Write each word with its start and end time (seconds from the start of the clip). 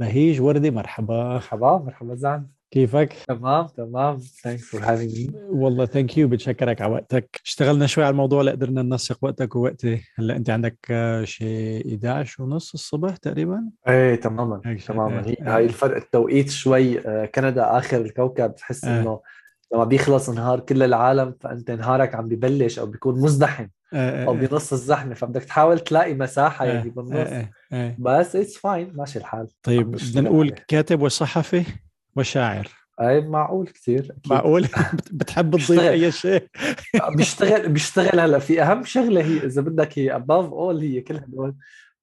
بهيج 0.00 0.40
وردي 0.40 0.70
مرحبا. 0.70 1.24
مرحبا 1.34 1.78
مرحبا 1.78 2.14
زعم. 2.14 2.50
كيفك؟ 2.70 3.12
تمام 3.28 3.66
تمام. 3.66 4.18
thanks 4.18 4.62
for 4.62 4.80
having 4.84 5.18
me 5.20 5.40
والله 5.50 5.86
thank 5.86 6.18
you 6.18 6.28
بتشكرك 6.28 6.82
على 6.82 6.92
وقتك. 6.92 7.40
اشتغلنا 7.44 7.86
شوي 7.86 8.04
على 8.04 8.10
الموضوع 8.10 8.42
لقدرنا 8.42 8.82
ننسق 8.82 9.18
وقتك 9.22 9.56
ووقتي 9.56 10.02
هلا 10.18 10.36
انت 10.36 10.50
عندك 10.50 10.78
آه، 10.90 11.24
شيء 11.24 11.86
11 11.88 12.42
ونص 12.42 12.72
الصبح 12.74 13.16
تقريبا؟ 13.16 13.70
إيه 13.88 14.14
تماما. 14.14 14.76
تماما. 14.86 15.20
هي 15.26 15.30
إيه. 15.30 15.56
هاي 15.56 15.64
الفرق 15.64 15.96
التوقيت 15.96 16.50
شوي 16.50 17.00
آه، 17.08 17.26
كندا 17.26 17.78
آخر 17.78 18.00
الكوكب 18.00 18.50
بتحس 18.50 18.84
إيه. 18.84 19.00
إنه 19.00 19.20
لما 19.74 19.84
بيخلص 19.84 20.30
نهار 20.30 20.60
كل 20.60 20.82
العالم 20.82 21.34
فأنت 21.40 21.70
نهارك 21.70 22.14
عم 22.14 22.28
ببلش 22.28 22.78
أو 22.78 22.86
بيكون 22.86 23.20
مزدحم 23.20 23.66
آه، 23.94 24.24
أو 24.24 24.32
آه، 24.32 24.36
بنص 24.36 24.72
الزحمة 24.72 25.14
فبدك 25.14 25.44
تحاول 25.44 25.78
تلاقي 25.78 26.14
مساحة 26.14 26.64
آه، 26.64 26.68
يعني 26.68 26.88
آه، 26.88 26.92
بالنص 26.92 27.46
آه. 27.72 27.96
بس 27.98 28.36
it's 28.36 28.56
fine 28.56 28.92
ماشي 28.96 29.18
الحال 29.18 29.48
طيب 29.62 29.90
بدنا 29.90 30.20
نقول. 30.30 30.50
كاتب 30.50 31.02
وصحفي 31.02 31.64
وشاعر 32.16 32.68
أي 33.00 33.20
معقول 33.20 33.66
كثير 33.68 34.00
أكيد. 34.04 34.32
معقول 34.32 34.62
بت- 34.94 35.12
بتحب 35.12 35.50
تضيف. 35.56 35.80
أي 35.80 36.12
شيء 36.12 36.46
بيشتغل 37.16 37.68
بيشتغل 37.68 38.20
هلا 38.20 38.38
في 38.38 38.62
أهم 38.62 38.84
شغلة 38.84 39.24
هي 39.24 39.46
إذا 39.46 39.62
بدك 39.62 39.98
هي 39.98 40.20
above 40.20 40.50
all 40.50 40.82
هي 40.82 41.00
كل 41.00 41.14
هدول 41.16 41.54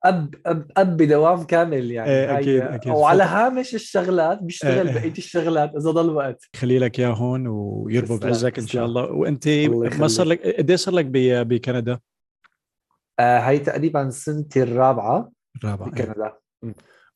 أب 0.05 0.35
أب 0.45 0.71
أب 0.77 0.97
بدوام 0.97 1.43
كامل 1.43 1.91
يعني 1.91 2.09
إيه، 2.09 2.31
هاي- 2.35 2.39
أكيد، 2.41 2.61
أكيد. 2.61 2.91
وعلى 2.93 3.23
هامش 3.23 3.75
الشغلات 3.75 4.39
بيشتغل 4.41 4.87
إيه، 4.87 4.95
إيه. 4.95 5.01
بقيه 5.01 5.17
الشغلات 5.17 5.75
إذا 5.75 5.91
ضل 5.91 6.09
وقت 6.09 6.43
خلي 6.55 6.79
لك 6.79 6.99
اياه 6.99 7.09
هون 7.09 7.47
ويربو 7.47 8.17
بعزك 8.17 8.59
إن 8.59 8.67
شاء. 8.67 8.85
الله 8.85 9.03
وأنت 9.11 9.47
ما 9.99 10.07
صار. 10.07 10.25
لك 10.25 10.41
قد 10.57 10.69
إيه 10.69 10.77
صار 10.77 10.93
لك 10.93 11.05
بكندا؟ 11.45 11.99
آه 13.19 13.39
هاي 13.39 13.59
تقريبا 13.59 14.09
سنتي 14.09 14.63
الرابعة 14.63 15.31
الرابعه 15.57 15.85
إيه. 15.87 15.91
بكندا. 16.05 16.33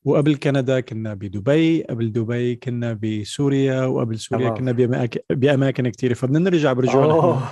وقبل 0.04 0.36
كندا 0.36 0.80
كنا 0.80 1.14
بدبي 1.14 1.82
قبل 1.82 2.12
دبي 2.12 2.56
كنا 2.56 2.92
بسوريا 3.02 3.84
وقبل 3.84 4.18
سوريا 4.18 4.44
تمام. 4.48 4.58
كنا 4.58 4.72
بأماكن, 4.72 5.20
بأماكن 5.30 5.88
كثيرة 5.88 6.14
فبدنا 6.14 6.38
نرجع 6.38 6.72
برجوع 6.72 7.00
نحن 7.06 7.10
أوه. 7.10 7.48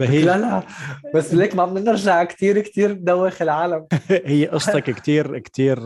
بهي 0.00 0.22
لا 0.22 0.38
لا. 0.38 0.62
بس 1.14 1.34
ليك 1.34 1.54
ما 1.54 1.64
بدنا 1.66 1.90
نرجع 1.90 2.24
كثير 2.24 2.60
كثير 2.60 2.92
ندوخ 2.92 3.42
العالم. 3.42 3.86
هي 4.10 4.46
قصتك 4.46 4.90
كثير 4.90 5.38
كثير 5.38 5.78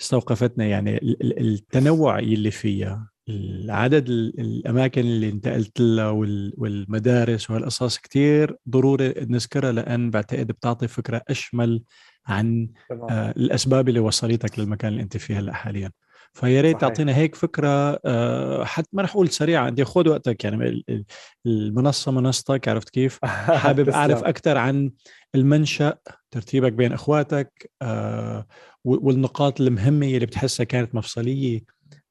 استوقفتنا. 0.00 0.64
يعني 0.64 0.96
ال- 0.96 1.22
ال- 1.22 1.38
التنوع 1.54 2.18
اللي 2.18 2.50
فيها 2.50 3.10
العدد 3.28 4.08
ال- 4.08 4.40
الأماكن 4.40 5.00
اللي 5.00 5.28
انتقلت 5.28 5.80
لها 5.80 6.08
وال- 6.10 6.54
والمدارس 6.56 7.50
وهالقصص 7.50 7.98
كثير 7.98 8.56
ضروري 8.68 9.14
نذكرها 9.18 9.72
لأن 9.72 10.10
بعتقد 10.10 10.46
بتعطي 10.46 10.88
فكرة 10.88 11.22
أشمل 11.28 11.82
عن 12.26 12.68
آه، 12.90 13.30
الأسباب 13.30 13.88
اللي 13.88 14.00
وصلتك 14.00 14.58
للمكان 14.58 14.92
اللي 14.92 15.02
أنت 15.02 15.16
فيه 15.16 15.38
هلا 15.38 15.52
حاليا 15.52 15.90
فيا 16.32 16.60
ريت. 16.60 16.80
تعطينا 16.80 17.16
هيك 17.16 17.34
فكرة 17.34 18.00
آه، 18.04 18.64
حتى 18.64 18.88
ما 18.92 19.02
رح 19.02 19.10
أقول 19.10 19.28
سريعة 19.28 19.70
بدي 19.70 19.84
خذ 19.84 20.08
وقتك 20.08 20.44
يعني 20.44 20.56
ال- 20.68 20.84
ال- 20.88 21.04
المنصة 21.46 22.12
منصتك 22.12 22.68
عرفت 22.68 22.90
كيف 22.90 23.18
حابب. 23.64 23.88
أعرف 23.88 24.24
أكثر 24.24 24.56
عن 24.58 24.90
المنشأ 25.34 25.94
ترتيبك 26.30 26.72
بين 26.72 26.92
أخواتك 26.92 27.70
آه، 27.82 28.46
والنقاط 28.84 29.60
المهمة 29.60 30.06
اللي 30.06 30.26
بتحسها 30.26 30.64
كانت 30.64 30.94
مفصلية 30.94 31.60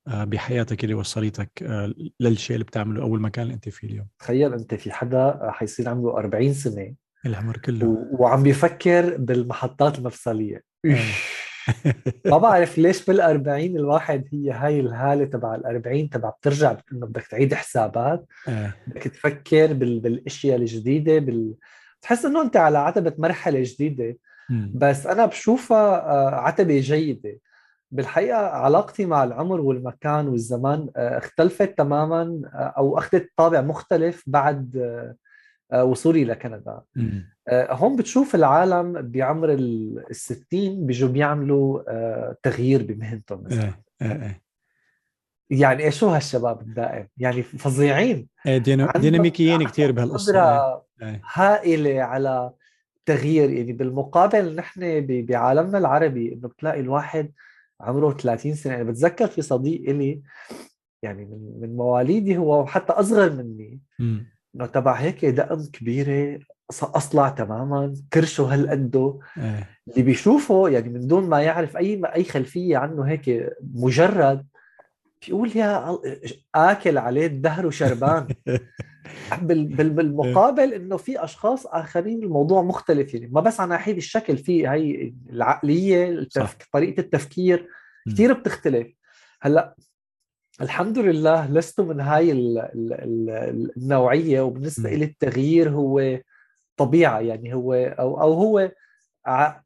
آه، 0.08 0.24
بحياتك 0.24 0.84
اللي 0.84 0.96
وصلتك 0.96 1.64
آه، 1.64 1.94
للشيء 2.20 2.54
اللي 2.56 2.66
بتعمله 2.66 3.02
أو 3.02 3.16
المكان 3.16 3.44
اللي 3.44 3.54
أنت 3.54 3.70
فيه 3.70 3.88
اليوم 3.88 4.08
تخيل 4.20 4.54
أنت 4.54 4.76
في 4.76 4.92
حدا 4.92 5.40
حيصير 5.52 5.90
عمره 5.90 6.18
40 6.18 6.54
سنة 6.54 6.94
العمر 7.26 7.58
كله. 7.58 7.88
و... 7.88 8.06
وعم 8.12 8.44
بيفكر 8.44 9.18
بالمحطات 9.18 10.00
المفصلية. 10.00 10.64
آه. 10.86 10.98
ما 12.26 12.38
بعرف 12.38 12.78
ليش 12.78 13.02
بال40 13.02 13.48
الواحد 13.48 14.28
هي 14.34 14.52
هاي 14.52 14.80
الهالة 14.80 15.26
تبع 15.26 15.58
ال40 15.58 16.10
تبع 16.12 16.30
بترجع 16.30 16.78
إنه 16.94 17.06
بدك 17.06 17.28
تعيد 17.28 17.54
حسابات. 17.54 18.26
آه، 18.48 18.74
بدك 18.88 19.04
تفكر 19.04 19.74
بال... 19.74 20.00
بالأشياء 20.00 20.58
الجديدة 20.58 21.20
بال... 21.20 21.54
تحس 22.02 22.26
إنه 22.26 22.42
أنت 22.42 22.58
على 22.58 22.78
عتبة 22.78 23.14
مرحلة 23.18 23.64
جديدة. 23.64 24.18
بس 24.74 25.08
أنا 25.08 25.26
بشوفها 25.26 26.12
آه، 26.12 26.36
عتبة 26.36 26.80
جيدة. 26.80 27.40
بالحقيقة 27.92 28.38
علاقتي 28.38 29.06
مع 29.06 29.24
العمر 29.24 29.62
والمكان 29.62 30.28
والزمان 30.28 30.90
اختلفت 30.96 31.78
تماما 31.78 32.42
أو 32.54 32.98
أخذت 32.98 33.32
طابع 33.38 33.62
مختلف 33.62 34.24
بعد 34.28 34.78
وصولي 35.82 36.26
لكندا. 36.26 36.82
آه، 37.48 37.74
هون 37.74 37.96
بتشوف 37.96 38.36
العالم 38.36 38.94
بعمر 38.94 39.54
ال 39.54 40.04
60 40.12 40.86
بيجوا 40.86 41.10
بيعملوا 41.10 41.82
آه، 41.88 42.38
تغيير 42.44 42.84
بمهنتهم 42.84 43.48
آه، 43.52 43.74
آه، 44.02 44.06
آه. 44.06 44.36
يعني 45.50 45.84
إيش 45.84 46.00
شو 46.00 46.08
هالشباب 46.08 46.62
الدائم 46.62 47.08
يعني 47.18 47.44
فظيعين 47.44 48.28
آه، 48.48 48.64
عندهم 48.68 48.90
ديناميكيين 49.02 49.64
كثير 49.64 49.92
بهالقصة 49.92 50.40
آه، 50.40 50.86
آه. 51.02 51.22
هائلة 51.34 52.02
على 52.02 52.52
تغيير 53.06 53.50
يعني 53.50 53.74
بالمقابل 53.74 54.56
نحن 54.56 55.06
بعالمنا 55.08 55.78
العربي 55.78 56.34
إنه 56.34 56.48
بتلاقي 56.48 56.80
الواحد 56.80 57.32
عمره 57.82 58.12
30 58.12 58.54
سنة 58.56 58.74
يعني 58.74 58.84
بتذكر 58.84 59.28
في 59.28 59.42
صديق 59.42 59.90
إلي 59.90 60.22
يعني 61.02 61.26
من 61.26 61.60
من 61.62 61.76
مواليدي 61.76 62.38
هو 62.38 62.66
حتى 62.66 62.94
أصغر 62.94 63.30
مني 63.30 63.80
مم. 64.00 64.33
إنه 64.56 64.66
تبع 64.66 64.94
هيك 64.94 65.26
دقن 65.26 65.66
كبيرة 65.74 66.40
أص- 66.74 66.96
أصلع 66.96 67.30
تماما 67.30 67.94
كرشه 68.14 68.54
هالقده 68.54 69.20
آه. 69.38 69.68
اللي 69.88 70.02
بيشوفه 70.04 70.70
يعني 70.70 70.90
من 70.90 71.08
دون 71.08 71.30
ما 71.30 71.42
يعرف 71.42 71.78
أي 71.78 72.02
أي 72.16 72.24
خلفية 72.24 72.78
عنه 72.78 73.04
هيك 73.04 73.50
مجرد 73.74 74.46
بيقول 75.28 75.52
يا 75.58 75.98
آكل 76.56 76.98
عليه 76.98 77.26
الدهر 77.26 77.66
وشربان 77.68 78.28
بال- 79.42 79.66
بال- 79.66 79.90
بالمقابل 79.90 80.74
إنه 80.74 80.98
في 80.98 81.24
أشخاص 81.24 81.66
آخرين 81.68 82.24
الموضوع 82.24 82.62
مختلف 82.62 83.14
يعني 83.14 83.28
ما 83.28 83.42
بس 83.42 83.60
على 83.60 83.70
ناحية 83.70 83.98
الشكل 83.98 84.38
في 84.38 84.68
هي 84.70 85.14
العقلية 85.30 86.10
التف... 86.10 86.42
صح. 86.44 86.56
طريقة 86.74 87.00
التفكير. 87.02 87.68
كثير 88.10 88.34
بتختلف 88.34 88.88
هلأ 89.42 89.76
الحمد 90.62 90.98
لله 91.00 91.52
لست 91.52 91.82
من 91.82 92.00
هاي 92.02 92.32
ال- 92.32 92.60
ال- 92.60 92.94
ال- 92.94 93.72
النوعية 93.78 94.42
وبالنسبة. 94.42 94.90
لي 94.90 95.06
التغيير 95.06 95.70
هو 95.70 96.20
طبيعة 96.78 97.20
يعني 97.20 97.54
هو 97.54 97.74
أو 97.74 98.22
أو 98.22 98.34
هو 98.34 98.72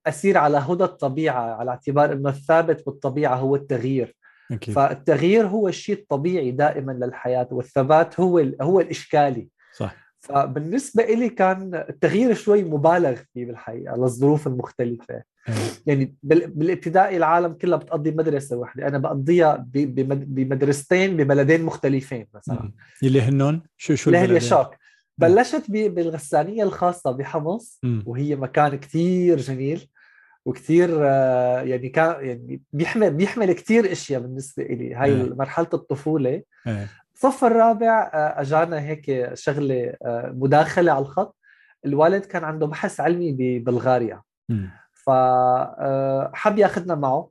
أسير 0.08 0.38
على 0.38 0.58
هدى 0.58 0.84
الطبيعة 0.84 1.56
على 1.56 1.72
اعتبار 1.72 2.14
إنه 2.14 2.30
الثابت 2.30 2.86
بالطبيعة 2.86 3.36
هو 3.36 3.56
التغيير 3.56 4.16
أكيد 4.52 4.76
فالتغيير 4.76 5.48
هو 5.48 5.68
الشيء 5.68 5.96
الطبيعي 5.96 6.52
دائما 6.52 6.92
للحياة 6.92 7.48
والثبات 7.52 8.20
هو 8.20 8.46
هو 8.62 8.80
الإشكالي 8.80 9.50
صح 9.74 9.96
فبالنسبة 10.20 11.04
لي 11.04 11.30
كان 11.30 11.76
التغيير 11.90 12.34
شوي 12.34 12.64
مبالغ 12.64 13.16
فيه 13.34 13.46
بالحقيقة 13.46 13.96
للظروف 13.96 14.48
المختلفة. 14.48 15.24
يعني 15.86 16.16
بال- 16.24 16.48
بالابتدائي 16.48 17.18
العالم 17.18 17.54
كلها 17.54 17.78
بتقضي 17.78 18.12
مدرسة 18.12 18.58
واحدة 18.58 18.88
أنا 18.88 18.98
بقضيها 18.98 19.66
بمدرستين 19.74 21.18
ببلدين 21.18 21.64
مختلفين 21.64 22.28
مثلا. 22.34 22.72
اللي 23.04 23.22
هنن 23.22 23.62
شو 23.78 23.96
شو 23.96 24.10
اللي؟ 24.10 24.40
شوك 24.40 24.76
بلشت 25.18 25.72
بالغسانية 25.72 26.64
الخاصة 26.64 27.12
بحمص. 27.12 27.80
وهي 28.06 28.36
مكان 28.36 28.76
كتير 28.76 29.38
جميل 29.38 29.90
وكتير 30.46 30.90
آه، 31.02 31.62
يعني 31.62 31.90
كان 31.90 32.26
يعني 32.26 32.62
بيحمل 32.74 33.14
بيحمل 33.14 33.52
كتير 33.54 33.92
أشياء 33.92 34.22
بالنسبة 34.22 34.64
لي 34.64 34.94
هاي 34.94 35.22
آه. 35.22 35.26
مرحلة 35.26 35.68
الطفولة 35.74 36.44
آه. 36.68 36.88
الصف 37.16 37.44
الرابع 37.44 38.12
آه، 38.14 38.42
أجانا 38.42 38.80
هيك 38.82 39.30
شغلة 39.34 39.94
آه، 40.06 40.34
مداخلة 40.38 40.92
على 40.92 41.02
الخط 41.02 41.36
الوالد 41.86 42.26
كان 42.26 42.44
عنده 42.44 42.66
بحث 42.68 43.00
علمي 43.00 43.32
ببلغاريا. 43.40 44.22
فحب 45.08 46.58
ياخذنا 46.58 46.96
معه. 46.96 47.30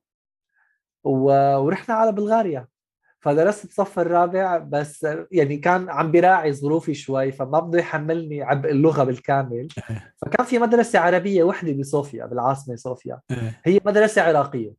ورحنا 1.05 1.95
على 1.95 2.13
بلغاريا. 2.13 2.67
فدرست 3.21 3.65
الصف 3.65 3.99
الرابع 3.99 4.57
بس 4.59 5.07
يعني 5.33 5.57
كان 5.57 5.91
عم 5.91 6.13
براعي 6.13 6.53
ظروفي 6.53 6.95
شوي 6.95 7.33
فما 7.33 7.61
بده 7.61 7.79
يحملني 7.79 8.43
عبء 8.43 8.71
اللغة 8.71 9.05
بالكامل. 9.05 9.69
آه. 9.91 10.03
فكان 10.17 10.47
في 10.47 10.59
مدرسة 10.59 10.99
عربية 10.99 11.45
وحدة 11.45 11.73
بصوفيا 11.73 12.27
بالعاصمة 12.27 12.77
صوفيا. 12.77 13.21
آه. 13.31 13.53
هي 13.65 13.81
مدرسة 13.85 14.23
عراقية. 14.23 14.73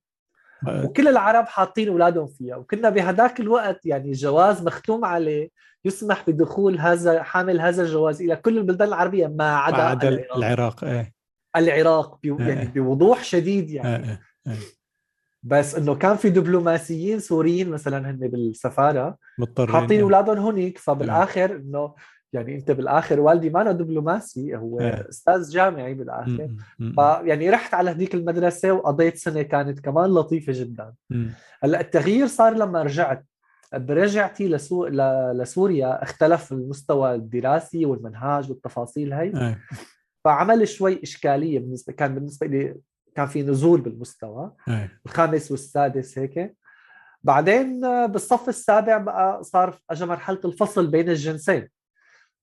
آه. 0.67 0.85
وكل 0.85 1.07
العرب 1.07 1.45
حاطين 1.45 1.89
أولادهم 1.89 2.27
فيها. 2.27 2.55
وكنا 2.55 2.89
بهداك 2.89 3.39
الوقت 3.39 3.85
يعني 3.85 4.07
الجواز 4.07 4.63
مختوم 4.63 5.05
عليه. 5.05 5.49
يسمح 5.85 6.23
بدخول 6.27 6.79
هذا 6.79 7.23
حامل 7.23 7.61
هذا 7.61 7.83
الجواز 7.83 8.21
إلى 8.21 8.35
كل 8.35 8.57
البلدان 8.57 8.87
العربية 8.87 9.27
ما 9.27 9.57
عدا 9.57 10.07
العراق, 10.07 10.37
العراق 10.37 10.83
إيه. 10.83 11.16
العراق 11.59 12.19
بي- 12.23 12.31
آه. 12.31 12.47
يعني 12.47 12.67
بوضوح 12.79 13.23
شديد 13.23 13.69
يعني 13.71 14.11
آه. 14.11 14.19
آه. 14.47 14.57
بس 15.43 15.75
إنه 15.75 15.95
كان 15.95 16.15
في 16.15 16.29
دبلوماسيين 16.29 17.19
سوريين 17.19 17.69
مثلا 17.69 18.09
هن 18.11 18.17
بالسفارة 18.17 19.17
مضطرين 19.39 19.75
حاطين 19.75 19.99
آه. 19.99 20.03
أولادهم 20.03 20.37
هنيك 20.37 20.77
فبالآخر 20.77 21.55
إنه 21.55 21.95
يعني 22.33 22.55
أنت 22.55 22.71
بالآخر 22.71 23.19
والدي 23.19 23.49
ما 23.49 23.71
دبلوماسي 23.71 24.55
هو 24.55 24.79
إيه. 24.79 25.09
أستاذ 25.09 25.49
جامعي 25.49 25.93
بالآخر. 25.93 26.49
فيعني 26.95 27.49
رحت 27.49 27.73
على 27.73 27.91
هذيك 27.91 28.15
المدرسة 28.15 28.71
وقضيت 28.71 29.17
سنة 29.17 29.41
كانت 29.41 29.79
كمان 29.79 30.05
لطيفة 30.13 30.53
جدا. 30.55 30.93
هلأ 31.63 31.81
التغيير 31.81 32.27
صار 32.27 32.53
لما 32.53 32.83
رجعت 32.83 33.25
برجعتي 33.73 34.47
لسو... 34.47 34.85
ل... 34.85 34.97
لسوريا 35.37 36.03
اختلف 36.03 36.51
المستوى 36.51 37.15
الدراسي 37.15 37.85
والمنهاج 37.85 38.49
والتفاصيل 38.49 39.13
هي 39.13 39.21
إيه. 39.23 39.59
فعمل 40.27 40.67
شوي 40.67 41.03
إشكالية 41.03 41.59
بالنسبة 41.59 41.93
كان 41.93 42.15
بالنسبة 42.15 42.47
لي 42.47 42.75
كان 43.15 43.27
في 43.27 43.41
نزول 43.43 43.81
بالمستوى 43.81 44.51
إيه. 44.67 44.99
الخامس 45.05 45.51
والسادس 45.51 46.19
هيك 46.19 46.55
بعدين 47.23 47.81
بالصف 48.07 48.49
السابع 48.49 48.97
بقى 48.97 49.43
صار 49.43 49.79
اجى 49.89 50.05
مرحلة 50.05 50.39
الفصل 50.45 50.87
بين 50.87 51.09
الجنسين 51.09 51.69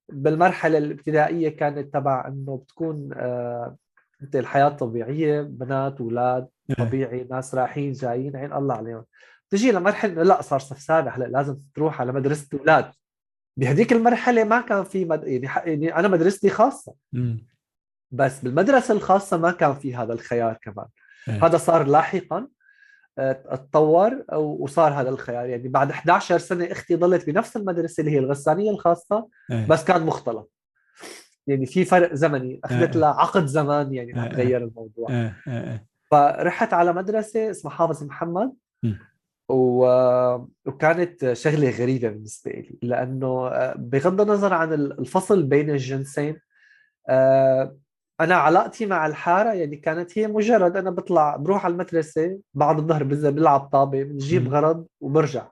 بالمرحلة 0.09 0.79
الابتدائية 0.79 1.49
كانت 1.49 1.95
تبع 1.95 2.29
إنه 2.29 2.57
بتكون 2.57 3.11
آه 3.15 3.77
أنت 4.23 4.37
الحياة 4.37 4.69
طبيعيه 4.69 5.43
بنات 5.43 6.01
أولاد 6.01 6.49
إيه. 6.71 6.77
طبيعي 6.87 7.27
ناس 7.31 7.55
رايحين 7.55 7.93
جايين 7.93 8.37
عين 8.37 8.53
الله 8.53 8.75
عليهم 8.75 9.05
تجي 9.51 9.73
لمرحلة 9.73 10.23
لا 10.23 10.43
صار 10.43 10.59
صف 10.59 10.79
سابع 10.79 11.17
هلا 11.17 11.25
لازم 11.25 11.59
تروح 11.75 12.01
على 12.01 12.13
مدرسة 12.13 12.49
أولاد 12.55 12.91
بهديك 13.57 13.93
المرحلة 13.93 14.45
ما 14.45 14.61
كان 14.61 14.85
في 14.85 15.05
مد... 15.05 15.25
يعني. 15.25 15.47
يعني 15.73 15.97
أنا 15.97 16.09
مدرستي 16.09 16.49
خاصة. 16.49 16.95
بس 18.15 18.41
بالمدرسة 18.41 18.95
الخاصة 18.95 19.37
ما 19.37 19.51
كان 19.51 19.75
في 19.75 19.97
هذا 19.97 20.13
الخيار 20.13 20.59
كمان 20.63 20.87
إيه. 21.29 21.47
هذا 21.47 21.57
صار 21.57 21.87
لاحقا 21.87 22.49
آه، 23.19 23.33
تطور 23.33 24.25
وصار 24.37 24.93
هذا 24.93 25.09
الخيار 25.09 25.47
يعني 25.47 25.69
بعد 25.69 25.91
11 25.91 26.39
سنة 26.39 26.73
أختي 26.73 26.95
ضلت 26.95 27.27
بنفس 27.27 27.57
المدرسة 27.57 28.01
اللي 28.01 28.13
هي 28.13 28.19
الغسانية 28.19 28.71
الخاصة 28.71 29.29
إيه. 29.51 29.67
بس 29.67 29.85
كان 29.85 30.03
مختلط 30.03 30.53
يعني 31.47 31.67
في 31.67 31.85
فرق 31.85 32.15
زمني 32.15 32.61
أخذت 32.65 32.95
إيه. 32.95 33.01
لها 33.01 33.09
عقد 33.09 33.47
زمان 33.47 33.95
يعني 33.95 34.23
إيه. 34.23 34.29
تغير 34.29 34.65
الموضوع 34.65 35.11
إيه. 35.11 35.37
إيه. 35.49 35.87
فرحت 36.11 36.75
على 36.75 36.93
مدرسة 36.93 37.51
اسمها 37.51 37.73
حافظ 37.73 38.05
محمد. 38.05 38.53
و... 39.49 39.87
وكانت 40.67 41.33
شغلة 41.33 41.71
غريبة 41.71 42.09
بالنسبة 42.09 42.51
لي 42.51 42.79
لأنه 42.83 43.49
آه، 43.49 43.75
بغض 43.79 44.21
النظر 44.21 44.55
عن 44.55 44.73
الفصل 44.73 45.43
بين 45.43 45.71
الجنسين 45.71 46.41
آه، 47.09 47.77
أنا 48.21 48.35
علاقتي 48.35 48.87
مع 48.87 49.07
الحارة 49.07 49.53
يعني 49.53 49.77
كانت 49.77 50.19
هي 50.19 50.27
مجرد 50.27 50.77
أنا 50.77 50.91
بطلع 50.91 51.37
بروح 51.37 51.65
على 51.65 51.73
المدرسة 51.73 52.39
بعد 52.55 52.79
الظهر 52.79 53.03
بنزل 53.03 53.33
بلعب 53.33 53.61
طابة 53.61 54.03
بنجيب. 54.03 54.49
غرض 54.49 54.87
وبرجع 55.01 55.49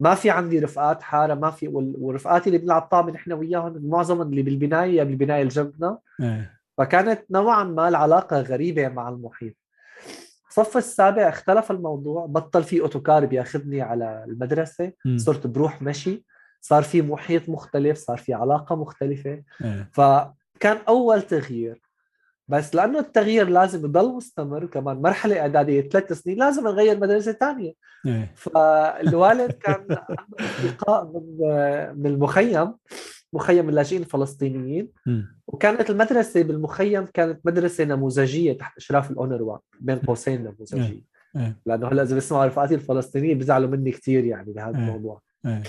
ما 0.00 0.14
في 0.14 0.30
عندي 0.30 0.58
رفقات 0.58 1.02
حارة 1.02 1.34
ما 1.34 1.50
في 1.50 1.68
ورفقاتي 1.72 2.46
اللي 2.46 2.58
بنلعب 2.58 2.82
طابة 2.82 3.12
نحن 3.12 3.32
وياهم 3.32 3.88
معظمهم 3.88 4.30
اللي 4.30 4.42
بالبناية 4.42 4.96
يا 4.96 5.04
بالبناية 5.04 5.40
اللي 5.42 5.52
جنبنا 5.52 5.98
إيه. 6.20 6.58
فكانت 6.78 7.24
نوعا 7.30 7.64
ما 7.64 7.88
العلاقة 7.88 8.40
غريبة 8.40 8.88
مع 8.88 9.08
المحيط 9.08 9.54
الصف 10.48 10.76
السابع 10.76 11.28
اختلف 11.28 11.70
الموضوع 11.70 12.26
بطل 12.26 12.64
في 12.64 12.80
اوتوكار 12.80 13.24
بياخذني 13.26 13.80
على 13.80 14.24
المدرسة. 14.28 14.92
صرت 15.16 15.46
بروح 15.46 15.82
مشي 15.82 16.24
صار 16.60 16.82
في 16.82 17.02
محيط 17.02 17.48
مختلف 17.48 17.98
صار 17.98 18.16
في 18.16 18.34
علاقة 18.34 18.76
مختلفة 18.76 19.42
إيه. 19.64 19.90
فكان 19.92 20.76
أول 20.88 21.22
تغيير 21.22 21.87
بس 22.48 22.74
لأنه 22.74 22.98
التغيير 22.98 23.48
لازم 23.48 23.84
يضل 23.84 24.14
مستمر 24.14 24.66
كمان 24.66 24.96
مرحلة 24.96 25.40
إعدادية 25.40 25.80
ثلاث 25.80 26.12
سنين 26.12 26.38
لازم 26.38 26.64
نغير 26.64 27.00
مدرسة 27.00 27.32
ثانية 27.32 27.72
إيه. 28.06 28.32
فالوالد 28.36 29.52
كان 29.64 29.86
اصدقاء 30.40 31.04
من 31.04 31.38
من 31.98 32.06
المخيم 32.06 32.74
مخيم 33.32 33.68
اللاجئين 33.68 34.02
الفلسطينيين. 34.02 34.88
وكانت 35.46 35.90
المدرسة 35.90 36.42
بالمخيم 36.42 37.04
كانت 37.04 37.40
مدرسة 37.44 37.84
نموذجية 37.84 38.52
تحت 38.52 38.76
إشراف 38.76 39.10
الأونروا 39.10 39.58
بين 39.80 39.98
قوسين 39.98 40.44
نموذجيه 40.44 41.04
إيه. 41.36 41.56
لأنه 41.66 41.88
هلأ 41.88 42.02
إذا 42.02 42.14
بيسمعوا 42.14 42.44
رفقاتي 42.44 42.74
الفلسطينيين 42.74 43.38
بيزعلوا 43.38 43.68
مني 43.68 43.90
كثير 43.90 44.24
يعني 44.24 44.52
بهذا 44.52 44.78
إيه. 44.78 44.84
الموضوع 44.84 45.20
إيه. 45.46 45.62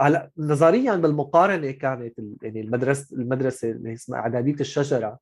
هلا 0.00 0.30
نظريا 0.38 0.96
بالمقارنة 0.96 1.70
كانت 1.70 2.18
يعني 2.42 2.60
المدرسة 2.60 3.16
المدرسة 3.16 3.70
اللي 3.70 3.92
اسمها 3.92 4.18
أعدادية 4.18 4.60
الشجرة 4.60 5.18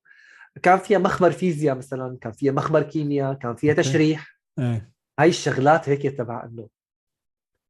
كان 0.62 0.79
فيها 0.79 0.99
مخبر 0.99 1.31
فيزياء 1.31 1.76
مثلا 1.76 2.19
كان 2.20 2.32
فيها 2.32 2.52
مخبر 2.52 2.82
كيمياء 2.82 3.34
كان 3.34 3.56
فيها. 3.56 3.75
تشريح 3.75 4.38
إيه. 4.58 4.93
هاي 5.19 5.29
الشغلات 5.29 5.88
هيك 5.88 6.02
تبع 6.02 6.44
إنه 6.44 6.69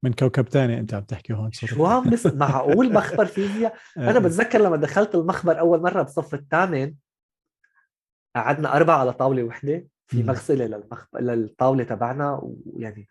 من 0.02 0.12
كوكب 0.12 0.48
ثاني 0.48 0.78
أنت 0.80 0.94
عم 0.94 1.02
تحكي 1.02 1.32
هون. 1.32 1.52
شو 1.52 1.86
عم 1.86 2.10
بس 2.10 2.26
معقول 2.26 2.92
مخبر 2.92 3.26
فيزياء 3.36 3.74
إيه. 3.98 4.10
أنا 4.10 4.18
بتذكر 4.18 4.58
لما 4.58 4.76
دخلت 4.76 5.14
المخبر 5.14 5.58
أول 5.58 5.82
مرة 5.82 6.02
بالصف 6.02 6.34
الثامن 6.34 6.94
قعدنا 8.36 8.76
أربعة 8.76 8.98
على 8.98 9.12
طاولة 9.12 9.42
وحدة 9.42 9.86
في. 10.06 10.22
مغسلة 10.22 10.66
للمخبر 10.66 11.20
للطاولة 11.20 11.84
تبعنا 11.84 12.40
ويعني 12.42 13.08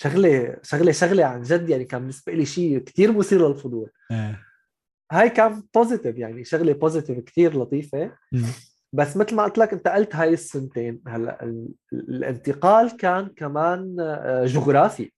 شغلة 0.00 0.56
شغلة 0.62 0.92
شغلة 0.92 1.24
عن 1.24 1.42
جد 1.42 1.68
يعني 1.68 1.84
كان 1.84 2.00
بالنسبة 2.00 2.32
لي 2.32 2.44
شيء 2.46 2.78
كثير 2.78 3.12
مثير 3.12 3.48
للفضول. 3.48 3.90
إيه. 4.10 4.38
هاي 5.12 5.30
كان 5.30 5.62
positive 5.74 6.16
يعني 6.18 6.44
شغلة 6.44 6.72
positive 6.72 7.18
كثير 7.18 7.58
لطيفة. 7.58 8.12
بس 8.92 9.16
مثل 9.16 9.34
ما 9.34 9.42
قلت 9.44 9.58
لك 9.58 9.72
انتقلت 9.72 10.16
هاي 10.16 10.32
السنتين. 10.32 11.02
هلأ 11.08 11.42
ال- 11.44 11.68
الانتقال 11.92 12.96
كان 12.96 13.26
كمان 13.36 13.96
آه، 14.00 14.44
جغرافي. 14.46 15.12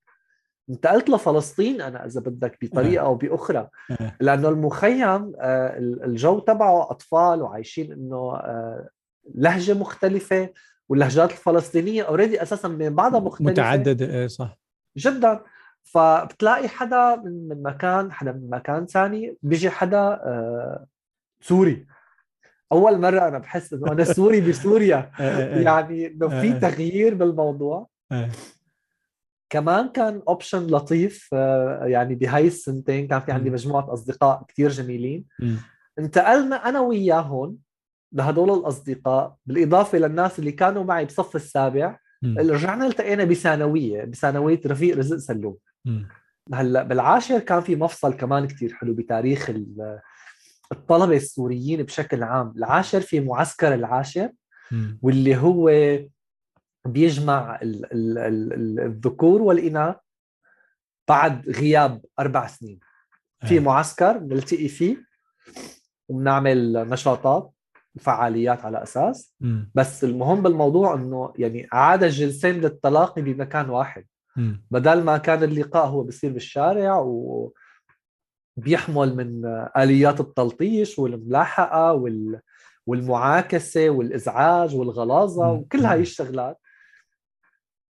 انتقلت 0.71 1.11
لفلسطين 1.11 1.81
أنا 1.81 2.07
إذا 2.07 2.21
بدك 2.21 2.59
بطريقة 2.63 3.05
أو 3.05 3.15
بأخرى. 3.15 3.69
إيه. 3.91 4.17
لأنه 4.21 4.49
المخيم 4.49 5.33
آه، 5.41 5.79
ال- 5.79 6.05
الجو 6.05 6.39
تبعه 6.39 6.91
أطفال 6.91 7.43
وعايشين 7.43 7.93
إنه 7.93 8.17
آه، 8.37 8.89
لهجة 9.35 9.75
مختلفة 9.75 10.49
واللهجات 10.89 11.31
الفلسطينية 11.31 12.03
already 12.03 12.43
أساسا 12.43 12.69
من 12.69 12.95
بعضها 12.95 13.21
مختلفة. 13.21 13.51
متعددة 13.51 14.07
إيه 14.07 14.27
صح. 14.27 14.62
جدا 14.97 15.41
فبتلاقي 15.83 16.69
حدا 16.69 17.17
من 17.17 17.49
من 17.49 17.63
مكان 17.63 18.13
حدا 18.13 18.33
من 18.33 18.51
مكان 18.51 18.87
ثاني 18.87 19.37
بيجي 19.43 19.71
حدا 19.71 19.99
آه، 19.99 20.87
سوري 21.41 21.87
أول 22.73 23.01
مرة 23.01 23.29
أنا 23.29 23.39
بحس 23.39 23.73
إنه 23.73 23.93
أنا 23.93 24.05
سوري 24.05 24.41
بسوريا 24.41 25.11
إيه. 25.21 25.37
إيه. 25.39 25.55
إيه. 25.55 25.65
يعني 25.65 26.07
إنه 26.07 26.29
في. 26.29 26.53
تغيير 26.53 27.15
بالموضوع. 27.15 27.89
كمان 29.51 29.89
كان 29.89 30.23
option 30.29 30.67
لطيف 30.67 31.29
آه، 31.33 31.85
يعني 31.87 32.15
بهاي 32.15 32.47
السنتين 32.47 33.09
كان 33.09 33.21
في 33.21 33.33
عندي. 33.33 33.51
مجموعة 33.51 33.93
أصدقاء 33.93 34.45
كثير 34.49 34.71
جميلين. 34.71 35.25
انتقلنا 35.99 36.69
أنا 36.69 36.81
وياهم 36.81 37.59
لهدول 38.13 38.51
الأصدقاء 38.59 39.37
بالإضافة 39.47 39.99
للناس 39.99 40.39
اللي 40.39 40.53
كانوا 40.53 40.85
معي 40.85 41.05
بصف 41.05 41.37
السابع. 41.37 41.99
رجعنا 42.25 42.87
التقينا 42.87 43.25
بثانوية 43.25 44.05
بثانوية 44.05 44.61
رفيق 44.67 44.97
رزق 44.99 45.17
سلوم. 45.17 45.57
هلأ 46.55 46.83
بالعاشر 46.83 47.39
كان 47.39 47.61
في 47.61 47.77
مفصل 47.77 48.15
كمان 48.15 48.47
كتير 48.47 48.75
حلو 48.75 48.95
بتاريخ 48.95 49.51
ال- 49.51 50.01
الطلبة 50.73 51.17
السوريين 51.17 51.83
بشكل 51.83 52.23
عام 52.23 52.55
العاشر 52.57 53.01
في 53.01 53.21
معسكر 53.21 53.75
العاشر. 53.75 54.31
واللي 55.03 55.37
هو 55.37 55.71
بيجمع 56.87 57.59
ال 57.63 57.93
ال 57.93 58.19
ال 58.19 58.53
ال 58.53 58.81
الذكور 58.81 59.43
والإناث 59.43 59.97
بعد 61.09 61.49
غياب 61.49 62.05
أربع 62.19 62.47
سنين 62.47 62.81
في 63.47 63.55
إيه. 63.55 63.61
معسكر 63.61 64.19
نلتقي 64.19 64.69
فيه 64.69 64.97
وبنعمل 66.09 66.73
نشاطات 66.89 67.52
وفعاليات 67.95 68.65
على 68.65 68.83
أساس. 68.83 69.35
بس 69.75 70.05
المهم 70.05 70.43
بالموضوع 70.43 70.95
إنه 70.95 71.33
يعني 71.37 71.69
عاد 71.73 72.03
الجنسين 72.03 72.55
للتلاقي 72.61 73.23
بمكان 73.23 73.71
واحد. 73.71 74.05
بدل 74.71 75.03
ما 75.05 75.19
كان 75.19 75.43
اللقاء 75.43 75.87
هو 75.87 76.03
بيصير 76.03 76.33
بالشارع 76.33 76.99
و 76.99 77.53
بيحمل 78.57 79.17
من 79.17 79.47
آليات 79.77 80.21
التلطيش 80.21 80.99
والملاحقة 80.99 81.93
وال 81.93 82.41
والمعاكسة 82.87 83.91
والإزعاج 83.91 84.77
والغلاظة. 84.77 85.53
وكل 85.53 85.79
هاي 85.87 86.01
الشغلات 86.01 86.59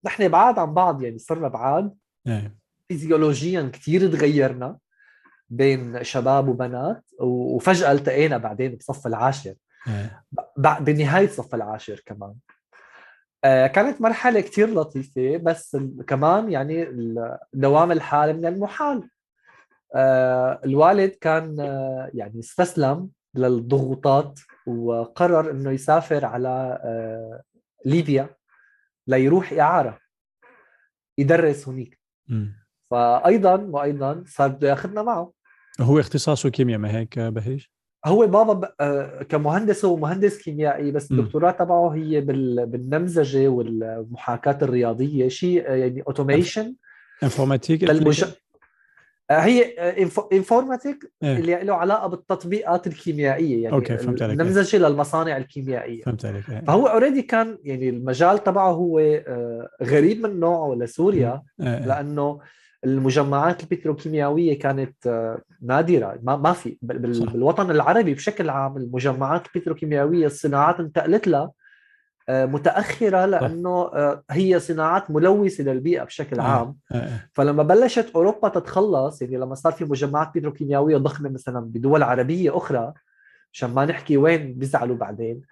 نحن 0.05 0.29
بعاد 0.29 0.59
عن 0.59 0.75
بعض 0.75 1.03
يعني 1.03 1.19
صرنا 1.19 1.49
بعاد 1.49 1.95
إيه. 2.27 2.57
فيزيولوجيا 2.89 3.71
كثير 3.73 4.13
تغيرنا 4.13 4.79
بين 5.49 6.05
شباب 6.05 6.49
وبنات 6.49 7.05
وفجأة 7.21 7.93
التقينا 7.93 8.37
بعدين 8.37 8.77
بصف 8.77 9.07
العاشر 9.07 9.55
بنهاية 10.81 11.29
صف 11.29 11.55
العاشر 11.55 12.03
كمان. 12.07 12.35
آه، 13.45 13.67
كانت 13.67 14.01
مرحلة 14.01 14.41
كتير 14.41 14.71
لطيفة 14.75 15.37
بس 15.37 15.77
كمان 16.07 16.53
يعني 16.53 16.89
دوام 17.53 17.93
الحال 17.93 18.37
من 18.37 18.47
المحال. 18.47 19.09
آه، 19.95 20.61
الوالد 20.65 21.11
كان 21.11 21.61
آه، 21.61 22.11
يعني 22.15 22.41
استسلم 22.41 23.11
للضغوطات 23.35 24.41
وقرر 24.67 25.51
إنه 25.51 25.71
يسافر 25.71 26.25
على 26.25 26.79
ليبيا 27.85 28.37
ليروح 29.07 29.53
إعارة 29.53 29.99
يدرس 31.19 31.69
هناك 31.69 31.99
مم. 32.29 32.63
فأيضا 32.91 33.57
وأيضا 33.57 34.25
صار 34.27 34.49
بده 34.49 34.69
ياخذنا 34.69 35.03
معه. 35.03 35.33
هو 35.81 36.01
اختصاصه 36.01 36.49
كيمياء 36.49 36.79
ما 36.79 36.91
هيك 36.91 37.19
بهيج؟ 37.19 37.65
هو 38.05 38.27
بابا. 38.27 38.73
آه، 38.81 39.23
كمهندس 39.23 39.85
هو 39.85 39.97
مهندس 39.97 40.43
كيميائي 40.43 40.91
بس. 40.91 41.11
الدكتوراه 41.11 41.51
تبعه 41.51 41.89
هي 41.89 42.21
بال... 42.21 42.67
بالنمذجة 42.67 43.49
والمحاكاة 43.49 44.59
الرياضية 44.63 45.29
شيء 45.29 45.69
آه، 45.69 45.75
يعني 45.75 46.03
automation 46.07 46.75
informatique. 47.23 47.85
آه، 49.31 49.39
هي. 49.39 49.63
informatique 50.33 51.13
إيه. 51.23 51.39
اللي 51.39 51.65
له 51.65 51.75
علاقة 51.75 52.07
بالتطبيقات 52.07 52.87
الكيميائية 52.87 53.63
يعني 53.63 53.77
okay، 53.77 53.99
فهمت 53.99 54.23
عليك. 54.23 54.41
النمذجة 54.41 54.77
للمصانع 54.77 55.37
الكيميائية 55.37 56.03
فهمت 56.03 56.25
عليك 56.25 56.51
إيه. 56.51 56.61
فهو 56.61 56.87
already 56.87 57.23
كان 57.23 57.59
يعني 57.65 57.89
المجال 57.89 58.45
تبعه 58.45 58.71
هو 58.71 58.99
غريب 59.83 60.27
من 60.27 60.41
نوعه 60.41 60.75
لسوريا 60.75 61.43
إيه، 61.61 61.67
إيه. 61.67 61.87
لأنه 61.87 62.41
المجمعات 62.85 63.63
البتروكيماويه 63.63 64.59
كانت 64.59 65.07
آه، 65.07 65.43
نادرة 65.63 66.19
ما 66.23 66.37
ما 66.37 66.53
في. 66.53 66.77
بالوطن 66.83 67.71
العربي 67.71 68.15
بشكل 68.15 68.51
عام 68.51 68.77
المجمعات 68.77 69.47
البتروكيماويه 69.47 70.27
الصناعات 70.27 70.81
انتقلت 70.81 71.29
لها 71.29 71.51
آه، 72.29 72.45
متأخرة 72.45 73.27
لأنه 73.27 73.71
آه، 73.71 74.23
هي 74.31 74.61
صناعات 74.61 75.11
ملوثة 75.11 75.65
للبيئة 75.65 76.05
بشكل. 76.05 76.41
عام. 76.41 76.77
فلما 77.33 77.63
بلشت 77.63 78.11
أوروبا 78.15 78.49
تتخلص 78.49 79.23
يعني 79.23 79.37
لما 79.37 79.55
صار 79.55 79.73
في 79.73 79.85
مجمعات 79.85 80.31
بتروكيماويه 80.35 80.97
ضخمة 80.97 81.29
مثلا 81.31 81.61
بدول 81.61 82.03
عربية 82.03 82.57
أخرى 82.57 82.93
عشان 83.53 83.71
ما 83.75 83.85
نحكي 83.85 84.17
وين 84.17 84.55
بيزعلوا 84.55 84.97
بعدين. 84.97 85.43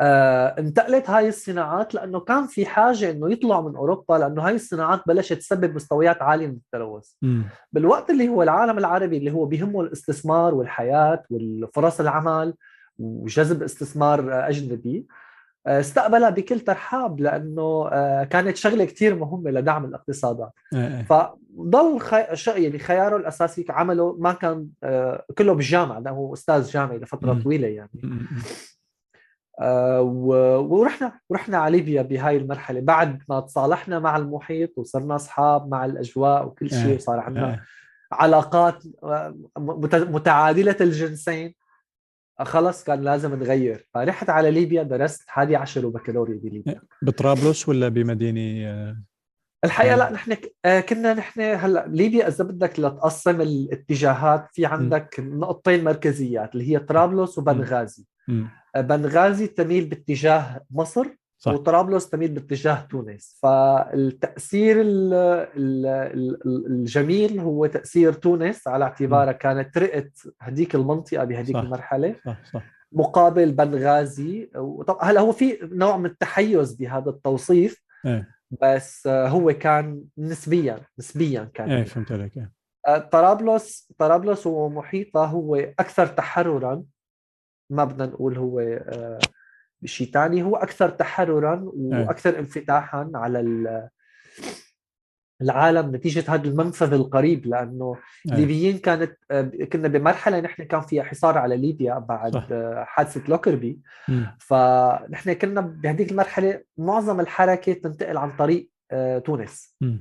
آه 0.00 0.46
انتقلت 0.58 1.10
هاي 1.10 1.28
الصناعات 1.28 1.94
لأنه 1.94 2.20
كان 2.20 2.46
في 2.46 2.66
حاجة 2.66 3.10
إنه 3.10 3.32
يطلعوا 3.32 3.68
من 3.68 3.76
أوروبا 3.76 4.14
لأنه 4.14 4.46
هاي 4.46 4.54
الصناعات 4.54 5.00
بلشت 5.06 5.32
تسبب 5.32 5.74
مستويات 5.74 6.22
عالية 6.22 6.46
من 6.46 6.56
التلوث. 6.56 7.10
بالوقت 7.72 8.10
اللي 8.10 8.28
هو 8.28 8.42
العالم 8.42 8.78
العربي 8.78 9.16
اللي 9.16 9.30
هو 9.30 9.46
بيهمه 9.46 9.80
الاستثمار 9.80 10.54
والحياة 10.54 11.22
والفرص 11.30 12.00
العمل 12.00 12.54
وجذب 12.98 13.62
استثمار 13.62 14.48
أجنبي 14.48 15.06
آه، 15.66 15.80
استقبلها 15.80 16.30
بكل 16.30 16.60
ترحاب 16.60 17.20
لأنه 17.20 17.88
آه، 17.92 18.24
كانت 18.24 18.56
شغلة 18.56 18.84
كثير 18.84 19.14
مهمة 19.14 19.50
لدعم 19.50 19.84
الاقتصادات 19.84 20.52
إيه، 20.72 20.80
إيه. 20.80 21.02
فضل 21.02 22.00
خي... 22.00 22.24
يعني 22.62 22.78
خياره 22.78 23.16
الأساسي 23.16 23.64
عمله 23.68 24.16
ما 24.18 24.32
كان 24.32 24.68
آه، 24.82 25.24
كله 25.38 25.52
بالجامعة 25.52 26.02
هو 26.08 26.34
أستاذ 26.34 26.70
جامعي 26.70 26.98
لفترة. 26.98 27.42
طويلة 27.42 27.68
يعني 27.68 27.90
ورحنا 29.62 31.20
ورحنا 31.28 31.58
على 31.58 31.76
ليبيا 31.76 32.02
بهاي 32.02 32.36
المرحلة 32.36 32.80
بعد 32.80 33.22
ما 33.28 33.40
تصالحنا 33.40 33.98
مع 33.98 34.16
المحيط 34.16 34.78
وصرنا 34.78 35.14
أصحاب 35.16 35.68
مع 35.68 35.84
الأجواء 35.84 36.46
وكل 36.46 36.70
شيء 36.70 36.86
إيه. 36.86 36.94
وصار 36.96 37.20
عندنا 37.20 37.50
إيه. 37.50 37.62
علاقات 38.12 38.82
آه، 39.02 39.36
مت- 39.58 39.94
متعادلة 39.94 40.76
الجنسين 40.80 41.54
آه، 42.40 42.44
خلص 42.44 42.84
كان 42.84 43.02
لازم 43.02 43.34
نغير 43.34 43.88
فرحت 43.94 44.30
على 44.30 44.50
ليبيا 44.50 44.82
درست 44.82 45.28
11 45.28 45.86
وبكالوريا 45.86 46.38
بليبيا 46.42 46.80
بطرابلس 47.02 47.68
ولا 47.68 47.88
بمدينة 47.88 48.68
آه، 48.70 48.96
الحقيقة 49.64 49.94
آه. 49.94 49.96
لا 49.96 50.10
نحن 50.10 50.36
آه، 50.64 50.80
كنا 50.80 51.14
نحن 51.14 51.40
هلأ 51.40 51.86
ليبيا 51.88 52.28
إذا 52.28 52.44
بدك 52.44 52.80
لتقسم 52.80 53.40
الاتجاهات 53.40 54.46
في 54.52 54.66
عندك 54.66 55.16
نقطتين 55.20 55.84
مركزيات 55.84 56.52
اللي 56.54 56.70
هي 56.74 56.78
طرابلس 56.78 57.38
وبنغازي. 57.38 58.04
آه، 58.30 58.32
بنغازي 58.76 59.46
تميل 59.46 59.84
باتجاه 59.84 60.60
مصر 60.70 61.06
صح. 61.38 61.52
وطرابلس 61.52 62.08
تميل 62.10 62.28
باتجاه 62.32 62.86
تونس. 62.90 63.38
فالتأثير 63.42 64.80
ال- 64.80 65.14
ال- 65.56 65.86
ال- 66.46 66.66
الجميل 66.66 67.40
هو 67.40 67.66
تأثير 67.66 68.12
تونس 68.12 68.68
على 68.68 68.84
اعتبارها 68.84 69.32
كانت 69.32 69.78
رئت 69.78 70.18
هديك 70.40 70.74
المنطقة 70.74 71.24
بهديك 71.24 71.56
صح. 71.56 71.62
المرحلة. 71.62 72.14
صح 72.26 72.38
صح. 72.52 72.62
مقابل 72.92 73.52
بنغازي. 73.52 74.50
وطب 74.56 74.96
هلا 75.00 75.20
هو 75.20 75.32
في 75.32 75.58
نوع 75.62 75.96
من 75.96 76.06
التحيز 76.06 76.72
بهذا 76.74 77.10
التوصيف 77.10 77.82
إيه. 78.06 78.28
بس 78.62 79.06
هو 79.06 79.52
كان 79.52 80.04
نسبيا 80.18 80.78
نسبيا 80.98 81.50
كان 81.54 81.70
إيه 81.70 81.84
فهمت 81.84 82.12
عليك 82.12 82.36
إيه. 82.36 82.52
آه، 82.86 82.98
طرابلس 82.98 83.92
طرابلس 83.98 84.46
ومحيطها 84.46 85.26
هو 85.26 85.56
أكثر 85.56 86.06
تحررا 86.06 86.82
ما 87.74 87.84
بدنا 87.84 88.06
نقول 88.06 88.38
هو 88.38 88.60
آه، 88.60 89.18
شيء 89.84 90.10
ثاني 90.10 90.42
هو 90.42 90.56
أكثر 90.56 90.88
تحررا 90.88 91.62
وأكثر 91.74 92.38
انفتاحا 92.38 93.10
على 93.14 93.40
ال- 93.40 93.88
العالم 95.42 95.96
نتيجة 95.96 96.24
هذا 96.34 96.48
المنفذ 96.48 96.92
القريب 96.92 97.46
لأنه 97.46 97.96
إيه. 98.26 98.32
الليبيين 98.32 98.78
كانت 98.78 99.16
آه، 99.30 99.42
كنا 99.72 99.88
بمرحلة 99.88 100.40
نحن 100.40 100.62
كان 100.64 100.80
فيها 100.80 101.02
حصار 101.02 101.38
على 101.38 101.56
ليبيا 101.56 101.98
بعد 101.98 102.32
صح. 102.34 102.46
حادثة 102.86 103.22
لوكربي. 103.28 103.80
فنحن 104.38 105.32
كنا 105.32 105.60
بهذيك 105.60 106.10
المرحلة 106.10 106.60
معظم 106.78 107.20
الحركة 107.20 107.72
تنتقل 107.72 108.16
عن 108.16 108.36
طريق 108.36 108.70
آه، 108.90 109.18
تونس 109.18 109.76
مم. 109.80 110.00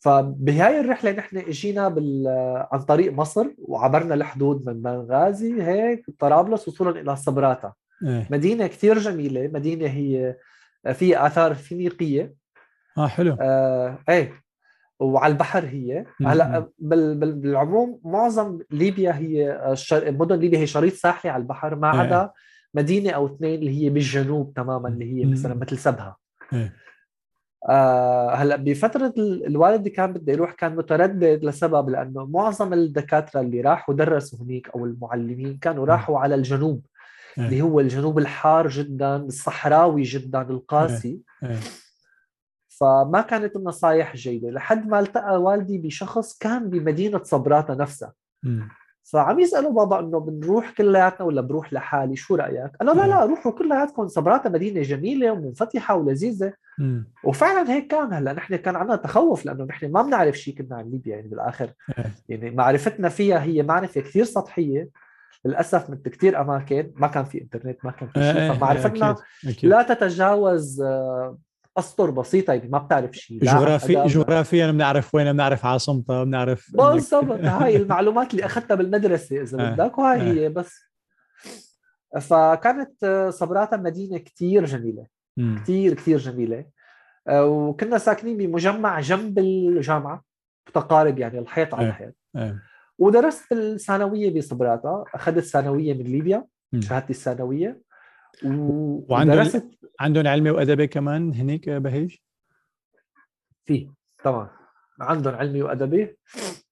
فبهاي 0.00 0.80
الرحلة 0.80 1.12
نحن 1.12 1.36
إجينا 1.36 1.88
بال... 1.88 2.24
عن 2.72 2.80
طريق 2.80 3.12
مصر 3.12 3.46
وعبرنا 3.58 4.14
الحدود 4.14 4.66
من 4.66 4.82
بنغازي 4.82 5.62
هيك 5.62 6.06
طرابلس 6.18 6.68
وصولا 6.68 7.00
إلى 7.00 7.16
صبراتا. 7.16 7.72
إيه. 8.06 8.28
مدينة 8.30 8.66
كثير 8.66 8.98
جميلة. 8.98 9.50
مدينة 9.52 9.86
هي 9.86 10.36
فيها 10.92 11.26
آثار 11.26 11.54
فينيقية. 11.54 12.34
آه 12.98 13.06
حلو. 13.06 13.36
آه 13.40 13.98
إيه. 14.08 14.32
وعلى 15.00 15.32
البحر 15.32 15.64
هي. 15.64 16.04
هلا 16.26 16.68
بال... 16.78 17.14
بال... 17.14 17.32
بالعموم 17.32 18.00
معظم 18.04 18.58
ليبيا 18.70 19.16
هي 19.16 19.70
الشر... 19.72 20.12
مدن 20.12 20.36
ليبيا 20.36 20.58
هي 20.58 20.66
شريط 20.66 20.92
ساحلي 20.92 21.30
على 21.30 21.40
البحر 21.40 21.74
ما 21.74 21.92
إيه. 21.92 22.00
عدا 22.00 22.30
مدينة 22.74 23.10
أو 23.10 23.26
اثنين 23.26 23.54
اللي 23.54 23.84
هي 23.84 23.90
بالجنوب 23.90 24.52
تماما 24.54 24.88
اللي 24.88 25.04
هي. 25.04 25.26
مثلا 25.26 25.54
مثل 25.54 25.78
سبها. 25.78 26.16
إيه. 26.52 26.72
آه 27.68 28.34
هلا 28.34 28.56
بفترة 28.56 29.14
ال- 29.18 29.46
الوالد 29.46 29.88
كان 29.88 30.12
بده 30.12 30.32
يروح 30.32 30.52
كان 30.52 30.76
متردد 30.76 31.44
لسبب 31.44 31.88
لأنه 31.90 32.26
معظم 32.26 32.72
الدكاترة 32.72 33.40
اللي 33.40 33.60
راحوا 33.60 33.94
درسوا 33.94 34.38
هنيك 34.38 34.68
أو 34.68 34.84
المعلمين 34.84 35.58
كانوا 35.62 35.86
راحوا 35.86 36.18
على 36.18 36.34
الجنوب 36.34 36.82
اللي 37.38 37.56
إيه 37.56 37.62
هو 37.62 37.80
الجنوب 37.80 38.18
الحار 38.18 38.68
جدا 38.68 39.16
الصحراوي 39.16 40.02
جدا 40.02 40.42
القاسي. 40.42 41.20
إيه. 41.44 41.56
فما 42.68 43.20
كانت 43.20 43.56
النصايح 43.56 44.16
جيدة. 44.16 44.50
لحد 44.50 44.88
ما 44.88 45.00
التقى 45.00 45.42
والدي 45.42 45.78
بشخص 45.78 46.38
كان 46.38 46.70
بمدينة 46.70 47.22
صبراتة 47.22 47.74
نفسها. 47.74 48.12
فعم 49.12 49.40
يسألوا 49.40 49.72
بابا 49.72 50.00
إنه 50.00 50.20
بنروح 50.20 50.70
كلياتنا 50.70 51.26
ولا 51.26 51.40
بروح 51.40 51.72
لحالي 51.72 52.16
شو 52.16 52.34
رأيك؟ 52.34 52.70
قال 52.80 52.86
له 52.86 52.94
لا 52.94 53.06
لا 53.06 53.24
روحوا 53.24 53.52
كلياتكم 53.52 54.08
صبراتة 54.08 54.50
مدينة 54.50 54.82
جميلة 54.82 55.32
ومنفتحة 55.32 55.96
ولذيذة 55.96 56.52
مم. 56.78 57.12
وفعلا 57.24 57.70
هيك 57.70 57.86
كان 57.86 58.12
هلأ 58.12 58.32
نحن 58.32 58.56
كان 58.56 58.76
عندنا 58.76 58.96
تخوف 58.96 59.46
لأنه 59.46 59.64
نحن 59.64 59.92
ما 59.92 60.02
بنعرف 60.02 60.36
شيء 60.38 60.54
كنا 60.54 60.76
عن 60.76 60.90
ليبيا 60.90 61.16
يعني 61.16 61.28
بالآخر 61.28 61.70
إيه. 61.98 62.12
يعني 62.28 62.50
معرفتنا 62.50 63.08
فيها 63.08 63.42
هي 63.42 63.62
معرفة 63.62 64.00
كثير 64.00 64.24
سطحية 64.24 64.88
للأسف 65.44 65.90
من 65.90 65.96
كثير 65.96 66.40
أماكن 66.40 66.90
ما 66.96 67.06
كان 67.06 67.24
في 67.24 67.40
إنترنت 67.42 67.84
ما 67.84 67.90
كان 67.90 68.08
في 68.08 68.20
إيه، 68.20 68.32
شيء 68.32 68.42
إيه، 68.42 68.52
فمعرفتنا 68.52 69.10
أكيد، 69.10 69.50
أكيد. 69.50 69.70
لا 69.70 69.82
تتجاوز 69.82 70.82
آه، 70.82 71.38
أسطر 71.78 72.10
بسيطة 72.10 72.52
يعني 72.52 72.68
ما 72.68 72.78
بتعرف 72.78 73.12
شيء 73.12 73.44
جغرافي. 73.44 73.94
جغرافيا 74.06 74.70
بنعرف 74.70 75.14
وين 75.14 75.32
بنعرف 75.32 75.66
عاصمتها 75.66 76.24
بنعرف 76.24 76.70
بالضبط 76.76 77.40
هاي 77.44 77.76
المعلومات 77.76 78.30
اللي 78.30 78.44
أخذتها 78.44 78.74
بالمدرسة 78.74 79.42
إذا 79.42 79.60
آه، 79.60 79.70
بدك 79.70 79.98
وهاي 79.98 80.20
آه. 80.20 80.32
هي 80.32 80.48
بس 80.48 80.78
فكانت 82.20 83.04
آه، 83.04 83.30
صبراتا 83.30 83.76
مدينه 83.76 84.18
كثير 84.18 84.64
جميلة. 84.64 85.06
كثير 85.62 85.94
كثير 85.94 86.18
جميلة 86.18 86.64
وكنا 87.30 87.98
ساكنين 87.98 88.36
بمجمع 88.36 89.00
جنب 89.00 89.38
الجامعة 89.38 90.24
متقارب 90.68 91.18
يعني 91.18 91.38
الحيط 91.38 91.74
على. 91.74 91.88
الحيط 91.88 92.14
ودرست 92.98 93.52
الثانوية 93.52 94.38
بصبراتا 94.38 95.04
أخذت 95.14 95.44
ثانوية 95.44 95.94
من 95.94 96.04
ليبيا. 96.04 96.44
شهادتي 96.80 97.10
الثانوية 97.10 97.80
وعندهم- 98.44 99.38
ودرست 99.38 99.66
عندهم 100.00 100.26
علمي 100.26 100.50
وادبي 100.50 100.86
كمان 100.86 101.34
هنيك 101.34 101.70
بهيج؟ 101.70 102.16
فيه 103.66 103.92
طبعا. 104.24 104.50
عندهم 105.00 105.34
علمي 105.34 105.62
وادبي 105.62 106.16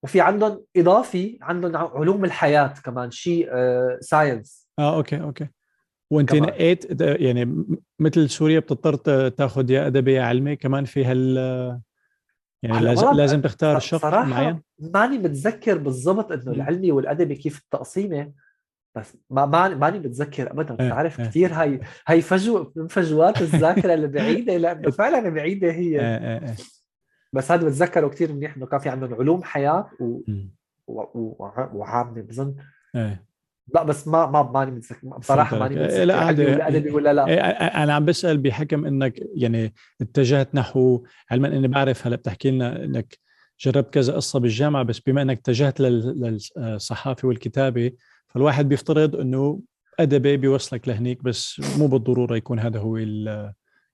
وفي 0.02 0.20
عندهم 0.20 0.64
إضافي 0.76 1.38
عندهم 1.42 1.76
علوم 1.76 2.25
الحياة 2.25 2.75
كمان 2.84 3.10
شيء 3.10 3.50
science 4.00 4.68
آه 4.78 4.96
okay 4.96 5.20
okay. 5.20 5.46
وأنت 6.10 6.30
كمان. 6.30 6.42
نقيت 6.42 7.00
يعني 7.00 7.64
مثل 7.98 8.30
سوريا 8.30 8.58
بتضطر 8.60 9.28
تاخذ 9.28 9.70
يا 9.70 9.86
ادبي 9.86 10.12
يا 10.12 10.22
علمي 10.22 10.56
كمان 10.56 10.84
في 10.84 11.04
هال 11.04 11.36
يعني 12.62 12.80
لازم 12.84 13.12
لازم 13.12 13.40
تختار 13.40 13.78
شق 13.78 14.04
معين؟ 14.06 14.62
ماني 14.78 15.18
متذكر 15.18 15.78
بالضبط 15.78 16.32
إنه. 16.32 16.52
العلمي 16.52 16.92
والادبي 16.92 17.34
كيف 17.34 17.58
التقسيمة. 17.58 18.32
بس 18.96 19.16
ما 19.30 19.46
ماني 19.46 19.74
ماني 19.74 19.98
متذكر 19.98 20.50
ابدا 20.50 20.76
إيه، 20.80 20.88
بتعرف 20.88 21.20
إيه. 21.20 21.26
كثير 21.26 21.52
هاي 21.52 21.80
هي 22.06 22.20
فجوه 22.20 22.72
من 22.76 22.86
فجوات 22.86 23.42
الذاكرة 23.42 23.94
البعيده 23.94 24.56
لأنه 24.56 24.90
فعلا 24.98 25.28
بعيدة 25.28 25.72
هي. 25.72 26.00
آه. 26.00 26.54
بس 27.32 27.52
هذا 27.52 27.66
بتذكره 27.66 28.08
كثير 28.08 28.32
منيح 28.32 28.56
إنه 28.56 28.66
كان 28.66 28.80
في 28.80 28.88
عندهم 28.88 29.14
علوم 29.14 29.42
حياة 29.42 29.90
و... 30.00 30.20
وعامة 31.72 32.22
بظن. 32.22 32.54
لا 33.74 33.82
بس 33.82 34.08
ما 34.08 34.26
ما 34.26 34.42
ماني 34.42 34.70
متذكر 34.70 35.08
بصراحة 35.08 35.58
ماني 35.58 35.74
متذكر 35.74 36.04
لا 36.04 36.28
ادبي 36.68 36.90
ولا 36.90 37.12
لا. 37.12 37.26
إيه، 37.26 37.40
أنا 37.40 37.94
عم 37.94 38.04
بسأل 38.04 38.38
بحكم 38.38 38.86
إنك 38.86 39.20
يعني 39.34 39.74
اتجهت 40.00 40.54
نحو 40.54 41.04
علما 41.30 41.48
إني 41.48 41.68
بعرف 41.68 42.06
هلأ 42.06 42.16
بتحكي 42.16 42.50
لنا 42.50 42.84
إنك 42.84 43.18
جربت 43.60 43.94
كذا 43.94 44.14
قصة 44.14 44.38
بالجامعة 44.40 44.82
بس 44.82 45.00
بما 45.00 45.22
إنك 45.22 45.38
اتجهت 45.38 45.80
للصحافة 45.80 47.28
والكتابة 47.28 47.92
فالواحد 48.36 48.68
بيفترض 48.68 49.16
إنه 49.16 49.60
أدبي 50.00 50.36
بيوصلك 50.36 50.88
لهنيك 50.88 51.22
بس 51.22 51.60
مو 51.78 51.86
بالضرورة 51.86 52.36
يكون 52.36 52.58
هذا 52.58 52.80
هو 52.80 52.96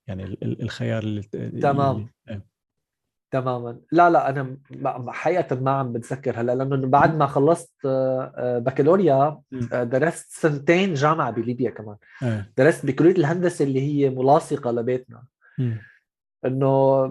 يعني 0.06 0.38
الخيار 0.42 1.02
اللي 1.02 1.22
تمام. 1.62 2.08
إيه. 2.28 2.46
تماما. 3.30 3.80
لا 3.92 4.11
لا 4.11 4.28
أنا 4.28 4.56
حقيقة 5.08 5.61
ما 5.61 5.70
عم 5.70 5.92
بتذكر 5.92 6.40
هلأ 6.40 6.54
لأنه 6.54 6.87
بعد 6.87 7.16
ما 7.16 7.26
خلصت 7.26 7.72
آه، 7.84 8.32
آه، 8.37 8.58
بكالوريا 8.58 9.40
آه، 9.72 9.84
درست 9.84 10.30
سنتين 10.30 10.94
جامعة 10.94 11.30
بليبيا 11.30 11.70
كمان. 11.70 11.96
درست 12.56 12.87
بكلية 12.87 13.12
الهندسة 13.16 13.64
اللي 13.64 13.80
هي 13.80 14.11
ملاصقة 14.11 14.70
لبيتنا. 14.70 15.25
إنه 16.44 17.04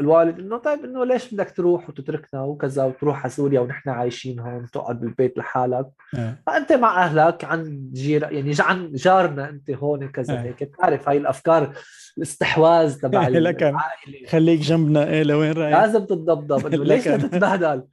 الوالد 0.00 0.38
إنه 0.38 0.56
طيب 0.56 0.84
إنه 0.84 1.04
ليش 1.04 1.34
بدك 1.34 1.50
تروح 1.50 1.88
وتتركنا 1.88 2.42
وكذا 2.42 2.84
وتروح 2.84 3.20
على 3.20 3.30
سوريا 3.30 3.60
ونحن 3.60 3.88
عايشين 3.88 4.40
هون 4.40 4.66
تقعد 4.70 5.00
بالبيت 5.00 5.38
لحالك. 5.38 5.86
أه. 6.14 6.34
فأنت 6.46 6.72
مع 6.72 7.04
أهلك 7.04 7.44
عن 7.44 7.90
جير 7.92 8.22
يعني 8.22 8.54
عن 8.60 8.92
جارنا 8.92 9.48
أنت 9.48 9.70
هون 9.70 10.08
كذا 10.08 10.34
أه. 10.34 10.42
هيك. 10.42 10.64
بتعرف 10.64 11.08
هاي 11.08 11.16
الأفكار 11.16 11.72
الاستحواذ 12.18 13.00
تبع 13.00 13.26
العائلة. 13.26 13.78
خليك 14.28 14.60
جنبنا. 14.60 15.08
إيه 15.08 15.22
لوين 15.22 15.52
رايح 15.52 15.78
لازم 15.78 16.04
تتضبضب 16.04 16.66
إنه 16.74 16.84
ليش 16.84 17.04
تتبهدل؟ 17.04 17.84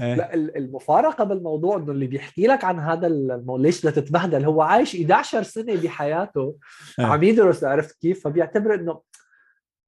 أه. 0.00 0.14
لا 0.14 0.34
المفارقة 0.34 1.24
بالموضوع 1.24 1.76
إنه 1.76 1.92
اللي 1.92 2.06
بيحكي 2.06 2.46
لك 2.46 2.64
عن 2.64 2.78
هذا 2.78 3.06
المو... 3.06 3.56
ليش 3.58 3.86
بدك 3.86 3.94
تتبهدل؟ 3.94 4.44
هو 4.44 4.62
عايش 4.62 4.94
11 4.94 5.42
سنة 5.42 5.74
بحياته. 5.74 6.56
عم 6.98 7.22
يدرس 7.22 7.64
عرفت 7.64 8.00
كيف؟ 8.00 8.24
فبيعتبر 8.24 8.74
إنه 8.74 9.00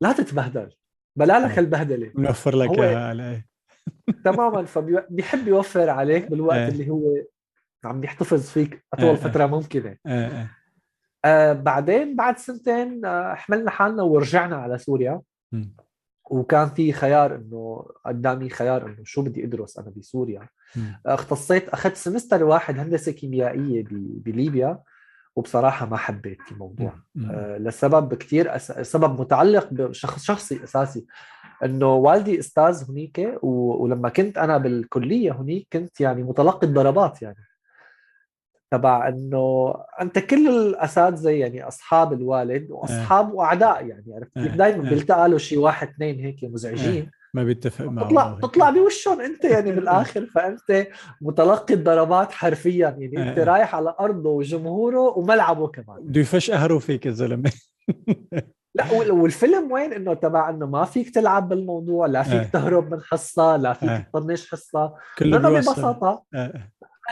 لا 0.01 0.13
تتبهدل. 0.13 0.71
بلا 1.17 1.47
لك 1.47 1.59
البهدلة 1.59 2.13
نوفر 2.17 2.57
لك 2.57 2.79
إياها 2.79 3.09
عليه 3.09 3.47
تماما 4.25 4.65
فبيحب 4.65 5.49
يوفر 5.49 5.91
عليك 5.91 6.31
بالوقت 6.31 6.59
آه. 6.59 6.69
اللي 6.69 6.91
هو 6.91 7.03
عم 7.85 8.05
يحتفظ 8.05 8.51
فيك 8.51 8.85
أطول 8.93 9.09
آه. 9.09 9.15
فترة 9.15 9.47
ممكنة 9.47 9.97
آه. 10.07 10.27
آه. 10.27 10.51
آه 11.25 11.53
بعدين 11.53 12.17
بعد 12.17 12.39
سنتين 12.39 13.05
آه 13.05 13.35
حملنا 13.35 13.71
حالنا 13.71 14.03
ورجعنا 14.03 14.57
على 14.57 14.79
سوريا 14.79 15.21
م. 15.53 15.65
وكان 16.31 16.69
في 16.69 16.93
خيار 16.93 17.35
إنه 17.35 17.87
قدامي 18.07 18.49
خيار 18.49 18.87
إنه 18.87 19.05
شو 19.05 19.23
بدي 19.23 19.45
أدرس 19.45 19.79
أنا 19.79 19.93
بسوريا 19.97 20.49
م. 20.77 20.81
اختصيت 21.07 21.69
أخذت 21.69 21.97
سمستر 21.97 22.45
واحد 22.45 22.79
هندسة 22.79 23.13
كيميائية 23.13 23.85
بليبيا 23.91 24.83
وبصراحة 25.37 25.87
ما 25.87 25.97
حبيت 25.97 26.39
الموضوع. 26.53 26.93
آه 27.31 27.59
لسبب 27.59 28.15
كثير 28.15 28.57
أس... 28.57 28.73
سبب 28.73 29.21
متعلق 29.21 29.69
بشخص 29.71 30.25
شخصي 30.25 30.65
أساسي. 30.65 31.07
إنه 31.65 31.95
والدي 31.95 32.39
أستاذ 32.39 32.91
هنيك 32.91 33.39
و... 33.43 33.49
ولما 33.83 34.09
كنت 34.09 34.39
أنا 34.39 34.59
بالكلية 34.59 35.33
هنيك 35.33 35.69
كنت 35.73 36.01
يعني 36.01 36.23
متلقي 36.23 36.67
الضربات 36.67 37.23
يعني. 37.23 37.47
تبع 38.71 39.09
إنه 39.09 39.75
أنت 40.01 40.19
كل 40.19 40.49
الأساتذة 40.49 41.31
يعني 41.31 41.69
أصحاب 41.69 42.13
الوالد 42.13 42.71
وأصحاب 42.71 43.33
واعداء 43.35 43.87
يعني 43.87 44.15
عرفت؟ 44.15 44.35
كيف 44.35 44.57
دائما 44.57 44.91
بيلتقى 44.91 45.29
له 45.29 45.39
شيء 45.39 45.59
واحد 45.59 45.89
اثنين 45.89 46.21
هيك 46.21 46.45
مزعجين. 46.45 47.11
ما 47.35 47.45
بيتفق 47.45 47.85
معه. 47.85 48.07
تطلع 48.07 48.39
تطلع 48.43 48.71
بوشهم 48.71 49.21
انت 49.21 49.45
يعني 49.45 49.73
بالاخر 49.73 50.27
فأنت 50.35 50.87
متلقي 51.21 51.75
الضربات 51.75 52.33
حرفيا. 52.33 52.97
يعني 53.01 53.31
أنت 53.31 53.39
آه. 53.39 53.45
رايح 53.45 53.75
على 53.75 53.95
أرضه 54.01 54.31
وجمهوره 54.31 55.19
وملعبه 55.19 55.69
كمان. 55.69 56.03
بده 56.03 56.21
يفشقهروا 56.21 56.81
فيك 56.81 57.07
الزلمه 57.07 57.53
لا 58.77 58.93
والفيلم 58.93 59.73
وين؟ 59.73 59.93
إنه 59.93 60.15
تبع 60.15 60.51
إنه 60.51 60.67
ما 60.67 60.85
فيك 60.85 61.11
تلعب 61.15 61.49
بالموضوع 61.49 62.07
لا 62.07 62.23
فيك 62.23 62.35
آه. 62.35 62.45
تهرب 62.45 62.95
من 62.95 63.01
حصة 63.03 63.57
لا 63.57 63.73
فيك 63.73 63.89
آه. 63.89 64.07
تطنش 64.13 64.51
حصة. 64.51 64.95
كله 65.19 65.39
ببساطة. 65.39 66.25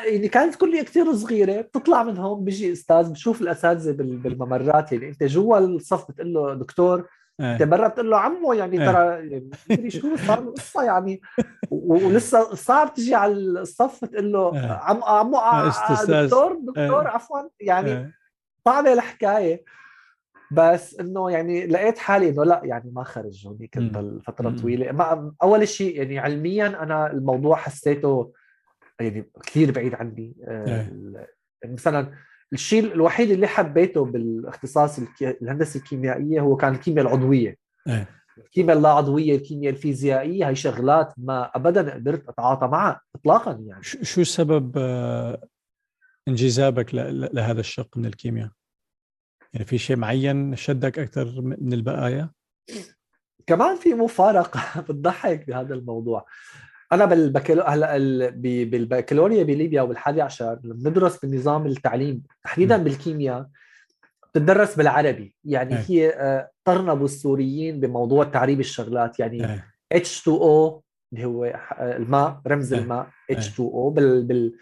يعني 0.07 0.29
كانت 0.29 0.55
كلية 0.55 0.83
كثير 0.83 1.13
صغيرة 1.15 1.61
بتطلع 1.61 2.03
من 2.03 2.19
هون 2.19 2.45
بيجي 2.45 2.73
أستاذ 2.73 3.11
بشوف 3.11 3.43
الأساتذة 3.43 3.93
بالممرات. 3.93 4.93
يعني 4.93 5.09
أنت 5.09 5.25
جوا 5.25 5.59
الصف 5.59 6.11
بتقول 6.11 6.33
له 6.35 6.55
دكتور. 6.55 7.09
انت 7.41 7.63
برا 7.63 7.89
بتقول 7.89 8.11
له 8.11 8.19
عمو 8.19 8.53
يعني 8.53 8.81
إيه. 8.81 8.91
ترى 8.91 9.43
مدري 9.71 9.91
شو 9.91 10.17
صار 10.17 10.39
القصة 10.39 10.83
يعني 10.83 11.21
ولسه 11.71 12.55
صعب 12.55 12.95
تجي 12.95 13.15
على 13.15 13.33
الصف 13.33 14.05
تقول 14.05 14.33
له 14.33 14.55
إيه. 14.55 14.73
عم 14.73 15.05
عمو 15.05 15.39
دكتور 16.09 16.59
دكتور 16.61 17.09
عفوا 17.09 17.41
يعني 17.61 18.13
صعبه 18.65 18.93
الحكاية. 18.93 19.65
بس 20.53 21.01
إنه 21.01 21.31
يعني 21.31 21.67
لقيت 21.67 21.99
حالي 21.99 22.29
إنه 22.29 22.45
لا 22.45 22.61
يعني 22.65 22.91
ما 22.91 23.05
خرج 23.05 23.47
هونيك 23.47 23.79
فتره 24.27 24.51
طويلة. 24.51 24.93
ما 24.93 25.35
أول 25.43 25.69
شيء 25.69 25.97
يعني 25.97 26.19
علميا 26.19 26.67
أنا 26.67 27.13
الموضوع 27.13 27.57
حسيته 27.57 28.33
يعني 29.01 29.31
كثير 29.43 29.71
بعيد 29.71 29.95
عني 29.95 30.35
آه، 30.49 30.87
مثلا 31.65 32.13
الشيء 32.53 32.85
الوحيد 32.85 33.31
اللي 33.31 33.47
حبيته 33.47 34.05
بالاختصاص 34.05 34.99
الهندسة 35.23 35.79
الكيميائية 35.79 36.41
هو 36.41 36.57
كان 36.57 36.75
الكيمياء 36.75 37.07
العضوية 37.07 37.57
أيه. 37.89 38.09
الكيمياء 38.39 38.77
اللا 38.77 38.89
عضوية 38.89 39.37
الكيمياء 39.37 39.73
الفيزيائية 39.73 40.49
هي 40.49 40.55
شغلات 40.55 41.15
ما 41.17 41.51
ابدا 41.57 41.95
قدرت 41.95 42.29
أتعاطى 42.29 42.67
معها 42.67 43.01
اطلاقا 43.15 43.53
يعني 43.53 43.83
شو 43.83 44.25
سبب 44.25 44.73
آه، 44.77 45.49
انجذابك 46.29 46.95
لهذا 47.35 47.61
الشق 47.61 47.99
من 47.99 48.07
الكيمياء؟ 48.07 48.51
يعني 49.53 49.67
في 49.67 49.79
شيء 49.79 49.97
معين 49.97 50.57
شدك 50.57 50.99
أكثر 50.99 51.41
من 51.41 51.73
البقايا؟ 51.73 52.31
كمان 53.47 53.77
في 53.77 53.95
مفارقة 53.95 54.81
بتضحك 54.89 55.47
بهذا 55.47 55.75
الموضوع 55.75 56.27
أنا 56.93 57.05
بالبكالو 57.05 57.63
هلأ 57.63 57.99
بالبكالوريا 58.65 59.43
بليبيا 59.43 59.83
والحادي 59.83 60.23
عشر 60.23 60.59
بندرس 60.65 61.19
بالنظام 61.19 61.67
التعليم 61.67 62.23
تحديدا 62.45 62.77
بالكيمياء 62.77 63.49
بتدرس 64.35 64.77
بالعربي. 64.77 65.35
يعني 65.45 65.75
آه. 65.75 65.85
هي 65.89 66.11
آه، 66.11 66.51
طرنبوا 66.65 67.05
السوريين 67.05 67.81
بموضوع 67.81 68.25
تعريب 68.25 68.61
الشغلات. 68.61 69.21
يعني 69.21 69.45
آه. 69.45 69.65
H2O 69.95 70.83
اللي 71.13 71.25
هو 71.25 71.61
الماء 71.81 72.41
رمز 72.47 72.75
آه. 72.75 72.79
الماء 72.79 73.09
H2O 73.33 73.89
بال, 73.89 74.25
بال 74.25 74.53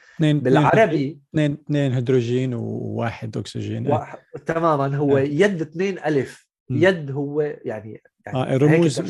بالعربي. 0.40 1.20
اثنين 1.30 1.52
اثنين 1.52 1.92
هيدروجين 1.92 2.54
وواحد 2.54 3.36
أكسجين 3.36 3.86
واحد 3.86 4.18
تماما. 4.46 4.96
هو 4.96 5.18
يد 5.18 5.60
اثنين 5.60 5.98
ألف 5.98 6.50
يد 6.70 7.10
هو 7.10 7.40
يعني, 7.40 8.02
يعني 8.26 8.54
آه 8.54 8.56
رموز 8.56 9.00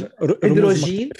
هيدروجين 0.44 1.10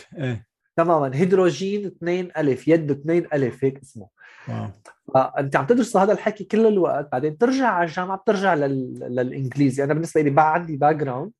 تماما. 0.76 1.10
هيدروجين 1.16 1.86
2 1.86 2.28
ألف 2.36 2.68
يد 2.68 2.90
2 2.90 3.26
ألف 3.32 3.64
هيك 3.64 3.78
اسمه. 3.80 4.06
wow. 4.48 4.66
فأنت 5.14 5.56
عم 5.56 5.66
تدرس 5.66 5.96
هذا 5.96 6.12
الحكي 6.12 6.44
كل 6.44 6.66
الوقت 6.66 7.08
بعدين 7.12 7.38
ترجع 7.38 7.66
على 7.68 7.88
الجامعة 7.88 8.16
بترجع 8.18 8.54
لل... 8.54 8.98
للإنجليزي. 9.00 9.84
أنا 9.84 9.94
بالنسبة 9.94 10.20
لي 10.20 10.30
بقى 10.30 10.54
عندي 10.54 10.76
background 10.76 11.30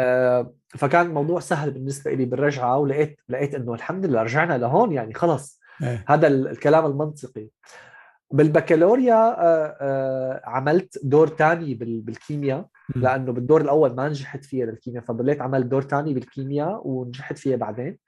آه 0.00 0.52
فكان 0.68 1.06
الموضوع 1.06 1.40
سهل 1.40 1.70
بالنسبة 1.70 2.10
لي 2.10 2.24
بالرجعة 2.24 2.78
ولقيت 2.78 3.20
لقيت 3.28 3.54
إنه 3.54 3.74
الحمد 3.74 4.06
لله 4.06 4.22
رجعنا 4.22 4.58
لهون 4.58 4.92
يعني 4.92 5.14
خلص. 5.14 5.60
أي. 5.82 5.98
هذا 6.08 6.26
الكلام 6.26 6.86
المنطقي. 6.86 7.48
بالبكالوريا 8.32 9.14
آه 9.14 9.76
آه 9.80 10.40
عملت 10.44 10.98
دور 11.02 11.28
ثاني 11.28 11.74
بالكيمياء 11.74 12.66
لأنه 12.96 13.32
بالدور 13.32 13.60
الأول 13.60 13.94
ما 13.94 14.08
نجحت 14.08 14.44
فيها 14.44 14.66
للكيمياء 14.66 15.04
فضليت 15.04 15.40
عملت 15.40 15.66
دور 15.66 15.82
ثاني 15.82 16.14
بالكيمياء 16.14 16.88
ونجحت 16.88 17.38
فيها 17.38 17.56
بعدين. 17.56 17.98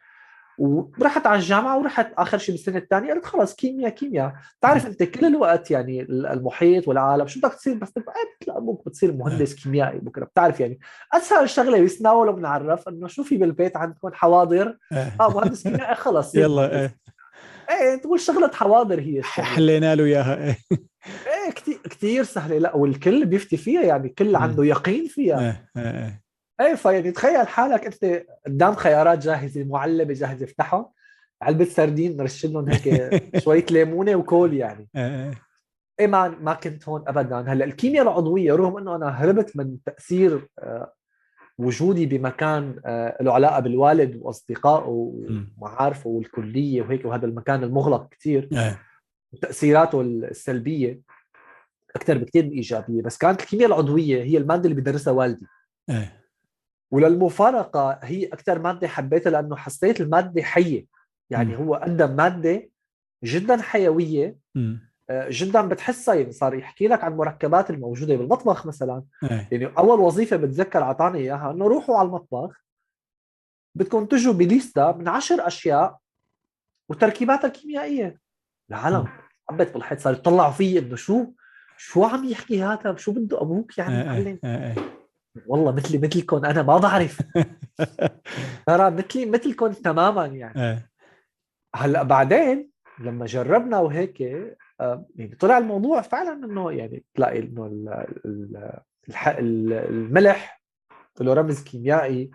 ورحت 0.62 1.27
على 1.27 1.38
الجامعة 1.38 1.79
ورحت 1.79 2.12
آخر 2.18 2.38
شيء 2.38 2.55
بالسنة 2.55 2.79
الثانية 2.79 3.12
قلت 3.12 3.25
خلص 3.25 3.55
كيمياء 3.55 3.90
كيمياء. 3.90 4.33
بتعرف 4.59 4.87
أنت 4.87 5.03
كل 5.03 5.27
الوقت 5.27 5.70
يعني 5.70 6.03
المحيط 6.03 6.88
والعالم 6.88 7.27
شو 7.27 7.40
بدك 7.40 7.55
تصير؟ 7.55 7.75
بس 7.75 7.90
بتلاقي 7.90 8.59
أبوك 8.59 8.87
بتصير 8.87 9.12
مهندس 9.12 9.55
كيميائي 9.55 9.98
بكرة 9.98 10.25
بتعرف 10.25 10.61
يعني. 10.61 10.79
أسهل 11.12 11.51
شغلة 11.51 11.81
بيسناولوا 11.81 12.35
بنعرف 12.35 12.88
إنه 12.88 13.07
شو 13.07 13.22
في 13.22 13.37
بالبيت 13.37 13.77
عندكم؟ 13.77 14.11
حواضر؟ 14.12 14.77
آه 14.92 15.35
مهندس 15.35 15.62
كيميائي 15.62 15.94
خلص. 15.94 16.35
يلا 16.42 16.81
إيه. 16.81 16.96
إيه 17.70 17.96
تقول 17.96 18.20
شغلة 18.20 18.51
حواضر 18.53 19.01
هي 19.01 19.22
حلينا 19.22 19.94
له 19.94 20.05
إياها 20.05 20.44
إيه. 20.44 20.59
إيه 21.03 21.53
كثير 21.55 21.79
كثير 21.90 22.25
سهلة. 22.25 22.59
لا 22.59 22.77
والكل 22.77 23.27
بيفتي 23.27 23.57
فيها 23.57 23.83
يعني 23.83 24.09
كل 24.09 24.37
عنده 24.37 24.64
يقين 24.64 25.07
فيها. 25.07 25.40
إيه 25.40 25.83
إيه. 25.85 26.21
إيه 26.62 26.75
فيعني 26.75 27.11
تخيل 27.11 27.48
حالك 27.48 27.85
أنت 27.85 28.27
قدام 28.46 28.75
خيارات 28.75 29.18
جاهزة 29.18 29.64
معلبه 29.64 30.14
جاهزة 30.14 30.44
افتحهم 30.44 30.87
علبة 31.42 31.64
سردين 31.64 32.16
نرش 32.16 32.46
لهم 32.46 32.68
هيك 32.68 33.11
شوية 33.44 33.66
ليمونة 33.70 34.14
وكول 34.14 34.55
يعني. 34.55 34.88
إيه،, 34.96 35.25
إيه. 35.25 35.35
إيه 36.01 36.07
ما 36.07 36.29
ما 36.29 36.55
كنت 36.55 36.88
هون 36.88 37.05
ابدا. 37.07 37.40
هلأ 37.53 37.64
الكيمياء 37.64 38.03
العضوية 38.03 38.55
رغم 38.55 38.79
إنه 38.79 38.96
أنا 38.96 39.09
هربت 39.09 39.57
من 39.57 39.77
تأثير 39.85 40.48
آه، 40.59 40.92
وجودي 41.59 42.07
بمكان 42.07 42.81
آه، 42.87 43.22
له 43.22 43.33
علاقه 43.33 43.61
بالوالد 43.61 44.18
واصدقائه. 44.22 44.85
ومعارفه 45.59 46.11
والكلية 46.11 46.83
وهيك 46.83 47.05
وهذا 47.05 47.27
المكان 47.27 47.64
المغلق 47.64 48.09
كثير 48.09 48.48
وتاثيراته 49.33 50.01
السلبية 50.01 51.01
أكثر 51.96 52.18
بكثير 52.18 52.44
من 52.44 52.51
الايجابيه 52.51 53.03
بس 53.03 53.18
كانت 53.18 53.40
الكيمياء 53.40 53.68
العضوية 53.68 54.22
هي 54.22 54.38
المادة 54.38 54.68
اللي 54.68 54.81
بدرسها 54.81 55.12
والدي. 55.12 55.46
وللمفارقة 56.92 57.98
هي 58.02 58.26
أكثر 58.26 58.59
مادة 58.59 58.88
حبيتها 58.88 59.31
لأنه 59.31 59.57
حسيت 59.57 60.00
المادة 60.00 60.42
حية. 60.42 60.87
يعني. 61.31 61.57
هو 61.57 61.74
قدم 61.74 62.16
مادة 62.16 62.70
جدا 63.24 63.62
حيوية. 63.62 64.37
آه، 65.11 65.28
جدا 65.31 65.68
بتحسها 65.68 66.14
يعني 66.14 66.33
صار 66.33 66.55
يحكي 66.55 66.88
لك 66.88 67.05
عن 67.05 67.12
المركبات 67.12 67.70
الموجودة 67.70 68.16
بالمطبخ 68.16 68.66
مثلا. 68.66 69.02
إيه. 69.22 69.48
يعني 69.52 69.66
أول 69.78 70.00
وظيفة 70.00 70.37
بتذكر 70.37 70.83
اعطاني 70.83 71.18
إياها 71.18 71.50
إنه 71.50 71.66
روحوا 71.66 71.98
على 71.98 72.07
المطبخ 72.07 72.64
بدكم 73.74 74.07
تجوا 74.07 74.33
بليستا 74.33 74.92
من 74.92 75.09
عشر 75.09 75.46
أشياء 75.46 75.98
وتركيباتها 76.88 77.46
الكيميائية. 77.46 78.18
العالم. 78.70 79.09
حبيت 79.48 79.74
بالحيط 79.74 80.00
صار 80.00 80.12
يطلعوا 80.12 80.52
في 80.52 80.78
إنه 80.78 80.96
شو 80.96 81.26
شو 81.76 82.05
عم 82.05 82.24
يحكي 82.24 82.62
هذا؟ 82.62 82.96
شو 82.96 83.12
بده 83.12 83.42
أبوك 83.42 83.78
يعني 83.78 84.00
إيه 84.00 84.07
معلم؟ 84.07 84.38
إيه 84.44 84.66
إيه. 84.66 85.01
والله 85.47 85.73
مثلي 85.73 85.99
مثلكم 85.99 86.45
أنا 86.45 86.62
ما 86.62 86.79
بعرف 86.79 87.21
ترى 88.66 88.90
مثلي 88.90 89.27
مثلكم 89.27 89.73
تماما 89.73 90.27
يعني 90.27 90.62
إيه 90.62 90.90
هلأ 91.75 92.03
بعدين 92.03 92.71
لما 92.99 93.27
جربنا 93.27 93.79
وهيك 93.79 94.23
آه، 94.81 95.07
يعني 95.16 95.35
طلع 95.35 95.59
الموضوع 95.59 96.01
فعلا 96.01 96.45
إنه 96.45 96.73
يعني 96.73 97.05
تلاقي 97.14 97.38
إنه 97.38 97.66
الملح 99.88 100.62
له 101.21 101.35
رمز 101.35 101.62
كيميائي 101.62 102.31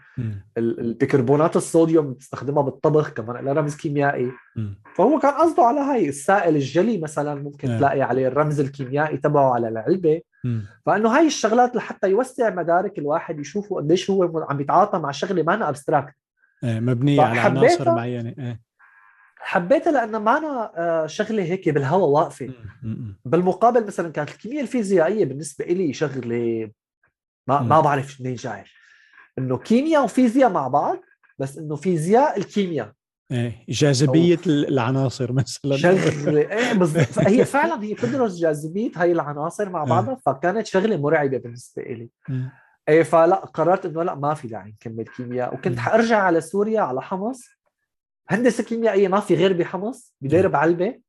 البيكربونات 0.57 1.55
الصوديوم 1.55 2.13
بتستخدمها 2.13 2.63
بالطبخ 2.63 3.09
كمان 3.09 3.45
له 3.45 3.53
رمز 3.53 3.75
كيميائي. 3.75 4.31
فهو 4.95 5.19
كان 5.19 5.31
قصده 5.31 5.63
على 5.63 5.79
هاي 5.79 6.09
السائل 6.09 6.55
الجلي 6.55 6.97
مثلا 6.97 7.35
ممكن 7.35 7.69
آه. 7.69 7.77
تلاقي 7.77 8.01
عليه 8.01 8.27
الرمز 8.27 8.59
الكيميائي 8.59 9.17
تبعه 9.17 9.53
على 9.53 9.67
العلبة. 9.67 10.21
فإنه 10.85 11.17
هاي 11.17 11.27
الشغلات 11.27 11.75
لحتى 11.75 12.09
يوسع 12.09 12.49
مدارك 12.49 12.99
الواحد 12.99 13.39
يشوفوا 13.39 13.81
قديش 13.81 14.09
هو 14.09 14.45
عم 14.49 14.61
يتعاطى 14.61 14.99
مع 14.99 15.11
شغلة 15.11 15.43
ما 15.43 15.69
ابستراكت 15.69 16.13
إيه 16.63 16.79
مبنية 16.79 17.21
على 17.21 17.39
عناصر. 17.39 17.91
معينة 17.91 18.35
إيه 18.39 18.61
حبيتها 19.39 19.91
لانها 19.91 20.19
معنا 20.19 20.71
آه، 20.75 21.07
شغلة 21.07 21.43
هيك 21.43 21.69
بالهواء 21.69 22.09
واقفة. 22.09 22.49
بالمقابل 23.25 23.85
مثلا 23.85 24.11
كانت 24.11 24.29
الكيمياء 24.29 24.61
الفيزيائية 24.61 25.25
بالنسبة 25.25 25.65
لي 25.65 25.93
شغلة 25.93 26.71
ما. 27.47 27.61
ما 27.61 27.79
بعرف 27.79 28.21
منين 28.21 28.35
جاي 28.35 28.63
إنه 29.39 29.57
كيمياء 29.57 30.03
وفيزياء 30.03 30.49
مع 30.49 30.67
بعض 30.67 30.99
بس 31.39 31.57
إنه 31.57 31.75
فيزياء 31.75 32.37
الكيمياء 32.37 32.91
إيه 33.31 33.65
جاذبية 33.69 34.39
العناصر 34.47 35.31
مثلا. 35.33 35.77
شغله 35.77 36.41
إيه 36.57 36.73
بالضبط 36.73 37.19
هي 37.19 37.45
فعلا 37.45 37.83
هي 37.83 37.93
بتدرس 37.93 38.35
جاذبية 38.37 38.91
هاي 38.95 39.11
العناصر 39.11 39.69
مع 39.69 39.81
آه. 39.81 39.85
بعضها 39.85 40.15
فكانت 40.25 40.65
شغلة 40.65 40.97
مرعبة 40.97 41.37
بالنسبة 41.37 41.83
لي 41.83 42.09
مم. 42.29 42.49
إيه 42.89 43.03
فلا 43.03 43.35
قررت 43.35 43.85
إنه 43.85 44.03
لا 44.03 44.15
ما 44.15 44.33
في 44.33 44.47
داعي 44.47 44.69
نكمل 44.71 45.05
كيمياء. 45.05 45.53
وكنت 45.53 45.67
مم. 45.73 45.79
حأرجع 45.79 46.17
على 46.17 46.41
سوريا 46.41 46.81
على 46.81 47.01
حمص. 47.01 47.43
هندسة 48.29 48.63
كيميائية 48.63 49.07
ما 49.07 49.19
في 49.19 49.35
غير 49.35 49.53
بحمص 49.53 50.13
بدير 50.21 50.47
بعلبة. 50.47 50.99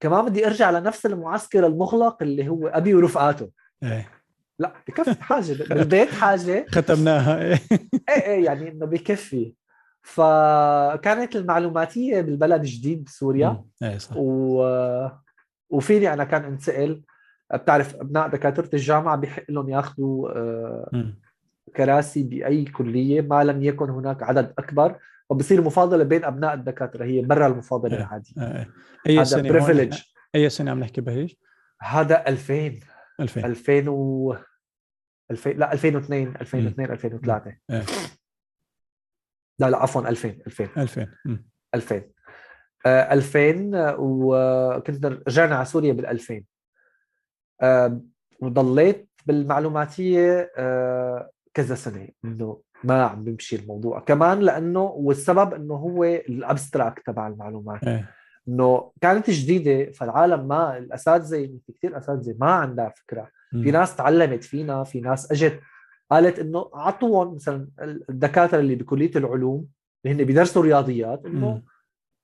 كمان 0.00 0.24
بدي 0.24 0.46
أرجع 0.46 0.70
لنفس 0.70 1.06
المعسكر 1.06 1.66
المغلق 1.66 2.22
اللي 2.22 2.48
هو 2.48 2.66
أبي 2.68 2.94
ورفقاته. 2.94 3.50
إيه. 3.82 4.08
لا 4.58 4.72
بكفي 4.88 5.22
حاجة 5.22 5.52
بالبيت 5.52 6.08
حاجة. 6.10 6.66
ختمناها. 6.74 7.42
إيه 7.44 7.58
إيه 8.08 8.44
يعني 8.44 8.68
إنه 8.70 8.86
بكفي. 8.86 9.52
فكانت 10.14 11.36
المعلوماتية 11.36 12.20
بالبلد 12.20 12.62
جديد 12.62 13.04
بسوريا. 13.04 13.64
إيه 13.82 13.98
صح. 13.98 14.16
و... 14.16 15.08
وفيني 15.70 16.12
أنا 16.12 16.24
كان 16.24 16.44
انسأل 16.44 17.02
بتعرف 17.54 17.96
أبناء 17.96 18.28
دكاترة 18.28 18.70
الجامعة 18.74 19.16
بحق 19.16 19.42
لهم 19.48 19.68
ياخذوا 19.68 20.28
آه،. 20.36 21.14
كراسي 21.76 22.22
بأي 22.22 22.64
كلية 22.64 23.20
ما 23.20 23.44
لم 23.44 23.62
يكن 23.62 23.90
هناك 23.90 24.22
عدد 24.22 24.54
أكبر. 24.58 24.98
وبصير 25.30 25.60
مفاضلة 25.60 26.04
بين 26.04 26.24
أبناء 26.24 26.54
الدكاترة 26.54 27.04
هي 27.04 27.22
برا 27.22 27.46
المفاضلة 27.46 27.96
إيه. 27.96 28.02
العادية. 28.02 28.32
إيه 28.38 28.70
أي 29.06 29.16
هذا 29.16 29.24
سنة 29.24 29.48
بريفليج 29.48 30.02
أي 30.34 30.50
سنة 30.50 30.70
عم 30.70 30.80
نحكي 30.80 31.00
بهيج؟ 31.00 31.32
هذا 31.80 32.28
2000 32.28 32.80
2000 33.20 33.46
2000 33.46 33.88
و 33.88 34.34
2000 35.30 35.50
لا 35.50 35.72
2002 35.72 36.34
2002 36.40 36.90
2003 36.90 37.52
إيه. 37.70 37.82
لا 39.58 39.70
لا 39.70 39.76
عفوا 39.78 40.08
2000 40.08 40.28
2000 40.46 40.68
2000 40.76 41.06
مم. 41.24 41.48
2000 41.74 42.02
آه، 42.86 43.12
2000 43.12 43.74
آه، 43.74 43.96
وكنت 43.98 45.06
رجعنا 45.06 45.56
على 45.56 45.64
سوريا 45.64 45.92
بال 45.92 46.06
2000 46.06 46.44
آه، 47.62 48.00
وضليت 48.40 49.08
بالمعلوماتية 49.26 50.52
آه، 50.56 51.30
كذا 51.54 51.74
سنة 51.74 52.08
إنه 52.24 52.60
ما 52.84 53.02
عم 53.04 53.24
بيمشي 53.24 53.56
الموضوع. 53.56 54.00
كمان 54.00 54.40
لأنه 54.40 54.82
والسبب 54.82 55.54
إنه 55.54 55.74
هو 55.74 56.04
الأبستراكت 56.04 57.06
تبع 57.06 57.28
المعلومات. 57.28 57.84
إيه. 57.84 58.10
إنه 58.48 58.92
كانت 59.00 59.30
جديدة 59.30 59.92
فالعالم 59.92 60.48
ما 60.48 60.78
الأساتذة 60.78 61.58
في 61.66 61.72
كثير 61.72 61.98
أساتذة 61.98 62.36
ما 62.38 62.52
عندها 62.52 62.92
فكرة. 62.96 63.30
في 63.50 63.70
ناس 63.70 63.96
تعلمت 63.96 64.44
فينا 64.44 64.84
في 64.84 65.00
ناس 65.00 65.32
أجت. 65.32 65.60
قالت 66.10 66.38
إنه 66.38 66.70
اعطوهم 66.74 67.34
مثلا 67.34 67.68
الدكاترة 68.10 68.60
اللي 68.60 68.74
بكلية 68.74 69.10
العلوم 69.16 69.68
اللي 70.04 70.22
هن 70.22 70.26
بيدرسوا 70.26 70.62
رياضيات 70.62 71.26
إنه. 71.26 71.62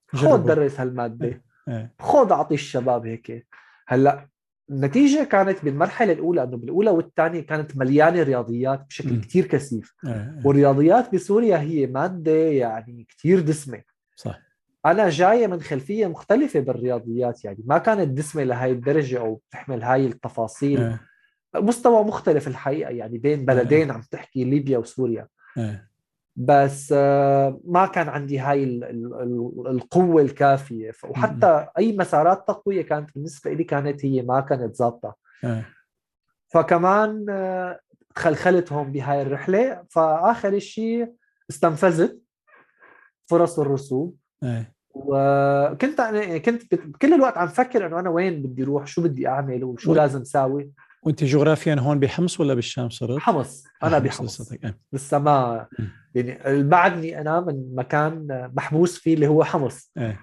خذ. 0.09 0.47
درس 0.47 0.81
هالمادة 0.81 1.43
خذ 1.99 2.33
اعطي 2.33 2.55
الشباب 2.55 3.07
هيك 3.07 3.47
هلأ 3.87 4.29
النتيجة 4.71 5.25
كانت 5.25 5.65
بالمرحلة 5.65 6.13
الأولى 6.13 6.43
إنه 6.43 6.57
بالأولى 6.57 6.91
والثانية 6.91 7.41
كانت 7.41 7.77
مليانة 7.77 8.23
رياضيات 8.23 8.87
بشكل. 8.89 9.21
كثير 9.21 9.47
كثيف 9.47 9.95
إيه. 10.07 10.13
إيه. 10.13 10.43
والرياضيات 10.45 11.15
بسوريا 11.15 11.59
هي 11.59 11.87
مادة 11.87 12.33
يعني 12.33 13.07
كثير 13.09 13.41
دسمة 13.41 13.83
صح 14.17 14.41
أنا 14.87 15.09
جاية 15.09 15.47
من 15.47 15.61
خلفية 15.61 16.07
مختلفة 16.07 16.61
بالرياضيات 16.61 17.45
يعني 17.45 17.63
ما 17.67 17.79
كانت 17.79 18.09
دسمة 18.19 18.43
لهي 18.43 18.71
الدرجة 18.71 19.19
أو 19.19 19.41
بتحمل 19.49 19.83
هاي 19.83 20.07
التفاصيل 20.07 20.97
مستوى 21.57 22.05
مختلف 22.05 22.49
الحقيقة 22.49 22.91
يعني 22.91 23.19
بين 23.19 23.45
بلدين 23.45 23.91
عم 23.91 24.01
تحكي 24.11 24.45
ليبيا 24.45 24.79
وسوريا. 24.79 25.29
إيه. 25.59 25.95
بس 26.37 26.95
آه، 26.97 27.61
ما 27.65 27.87
كان 27.87 28.09
عندي 28.09 28.39
هاي 28.39 28.65
ال- 28.65 28.85
ال- 28.85 29.15
ال- 29.15 29.67
القوة 29.67 30.23
الكافية. 30.23 30.93
وحتى 31.05 31.67
أي 31.79 31.97
مسارات 31.97 32.49
تقوية 32.49 32.83
كانت 32.83 33.15
بالنسبة 33.15 33.53
لي 33.53 33.65
كانت 33.65 34.05
هي 34.05 34.23
ما 34.23 34.41
كانت 34.41 34.77
ظابطة. 34.77 35.17
فكمان 36.49 37.27
آه، 37.31 37.81
تخلخلت 38.15 38.73
هون 38.73 38.93
بهاي 38.93 39.23
الرحلة. 39.23 39.85
فآخر 39.91 40.59
شيء 40.59 41.13
استنفذت 41.51 42.23
فرص 43.27 43.59
الرسوب. 43.59 44.17
وكنت 44.95 46.01
أنا 46.01 46.39
كنت 46.39 46.75
كل 46.75 47.15
الوقت 47.15 47.39
عم 47.39 47.49
فكر 47.49 47.87
إنه 47.87 48.01
أنا 48.01 48.11
وين 48.11 48.43
بدي 48.43 48.63
أروح 48.63 48.87
شو 48.87 49.03
بدي 49.03 49.29
أعمل؟ 49.29 49.65
وشو 49.65 49.95
لازم 49.95 50.25
ساوي؟ 50.25 50.73
وأنت 51.05 51.25
جغرافيا 51.25 51.75
هون 51.75 51.99
بحمص 52.01 52.41
ولا 52.41 52.55
بالشام 52.55 52.89
صرت؟ 52.91 53.19
حمص 53.19 53.65
أنا 53.83 53.97
حمص 53.97 54.05
بحمص. 54.05 54.53
إيه. 54.53 54.79
لسه 54.93 55.19
ما. 55.19 55.67
يعني 56.15 56.63
بعدني 56.63 57.21
أنا 57.21 57.41
من 57.41 57.75
مكان 57.75 58.27
محبوس 58.57 58.99
فيه 58.99 59.15
اللي 59.15 59.27
هو 59.29 59.45
حمص 59.45 59.93
إيه 59.99 60.21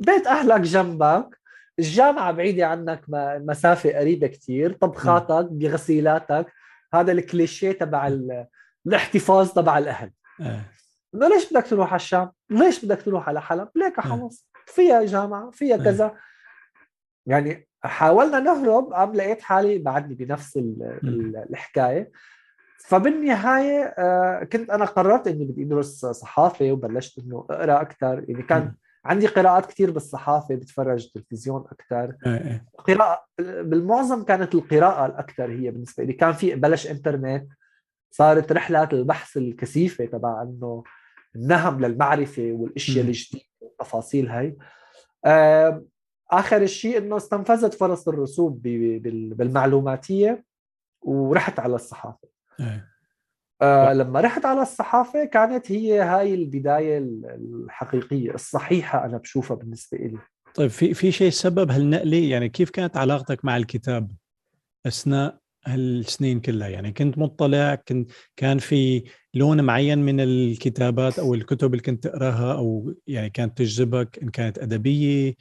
بيت 0.00 0.26
أهلك 0.26 0.60
جنبك 0.60 1.38
الجامعة 1.78 2.32
بعيدة 2.32 2.66
عنك 2.66 3.04
م- 3.08 3.46
مسافة 3.46 3.98
قريبة 3.98 4.26
كتير 4.26 4.72
طبخاتك 4.72 5.48
بغسيلاتك 5.52 6.46
هذا 6.94 7.12
الكليشيه 7.12 7.72
تبع 7.72 8.06
ال- 8.08 8.46
الاحتفاظ 8.86 9.50
تبع 9.50 9.78
الأهل 9.78 10.12
إيه 10.40 10.70
انه 11.14 11.28
ليش 11.28 11.52
بدك 11.52 11.66
تروح 11.66 11.88
على 11.88 11.96
الشام؟ 12.00 12.32
ليش 12.50 12.84
بدك 12.84 13.02
تروح 13.02 13.28
على 13.28 13.42
حلب؟ 13.42 13.68
ليك 13.74 13.98
آه. 13.98 14.02
حمص 14.02 14.46
فيها 14.66 15.04
جامعة 15.04 15.50
فيها. 15.50 15.76
كذا 15.76 16.14
يعني 17.26 17.68
حاولنا 17.84 18.40
نهرب 18.40 18.92
قام 18.92 19.12
لقيت 19.14 19.42
حالي 19.42 19.78
بعدني 19.78 20.14
بنفس 20.14 20.60
الحكاية. 21.50 22.10
فبالنهاية 22.78 23.94
آه، 23.98 24.44
كنت 24.44 24.70
أنا 24.70 24.84
قررت 24.84 25.26
إني 25.26 25.44
بدي 25.44 25.62
أدرس 25.62 26.06
صحافة 26.06 26.72
وبلشت 26.72 27.18
إنه 27.18 27.46
أقرأ 27.50 27.80
أكثر 27.80 28.24
يعني 28.28 28.42
كان. 28.42 28.74
عندي 29.04 29.26
قراءات 29.26 29.66
كثير 29.66 29.90
بالصحافة 29.90 30.54
بتفرج 30.54 31.08
تلفزيون 31.12 31.64
أكثر 31.72 32.16
إيه 32.26 32.32
إيه 32.32 32.64
قراءة 32.78 33.24
بالمعظم 33.38 34.22
كانت 34.22 34.54
القراءة 34.54 35.06
الاكثر 35.06 35.50
هي 35.50 35.70
بالنسبة 35.70 36.04
لي. 36.04 36.12
كان 36.12 36.32
في 36.32 36.54
بلش 36.54 36.90
إنترنت 36.90 37.48
صارت 38.10 38.52
رحلات 38.52 38.92
البحث 38.92 39.36
الكثيفة 39.36 40.04
تبع 40.04 40.42
إنه 40.42 40.82
النهم 41.36 41.80
للمعرفة 41.80 42.52
والأشياء. 42.52 43.06
الجديدة 43.06 43.44
والتفاصيل 43.60 44.28
هاي. 44.28 44.56
آه، 45.24 45.84
آخر 46.32 46.66
شيء 46.66 46.98
إنه 46.98 47.16
استنفذت 47.16 47.74
فرص 47.74 48.08
الرسوب 48.08 48.62
بالمعلوماتية 48.62 50.44
ورحت 51.02 51.58
على 51.58 51.74
الصحافة. 51.74 52.28
إيه. 52.60 52.92
آه 53.62 53.92
لما 53.92 54.20
رحت 54.20 54.44
على 54.44 54.62
الصحافة 54.62 55.24
كانت 55.24 55.72
هي 55.72 56.00
هاي 56.00 56.34
البداية 56.34 56.98
الحقيقية 56.98 58.34
الصحيحة 58.34 59.04
أنا 59.04 59.18
بشوفها 59.18 59.56
بالنسبة 59.56 59.98
لي 59.98 60.18
طيب 60.54 60.70
في 60.70 60.94
في 60.94 61.12
شيء 61.12 61.30
سبب 61.30 61.70
هالنقلة؟ 61.70 62.16
يعني 62.16 62.48
كيف 62.48 62.70
كانت 62.70 62.96
علاقتك 62.96 63.44
مع 63.44 63.56
الكتاب 63.56 64.10
أثناء 64.86 65.38
هالسنين 65.66 66.40
كلها؟ 66.40 66.68
يعني 66.68 66.92
كنت 66.92 67.18
مطلع 67.18 67.74
كنت 67.74 68.10
كان 68.36 68.58
في 68.58 69.04
لون 69.34 69.64
معين 69.64 69.98
من 69.98 70.20
الكتابات 70.20 71.18
أو 71.18 71.34
الكتب 71.34 71.70
اللي 71.70 71.82
كنت 71.82 72.04
تقراها 72.04 72.54
أو 72.54 72.94
يعني 73.06 73.30
كانت 73.30 73.58
تجذبك 73.58 74.18
إن 74.22 74.28
كانت 74.28 74.58
أدبية؟ 74.58 75.34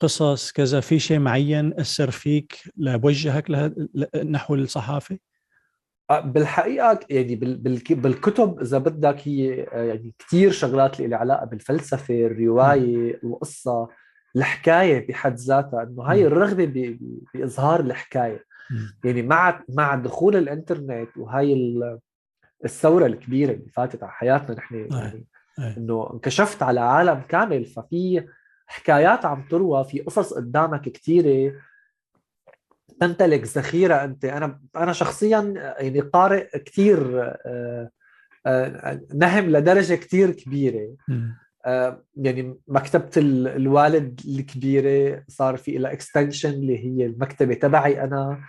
قصص 0.00 0.52
كذا 0.52 0.80
في 0.80 0.98
شيء 0.98 1.18
معين 1.18 1.80
أثر 1.80 2.10
فيك 2.10 2.62
لوجهك 2.76 3.72
نحو 4.24 4.54
الصحافة؟ 4.54 5.18
آه، 6.10 6.20
بالحقيقة 6.20 7.00
يعني 7.10 7.36
بالكتب 7.90 8.60
إذا 8.60 8.78
بدك 8.78 9.28
هي 9.28 9.62
آه، 9.72 9.82
يعني 9.82 10.14
كثير 10.18 10.50
شغلات 10.50 11.00
اللي 11.00 11.16
علاقة 11.16 11.46
بالفلسفة 11.46 12.26
الرواية 12.26 13.20
القصة 13.24 13.88
الحكاية 14.36 15.08
بحد 15.08 15.34
ذاتها 15.34 15.82
إنه 15.82 16.02
هاي 16.02 16.26
الرغبة 16.26 16.98
بإظهار 17.34 17.80
الحكاية. 17.80 18.44
يعني 19.04 19.22
مع 19.22 19.64
مع 19.68 19.94
دخول 19.94 20.36
الإنترنت 20.36 21.16
وهي 21.16 21.80
الثورة 22.64 23.06
الكبيرة 23.06 23.52
اللي 23.52 23.70
فاتت 23.70 24.02
على 24.02 24.12
حياتنا 24.12 24.56
نحن 24.56 24.88
يعني 24.90 25.26
إنه 25.76 26.10
انكشفت 26.12 26.62
على 26.62 26.80
عالم 26.80 27.22
كامل 27.28 27.64
ففي 27.64 28.26
حكايات 28.68 29.24
عم 29.24 29.42
تروى 29.50 29.84
في 29.84 30.00
قصص 30.00 30.34
قدامك 30.34 30.80
كثيره 30.80 31.52
تمتلك 33.00 33.44
ذخيرة 33.44 34.04
أنت. 34.04 34.24
أنا 34.24 34.60
أنا 34.76 34.92
شخصيا 34.92 35.54
يعني 35.78 36.00
قارئ 36.00 36.58
كثير 36.58 37.22
آه، 37.46 37.90
آه، 38.46 39.00
نهم 39.14 39.50
لدرجة 39.50 39.94
كثير 39.94 40.30
كبيرة. 40.30 40.94
آه، 41.66 42.04
يعني 42.16 42.58
مكتبة 42.68 43.10
الوالد 43.16 44.20
الكبيرة 44.28 45.24
صار 45.28 45.56
في 45.56 45.78
لها 45.78 45.92
اكستنشن 45.92 46.50
اللي 46.50 46.78
هي 46.84 47.06
المكتبة 47.06 47.54
تبعي 47.54 48.04
أنا. 48.04 48.40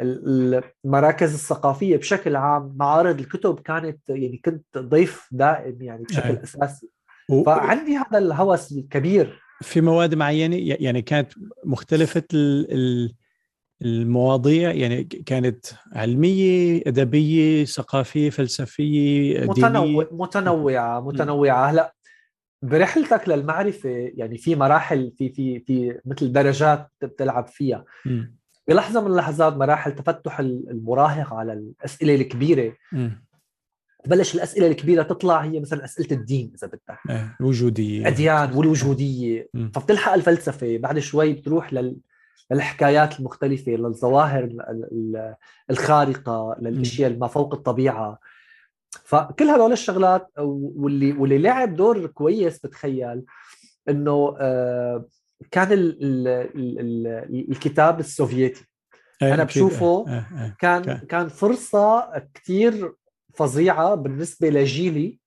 المراكز 0.00 1.34
الثقافية 1.34 1.96
بشكل 1.96 2.36
عام 2.36 2.74
معارض 2.76 3.20
الكتب 3.20 3.60
كانت 3.60 4.08
يعني 4.08 4.40
كنت 4.44 4.78
ضيف 4.78 5.28
دائم 5.32 5.82
يعني 5.82 6.04
بشكل 6.04 6.36
أساسي. 6.36 6.90
فعندي 7.46 7.96
هذا 7.96 8.18
الهوس 8.18 8.72
الكبير. 8.72 9.42
في 9.62 9.80
مواد 9.80 10.14
معينة 10.14 10.56
يعني 10.58 11.02
كانت 11.02 11.32
مختلفة 11.64 12.22
المواضيع 13.82 14.72
يعني 14.72 15.04
كانت 15.04 15.66
علمية 15.92 16.82
أدبية 16.86 17.64
ثقافية 17.64 18.30
فلسفية 18.30 19.46
متنوع 19.46 19.84
دينية. 19.84 20.08
متنوعه 20.12 21.00
متنوعة 21.00 21.70
هلأ 21.70 21.94
برحلتك 22.62 23.28
للمعرفة 23.28 24.10
يعني 24.14 24.38
في 24.38 24.56
مراحل 24.56 25.12
في 25.18 25.28
في 25.28 25.60
في 25.60 26.00
مثل 26.04 26.32
درجات 26.32 26.90
بتلعب 27.02 27.46
فيها 27.46 27.84
م. 28.06 28.22
بلحظة 28.68 29.00
من 29.00 29.06
اللحظات 29.06 29.56
مراحل 29.56 29.94
تفتح 29.94 30.40
المراهق 30.40 31.34
على 31.34 31.52
الأسئلة 31.52 32.14
الكبيرة 32.14 32.76
م. 32.92 33.10
تبلش 34.04 34.34
الأسئلة 34.34 34.66
الكبيرة 34.66 35.02
تطلع 35.02 35.40
هي 35.40 35.60
مثلا 35.60 35.84
أسئلة 35.84 36.08
الدين 36.12 36.52
إذا 36.54 36.66
بدك. 36.66 36.98
إيه، 37.10 37.36
الوجودية. 37.40 38.00
الأديان 38.00 38.52
والوجودية. 38.52 39.48
م. 39.54 39.68
فبتلحق 39.70 40.12
الفلسفة 40.12 40.78
بعد 40.78 40.98
شوي 40.98 41.32
بتروح 41.32 41.72
لل 41.72 41.96
للحكايات 42.50 43.20
المختلفة 43.20 43.72
للظواهر 43.72 44.48
الخارقة 45.70 46.56
للأشياء 46.60 47.16
ما 47.16 47.26
فوق 47.26 47.54
الطبيعة. 47.54 48.18
فكل 49.04 49.44
هدول 49.44 49.72
الشغلات 49.72 50.28
واللي 50.38 51.12
واللي 51.12 51.38
لعب 51.38 51.76
دور 51.76 52.06
كويس 52.06 52.58
بتخيل 52.58 53.22
إنه 53.88 54.36
آه، 54.40 55.04
كان 55.50 55.72
ال 55.72 55.96
ال 56.02 56.78
ال 56.80 57.50
الكتاب 57.50 58.00
السوفيتي. 58.00 58.64
إيه، 59.22 59.34
أنا 59.34 59.44
بشوفه 59.44 60.04
إيه، 60.08 60.56
كان 60.58 60.98
كان. 60.98 61.28
فرصة 61.28 62.12
كثير 62.34 62.92
فظيعة 63.34 63.94
بالنسبة 63.94 64.50
لجيلي 64.50 65.18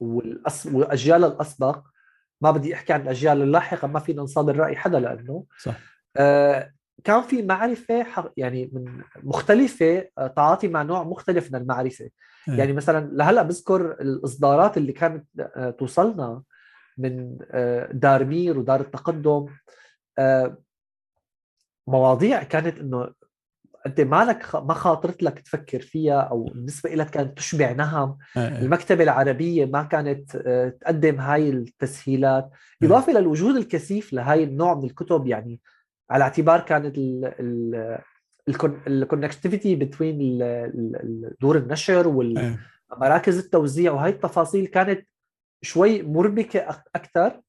والأجيال 0.00 1.24
الأسبق. 1.24 1.82
ما 2.40 2.50
بدي 2.50 2.74
أحكي 2.74 2.92
عن 2.92 3.00
الأجيال 3.00 3.42
اللاحقة 3.42 3.88
ما 3.88 4.00
فينا 4.00 4.22
نصادر 4.22 4.56
رأي 4.56 4.76
حدا 4.76 5.00
لأنه 5.00 5.44
صح. 5.62 5.80
آه، 6.16 6.72
كان 7.04 7.22
في 7.22 7.42
معرفة 7.42 8.06
يعني 8.36 8.70
من 8.72 9.02
مختلفة 9.22 10.08
آه، 10.18 10.26
تعاطي 10.26 10.68
مع 10.68 10.82
نوع 10.82 11.02
مختلف 11.02 11.52
من 11.52 11.60
المعرفة. 11.60 12.10
م. 12.48 12.54
يعني 12.54 12.72
مثلا 12.72 13.10
لهلأ 13.12 13.42
بذكر 13.42 13.92
الإصدارات 13.92 14.76
اللي 14.76 14.92
كانت 14.92 15.26
آه، 15.40 15.70
توصلنا 15.70 16.42
من 16.98 17.38
دار 17.92 18.24
مير 18.24 18.58
ودار 18.58 18.80
التقدم. 18.80 19.46
مواضيع 21.86 22.42
كانت 22.42 22.78
إنه 22.78 23.10
أنت 23.86 24.00
مالك 24.00 24.54
ما 24.54 24.74
خاطرت 24.74 25.22
لك 25.22 25.38
تفكر 25.38 25.80
فيها 25.80 26.20
أو 26.20 26.44
بالنسبة 26.44 26.94
لك 26.94 27.10
كانت 27.10 27.38
تشبع 27.38 27.72
نهم؟ 27.72 28.18
المكتبة 28.36 29.04
العربية 29.04 29.64
ما 29.66 29.82
كانت 29.82 30.36
تقدم 30.80 31.20
هاي 31.20 31.50
التسهيلات؟ 31.50 32.50
إضافة 32.82 33.12
للوجود 33.12 33.56
الكثيف 33.56 34.12
لهاي 34.12 34.44
النوع 34.44 34.74
من 34.74 34.84
الكتب 34.84 35.26
يعني 35.26 35.60
على 36.10 36.24
اعتبار 36.24 36.60
كانت 36.60 36.98
ال 38.88 38.95
connectivity 38.95 39.74
بين 39.74 40.38
دور 41.40 41.56
النشر 41.58 42.08
والمراكز 42.08 43.38
التوزيع 43.38 43.92
وهي 43.92 44.10
التفاصيل 44.10 44.66
كانت 44.66 45.06
شوي 45.62 46.02
مربكة 46.02 46.66
أكثر 46.94 47.40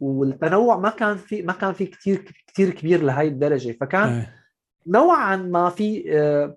والتنوع 0.00 0.78
ما 0.78 0.90
كان 0.90 1.16
في 1.16 1.42
ما 1.42 1.52
كان 1.52 1.72
في 1.72 1.86
كثير 1.86 2.24
كثير 2.46 2.70
كبير 2.70 3.02
لهي 3.02 3.28
الدرجة. 3.28 3.76
فكان 3.80 4.26
نوعا 4.86 5.36
ما 5.36 5.68
في 5.68 6.04
آه، 6.18 6.56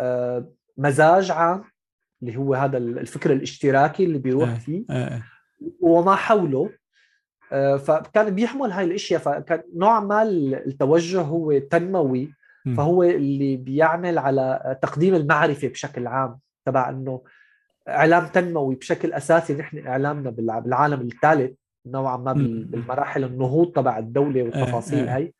آه، 0.00 0.48
مزاج 0.78 1.30
عام 1.30 1.64
اللي 2.22 2.36
هو 2.36 2.54
هذا 2.54 2.78
الفكر 2.78 3.32
الاشتراكي 3.32 4.04
اللي 4.04 4.18
بيروح 4.18 4.54
فيه. 4.54 4.84
وما 5.80 6.14
حوله. 6.14 6.70
آه، 7.52 7.76
فكان 7.76 8.34
بيحمل 8.34 8.72
هاي 8.72 8.84
الأشياء. 8.84 9.20
فكان 9.20 9.62
نوع 9.74 10.00
ما 10.00 10.22
التوجه 10.22 11.20
هو 11.20 11.58
تنموي. 11.58 12.32
فهو 12.76 13.02
اللي 13.02 13.56
بيعمل 13.56 14.18
على 14.18 14.78
تقديم 14.82 15.14
المعرفة 15.14 15.68
بشكل 15.68 16.06
عام 16.06 16.38
تبع 16.64 16.90
إنه 16.90 17.22
إعلام 17.88 18.26
تنموي 18.26 18.74
بشكل 18.74 19.12
أساسي. 19.12 19.54
نحن 19.54 19.86
إعلامنا 19.86 20.30
بالعالم 20.30 21.00
الثالث 21.00 21.52
نوعا 21.86 22.16
ما 22.16 22.32
بالمراحل 22.32 23.24
النهوض 23.24 23.72
تبع 23.72 23.98
الدولة 23.98 24.42
والتفاصيل 24.42 25.08
هاي. 25.08 25.34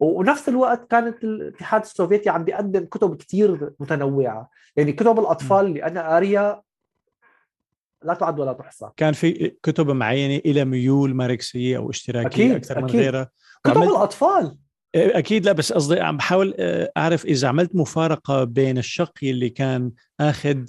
ونفس 0.00 0.48
الوقت 0.48 0.90
كانت 0.90 1.24
الاتحاد 1.24 1.82
السوفيتي 1.82 2.30
عم 2.30 2.44
بيقدم 2.44 2.84
كتب 2.84 3.16
كثير 3.16 3.72
متنوعة 3.80 4.50
يعني 4.76 4.92
كتب 4.92 5.18
الأطفال 5.18 5.66
اللي 5.66 5.84
أنا 5.84 6.08
قاريها 6.08 6.62
لا 8.04 8.14
تعد 8.14 8.40
ولا 8.40 8.52
تحصى 8.52 8.88
كان 8.96 9.12
في 9.12 9.54
كتب 9.62 9.90
معينة 9.90 10.42
إلى 10.46 10.64
ميول 10.64 11.14
ماركسيه 11.14 11.76
أو 11.76 11.90
اشتراكية 11.90 12.26
أكيد 12.26 12.52
أكثر 12.52 12.78
أكيد. 12.78 12.96
من 12.96 13.00
غيرها 13.00 13.30
كتب. 13.64 13.82
الأطفال 13.82 14.58
إيه، 14.94 15.18
أكيد 15.18 15.44
لا 15.44 15.52
بس 15.52 15.72
قصدي 15.72 16.00
عم 16.00 16.16
بحاول 16.16 16.54
آه، 16.58 16.92
أعرف 16.96 17.24
إذا 17.24 17.48
عملت 17.48 17.76
مفارقة 17.76 18.44
بين 18.44 18.78
الشق 18.78 19.12
اللي 19.22 19.48
كان 19.48 19.92
آخذ 20.20 20.64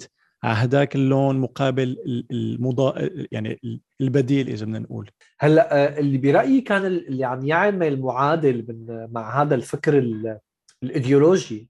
هداك 0.52 0.96
اللون 0.96 1.38
مقابل 1.38 1.96
المضا 2.30 3.08
يعني 3.32 3.80
البديل 4.00 4.48
إذا 4.48 4.64
بدنا 4.64 4.78
نقول. 4.78 5.10
هلأ 5.38 5.74
آه، 5.74 5.98
اللي 5.98 6.18
برأيي 6.18 6.60
كان 6.60 6.86
اللي 6.86 7.24
عم 7.24 7.46
يعمل 7.46 8.00
معادل 8.00 8.64
من 8.68 9.08
مع 9.12 9.42
هذا 9.42 9.54
الفكر 9.54 9.98
الإيديولوجي. 10.82 11.68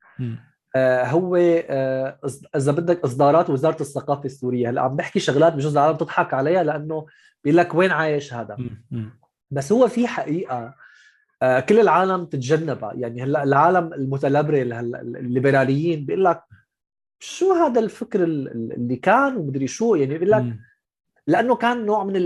آه، 0.77 1.05
هو 1.05 1.37
آه، 1.37 2.19
إذا 2.57 2.73
بدك 2.73 3.05
إصدارات 3.05 3.51
وزارة 3.51 3.81
الثقافة 3.81 4.25
السورية. 4.25 4.71
هلأ 4.71 4.81
عم 4.81 4.97
بحكي 4.97 5.21
شغلات 5.21 5.53
بجوز 5.53 5.77
العالم 5.77 5.97
تضحك 5.97 6.35
عليها 6.35 6.62
لأنه 6.62 7.07
بيقول 7.45 7.57
لك 7.57 7.75
وين 7.75 7.91
عايش 7.91 8.35
هذا؟ 8.35 8.57
بس 9.51 9.73
هو 9.73 9.89
في 9.89 10.07
حقيقة 10.07 10.75
آه، 11.43 11.61
كل 11.61 11.81
العالم 11.81 12.25
تتجنبها. 12.25 12.93
يعني 12.95 13.23
هلأ 13.23 13.43
العالم 13.43 13.93
المتلبرل 13.93 14.73
الليبراليين 14.73 16.07
بيقول 16.07 16.25
لك 16.25 16.43
شو 17.18 17.52
هذا 17.52 17.81
الفكر 17.81 18.24
اللي 18.24 18.96
كان 18.96 19.37
ومدري 19.37 19.66
شو؟ 19.66 19.94
يعني 19.94 20.18
بيقول 20.18 20.31
لك 20.31 20.57
لأنه 21.26 21.57
كان 21.57 21.87
نوع 21.87 22.05
من 22.05 22.16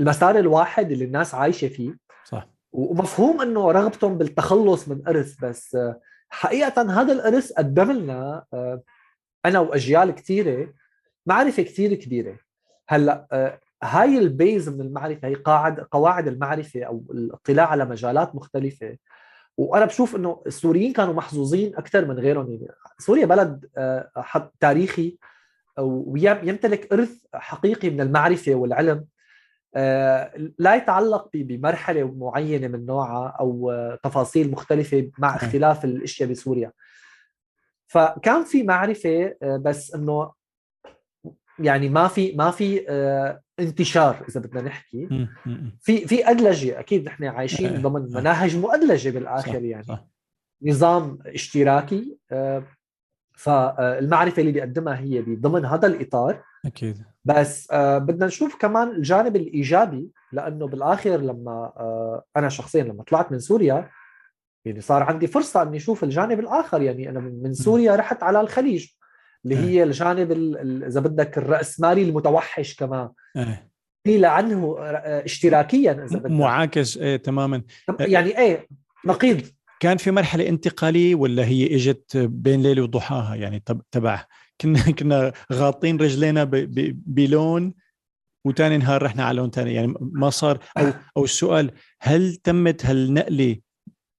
المسار 0.00 0.38
الواحد 0.38 0.90
اللي 0.90 1.04
الناس 1.04 1.34
عايشة 1.34 1.68
فيه. 1.68 1.96
صح. 2.24 2.48
ومفهوم 2.72 3.40
إنه 3.40 3.70
رغبتهم 3.70 4.18
بالتخلص 4.18 4.88
من 4.88 5.08
إرث 5.08 5.44
بس 5.44 5.76
حقيقة 6.28 6.82
هذا 7.00 7.12
الإرث 7.12 7.52
قدم 7.52 7.92
لنا 7.92 8.44
آه، 8.54 8.82
أنا 9.46 9.58
وأجيال 9.58 10.10
كثيرة 10.10 10.72
معرفة 11.26 11.62
كثير 11.62 11.94
كبيرة. 11.94 12.38
هلأ 12.88 13.26
آه، 13.32 13.60
هاي 13.82 14.18
البيز 14.18 14.68
من 14.68 14.80
المعرفة 14.80 15.28
هي 15.28 15.34
قاعد 15.34 15.80
قواعد 15.80 16.28
المعرفة 16.28 16.82
أو 16.82 17.04
الاطلاع 17.10 17.66
على 17.66 17.84
مجالات 17.84 18.34
مختلفة. 18.34 18.96
وأنا 19.56 19.84
بشوف 19.84 20.16
إنه 20.16 20.42
السوريين 20.46 20.92
كانوا 20.92 21.14
محظوظين 21.14 21.76
أكثر 21.76 22.04
من 22.04 22.18
غيرهم. 22.18 22.50
يعني 22.50 22.74
سوريا 22.98 23.26
بلد 23.26 23.68
آه، 23.76 24.10
تاريخي 24.60 25.18
ويمتلك 25.78 26.92
إرث 26.92 27.16
حقيقي 27.34 27.90
من 27.90 28.00
المعرفة 28.00 28.54
والعلم. 28.54 29.06
آه، 29.74 30.32
لا 30.58 30.74
يتعلق 30.74 31.30
بمرحلة 31.34 32.14
معينة 32.14 32.68
من 32.68 32.86
نوعها 32.86 33.36
أو 33.40 33.72
تفاصيل 34.02 34.50
مختلفة 34.50 35.10
مع 35.18 35.36
اختلاف 35.36 35.84
الأشياء 35.84 36.28
بسوريا. 36.30 36.72
فكان 37.86 38.44
في 38.44 38.62
معرفة 38.62 39.34
آه، 39.42 39.56
بس 39.56 39.94
إنه 39.94 40.32
يعني 41.58 41.88
ما 41.88 42.08
في 42.08 42.32
ما 42.32 42.50
في 42.50 42.84
انتشار 43.60 44.24
إذا 44.28 44.40
بدنا 44.40 44.62
نحكي. 44.62 45.28
في 45.80 46.06
في 46.06 46.30
أدلجة 46.30 46.80
أكيد 46.80 47.04
نحن 47.04 47.24
عايشين 47.24 47.82
ضمن. 47.82 48.12
مناهج 48.12 48.56
مؤدلجة 48.56 49.10
بالآخر 49.10 49.52
صح 49.52 49.62
يعني. 49.62 49.82
صح. 49.82 50.06
نظام 50.62 51.18
اشتراكي 51.26 52.18
آه، 52.32 52.64
فالمعرفة 53.36 54.40
اللي 54.40 54.52
بيقدمها 54.52 54.98
هي 54.98 55.20
ضمن 55.20 55.64
هذا 55.64 55.86
الإطار. 55.86 56.42
أكيد. 56.66 57.04
بس 57.24 57.70
آه، 57.70 57.98
بدنا 57.98 58.26
نشوف 58.26 58.56
كمان 58.56 58.88
الجانب 58.88 59.36
الإيجابي 59.36 60.10
لأنه 60.32 60.66
بالآخر 60.66 61.16
لما 61.16 61.72
آه، 61.76 62.24
أنا 62.36 62.48
شخصيا 62.48 62.82
لما 62.82 63.02
طلعت 63.02 63.32
من 63.32 63.38
سوريا 63.38 63.90
يعني 64.64 64.80
صار 64.80 65.02
عندي 65.02 65.26
فرصة 65.26 65.62
إني 65.62 65.76
أشوف 65.76 66.04
الجانب 66.04 66.40
الآخر. 66.40 66.82
يعني 66.82 67.10
أنا 67.10 67.20
من 67.20 67.54
سوريا 67.54 67.96
رحت 67.96 68.22
على 68.22 68.40
الخليج. 68.40 68.99
اللي 69.44 69.56
إيه. 69.56 69.64
هي 69.64 69.82
الجانب 69.82 70.32
إذا 70.86 71.00
بدك 71.00 71.38
الراسمالي 71.38 72.02
المتوحش 72.02 72.74
كمان. 72.74 73.08
قيل 74.06 74.24
عنه 74.24 74.76
اشتراكيا 75.04 75.92
إذا 75.92 76.18
بدك. 76.18 76.30
معاكس 76.30 76.96
إيه 76.96 77.16
تماما. 77.16 77.62
يعني 78.00 78.38
إيه 78.38 78.68
نقيض. 79.06 79.42
كان 79.80 79.96
في 79.96 80.10
مرحلة 80.10 80.48
انتقالية 80.48 81.14
ولا 81.14 81.44
هي 81.44 81.76
إجت 81.76 82.16
بين 82.16 82.62
ليلة 82.62 82.82
وضحاها؟ 82.82 83.34
يعني 83.34 83.62
تبع. 83.90 84.26
كنا 84.60 84.90
كنا 84.90 85.32
غاطين 85.52 85.96
رجلينا 85.96 86.44
بلون 87.06 87.74
وتاني 88.46 88.78
نهار 88.78 89.02
رحنا 89.02 89.24
على 89.24 89.36
لون 89.36 89.50
ثاني 89.50 89.74
يعني 89.74 89.94
ما 90.00 90.30
صار. 90.30 90.58
أو 90.78 90.92
أو 91.16 91.24
السؤال 91.24 91.70
هل 92.00 92.36
تمت 92.36 92.86
هالنقلة 92.86 93.56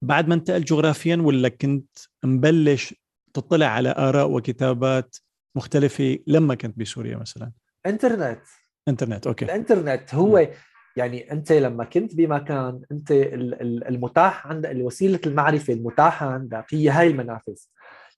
بعد 0.03 0.27
ما 0.27 0.35
انتقل 0.35 0.63
جغرافيا 0.63 1.15
ولا 1.15 1.49
كنت 1.49 1.97
مبلش 2.23 2.95
تطلع 3.33 3.65
على 3.65 3.95
آراء 3.97 4.31
وكتابات 4.31 5.15
مختلفة 5.55 6.19
لما 6.27 6.55
كنت 6.55 6.79
بسوريا 6.79 7.17
مثلا. 7.17 7.51
انترنت. 7.85 8.41
انترنت 8.87 9.27
okay. 9.27 9.45
الانترنت 9.45 10.15
هو 10.15 10.47
يعني 10.95 11.31
أنت 11.31 11.51
لما 11.51 11.83
كنت 11.83 12.15
بمكان 12.15 12.81
أنت 12.91 13.11
المتاح 13.11 14.47
عندك 14.47 14.75
وسيلة 14.75 15.19
المعرفة 15.25 15.73
المتاحة 15.73 16.33
عندك 16.33 16.65
هي 16.69 16.89
هاي 16.89 17.07
المنافذ. 17.07 17.55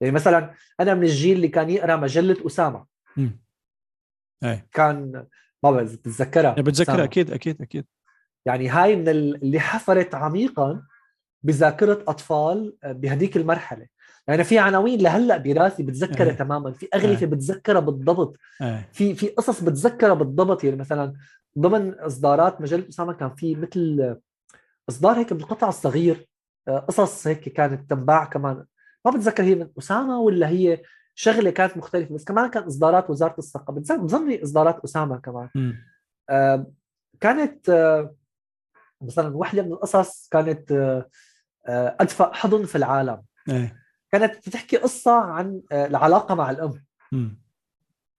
يعني 0.01 0.13
مثلا 0.13 0.53
أنا 0.79 0.93
من 0.93 1.03
الجيل 1.03 1.35
اللي 1.35 1.47
كان 1.47 1.69
يقرأ 1.69 1.95
مجلة 1.95 2.47
أسامة. 2.47 2.85
أي. 4.43 4.67
كان 4.71 5.25
ما 5.63 5.71
بتذكرها؟ 5.71 6.53
بتذكرها. 6.53 7.03
أكيد 7.03 7.31
أكيد 7.31 7.61
أكيد. 7.61 7.85
يعني 8.45 8.69
هاي 8.69 8.95
من 8.95 9.09
اللي 9.09 9.59
حفرت 9.59 10.15
عميقا 10.15 10.83
بذاكرة 11.43 12.03
أطفال 12.07 12.77
بهديك 12.83 13.37
المرحلة. 13.37 13.87
يعني 14.27 14.43
في 14.43 14.59
عناوين 14.59 15.01
لهلأ 15.01 15.37
براسي 15.37 15.83
بتذكرها 15.83 16.31
أه. 16.31 16.35
تماما. 16.35 16.71
في 16.71 16.87
أغلفة 16.93 17.25
أه. 17.25 17.29
بتذكرها 17.29 17.79
بالضبط. 17.79 18.37
أه. 18.61 18.85
في 18.93 19.15
في 19.15 19.27
قصص 19.27 19.63
بتذكرها 19.63 20.13
بالضبط. 20.13 20.63
يعني 20.63 20.75
مثلا 20.75 21.13
ضمن 21.59 21.93
إصدارات 21.99 22.61
مجلة 22.61 22.89
أسامة 22.89 23.13
كان 23.13 23.35
في 23.35 23.55
مثل 23.55 24.15
إصدار 24.89 25.19
هيك 25.19 25.33
بالقطع 25.33 25.67
الصغير. 25.69 26.27
آه، 26.67 26.79
قصص 26.79 27.27
هيك 27.27 27.49
كانت 27.49 27.89
تنباع 27.89 28.25
كمان. 28.25 28.65
ما 29.05 29.11
بتذكر 29.11 29.43
هي 29.43 29.55
من 29.55 29.69
أسامة 29.77 30.19
ولا 30.19 30.47
هي 30.49 30.81
شغلة 31.15 31.49
كانت 31.49 31.77
مختلفة 31.77 32.15
بس 32.15 32.23
كمان 32.23 32.49
كان 32.49 32.63
إصدارات 32.63 33.09
وزارة 33.09 33.35
الثقافه 33.39 33.73
بتظني 33.79 34.43
إصدارات 34.43 34.79
أسامة 34.83 35.17
كمان. 35.17 35.49
آه 36.29 36.71
كانت 37.19 37.69
آه 37.69 38.15
مثلا 39.01 39.37
وحده 39.37 39.61
من 39.61 39.71
القصص 39.73 40.27
كانت 40.31 40.71
آه 40.71 41.95
أدفأ 41.99 42.33
حضن 42.33 42.65
في 42.65 42.75
العالم. 42.75 43.21
أيه. 43.49 43.82
كانت 44.13 44.47
بتحكي 44.47 44.77
قصة 44.77 45.11
عن 45.11 45.61
آه، 45.71 45.85
العلاقة 45.85 46.35
مع 46.35 46.51
الأم. 46.51 46.85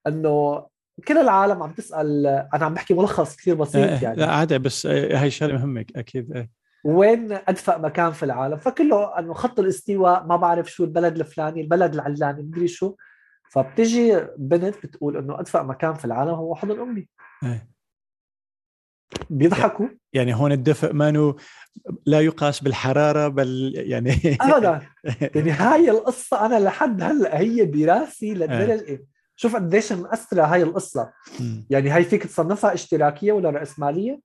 إنه 0.07 0.65
كل 1.07 1.17
العالم 1.17 1.63
عم 1.63 1.71
تسأل 1.71 2.27
أنا 2.53 2.65
عم 2.65 2.73
بحكي 2.73 2.93
ملخص 2.93 3.35
كثير 3.35 3.55
بسيط 3.55 3.75
إيه، 3.75 4.03
يعني. 4.03 4.15
لا 4.15 4.31
عادي 4.31 4.57
بس 4.57 4.85
إيه، 4.85 5.21
هاي 5.21 5.27
الشغله 5.27 5.53
مهمة 5.53 5.85
أكيد 5.95 6.47
وين 6.85 7.31
أدفأ 7.31 7.77
مكان 7.77 8.11
في 8.11 8.23
العالم؟ 8.23 8.57
فكله 8.57 9.19
إنه 9.19 9.33
خط 9.33 9.59
الاستواء 9.59 10.25
ما 10.25 10.35
بعرف 10.35 10.71
شو 10.71 10.83
البلد 10.83 11.19
الفلاني 11.19 11.61
البلد 11.61 11.93
العلاني 11.93 12.43
مدري 12.43 12.67
شو. 12.67 12.95
فبتجي 13.51 14.19
بنت 14.37 14.75
بتقول 14.83 15.17
إنه 15.17 15.39
أدفأ 15.39 15.63
مكان 15.63 15.93
في 15.93 16.05
العالم 16.05 16.31
هو 16.31 16.55
حضن 16.55 16.79
أمي. 16.79 17.07
إيه. 17.43 17.74
بيضحكوا؟ 19.29 19.87
يعني 20.13 20.35
هون 20.35 20.51
الدفء 20.51 20.93
مانو 20.93 21.35
لا 22.05 22.21
يقاس 22.21 22.63
بالحرارة 22.63 23.27
بل 23.27 23.73
يعني 23.75 24.37
ابدا 24.41 24.81
يعني 25.35 25.51
هاي 25.51 25.89
القصة 25.89 26.45
أنا 26.45 26.59
لحد 26.59 27.03
هلأ 27.03 27.39
هي 27.39 27.65
براسي 27.65 28.33
للدرجة 28.33 28.81
إيه. 28.81 29.05
شوف 29.35 29.55
قديش 29.55 29.91
مأثرة 29.91 30.43
هاي 30.43 30.63
القصة. 30.63 31.11
يعني 31.69 31.89
هاي 31.89 32.03
فيك 32.03 32.23
تصنفها 32.23 32.73
اشتراكية 32.73 33.31
ولا 33.31 33.49
رأسمالية؟ 33.49 34.19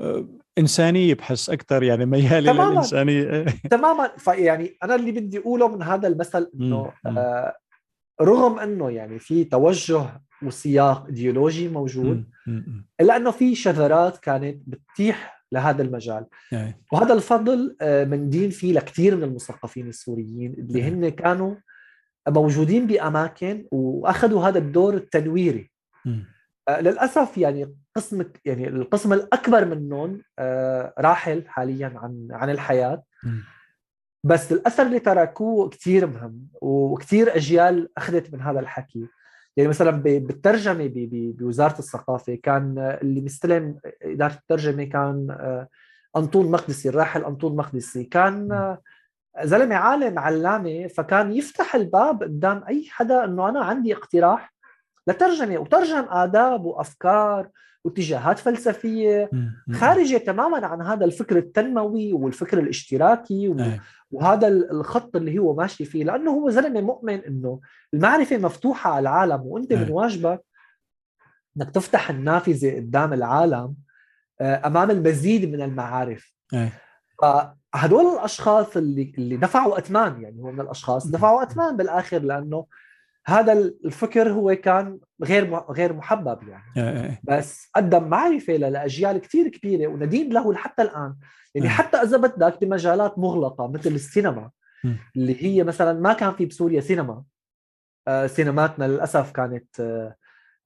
أه، 0.00 0.28
إنسانية 0.58 1.14
بحس 1.14 1.50
أكثر 1.50 1.82
يعني 1.82 2.06
ميالي 2.06 2.52
تماماً. 2.52 2.70
للإنسانية. 2.70 3.44
تماما. 3.70 4.12
فيعني 4.18 4.76
أنا 4.82 4.94
اللي 4.94 5.12
بدي 5.12 5.38
أقوله 5.38 5.68
من 5.68 5.82
هذا 5.82 6.08
المثل 6.08 6.50
إنه 6.54 6.92
آه 7.06 7.56
رغم 8.20 8.58
إنه 8.58 8.90
يعني 8.90 9.18
في 9.18 9.44
توجه 9.44 10.20
وسياق 10.44 11.06
إيديولوجي 11.06 11.68
موجود. 11.68 12.24
إلا 13.00 13.16
إنه 13.16 13.30
في 13.30 13.54
شذرات 13.54 14.16
كانت 14.16 14.62
بتتيح 14.66 15.44
لهذا 15.52 15.82
المجال. 15.82 16.26
يعني. 16.52 16.84
وهذا 16.92 17.14
الفضل 17.14 17.76
مندين 17.82 18.50
آه، 18.50 18.50
فيه 18.50 18.72
لكثير 18.72 19.16
من 19.16 19.22
المثقفين 19.22 19.88
السوريين 19.88 20.52
اللي 20.52 20.82
هن 20.82 21.08
كانوا 21.08 21.54
موجودين 22.28 22.86
بأماكن 22.86 23.66
وأخذوا 23.70 24.44
هذا 24.48 24.58
الدور 24.58 24.94
التنويري. 24.94 25.70
آه 26.68 26.80
للأسف 26.80 27.38
يعني 27.38 27.76
قسم 27.96 28.24
يعني 28.44 28.68
القسم 28.68 29.12
الأكبر 29.12 29.64
منهم 29.64 30.22
آه 30.38 30.94
راحل 30.98 31.44
حاليا 31.48 31.92
عن 31.96 32.28
عن 32.30 32.50
الحياة. 32.50 33.02
بس 34.24 34.52
الأثر 34.52 34.86
اللي 34.86 34.98
تركوه 34.98 35.68
كثير 35.68 36.06
مهم 36.06 36.48
وكثير 36.62 37.36
أجيال 37.36 37.88
أخذت 37.98 38.34
من 38.34 38.40
هذا 38.40 38.60
الحكي. 38.60 39.06
يعني 39.56 39.68
مثلا 39.68 39.90
بالترجمة 39.90 40.90
بوزارة 41.38 41.78
الثقافة 41.78 42.34
كان 42.34 42.98
اللي 43.02 43.20
مستلم 43.20 43.78
إدارة 44.02 44.32
الترجمة 44.32 44.84
كان 44.84 45.26
آه، 45.30 45.68
أنطون 46.16 46.50
مقدسي 46.50 46.88
الراحل 46.88 47.24
أنطون 47.24 47.56
مقدسي. 47.56 48.04
كان 48.04 48.52
آه، 48.52 48.82
زلمة 49.42 49.74
عالم 49.74 50.18
علامة 50.18 50.86
فكان 50.86 51.32
يفتح 51.32 51.74
الباب 51.74 52.22
قدام 52.22 52.64
أي 52.68 52.86
حدا 52.90 53.24
إنه 53.24 53.48
أنا 53.48 53.64
عندي 53.64 53.94
اقتراح 53.94 54.54
لترجمة 55.06 55.58
وترجم 55.58 56.06
آداب 56.08 56.64
وأفكار 56.64 57.48
واتجاهات 57.84 58.38
فلسفية 58.38 59.30
خارجه 59.72 60.16
تماما 60.16 60.66
عن 60.66 60.82
هذا 60.82 61.04
الفكر 61.04 61.36
التنموي 61.38 62.12
والفكر 62.12 62.58
الاشتراكي 62.58 63.48
وهذا 64.10 64.48
الخط 64.48 65.16
اللي 65.16 65.38
هو 65.38 65.54
ماشي 65.54 65.84
فيه 65.84 66.04
لأنه 66.04 66.30
هو 66.30 66.50
زلمة 66.50 66.80
مؤمن 66.80 67.14
إنه 67.14 67.60
المعرفة 67.94 68.36
مفتوحة 68.38 68.90
على 68.90 69.00
العالم 69.00 69.42
وأنت 69.44 69.72
من 69.72 69.90
واجبك 69.90 70.44
إنك 71.56 71.70
تفتح 71.70 72.10
النافذة 72.10 72.76
قدام 72.76 73.12
العالم 73.12 73.74
آه، 74.40 74.66
أمام 74.66 74.90
المزيد 74.90 75.52
من 75.52 75.62
المعارف. 75.62 76.34
فهدول 77.22 78.14
الأشخاص 78.14 78.76
اللي 78.76 79.12
اللي 79.18 79.36
دفعوا 79.36 79.78
اثمان 79.78 80.22
يعني 80.22 80.42
هو 80.42 80.52
من 80.52 80.60
الأشخاص 80.60 81.06
دفعوا 81.06 81.42
اثمان 81.42 81.76
بالآخر 81.76 82.18
لأنه 82.18 82.66
هذا 83.26 83.52
الفكر 83.52 84.32
هو 84.32 84.54
كان 84.54 84.98
غير 85.24 85.56
غير 85.56 85.92
محبب 85.92 86.38
يعني. 86.48 87.20
بس 87.22 87.70
قدم 87.74 88.08
معرفة 88.08 88.52
للأجيال 88.52 89.18
كثير 89.18 89.48
كبيرة 89.48 89.86
وندين 89.86 90.32
له 90.32 90.54
حتى 90.54 90.82
الآن. 90.82 91.14
يعني 91.54 91.68
حتى 91.68 91.96
إذا 91.96 92.16
بدك 92.16 92.64
بمجالات 92.64 93.18
مغلقة 93.18 93.68
مثل 93.68 93.90
السينما 93.90 94.50
اللي 95.16 95.44
هي 95.44 95.64
مثلا 95.64 96.00
ما 96.00 96.12
كان 96.12 96.32
في 96.32 96.46
بسوريا 96.46 96.80
سينما. 96.80 97.22
آه 98.08 98.26
سينماتنا 98.26 98.84
للأسف 98.84 99.32
كانت 99.32 99.80
آه 99.80 100.16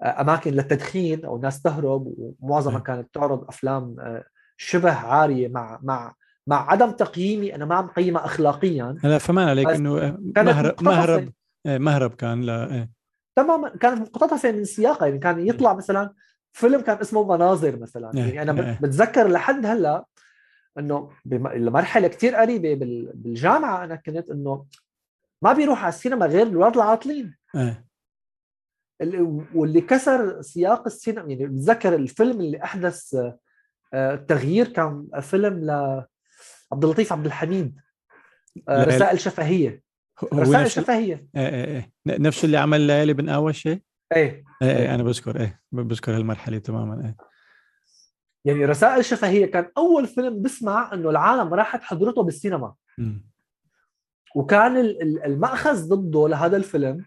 أماكن 0.02 0.50
للتدخين 0.50 1.24
أو 1.24 1.36
الناس 1.36 1.62
تهرب 1.62 2.14
ومعظمها 2.40 2.78
كانت 2.78 3.14
تعرض 3.14 3.44
أفلام 3.48 3.96
آه 4.00 4.24
شبه 4.56 4.92
عارية 4.92 5.48
مع 5.48 5.80
مع 5.82 6.14
مع 6.46 6.70
عدم 6.70 6.90
تقييمي. 6.90 7.54
أنا 7.54 7.64
ما 7.64 7.74
عم 7.74 7.86
قيمها 7.86 8.24
اخلاقيا. 8.24 8.96
لا 9.04 9.18
فمان 9.18 9.48
عليك 9.48 9.68
إنه 9.68 10.18
مهرب 10.36 10.82
مهرب. 10.82 11.18
إيه، 11.18 11.45
مهرب 11.66 12.14
كان 12.14 12.40
لا 12.40 12.74
إيه. 12.74 12.90
تماما 13.36 13.68
كانت 13.68 14.00
مقتطفه 14.00 14.52
من 14.52 14.64
سياقها 14.64 15.06
يعني 15.06 15.18
كان 15.18 15.46
يطلع 15.46 15.74
مثلا 15.74 16.14
فيلم 16.52 16.80
كان 16.80 16.98
اسمه 16.98 17.36
مناظر 17.36 17.76
مثلا. 17.76 18.10
إيه. 18.14 18.34
يعني 18.34 18.50
أنا 18.50 18.78
بتذكر 18.82 19.28
لحد 19.28 19.66
هلأ 19.66 20.04
إنه 20.78 21.10
بمرحله 21.24 22.08
كثير 22.08 22.34
قريبة 22.34 22.74
بالجامعة 23.14 23.84
أنا 23.84 23.96
كنت 23.96 24.30
إنه 24.30 24.66
ما 25.42 25.52
بيروح 25.52 25.82
على 25.84 25.88
السينما 25.88 26.26
غير 26.26 26.46
الاولاد 26.46 26.74
العاطلين. 26.74 27.36
واللي 29.54 29.80
كسر 29.80 30.42
سياق 30.42 30.86
السينما 30.86 31.32
يعني 31.32 31.46
بتذكر 31.46 31.94
الفيلم 31.94 32.40
اللي 32.40 32.64
أحدث 32.64 33.14
آه، 33.94 34.14
التغيير 34.14 34.68
كان 34.68 35.08
فيلم 35.20 35.64
لعبد 35.64 36.84
اللطيف 36.84 37.12
عبد 37.12 37.26
الحميد 37.26 37.80
آه، 38.68 38.84
رسائل 38.84 39.20
شفهية. 39.20 39.85
رسائل 40.34 40.70
شفهيه 40.70 41.26
إيه 41.36 41.48
إيه 41.48 41.64
إيه. 41.64 42.18
نفس 42.18 42.44
اللي 42.44 42.56
عمل 42.56 42.80
ليالي 42.80 43.12
بن 43.12 43.28
أوش 43.28 43.66
إيه؟ 43.66 43.82
إيه, 44.16 44.44
إيه 44.62 44.94
أنا 44.94 45.02
بذكر 45.02 45.40
إيه 45.40 45.60
بذكر 45.72 46.16
هالمرحلة 46.16 46.58
تماما 46.58 47.04
إيه. 47.04 47.16
يعني 48.44 48.64
رسائل 48.64 49.04
شفهيه 49.04 49.46
كان 49.46 49.70
أول 49.76 50.06
فيلم 50.06 50.42
بسمع 50.42 50.94
إنه 50.94 51.10
العالم 51.10 51.54
راحت 51.54 51.82
حضرته 51.82 52.22
بالسينما. 52.22 52.74
م. 52.98 53.18
وكان 54.36 54.76
المأخذ 55.24 55.88
ضده 55.88 56.28
لهذا 56.28 56.56
الفيلم 56.56 57.06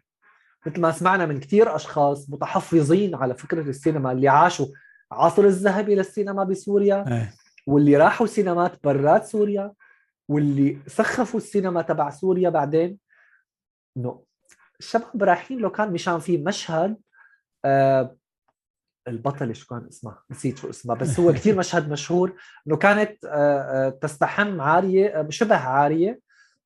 مثل 0.66 0.82
ما 0.82 0.92
سمعنا 0.92 1.26
من 1.26 1.40
كثير 1.40 1.76
أشخاص 1.76 2.30
متحفظين 2.30 3.16
على 3.16 3.36
فكرة 3.36 3.62
السينما 3.62 4.12
اللي 4.12 4.28
عاشوا 4.28 4.68
عصر 5.12 5.44
الذهبي 5.44 5.96
للسينما 5.96 6.44
بسوريا 6.44 7.06
أيه. 7.08 7.34
واللي 7.68 7.98
راحوا 7.98 8.28
سينمات 8.28 8.84
برات 8.84 9.26
سوريا. 9.26 9.74
واللي 10.30 10.78
سخفوا 10.88 11.40
السينما 11.40 11.82
تبع 11.82 12.10
سوريا 12.10 12.50
بعدين 12.50 12.98
إنه 13.98 14.24
الشباب 14.80 15.24
رايحين 15.24 15.60
لو 15.60 15.72
كان 15.72 15.94
مشان 15.94 16.20
في 16.20 16.38
مشهد 16.38 16.98
آه 17.66 18.16
البطله 19.08 19.54
شو 19.54 19.68
كان 19.68 19.88
اسمها 19.88 20.24
نسيت 20.32 20.58
شو 20.58 20.70
اسمها 20.70 20.96
بس 20.96 21.20
هو 21.20 21.34
كثير 21.34 21.58
مشهد 21.58 21.92
مشهور 21.92 22.34
إنه 22.68 22.78
كانت 22.78 23.26
آه, 23.26 23.88
آه، 23.88 23.90
تستحم 23.90 24.62
عارية 24.62 25.08
آه، 25.08 25.28
شبه 25.30 25.56
عارية 25.56 26.20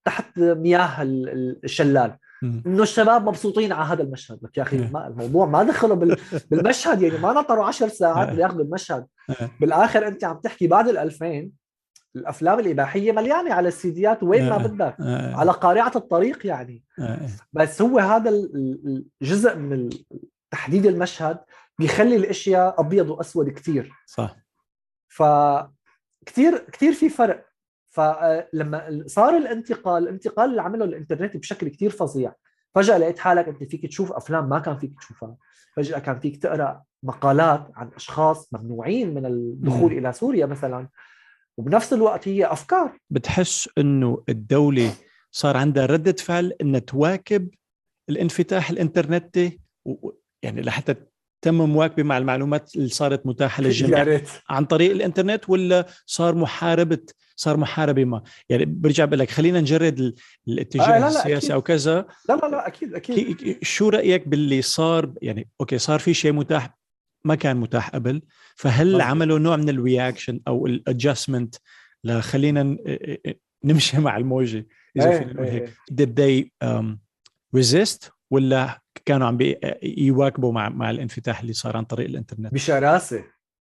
تحت 0.05 0.39
مياه 0.39 0.97
الشلال. 1.01 2.17
إنه 2.43 2.83
الشباب 2.83 3.27
مبسوطين 3.27 3.71
على 3.71 3.85
هذا 3.85 4.03
المشهد. 4.03 4.39
لك 4.43 4.57
يا 4.57 4.63
أخي 4.63 4.77
ما 4.77 5.07
الموضوع 5.07 5.45
ما 5.45 5.63
دخلوا 5.63 5.95
بالمشهد 6.51 7.01
يعني 7.01 7.17
ما 7.17 7.33
نطروا 7.33 7.65
10 7.65 7.87
ساعات 7.87 8.29
لياخذوا 8.29 8.63
المشهد. 8.63 9.05
بالآخر 9.59 10.07
أنت 10.07 10.23
عم 10.23 10.39
تحكي 10.39 10.67
بعد 10.67 10.87
ال 10.87 10.97
2000 10.97 11.49
الأفلام 12.15 12.59
الإباحية 12.59 13.11
مليانة 13.11 13.53
على 13.53 13.67
السيديات 13.67 14.23
وين 14.23 14.49
ما 14.49 14.57
بدك 14.57 14.95
على 15.35 15.51
قارعة 15.51 15.91
الطريق 15.95 16.47
يعني. 16.47 16.83
بس 17.53 17.81
هو 17.81 17.99
هذا 17.99 18.29
الجزء 18.29 19.55
من 19.55 19.89
تحديد 20.51 20.85
المشهد 20.85 21.39
بيخلي 21.79 22.15
الأشياء 22.15 22.81
أبيض 22.81 23.09
وأسود 23.09 23.49
كثير 23.49 23.91
صح. 24.05 24.35
ف 25.07 25.23
كثير 26.25 26.57
كثير 26.71 26.93
في 26.93 27.09
فرق. 27.09 27.45
فلما 27.89 29.03
صار 29.05 29.37
الانتقال 29.37 30.03
الانتقال 30.03 30.49
اللي 30.49 30.61
عمله 30.61 30.85
الإنترنت 30.85 31.37
بشكل 31.37 31.67
كثير 31.67 31.89
فظيع. 31.89 32.33
فجأة 32.75 32.97
لقيت 32.97 33.19
حالك 33.19 33.47
أنت 33.47 33.63
فيك 33.63 33.85
تشوف 33.85 34.11
أفلام 34.11 34.49
ما 34.49 34.59
كان 34.59 34.77
فيك 34.77 34.99
تشوفها. 34.99 35.35
فجأة 35.75 35.99
كان 35.99 36.19
فيك 36.19 36.43
تقرأ 36.43 36.83
مقالات 37.03 37.71
عن 37.75 37.91
أشخاص 37.95 38.53
ممنوعين 38.53 39.13
من 39.13 39.25
الدخول 39.25 39.93
م. 39.93 39.97
إلى 39.97 40.13
سوريا 40.13 40.45
مثلا. 40.45 40.87
وبنفس 41.57 41.93
الوقت 41.93 42.27
هي 42.27 42.45
أفكار. 42.45 42.97
بتحس 43.09 43.69
إنه 43.77 44.23
الدولة 44.29 44.93
صار 45.31 45.57
عندها 45.57 45.85
ردة 45.85 46.15
فعل 46.19 46.53
إنها 46.61 46.79
تواكب 46.79 47.49
الانفتاح 48.09 48.69
الإنترنتي 48.69 49.59
يعني 50.43 50.61
لحتى 50.61 50.95
تم 51.41 51.55
مواكبة 51.55 52.03
مع 52.03 52.17
المعلومات 52.17 52.75
اللي 52.75 52.89
صارت 52.89 53.25
متاحة 53.25 53.61
للجميع 53.63 54.21
عن 54.49 54.65
طريق 54.65 54.91
الإنترنت 54.91 55.49
ولا 55.49 55.85
صار 56.05 56.35
محاربة 56.35 56.99
صار 57.35 57.57
محاربة 57.57 58.05
ما؟ 58.05 58.21
يعني 58.49 58.65
برجع 58.65 59.05
بقول 59.05 59.19
لك 59.19 59.29
خلينا 59.31 59.61
نجرد 59.61 60.15
الاتجاه 60.47 60.83
آه 60.83 60.87
لا 60.87 60.99
لا 60.99 61.07
السياسي 61.07 61.37
أكيد. 61.37 61.51
أو 61.51 61.61
كذا. 61.61 62.05
لا 62.29 62.33
لا 62.35 62.47
لا 62.47 62.67
أكيد 62.67 62.95
أكيد. 62.95 63.57
شو 63.61 63.89
رأيك 63.89 64.27
باللي 64.27 64.61
صار؟ 64.61 65.13
يعني 65.21 65.49
okay 65.61 65.77
صار 65.77 65.99
في 65.99 66.13
شيء 66.13 66.31
متاح 66.31 66.77
ما 67.25 67.35
كان 67.35 67.57
متاح 67.57 67.89
قبل. 67.89 68.21
فهل 68.55 68.87
مزبط. 68.87 69.01
عملوا 69.01 69.39
نوع 69.39 69.55
من 69.55 69.69
ال 69.69 69.77
reaction 69.77 70.39
أو 70.47 70.67
ال 70.67 70.75
adjustment 70.75 71.55
لخلينا 72.03 72.77
نمشي 73.63 73.97
مع 73.99 74.17
الموجة 74.17 74.67
إذا 74.97 75.09
إيه 75.09 75.19
فينا 75.19 75.33
نقول 75.33 75.47
هيك. 75.47 75.73
did 75.91 76.09
they 76.19 76.67
um, 76.67 76.97
resist 77.57 78.09
ولا 78.31 78.81
كانوا 79.05 79.27
عم 79.27 79.37
يواكبوا 79.83 80.51
مع 80.51 80.69
مع 80.69 80.89
الانفتاح 80.89 81.39
اللي 81.41 81.53
صار 81.53 81.77
عن 81.77 81.83
طريق 81.83 82.07
الإنترنت؟ 82.09 82.53
بشراسة. 82.53 83.23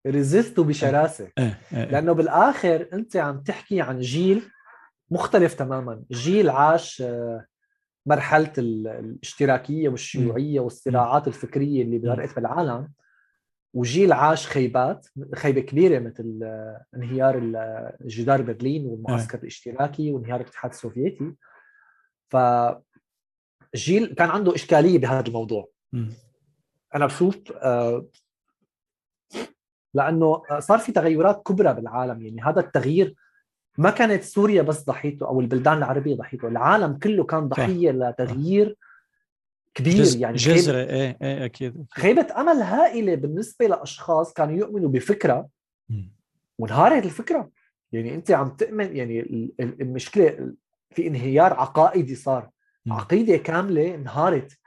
resist 0.07 0.57
وا 0.57 0.65
بشراسه 0.65 1.29
آه 1.39 1.57
آه. 1.73 1.91
لأنه 1.91 2.13
بالآخر 2.13 2.89
أنت 2.93 3.17
عم 3.17 3.41
تحكي 3.41 3.81
عن 3.81 4.01
جيل 4.01 4.43
مختلف 5.11 5.55
تماما. 5.55 6.03
جيل 6.13 6.51
عاش 6.51 7.03
مرحلة 8.07 8.53
الاشتراكية 8.59 9.89
والشيوعية 9.89 10.61
والصراعات 10.61 11.29
الفكرية 11.29 11.83
اللي 11.83 12.09
غرقت 12.09 12.37
بالعالم. 12.37 12.89
وجيل 13.75 14.13
عاش 14.13 14.47
خيبات 14.47 15.07
خيبة 15.35 15.61
كبيرة 15.61 15.99
مثل 15.99 16.41
آه، 16.43 16.85
انهيار 16.95 17.39
جدار 18.07 18.43
برلين 18.43 18.87
والمعسكر 18.87 19.39
الاشتراكي 19.39 20.13
وانهيار 20.13 20.41
الاتحاد 20.41 20.71
السوفيتي. 20.71 21.35
ف 22.29 22.37
جيل 23.75 24.07
كان 24.15 24.31
عنده 24.31 24.55
إشكالية 24.55 24.99
بهذا 24.99 25.27
الموضوع. 25.29 25.69
أنا 26.95 27.07
بشوف 27.07 27.53
آه، 27.53 28.07
لأنه 29.95 30.43
صار 30.59 30.79
في 30.79 30.93
تغيرات 30.93 31.43
كبرى 31.47 31.75
بالعالم. 31.75 32.23
يعني 32.23 32.43
هذا 32.43 32.61
التغيير 32.61 33.15
ما 33.79 33.91
كانت 33.91 34.23
سوريا 34.23 34.63
بس 34.63 34.85
ضحيته 34.85 35.27
أو 35.27 35.41
البلدان 35.41 35.79
العربية 35.79 36.15
ضحيته. 36.15 36.49
العالم 36.49 36.99
كله 36.99 37.25
كان 37.25 37.49
ضحية 37.49 37.91
لتغيير 37.91 38.77
كبير 39.75 39.95
جز... 39.95 40.17
يعني 40.17 40.37
جزرة 40.37 40.79
إيه 40.79 41.19
إيه 41.23 41.45
أكيد 41.45 41.87
خيبة 41.91 42.27
أمل 42.37 42.63
هائلة 42.63 43.15
بالنسبة 43.15 43.67
لأشخاص 43.67 44.33
كانوا 44.33 44.57
يؤمنوا 44.57 44.89
بفكرة 44.89 45.49
وانهارت 46.59 47.05
الفكرة. 47.05 47.51
يعني 47.93 48.15
أنت 48.15 48.31
عم 48.31 48.49
تؤمن 48.49 48.97
يعني 48.97 49.21
المشكلة 49.61 50.53
في 50.91 51.07
انهيار 51.07 51.53
عقائدي 51.53 52.15
صار. 52.15 52.51
عقيدة 52.91 53.37
كاملة 53.37 53.95
انهارت 53.95 54.59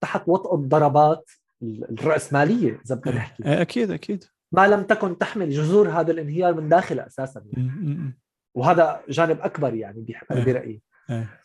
تحت 0.00 0.22
وطأة 0.26 0.56
ضربات 0.56 1.30
الرأسمالية 1.62 2.80
إذا 2.86 2.94
بدنا 2.94 3.14
نحكي. 3.14 3.44
إيه، 3.44 3.62
أكيد 3.62 3.90
أكيد. 3.90 4.24
ما 4.52 4.68
لم 4.68 4.82
تكن 4.82 5.18
تحمل 5.18 5.50
جذور 5.50 5.88
هذا 5.88 6.12
الانهيار 6.12 6.54
من 6.54 6.68
داخل 6.68 7.00
أساسا. 7.00 7.44
يعني. 7.46 8.14
وهذا 8.54 9.02
جانب 9.08 9.40
أكبر 9.40 9.74
يعني 9.74 10.06
إيه، 10.30 10.44
برأيي. 10.44 10.82
إيه. 11.10 11.41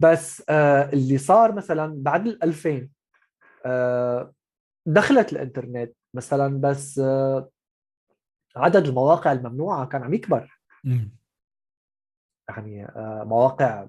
بس 0.00 0.42
آه 0.48 0.90
اللي 0.92 1.18
صار 1.18 1.52
مثلا 1.52 1.94
بعد 1.96 2.26
ال 2.26 2.42
2000 2.42 2.88
آه 3.66 4.32
دخلت 4.86 5.32
الإنترنت 5.32 5.92
مثلا 6.14 6.60
بس 6.60 6.98
آه 6.98 7.50
عدد 8.56 8.86
المواقع 8.86 9.32
الممنوعة 9.32 9.86
كان 9.86 10.02
عم 10.02 10.14
يكبر 10.14 10.60
يعني 12.48 12.84
آه 12.84 13.24
مواقع 13.26 13.86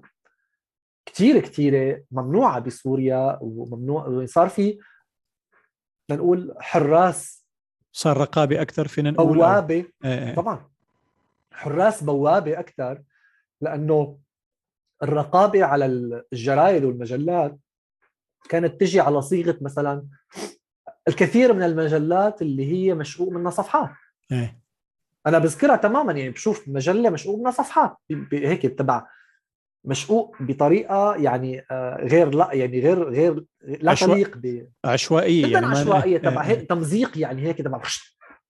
كثير 1.06 1.40
كثيره 1.40 2.04
ممنوعة 2.10 2.58
بسوريا 2.58 3.38
وممنوع 3.40 4.24
صار 4.26 4.48
في 4.48 4.78
نقول 6.10 6.54
حراس 6.60 7.46
صار 7.92 8.16
رقابة 8.16 8.62
أكثر 8.62 8.88
فينا 8.88 9.10
نقول 9.10 9.38
بوابة 9.38 9.74
إيه. 9.74 10.28
إيه. 10.28 10.34
طبعا 10.34 10.70
حراس 11.52 12.04
بوابة 12.04 12.60
أكثر 12.60 13.02
لأنه 13.60 14.18
الرقابة 15.02 15.64
على 15.64 15.86
الجرايد 16.32 16.84
والمجلات 16.84 17.58
كانت 18.48 18.80
تجي 18.80 19.00
على 19.00 19.22
صيغة 19.22 19.58
مثلا 19.60 20.06
الكثير 21.08 21.52
من 21.52 21.62
المجلات 21.62 22.42
اللي 22.42 22.72
هي 22.72 22.94
مشقوق 22.94 23.32
منها 23.32 23.50
صفحات. 23.50 23.90
إيه. 24.32 24.62
أنا 25.26 25.38
بذكرها 25.38 25.76
تماما 25.76 26.12
يعني 26.12 26.30
بشوف 26.30 26.68
مجلة 26.68 27.10
مشقوق 27.10 27.38
منها 27.38 27.50
صفحات. 27.50 27.96
هيك 28.32 28.62
تبع 28.62 29.06
مشقوق 29.84 30.36
بطريقة 30.40 31.14
يعني 31.16 31.66
آه، 31.70 31.96
غير 32.06 32.34
لا 32.34 32.48
يعني 32.52 32.80
غير 32.80 33.08
غير 33.08 33.44
لا 33.62 33.94
تليق 33.94 34.36
ب 34.36 34.68
عشوائية 34.84 35.46
يعني 35.46 35.66
عشوائية 35.66 36.18
تبع 36.18 36.42
هيك 36.42 36.68
تمزيق 36.68 37.18
يعني 37.18 37.42
هيك 37.42 37.58
تبع 37.58 37.80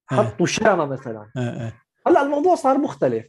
حطوا 0.07 0.45
شرمه 0.45 0.85
مثلا. 0.85 1.31
هلأ 2.07 2.21
الموضوع 2.21 2.55
صار 2.55 2.77
مختلف. 2.77 3.25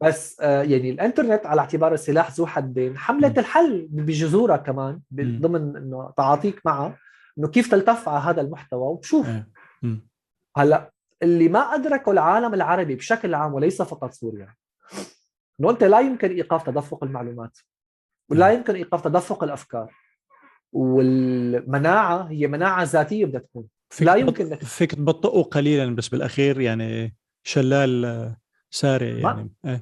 بس 0.00 0.40
آه، 0.40 0.62
يعني 0.62 0.90
الإنترنت 0.90 1.46
على 1.46 1.60
اعتبار 1.60 1.94
السلاح 1.94 2.30
ذو 2.30 2.46
حدين 2.46 2.98
حملت 2.98 3.38
الحل 3.38 3.88
بجذورها 3.90 4.56
كمان 4.56 5.00
ضمن 5.12 5.76
إنه 5.76 6.12
تعاطيك 6.16 6.60
معها 6.64 6.98
إنه 7.38 7.48
كيف 7.48 7.70
تلتف 7.70 8.08
على 8.08 8.20
هذا 8.20 8.40
المحتوى 8.40 8.88
وتشوف. 8.88 9.26
هلأ 10.56 10.92
اللي 11.22 11.48
ما 11.48 11.60
أدركه 11.60 12.12
العالم 12.12 12.54
العربي 12.54 12.94
بشكل 12.94 13.34
عام 13.34 13.54
وليس 13.54 13.82
فقط 13.82 14.12
سوريا 14.12 14.54
إنه 15.60 15.70
أنت 15.70 15.84
لا 15.84 16.00
يمكن 16.00 16.30
إيقاف 16.30 16.66
تدفق 16.66 17.04
المعلومات 17.04 17.58
ولا. 18.30 18.50
يمكن 18.50 18.74
إيقاف 18.74 19.04
تدفق 19.04 19.44
الأفكار 19.44 19.94
والمناعة 20.72 22.22
هي 22.22 22.46
مناعة 22.46 22.82
ذاتية 22.82 23.26
بدها 23.26 23.40
تكون 23.40 23.66
لا 24.00 24.14
يمكن 24.14 24.56
فيك 24.56 24.94
تبطئه 24.94 25.42
قليلا 25.42 25.94
بس 25.94 26.08
بالأخير 26.08 26.60
يعني 26.60 27.16
شلال 27.42 28.04
سارع 28.70 29.06
يعني 29.06 29.50
إيه. 29.64 29.80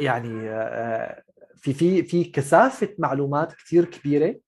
يعني 0.00 0.50
آه، 0.50 1.22
في 1.56 1.74
في 1.74 2.02
في 2.02 2.24
كثافة 2.24 2.94
معلومات 2.98 3.52
كثير 3.52 3.84
كبيرة. 3.84 4.40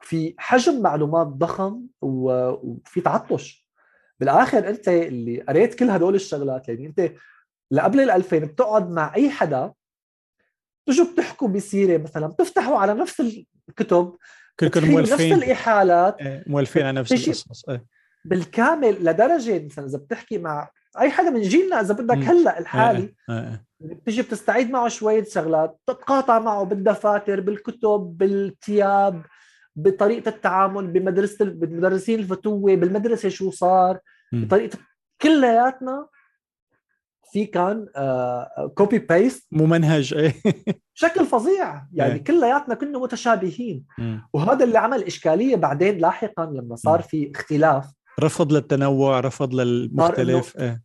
في 0.00 0.34
حجم 0.38 0.82
معلومات 0.82 1.26
ضخم 1.26 1.82
وفي 2.02 3.00
تعطش 3.00 3.68
بالآخر 4.20 4.68
أنت 4.68 4.88
اللي 4.88 5.40
قريت 5.40 5.74
كل 5.74 5.90
هدول 5.90 6.14
الشغلات 6.14 6.68
يعني 6.68 6.86
أنت 6.86 7.12
لقبل 7.70 8.00
ال 8.00 8.10
2000 8.10 8.38
بتقعد 8.38 8.90
مع 8.90 9.14
أي 9.14 9.30
حدا 9.30 9.72
تجوا 10.86 11.12
بتحكوا 11.12 11.48
بسيرة 11.48 11.98
مثلا 11.98 12.26
بتفتحوا 12.26 12.78
على 12.78 12.94
نفس 12.94 13.20
الكتب 13.68 14.16
كلكم 14.60 14.80
بتحكوا 14.80 15.00
نفس 15.00 15.10
مولفين 15.10 15.32
الإحالات 15.32 16.20
إيه، 16.20 16.44
مولفين 16.46 16.82
على 16.82 17.00
نفس 17.00 17.12
القصص 17.12 17.68
إيه. 17.68 17.86
بالكامل 18.24 19.04
لدرجة 19.04 19.64
مثلا 19.64 19.86
إذا 19.86 19.98
بتحكي 19.98 20.38
مع 20.38 20.70
أي 21.00 21.10
حدا 21.10 21.30
من 21.30 21.40
جيلنا 21.40 21.80
إذا 21.80 21.94
بدك. 21.94 22.16
هلأ 22.16 22.58
الحالي 22.58 23.14
إيه، 23.30 23.38
إيه. 23.38 23.66
بتجي 23.80 24.22
بتستعيد 24.22 24.70
معه 24.70 24.88
شوية 24.88 25.24
شغلات 25.24 25.80
تتقاطع 25.86 26.38
معه 26.38 26.64
بالدفاتر 26.64 27.40
بالكتب 27.40 28.14
بالثياب 28.16 29.22
بطريقة 29.76 30.28
التعامل 30.28 30.86
بمدرسة 30.86 31.44
بمدرسين 31.44 32.18
الفتوة 32.18 32.74
بالمدرسة 32.74 33.28
شو 33.28 33.50
صار 33.50 33.98
مم. 34.32 34.44
بطريقة 34.44 34.78
كلياتنا 35.22 36.06
في 37.32 37.46
كان 37.46 37.86
copy 38.74 38.98
paste 38.98 39.46
ممنهج 39.52 40.14
إيه 40.14 40.34
بشكل 40.94 41.26
فظيع 41.26 41.82
يعني 41.92 42.12
إيه. 42.12 42.24
كلياتنا 42.24 42.74
كنا 42.74 42.98
متشابهين. 42.98 43.84
وهذا 44.32 44.64
اللي 44.64 44.78
عمل 44.78 45.02
إشكالية 45.02 45.56
بعدين 45.56 45.98
لاحقا 45.98 46.44
لما 46.46 46.76
صار. 46.76 47.02
في 47.02 47.32
اختلاف 47.34 47.92
رفض 48.20 48.52
للتنوع 48.52 49.20
رفض 49.20 49.54
للمختلف 49.54 50.56
إيه 50.56 50.82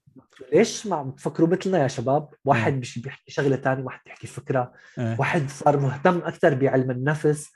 ليش 0.54 0.88
ما 0.88 0.96
عم 0.96 1.12
تفكروا 1.12 1.48
مثلنا 1.48 1.84
يا 1.84 1.88
شباب 1.88 2.30
واحد 2.46 2.74
مم. 2.74 2.80
مش 2.80 3.00
بيحكي 3.00 3.32
شغلة 3.32 3.56
تانية 3.56 3.84
واحد 3.84 4.00
بيحكي 4.06 4.28
فكرة 4.28 4.74
إيه 5.00 5.16
واحد 5.20 5.50
صار 5.50 5.80
مهتم 5.80 6.18
أكثر 6.18 6.54
بعلم 6.54 6.92
النفس 6.92 7.52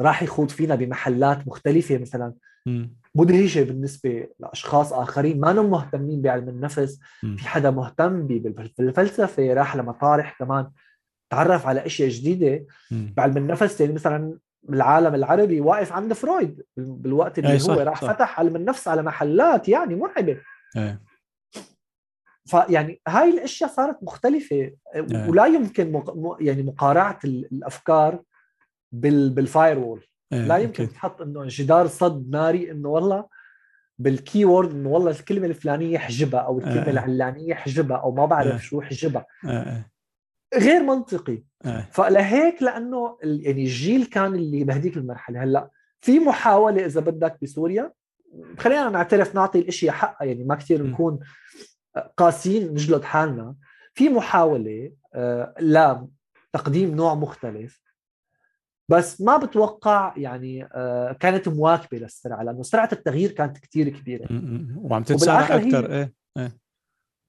راح 0.00 0.22
يخوض 0.22 0.48
فينا 0.48 0.74
بمحلات 0.74 1.48
مختلفة 1.48 1.98
مثلا 1.98 2.34
مم. 2.66 2.96
مدهشه 3.14 3.62
بالنسبة 3.62 4.28
لأشخاص 4.40 4.92
آخرين 4.92 5.40
ما 5.40 5.52
هم 5.60 5.70
مهتمين 5.70 6.22
بعلم 6.22 6.48
النفس 6.48 7.00
مم. 7.22 7.36
في 7.36 7.48
حدا 7.48 7.70
مهتم 7.70 8.26
بالفلسفة 8.26 9.54
راح 9.54 9.76
لمطارح 9.76 10.38
كمان 10.38 10.70
تعرف 11.30 11.66
على 11.66 11.86
أشياء 11.86 12.08
جديدة 12.08 12.66
مم. 12.90 13.14
بعلم 13.16 13.36
النفس 13.36 13.80
يعني 13.80 13.92
مثلا 13.92 14.38
بالعالم 14.62 15.14
العربي 15.14 15.60
واقف 15.60 15.92
عند 15.92 16.12
فرويد 16.12 16.62
بالوقت 16.76 17.38
اللي 17.38 17.48
أي 17.50 17.54
هو 17.54 17.58
صح، 17.58 17.74
راح 17.76 18.00
صح. 18.02 18.12
فتح 18.12 18.40
علم 18.40 18.56
النفس 18.56 18.88
على 18.88 19.02
محلات 19.02 19.68
يعني 19.68 19.94
مرعبة 19.94 20.38
إيه 20.76 21.02
فيعني 22.46 23.00
هاي 23.08 23.30
الأشياء 23.30 23.70
صارت 23.70 23.98
مختلفة 24.02 24.70
آه. 24.94 25.30
ولا 25.30 25.46
يمكن 25.46 25.92
مق... 25.92 26.36
يعني 26.40 26.62
مقارعة 26.62 27.18
ال- 27.24 27.48
الأفكار 27.52 28.22
بال... 28.92 29.30
بال 29.30 29.78
firewall 29.78 30.06
إيه. 30.32 30.46
لا 30.46 30.56
يمكن. 30.56 30.88
تحط 30.92 31.22
إنه 31.22 31.44
جدار 31.46 31.86
صد 31.86 32.30
ناري 32.30 32.70
إنه 32.70 32.88
والله 32.88 33.26
بال 33.98 34.44
keyword 34.44 34.70
إنه 34.70 34.88
والله 34.88 35.10
الكلمة 35.10 35.46
الفلانية 35.46 35.98
حجبها 35.98 36.40
أو 36.40 36.58
الكلمة 36.58 36.86
آه. 36.86 36.90
العلانية 36.90 37.54
حجبها 37.54 37.96
أو 37.96 38.12
ما. 38.12 38.26
بعرف 38.26 38.62
شو 38.64 38.80
حجبها 38.80 39.26
غير 40.54 40.82
منطقي 40.82 41.42
فلهيك 41.90 42.62
لأنه 42.62 43.18
ال- 43.24 43.46
يعني 43.46 43.62
الجيل 43.62 44.04
كان 44.06 44.34
اللي 44.34 44.64
بهديك 44.64 44.96
المرحلة 44.96 45.42
هلأ 45.44 45.70
في 46.00 46.18
محاولة 46.18 46.86
إذا 46.86 47.00
بدك 47.00 47.38
بسوريا 47.42 47.92
خلينا 48.58 48.88
نعترف 48.90 49.34
نعطي 49.34 49.58
الاشياء 49.58 49.94
حقها 49.94 50.26
يعني 50.26 50.44
ما 50.44 50.54
كثير. 50.54 50.82
نكون 50.82 51.18
قاسيين 52.16 52.72
نجلد 52.72 53.02
حالنا. 53.02 53.54
في 53.94 54.08
محاولة 54.08 54.92
آه، 55.14 55.54
لتقديم 56.54 56.94
نوع 56.94 57.14
مختلف 57.14 57.80
بس 58.88 59.20
ما 59.20 59.36
بتوقع 59.36 60.14
يعني 60.16 60.64
آه، 60.64 61.12
كانت 61.12 61.48
مواكبة 61.48 61.98
للسرعه 61.98 62.42
لأنه 62.42 62.62
سرعه 62.62 62.88
التغيير 62.92 63.32
كانت 63.32 63.58
كثير 63.58 63.88
كبيرة. 63.88 64.26
وعم 64.76 65.02
تتسارع 65.02 65.56
أكثر 65.56 65.92
إيه 65.92 66.12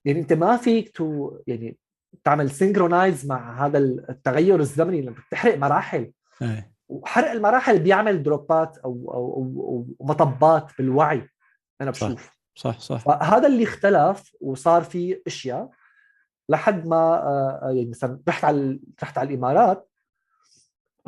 يعني 0.04 0.20
أنت 0.20 0.32
ما 0.32 0.56
فيك 0.56 0.96
to 0.96 1.36
يعني 1.46 1.78
تعمل 2.24 2.50
synchronize 2.50 3.26
مع 3.26 3.66
هذا 3.66 3.78
التغير 3.78 4.60
الزمني 4.60 5.02
لما 5.02 5.16
بتحرق 5.28 5.58
مراحل. 5.58 6.12
إيه. 6.42 6.72
وحرق 6.88 7.30
المراحل 7.30 7.78
بيعمل 7.78 8.22
دروبات 8.22 8.78
أو 8.78 9.10
أو, 9.14 9.34
أو, 9.34 9.86
أو 10.00 10.06
مطبات 10.06 10.72
بالوعي 10.78 11.28
أنا. 11.80 11.90
بشوف. 11.90 12.26
صح 12.26 12.37
صح 12.58 12.98
فهذا 12.98 13.46
اللي 13.46 13.64
اختلف 13.64 14.32
وصار 14.40 14.82
في 14.82 15.22
أشياء 15.26 15.70
لحد 16.48 16.86
ما 16.86 16.96
آه، 16.96 17.60
يعني 17.62 17.90
مثلا 17.90 18.20
رحت 18.28 18.44
على 18.44 18.80
رحت 19.02 19.18
على 19.18 19.28
الإمارات 19.28 19.88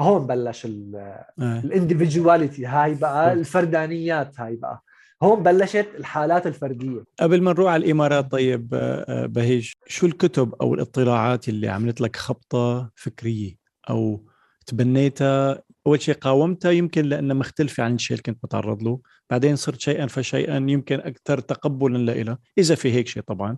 هون 0.01 0.27
بلش 0.27 0.67
إيه. 0.67 1.27
ال 1.39 1.48
individuality 1.48 2.67
هاي 2.67 2.95
بقى 2.95 3.27
صح. 3.27 3.33
الفردانيات 3.33 4.41
هاي 4.41 4.57
بقى. 4.57 4.83
هون 5.23 5.43
بلشت 5.43 5.89
الحالات 5.99 6.47
الفردية. 6.47 7.05
قبل 7.21 7.43
ما 7.43 7.53
نروح 7.53 7.73
على 7.73 7.85
الإمارات 7.85 8.31
طيب 8.31 8.75
آه، 8.75 9.05
آه، 9.09 9.27
بهيج 9.27 9.73
شو 9.87 10.07
الكتب 10.07 10.55
أو 10.55 10.75
الاطلاعات 10.75 11.49
اللي 11.49 11.69
عملت 11.69 12.01
لك 12.01 12.17
خبطة 12.17 12.91
فكرية 12.95 13.57
أو 13.91 14.27
تبنيتها 14.67 15.63
أول 15.87 16.03
شيء 16.03 16.15
قاومتها 16.15 16.71
يمكن 16.71 17.05
لانها 17.05 17.37
مختلفه 17.37 17.83
عن 17.83 17.95
الشيء 17.95 18.15
اللي 18.15 18.23
كنت 18.23 18.45
متعرض 18.45 18.83
له. 18.83 19.01
بعدين 19.31 19.57
صرت 19.57 19.81
شيئا 19.81 20.07
فشيئا 20.07 20.57
يمكن 20.57 21.01
أكثر 21.01 21.41
تقبلا 21.41 22.13
له 22.13 22.39
إذا 22.59 22.75
في 22.75 22.93
هيك 22.93 23.09
شيء 23.09 23.23
طبعا. 23.23 23.57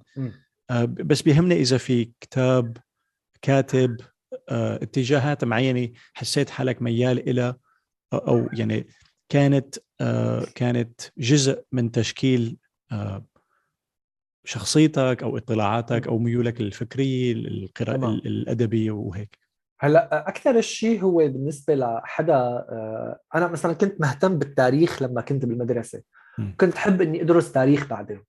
آه، 0.70 0.84
بس 0.84 1.22
بيهمني 1.22 1.54
إذا 1.54 1.78
في 1.78 2.10
كتاب 2.20 2.76
كاتب 3.42 3.96
آه، 4.48 4.74
اتجاهات 4.74 5.44
معينة 5.44 5.92
حسيت 6.14 6.50
حالك 6.50 6.82
ميال 6.82 7.28
إلى 7.28 7.54
أو 8.12 8.48
يعني 8.52 8.86
كانت 9.28 9.78
آه، 10.00 10.44
كانت 10.54 11.00
جزء 11.18 11.64
من 11.72 11.90
تشكيل 11.90 12.56
آه، 12.92 13.26
شخصيتك 14.44 15.22
أو 15.22 15.36
اطلاعاتك 15.36 16.06
أو 16.06 16.18
ميولك 16.18 16.60
الفكرية 16.60 17.32
القراءة. 17.32 18.08
الأدبية 18.08 18.90
وهيك. 18.90 19.41
هلا 19.82 20.28
أكثر 20.28 20.60
شيء 20.60 21.02
هو 21.02 21.16
بالنسبة 21.16 21.74
لحدا 21.74 22.34
آه، 22.34 23.18
أنا 23.34 23.48
مثلا 23.48 23.72
كنت 23.72 24.00
مهتم 24.00 24.38
بالتاريخ 24.38 25.02
لما 25.02 25.20
كنت 25.20 25.44
بالمدرسة. 25.44 26.02
كنت 26.60 26.74
أحب 26.76 27.02
إني 27.02 27.22
أدرس 27.22 27.52
تاريخ 27.52 27.86
بعدين 27.86 28.24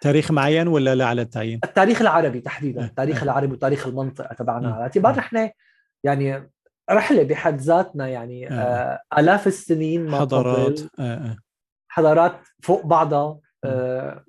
تاريخ 0.00 0.30
معين 0.30 0.68
ولا 0.68 0.94
لا 0.94 1.06
على 1.06 1.22
التعيين؟ 1.22 1.60
التاريخ 1.64 2.00
العربي 2.00 2.40
تحديدا 2.40 2.80
إيه، 2.80 2.86
التاريخ 2.86 3.16
إيه. 3.16 3.22
العربي 3.22 3.52
وتاريخ 3.52 3.86
المنطقة 3.86 4.34
تبعنا. 4.34 4.74
على 4.74 4.82
اعتبار. 4.82 5.16
نحن 5.16 5.50
يعني 6.04 6.50
رحلة 6.90 7.22
بحد 7.22 7.60
ذاتنا 7.60 8.08
يعني 8.08 8.48
إيه. 8.48 8.60
آه، 8.60 9.00
آلاف 9.18 9.46
السنين 9.46 10.06
ما 10.06 10.20
حضارات 10.20 10.80
آه. 10.98 11.36
حضارات 11.88 12.40
فوق 12.62 12.86
بعضها 12.86 13.38
آه، 13.64 14.24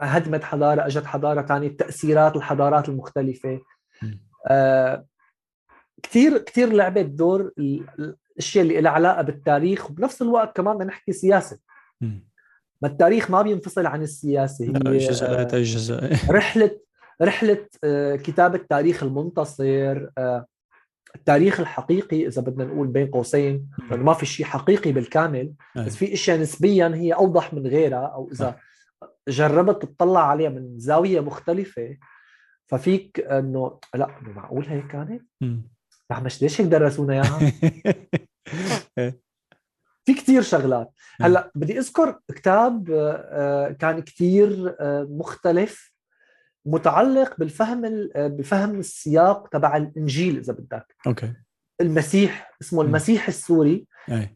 هدمت 0.00 0.44
حضارة 0.44 0.86
أجت 0.86 1.04
حضارة 1.04 1.42
ثانية 1.42 1.76
تأثيرات 1.76 2.36
الحضارات 2.36 2.88
المختلفة. 2.88 3.60
آه، 4.48 5.04
كثير 6.08 6.38
كثير 6.38 6.72
لعبت 6.72 7.04
دور 7.06 7.52
ال- 7.58 8.14
الاشياء 8.32 8.64
اللي 8.64 8.80
لها 8.80 8.90
علاقة 8.92 9.22
بالتاريخ 9.22 9.90
وبنفس 9.90 10.22
الوقت 10.22 10.56
كمان 10.56 10.74
بدنا 10.76 10.88
نحكي 10.88 11.12
سياسة. 11.12 11.58
ما 12.82 12.88
التاريخ 12.88 13.30
ما 13.30 13.42
بينفصل 13.42 13.86
عن 13.86 14.02
السياسة 14.02 14.64
هي 14.64 14.70
جزء 14.98 15.40
يتجزا 15.40 16.10
رحله 16.38 16.78
رحلة 17.22 17.66
آه، 17.84 18.16
كتابة 18.16 18.58
تاريخ 18.70 19.02
المنتصر 19.02 20.06
آه، 20.18 20.46
التاريخ 21.14 21.60
الحقيقي 21.60 22.26
إذا 22.26 22.42
بدنا 22.42 22.64
نقول 22.64 22.86
بين 22.86 23.06
قوسين 23.06 23.68
لأنه 23.90 24.02
ما 24.04 24.12
في 24.12 24.26
شيء 24.26 24.46
حقيقي 24.46 24.92
بالكامل 24.92 25.52
بس 25.76 25.96
في 25.96 26.14
أشياء 26.14 26.38
نسبيا 26.40 26.92
هي 26.94 27.12
أوضح 27.12 27.54
من 27.54 27.66
غيرها 27.66 28.06
أو 28.06 28.28
إذا 28.32 28.56
جربت 29.28 29.82
تطلع 29.82 30.20
عليها 30.30 30.48
من 30.50 30.78
زاوية 30.78 31.20
مختلفة 31.20 31.96
ففيك 32.66 33.20
انه 33.20 33.78
لا 33.94 34.08
معقول 34.22 34.66
هيك 34.66 34.86
كانت؟ 34.86 35.22
لا 36.10 36.20
مش 36.20 36.42
ليش 36.42 36.60
هيك 36.60 36.68
درسونا 36.68 37.12
اياها؟ 37.14 37.52
في 40.06 40.14
كتير 40.14 40.42
شغلات. 40.42 40.90
هلا 41.20 41.50
بدي 41.54 41.78
أذكر 41.78 42.20
كتاب 42.34 42.90
آه، 42.90 43.12
آه، 43.32 43.70
كان 43.72 44.00
كتير 44.02 44.76
آه، 44.80 45.06
مختلف 45.10 45.92
متعلق 46.66 47.34
بالفهم 47.38 47.84
ال- 47.84 48.12
بفهم 48.16 48.78
السياق 48.78 49.48
تبع 49.48 49.76
الإنجيل 49.76 50.38
إذا 50.38 50.52
بدك. 50.52 50.94
okay. 51.06 51.32
المسيح 51.80 52.56
اسمه. 52.62 52.82
المسيح 52.82 53.28
السوري. 53.28 53.86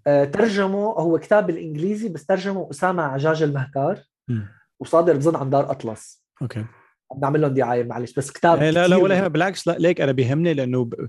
آه، 0.06 0.24
ترجمه 0.24 0.84
هو 0.84 1.18
كتاب 1.18 1.46
بالإنجليزي 1.46 2.08
بس 2.08 2.26
ترجمه 2.26 2.68
أسامة 2.70 3.02
عجاج 3.02 3.42
المهتار 3.42 3.98
مم. 4.28 4.48
وصادر 4.80 5.16
بظن 5.16 5.36
عن 5.36 5.50
دار 5.50 5.70
أطلس. 5.70 6.24
okay. 6.42 6.64
عم 7.12 7.20
نعمل 7.20 7.40
لهم 7.40 7.54
دعاية 7.54 7.84
معلش 7.84 8.12
بس 8.12 8.30
كتاب 8.30 8.62
إيه 8.62 8.70
لا 8.70 8.88
لا 8.88 8.96
ولا 8.96 9.28
بالعكس 9.28 9.68
لا 9.68 9.72
ليك 9.78 10.00
أنا 10.00 10.12
بيهمني 10.12 10.54
لأنه 10.54 10.84
ب- 10.84 11.08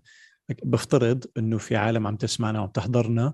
بفترض 0.63 1.25
إنه 1.37 1.57
في 1.57 1.75
عالم 1.75 2.07
عم 2.07 2.15
تسمعنا 2.15 2.59
وعم 2.59 2.69
تحضرنا 2.69 3.33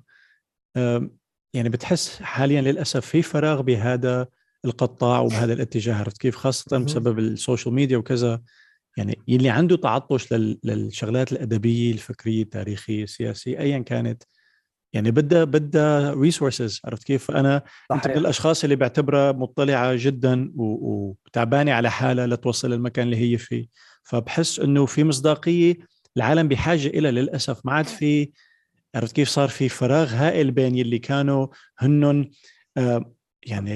يعني 1.53 1.70
بتحس 1.70 2.22
حاليا 2.22 2.61
للأسف 2.61 3.05
في 3.05 3.22
فراغ 3.22 3.61
بهذا 3.61 4.28
القطاع 4.65 5.20
وبهذا 5.20 5.53
الاتجاه 5.53 5.95
عرفت 5.95 6.18
كيف؟ 6.18 6.36
خاصة. 6.36 6.78
بسبب 6.78 7.20
ال 7.20 7.28
social 7.28 7.76
media 7.76 7.97
وكذا. 7.97 8.41
يعني 8.97 9.20
يلي 9.28 9.49
عنده 9.49 9.78
تعطش 9.78 10.34
لل... 10.34 10.59
للشغلات 10.63 11.32
الأدبية 11.32 11.91
الفكرية 11.91 12.43
التاريخية 12.43 13.03
السياسية 13.03 13.59
ايا 13.59 13.80
كانت. 13.80 14.24
يعني 14.93 15.11
بدها 15.11 15.43
بدها 15.43 16.13
resources 16.14 16.82
عرفت 16.86 17.03
كيف؟ 17.03 17.32
أنا 17.32 17.63
صحيح. 17.89 18.05
انت 18.05 18.07
من 18.07 18.18
الأشخاص 18.18 18.63
اللي 18.63 18.76
بعتبرها 18.76 19.32
مطلعة 19.32 19.95
جدا 19.95 20.51
وتعبانة 20.55 21.72
على 21.74 21.91
حالها 21.91 22.28
لتوصل 22.28 22.74
المكان 22.74 23.05
اللي 23.05 23.18
هي 23.18 23.38
فيه. 23.38 23.68
فبحس 24.03 24.59
إنه 24.59 24.86
في 24.86 25.03
مصداقية 25.03 25.78
العالم 26.18 26.47
بحاجة 26.47 26.88
إلى 26.88 27.11
للأسف. 27.11 27.65
ما 27.65 27.74
عاد 27.74 27.86
في 27.86 28.32
عرفت 28.95 29.15
كيف 29.15 29.30
صار 29.30 29.49
في 29.49 29.70
فراغ 29.70 30.13
هائل 30.13 30.51
بين 30.51 30.76
يلي 30.76 30.99
كانوا 30.99 31.47
هنن 31.78 32.30
آه 32.78 33.13
يعني 33.43 33.76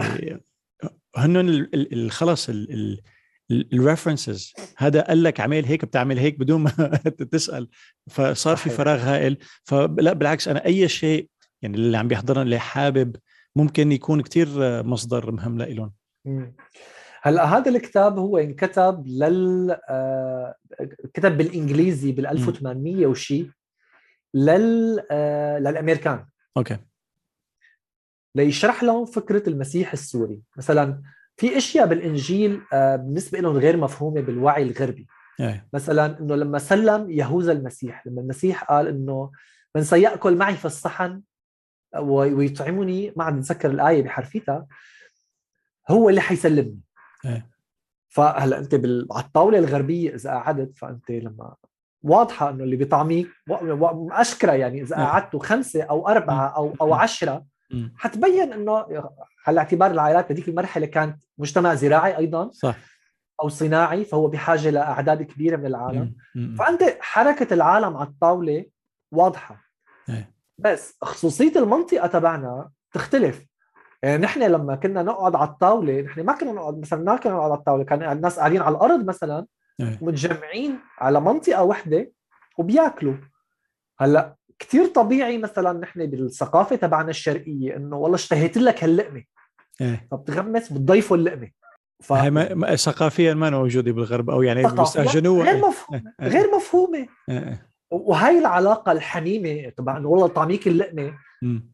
هنن 1.15 1.69
خلص 2.09 2.49
الريفرنسز 3.51 4.53
هذا 4.77 5.01
قال 5.01 5.23
لك 5.23 5.39
اعمل 5.39 5.65
هيك 5.65 5.85
بتعمل 5.85 6.19
هيك 6.19 6.39
بدون 6.39 6.61
ما 6.61 6.71
تسأل. 7.31 7.69
فصار 8.09 8.55
في 8.55 8.69
فراغ 8.69 8.99
هائل. 8.99 9.37
فلا 9.63 10.13
بالعكس 10.13 10.47
أنا 10.47 10.65
أي 10.65 10.87
شيء 10.87 11.29
يعني 11.61 11.77
اللي 11.77 11.97
عم 11.97 12.07
بيحضرنا 12.07 12.41
اللي 12.41 12.59
حابب 12.59 13.15
ممكن 13.55 13.91
يكون 13.91 14.21
كتير 14.21 14.47
مصدر 14.83 15.31
مهم 15.31 15.57
لإلهم. 15.57 15.93
هلا 17.23 17.45
هذا 17.45 17.71
الكتاب 17.71 18.19
هو 18.19 18.37
انكتب 18.37 19.07
لل 19.07 19.77
آه، 19.89 20.55
كتب 21.13 21.37
بالإنجليزي 21.37 22.11
بال 22.11 22.27
1800 22.27 23.05
وشي 23.07 23.47
لل 24.33 25.03
آه، 25.11 25.59
للأمريكان. 25.59 26.25
أوكي. 26.57 26.77
ليشرح 28.35 28.83
لهم 28.83 29.05
فكرة 29.05 29.49
المسيح 29.49 29.93
السوري. 29.93 30.41
مثلا 30.57 31.01
في 31.37 31.57
أشياء 31.57 31.85
بالإنجيل 31.85 32.61
آه، 32.73 32.95
بالنسبة 32.95 33.39
لهم 33.39 33.57
غير 33.57 33.77
مفهومة 33.77 34.21
بالوعي 34.21 34.63
الغربي. 34.63 35.07
أي. 35.39 35.61
مثلا 35.73 36.19
إنه 36.19 36.35
لما 36.35 36.59
سلم 36.59 37.11
يهوذا 37.11 37.51
المسيح 37.51 38.07
لما 38.07 38.21
المسيح 38.21 38.63
قال 38.63 38.87
إنه 38.87 39.31
من 39.75 39.83
سيأكل 39.83 40.35
معي 40.35 40.55
في 40.55 40.65
الصحن 40.65 41.21
ويطعمني 41.99 43.13
ما 43.17 43.23
عم 43.23 43.39
نتذكر 43.39 43.71
الآية 43.71 44.03
بحرفيتها 44.03 44.67
هو 45.89 46.09
اللي 46.09 46.21
حيسلمني. 46.21 46.79
أي. 47.25 47.43
فهلا 48.09 48.59
انت 48.59 48.75
بال... 48.75 49.07
على 49.11 49.23
الطاولة 49.23 49.57
الغربية 49.57 50.15
إذا 50.15 50.29
قعدت 50.31 50.77
فأنت 50.77 51.11
لما 51.11 51.55
واضحة 52.03 52.49
إنه 52.49 52.63
اللي 52.63 52.75
بيطعميك 52.75 53.27
اشكره 54.11 54.51
يعني 54.51 54.81
إذا 54.81 54.95
قعدتوا 54.95 55.39
خمسة 55.43 55.83
أو 55.83 56.07
أربعة 56.07 56.47
أو 56.47 56.73
أو 56.81 56.93
عشرة 56.93 57.45
حتبين 57.97 58.53
إنه 58.53 58.85
على 59.47 59.59
اعتبار 59.59 59.91
العائلات 59.91 60.29
بهذيك 60.29 60.49
المرحلة 60.49 60.85
كانت 60.85 61.23
مجتمع 61.37 61.75
زراعي 61.75 62.17
أيضا 62.17 62.49
صح. 62.49 62.75
أو 63.41 63.49
صناعي 63.49 64.05
فهو 64.05 64.27
بحاجة 64.27 64.69
لأعداد 64.69 65.23
كبيرة 65.23 65.57
من 65.57 65.65
العالم. 65.65 66.15
فأنت 66.57 66.97
حركة 66.99 67.53
العالم 67.53 67.97
على 67.97 68.07
الطاولة 68.07 68.65
واضحة. 69.11 69.61
بس 70.57 70.97
خصوصية 71.01 71.53
المنطقة 71.55 72.07
تبعنا 72.07 72.71
تختلف. 72.91 73.45
يعني 74.03 74.23
نحن 74.23 74.43
لما 74.43 74.75
كنا 74.75 75.03
نقعد 75.03 75.35
على 75.35 75.49
الطاولة 75.49 76.01
نحن 76.01 76.21
ما 76.21 76.33
كنا 76.33 76.51
نقعد 76.51 76.79
مثلا 76.79 77.03
ما 77.03 77.15
كنا 77.15 77.33
نقعد 77.33 77.51
على 77.51 77.59
الطاولة 77.59 77.83
كان 77.83 78.11
الناس 78.11 78.39
قاعدين 78.39 78.61
على 78.61 78.75
الأرض 78.75 79.05
مثلا 79.05 79.45
متجمعين 79.79 80.79
على 80.99 81.21
منطقة 81.21 81.63
واحدة 81.63 82.11
وبياكلوا. 82.57 83.15
هلأ 83.99 84.35
كثير 84.59 84.85
طبيعي 84.85 85.37
مثلا 85.37 85.79
نحن 85.79 86.05
بالثقافة 86.05 86.75
تبعنا 86.75 87.09
الشرقية 87.09 87.75
إنه 87.75 87.97
والله 87.97 88.15
اشتهيت 88.15 88.57
لك 88.57 88.83
هاللقمة. 88.83 89.23
إيه. 89.81 90.07
فبتغمس 90.11 90.73
بتضيفوا 90.73 91.17
اللقمة. 91.17 91.51
ف... 92.03 92.13
هي 92.13 92.31
ما... 92.31 92.75
ثقافيا 92.75 93.33
ما 93.33 93.49
موجودة 93.49 93.91
بالغرب 93.91 94.29
أو 94.29 94.41
يعني 94.41 94.63
بيستهجنوها 94.63 95.51
غير 95.51 95.67
مفهومه 95.67 96.13
إيه. 96.21 96.27
غير 96.27 96.55
مفهومة. 96.55 97.07
إيه. 97.29 97.71
وهي 97.91 98.39
العلاقة 98.39 98.91
الحميمه 98.91 99.69
تبع 99.69 99.97
انه 99.97 100.09
والله 100.09 100.27
طعميك 100.27 100.67
اللقمة. 100.67 101.13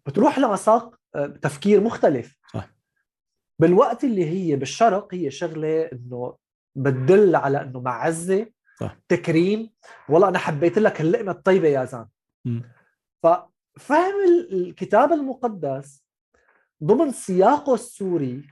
بتروح 0.06 0.40
لمساق 0.40 0.97
تفكير 1.42 1.82
مختلف. 1.82 2.38
صح. 2.54 2.70
بالوقت 3.60 4.04
اللي 4.04 4.26
هي 4.26 4.56
بالشرق 4.56 5.14
هي 5.14 5.32
شغلة 5.32 5.82
إنه 5.94 6.38
بتدل 6.76 7.36
على 7.36 7.62
إنه 7.62 7.80
معزه 7.80 8.52
صح. 8.80 8.98
تكريم. 9.08 9.74
والله 10.10 10.28
أنا 10.28 10.38
حبيت 10.40 10.78
لك 10.78 11.02
اللقمة 11.02 11.32
الطيبة 11.32 11.68
يا 11.68 11.86
زلمة. 11.86 12.10
ففهم 13.24 14.14
الكتاب 14.52 15.14
المقدس 15.14 16.04
ضمن 16.84 17.12
سياقه 17.12 17.74
السوري 17.74 18.48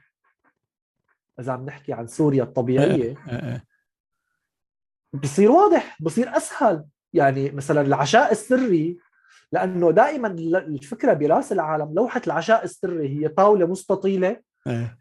اذا 1.39 1.51
عم 1.51 1.65
نحكي 1.65 1.93
عن 1.93 2.07
سوريا 2.07 2.43
الطبيعية. 2.43 3.03
إيه، 3.03 3.17
إيه، 3.29 3.51
إيه. 3.51 3.65
بصير 5.13 5.51
واضح 5.51 6.01
بصير 6.01 6.37
أسهل. 6.37 6.85
يعني 7.13 7.51
مثلا 7.51 7.81
العشاء 7.81 8.31
السري 8.31 8.97
لأنه 9.55 9.91
دائما 9.91 10.27
الفكرة 10.57 11.13
برأس 11.13 11.51
العالم 11.51 11.93
لوحة 11.93 12.21
العشاء 12.27 12.63
السري 12.63 13.09
هي 13.09 13.27
طاولة 13.27 13.65
مستطيلة 13.65 14.37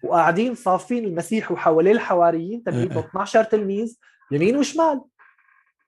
وقاعدين 0.02 0.55
صافين 0.55 1.05
المسيح 1.05 1.52
وحواليه 1.52 1.92
الحواريين 1.92 2.62
تبعيته 2.62 3.00
12 3.00 3.44
تلميذ 3.44 3.98
يمين 4.32 4.57
وشمال. 4.57 5.00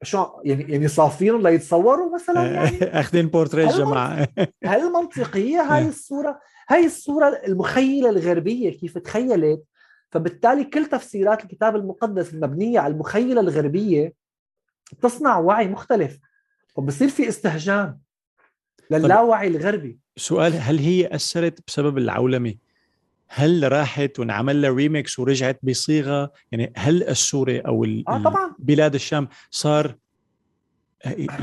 شو 0.03 0.27
يعني 0.45 0.73
يعني 0.73 0.89
صافين 0.89 1.43
ليتصوروا 1.43 2.15
مثلا 2.15 2.47
يعني؟ 2.47 2.85
أخذين 3.01 3.27
بورتريه 3.27 3.69
جماعة. 3.69 4.29
هل 4.65 4.93
منطقية 4.93 5.61
هاي 5.61 5.89
الصورة؟ 5.89 6.41
هاي 6.69 6.87
الصورة 6.87 7.29
المخيلة 7.47 8.11
الغربية 8.11 8.71
كيف 8.71 8.99
تخيلت؟ 8.99 9.63
فبالتالي 10.11 10.65
كل 10.65 10.87
تفسيرات 10.87 11.45
الكتاب 11.45 11.77
المقدس 11.77 12.35
المبنية 12.35 12.81
على 12.81 12.95
المخيلة 12.95 13.41
الغربية 13.41 14.13
تصنع 15.03 15.39
وعي 15.39 15.69
مختلف 15.69 16.19
وبصير 16.77 17.09
في 17.09 17.29
استهجان. 17.29 17.99
للاوعي 18.91 19.49
الغربي. 19.49 19.99
سؤال 20.17 20.53
هل 20.55 20.79
هي 20.79 21.15
أثرت 21.15 21.61
بسبب 21.67 21.99
العولمة؟ 21.99 22.55
هل 23.29 23.73
راحت 23.73 24.19
وانعمل 24.19 24.63
لها 24.63 24.71
ريميكس 24.71 25.19
ورجعت 25.19 25.59
بصيغة؟ 25.63 26.33
يعني 26.53 26.73
هل 26.77 27.03
السوري 27.03 27.61
أو 27.61 27.85
آه 27.85 28.23
طبعا. 28.23 28.55
بلاد 28.59 28.95
الشام 28.95 29.29
صار 29.51 29.97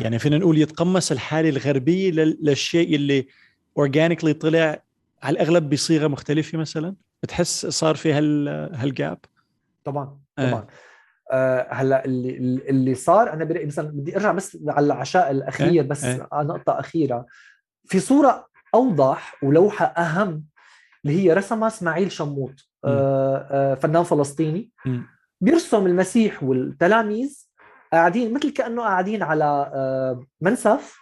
يعني 0.01 0.19
فينا 0.19 0.37
نقول 0.37 0.57
يتقمص 0.57 1.11
الحالة 1.11 1.49
الغربية 1.49 2.11
للشيء 2.11 2.95
اللي 2.95 3.27
organically 3.77 4.33
طلع 4.33 4.83
على 5.23 5.33
الأغلب 5.33 5.69
بصيغة 5.69 6.07
مختلفة 6.07 6.57
مثلا؟ 6.57 6.95
بتحس 7.23 7.65
صار 7.65 7.95
في 7.95 8.13
هال 8.13 8.49
هال 8.73 8.91
gap 8.91 9.17
طبعا. 9.83 10.19
طبعا. 10.37 10.49
آه 10.53 10.67
هلا 11.69 12.05
اللي 12.05 12.37
اللي 12.69 12.95
صار 12.95 13.33
أنا 13.33 13.43
برايي 13.43 13.65
مثلا 13.65 13.87
بدي 13.87 14.15
أرجع 14.15 14.31
بس 14.31 14.57
على 14.67 14.85
العشاء 14.85 15.31
الأخير 15.31 15.83
آه. 15.83 15.87
بس 15.87 16.03
آه. 16.03 16.27
نقطة 16.33 16.79
أخيرة 16.79 17.25
في 17.85 17.99
صورة 17.99 18.47
أوضح 18.75 19.43
ولوحة 19.43 19.85
أهم 19.85 20.43
اللي 21.05 21.23
هي 21.23 21.33
رسمها 21.33 21.67
إسماعيل 21.67 22.11
شموط 22.11 22.69
آه، 22.85 23.47
آه، 23.51 23.75
فنان 23.75 24.03
فلسطيني 24.03 24.71
بيرسم 25.41 25.85
المسيح 25.87 26.43
والتلاميذ 26.43 27.47
قاعدين 27.93 28.33
مثل 28.33 28.49
كأنه 28.49 28.81
قاعدين 28.81 29.23
على 29.23 29.71
آه، 29.73 30.25
منسف 30.41 30.99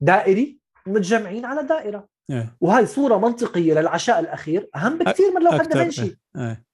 دائري 0.00 0.58
متجمعين 0.86 1.44
على 1.44 1.62
دائرة 1.62 2.08
إيه. 2.30 2.56
وهي 2.60 2.86
صورة 2.86 3.18
منطقية 3.18 3.74
للعشاء 3.74 4.20
الأخير 4.20 4.68
أهم 4.76 4.98
بكثير 4.98 5.32
من 5.34 5.42
لوحه 5.42 5.56
دافنشي 5.56 6.20
إيه. 6.36 6.64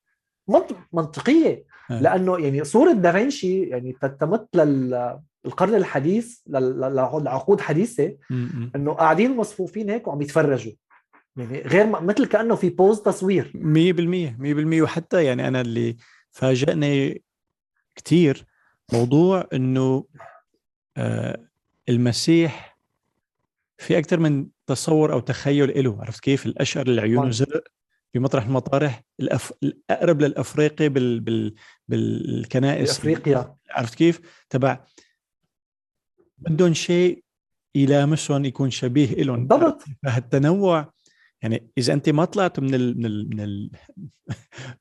منطقية 0.92 1.46
إيه. 1.46 1.64
لأنه 1.90 2.38
يعني 2.38 2.64
صورة 2.64 2.92
دافنشي 2.92 3.62
يعني 3.62 3.96
تمت 4.20 4.48
للقرن 4.56 5.74
الحديث 5.74 6.38
لعقود 6.46 7.60
حديثة 7.60 8.16
إنه 8.76 8.92
قاعدين 8.92 9.36
مصفوفين 9.36 9.90
هيك 9.90 10.08
وعم 10.08 10.22
يتفرجوا. 10.22 10.72
يعني 11.36 11.60
غير 11.60 11.86
مثل 11.86 12.26
كأنه 12.26 12.54
في 12.54 12.70
بوز 12.70 13.00
تصوير. 13.00 13.52
100% 13.54 13.56
100% 14.78 14.82
وحتى 14.82 15.24
يعني 15.24 15.48
أنا 15.48 15.60
اللي 15.60 15.96
فاجئني 16.30 17.22
كثير 17.94 18.44
موضوع 18.92 19.48
إنه 19.52 20.04
آه 20.96 21.44
المسيح 21.88 22.78
في 23.78 23.98
أكثر 23.98 24.20
من 24.20 24.46
تصور 24.66 25.12
أو 25.12 25.20
تخيل 25.20 25.84
له 25.84 25.98
عرفت 26.00 26.20
كيف؟ 26.20 26.46
الاشقر 26.46 26.86
اللي 26.86 27.00
عيونه 27.00 27.30
زرق 27.30 27.64
بمطرح 28.14 28.46
المطارح 28.46 29.02
الأف... 29.20 29.52
الأقرب 29.62 30.22
للأفريقي 30.22 30.88
بال... 30.88 31.20
بال... 31.20 31.54
بالكنائس. 31.88 32.90
افريقيا 32.90 33.56
عرفت 33.70 33.94
كيف؟ 33.94 34.20
تبع 34.50 34.84
بدهم 36.38 36.74
شيء 36.74 37.24
يلامسهم 37.74 38.44
يكون 38.44 38.70
شبيه 38.70 39.14
لهم 39.14 39.46
بالضبط. 39.46 39.84
فهالتنوع 40.02 40.92
يعني 41.42 41.70
إذا 41.78 41.92
أنت 41.92 42.08
ما 42.08 42.24
طلعت 42.24 42.60
من 42.60 42.74
ال 42.74 42.98
من 42.98 43.06
ال 43.06 43.30
من 43.30 43.40
ال 43.40 43.70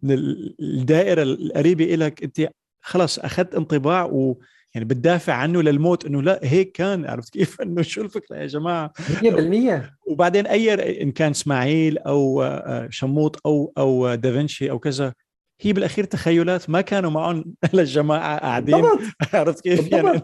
من 0.01 0.13
الدائرة 0.59 1.23
القريبة 1.23 1.85
لك 1.85 2.23
أنت 2.23 2.49
خلص 2.81 3.19
أخذت 3.19 3.55
انطباع 3.55 4.03
و 4.03 4.39
يعني 4.73 4.85
بتدافع 4.85 5.33
عنه 5.33 5.61
للموت 5.61 6.05
إنه 6.05 6.21
لا 6.21 6.39
هيك 6.43 6.71
كان. 6.71 7.05
عرفت 7.05 7.33
كيف؟ 7.33 7.57
إنه 7.61 7.81
شو 7.81 8.01
الفكرة 8.01 8.35
يا 8.37 8.47
جماعة؟ 8.47 8.93
100% 8.97 9.81
وبعدين 10.07 10.47
أي 10.47 11.01
إن 11.01 11.11
كان 11.11 11.31
إسماعيل 11.31 11.97
أو 11.97 12.43
آه، 12.43 12.87
شموط 12.91 13.39
أو 13.45 13.73
أو 13.77 14.15
دافنشي 14.15 14.71
أو 14.71 14.79
كذا 14.79 15.13
هي 15.61 15.73
بالأخير 15.73 16.03
تخيلات 16.03 16.69
ما 16.69 16.81
كانوا 16.81 17.11
معهم 17.11 17.45
الا 17.73 17.81
الجماعه 17.87 18.39
قاعدين 18.39 18.85
عرفت 19.33 19.63
كيف؟ 19.63 19.91
يعني. 19.91 20.21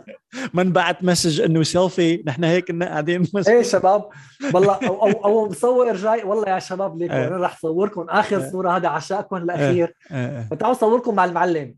ما 0.53 0.61
انبعت 0.61 1.03
message 1.03 1.41
إنه 1.41 1.63
سيلفي 1.63 2.23
نحن 2.25 2.43
هيك 2.43 2.67
كنا 2.67 2.85
قاعدين 2.85 3.27
إيه 3.47 3.61
شباب. 3.61 4.09
والله 4.53 4.73
أو 4.87 5.07
أو, 5.07 5.25
أو 5.25 5.49
مصور 5.49 5.95
جاي. 5.95 6.23
والله 6.23 6.49
يا 6.49 6.59
شباب 6.59 6.97
ليكم 6.97 7.13
إيه. 7.13 7.27
أنا 7.27 7.37
رح 7.37 7.59
صوركم 7.59 8.05
آخر 8.09 8.37
إيه. 8.43 8.51
صورة 8.51 8.77
هذا 8.77 8.87
عشاءكم 8.87 9.35
الأخير. 9.35 9.93
آه، 10.11 10.39
آه، 10.39 10.47
فتعالوا 10.51 10.77
صوركم 10.77 11.15
مع 11.15 11.25
المعلم. 11.25 11.75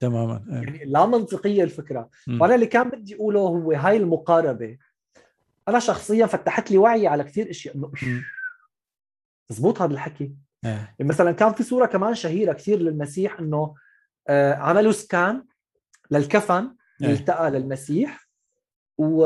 تماما 0.00 0.44
آه. 0.50 0.54
يعني 0.54 0.84
لا 0.84 1.06
منطقية 1.06 1.64
الفكرة. 1.64 2.10
وأنا 2.40 2.54
اللي 2.54 2.66
كان 2.66 2.88
بدي 2.88 3.14
أقوله 3.14 3.40
هو 3.40 3.72
هاي 3.72 3.96
المقاربة 3.96 4.78
أنا 5.68 5.78
شخصيا 5.78 6.26
فتحت 6.26 6.70
لي 6.70 6.78
وعي 6.78 7.06
على 7.06 7.24
كثير 7.24 7.50
أشياء 7.50 7.76
انه. 7.76 7.92
مزبوط 9.50 9.82
هذا 9.82 9.92
الحكي. 9.92 10.32
يعني 10.62 10.94
مثلا 11.00 11.32
كان 11.32 11.52
في 11.52 11.62
صورة 11.62 11.86
كمان 11.86 12.14
شهيرة 12.14 12.52
كثير 12.52 12.78
للمسيح 12.78 13.38
إنه 13.40 13.74
آه، 14.28 14.54
عملوا 14.54 14.92
سكان 14.92 15.44
للكفن 16.10 16.74
اللي 17.00 17.12
إيه. 17.12 17.18
التقى 17.18 17.50
للمسيح 17.50 18.28
و... 18.98 19.24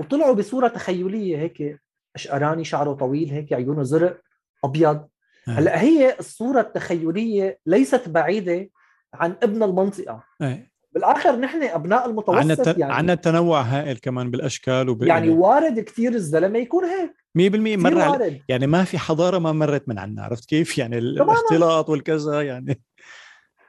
وطلعوا 0.00 0.34
بصورة 0.34 0.68
تخيلية 0.68 1.38
هيك 1.38 1.80
أشقراني 2.14 2.64
شعره 2.64 2.92
طويل 2.92 3.30
هيك 3.30 3.52
عيونه 3.52 3.82
زرق 3.82 4.20
أبيض 4.64 5.08
آه. 5.48 5.50
هلأ 5.50 5.80
هي 5.80 6.18
الصورة 6.18 6.60
التخيلية 6.60 7.58
ليست 7.66 8.08
بعيدة 8.08 8.70
عن 9.14 9.36
ابن 9.42 9.62
المنطقة. 9.62 10.24
آه. 10.40 10.66
بالآخر 10.92 11.36
نحن 11.36 11.62
أبناء 11.62 11.98
عنا 11.98 12.10
المتوسط 12.10 12.68
الت... 12.68 12.78
يعني. 12.78 12.92
عنا 12.92 13.14
تنوع 13.14 13.60
هائل 13.60 13.98
كمان 13.98 14.30
بالأشكال 14.30 14.88
وب... 14.88 15.02
يعني 15.02 15.30
وارد 15.30 15.80
كثير 15.80 16.14
الزلمة 16.14 16.58
يكون 16.58 16.84
هيك. 16.84 17.10
100% 17.10 17.54
كثير 17.54 17.78
مر 17.78 18.00
على... 18.00 18.40
يعني 18.48 18.66
ما 18.66 18.84
في 18.84 18.98
حضارة 18.98 19.38
ما 19.38 19.52
مرت 19.52 19.88
من 19.88 19.98
عنا 19.98 20.22
عرفت 20.22 20.44
كيف؟ 20.44 20.78
يعني. 20.78 20.98
الاختلاط 20.98 21.88
والكذا 21.88 22.42
يعني. 22.42 22.82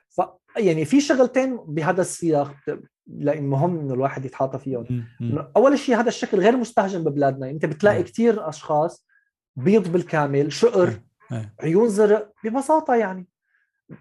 ف... 0.09 0.21
يعني 0.57 0.85
في 0.85 1.01
شغلتين 1.01 1.57
بهذا 1.57 2.01
السياق 2.01 2.55
لأن 3.07 3.43
مهم 3.43 3.79
إنه 3.79 3.93
الواحد 3.93 4.25
يتحاطى 4.25 4.59
فيهم. 4.59 5.05
أول 5.57 5.79
شيء 5.79 5.95
هذا 5.99 6.07
الشكل 6.07 6.39
غير 6.39 6.57
مستهجن 6.57 7.03
ببلادنا. 7.03 7.49
أنت 7.49 7.65
بتلاقي. 7.65 8.03
كثير 8.03 8.49
أشخاص 8.49 9.05
بيض 9.55 9.91
بالكامل 9.91 10.53
شقر 10.53 10.93
آه. 11.31 11.51
عيون 11.59 11.89
زرق 11.89 12.31
ببساطة 12.43 12.95
يعني. 12.95 13.27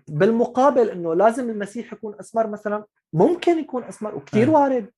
بالمقابل 0.09 0.91
إنه 0.91 1.15
لازم 1.15 1.51
المسيح 1.51 1.93
يكون 1.93 2.15
أسمر 2.21 2.47
مثلا 2.47 2.85
ممكن 3.13 3.59
يكون 3.59 3.85
أسمر 3.85 4.15
وكثير 4.15 4.49
آه. 4.49 4.51
وارد 4.53 4.91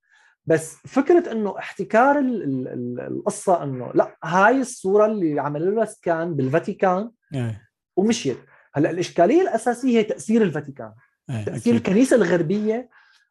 بس 0.47 0.77
فكرة 0.87 1.33
إنه 1.33 1.59
احتكار 1.59 2.19
ال- 2.19 2.43
ال- 2.43 2.69
ال- 2.69 3.01
القصة 3.01 3.63
إنه 3.63 3.93
لا 3.95 4.17
هاي 4.25 4.61
الصورة 4.61 5.07
اللي 5.07 5.41
عملوا 5.41 5.75
لها 5.75 5.85
سكان 5.85 6.35
بالفاتيكان 6.35 7.11
آه. 7.35 7.61
ومشيت 7.97 8.39
هلأ 8.75 8.91
الإشكالية 8.91 9.43
الأساسية 9.43 9.99
هي 9.99 10.03
تأثير 10.05 10.43
الفاتيكان 10.43 10.93
آه. 11.31 11.45
تأثير 11.45 11.57
أكيد. 11.57 11.75
الكنيسة 11.75 12.17
الغربية 12.17 12.89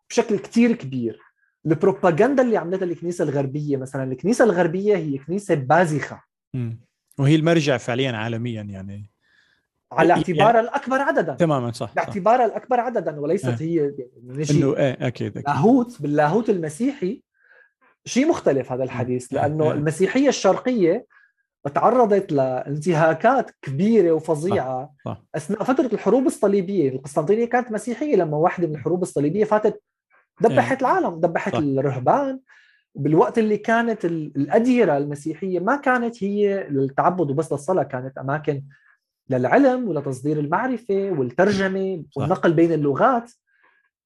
بشكل 0.10 0.38
كتير 0.40 0.72
كبير 0.76 1.20
البروباغندا 1.66 2.44
اللي 2.44 2.58
عملتها 2.58 2.86
الكنيسه 2.86 3.24
الغربية 3.24 3.78
مثلا 3.78 4.04
الكنيسة 4.12 4.46
الغربية 4.46 4.96
هي 4.96 5.18
كنيسة 5.18 5.56
باذخه 5.56 6.24
مم. 6.54 6.80
وهي 7.20 7.36
المرجع 7.36 7.78
فعليا 7.78 8.12
عالميا 8.12 8.62
يعني 8.62 9.12
على 9.92 10.10
يعني- 10.10 10.22
اعتبارها 10.22 10.60
الأكبر 10.62 11.02
عددا 11.02 11.34
تماما 11.34 11.72
صح. 11.72 11.94
باعتبارها 11.96 12.46
الأكبر 12.46 12.80
عددا 12.80 13.20
وليست 13.20 13.46
آه. 13.46 13.56
هي 13.60 13.76
يعني 13.76 13.94
نجي 14.24 14.64
إنه 14.64 14.78
إيه 14.78 15.08
أكيد 15.08 15.38
أكيد 15.38 15.44
لاهوت 15.50 16.02
باللاهوت 16.02 16.50
المسيحي 16.50 17.24
شيء 18.06 18.28
مختلف 18.28 18.72
هذا 18.72 18.84
الحديث 18.84 19.34
آه. 19.34 19.36
لأنه 19.36 19.66
آه. 19.70 19.72
المسيحية 19.74 20.30
الشرقية 20.30 21.06
تعرضت 21.76 22.32
لانتهاكات 22.32 23.52
كبيرة 23.62 24.12
وفظيعة 24.12 24.94
صح، 25.06 25.12
صح. 25.12 25.22
أثناء 25.36 25.64
فترة 25.64 25.90
الحروب 25.94 26.26
الصليبية، 26.28 26.90
القسطنطينية 26.90 27.46
كانت 27.46 27.72
مسيحية 27.72 28.16
لما 28.16 28.38
واحدة 28.38 28.68
من 28.68 28.76
الحروب 28.76 29.02
الصليبية 29.02 29.44
فاتت 29.46 29.82
دبحت 30.42 30.82
العالم، 30.82 31.20
دبحت 31.20 31.54
صح. 31.54 31.60
الرهبان 31.60 32.40
بالوقت 32.96 33.38
اللي 33.38 33.58
كانت 33.58 34.06
ال- 34.06 34.32
الأديرة 34.36 34.98
المسيحية 34.98 35.60
ما 35.60 35.76
كانت 35.76 36.24
هي 36.24 36.68
للتعبد 36.70 37.32
وبس 37.32 37.52
للصلاه، 37.52 37.84
كانت 37.84 38.18
أماكن 38.18 38.64
للعلم 39.30 39.88
ولتصدير 39.88 40.40
المعرفة 40.40 41.12
والترجمة 41.12 42.04
صح. 42.12 42.22
والنقل 42.22 42.54
بين 42.54 42.72
اللغات 42.74 43.32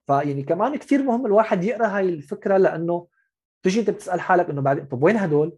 فيعني 0.06 0.42
كمان 0.42 0.76
كثير 0.76 1.02
مهم 1.02 1.26
الواحد 1.26 1.64
يقرأ 1.64 1.86
هاي 1.86 2.08
الفكرة 2.08 2.56
لأنه 2.56 3.06
تجي 3.62 3.80
أنت 3.80 3.90
بتسأل 3.90 4.20
حالك 4.20 4.50
إنه 4.50 4.60
بعد 4.60 4.88
طب 4.88 5.02
وين 5.02 5.16
هدول؟ 5.16 5.56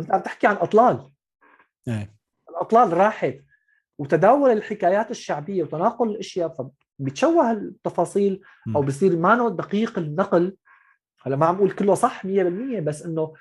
انت 0.00 0.10
عم 0.10 0.20
تحكي 0.20 0.46
عن 0.46 0.56
أطلال 0.56 1.12
إيه 1.88 2.14
الأطلال 2.50 2.92
راحت 2.92 3.36
وتداول 3.98 4.50
الحكايات 4.50 5.10
الشعبية 5.10 5.62
وتناقل 5.62 6.10
الأشياء 6.10 6.70
فبتشوه 6.98 7.52
التفاصيل. 7.52 8.40
أو 8.76 8.82
بصير 8.82 9.16
ما 9.16 9.48
دقيق 9.48 9.98
النقل 9.98 10.56
هلا 11.22 11.36
ما 11.36 11.46
عم 11.46 11.56
أقول 11.56 11.70
كله 11.70 11.94
صح 11.94 12.26
100% 12.26 12.28
بس 12.80 13.02
إنه 13.02 13.34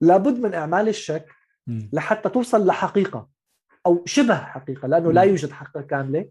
لابد 0.00 0.38
من 0.40 0.54
إعمال 0.54 0.88
الشك. 0.88 1.26
لحتى 1.92 2.28
توصل 2.28 2.66
لحقيقة 2.66 3.28
أو 3.86 4.02
شبه 4.06 4.34
حقيقة 4.36 4.88
لأنه 4.88 5.12
لا. 5.12 5.22
يوجد 5.22 5.50
حقيقة 5.50 5.80
كاملة 5.80 6.28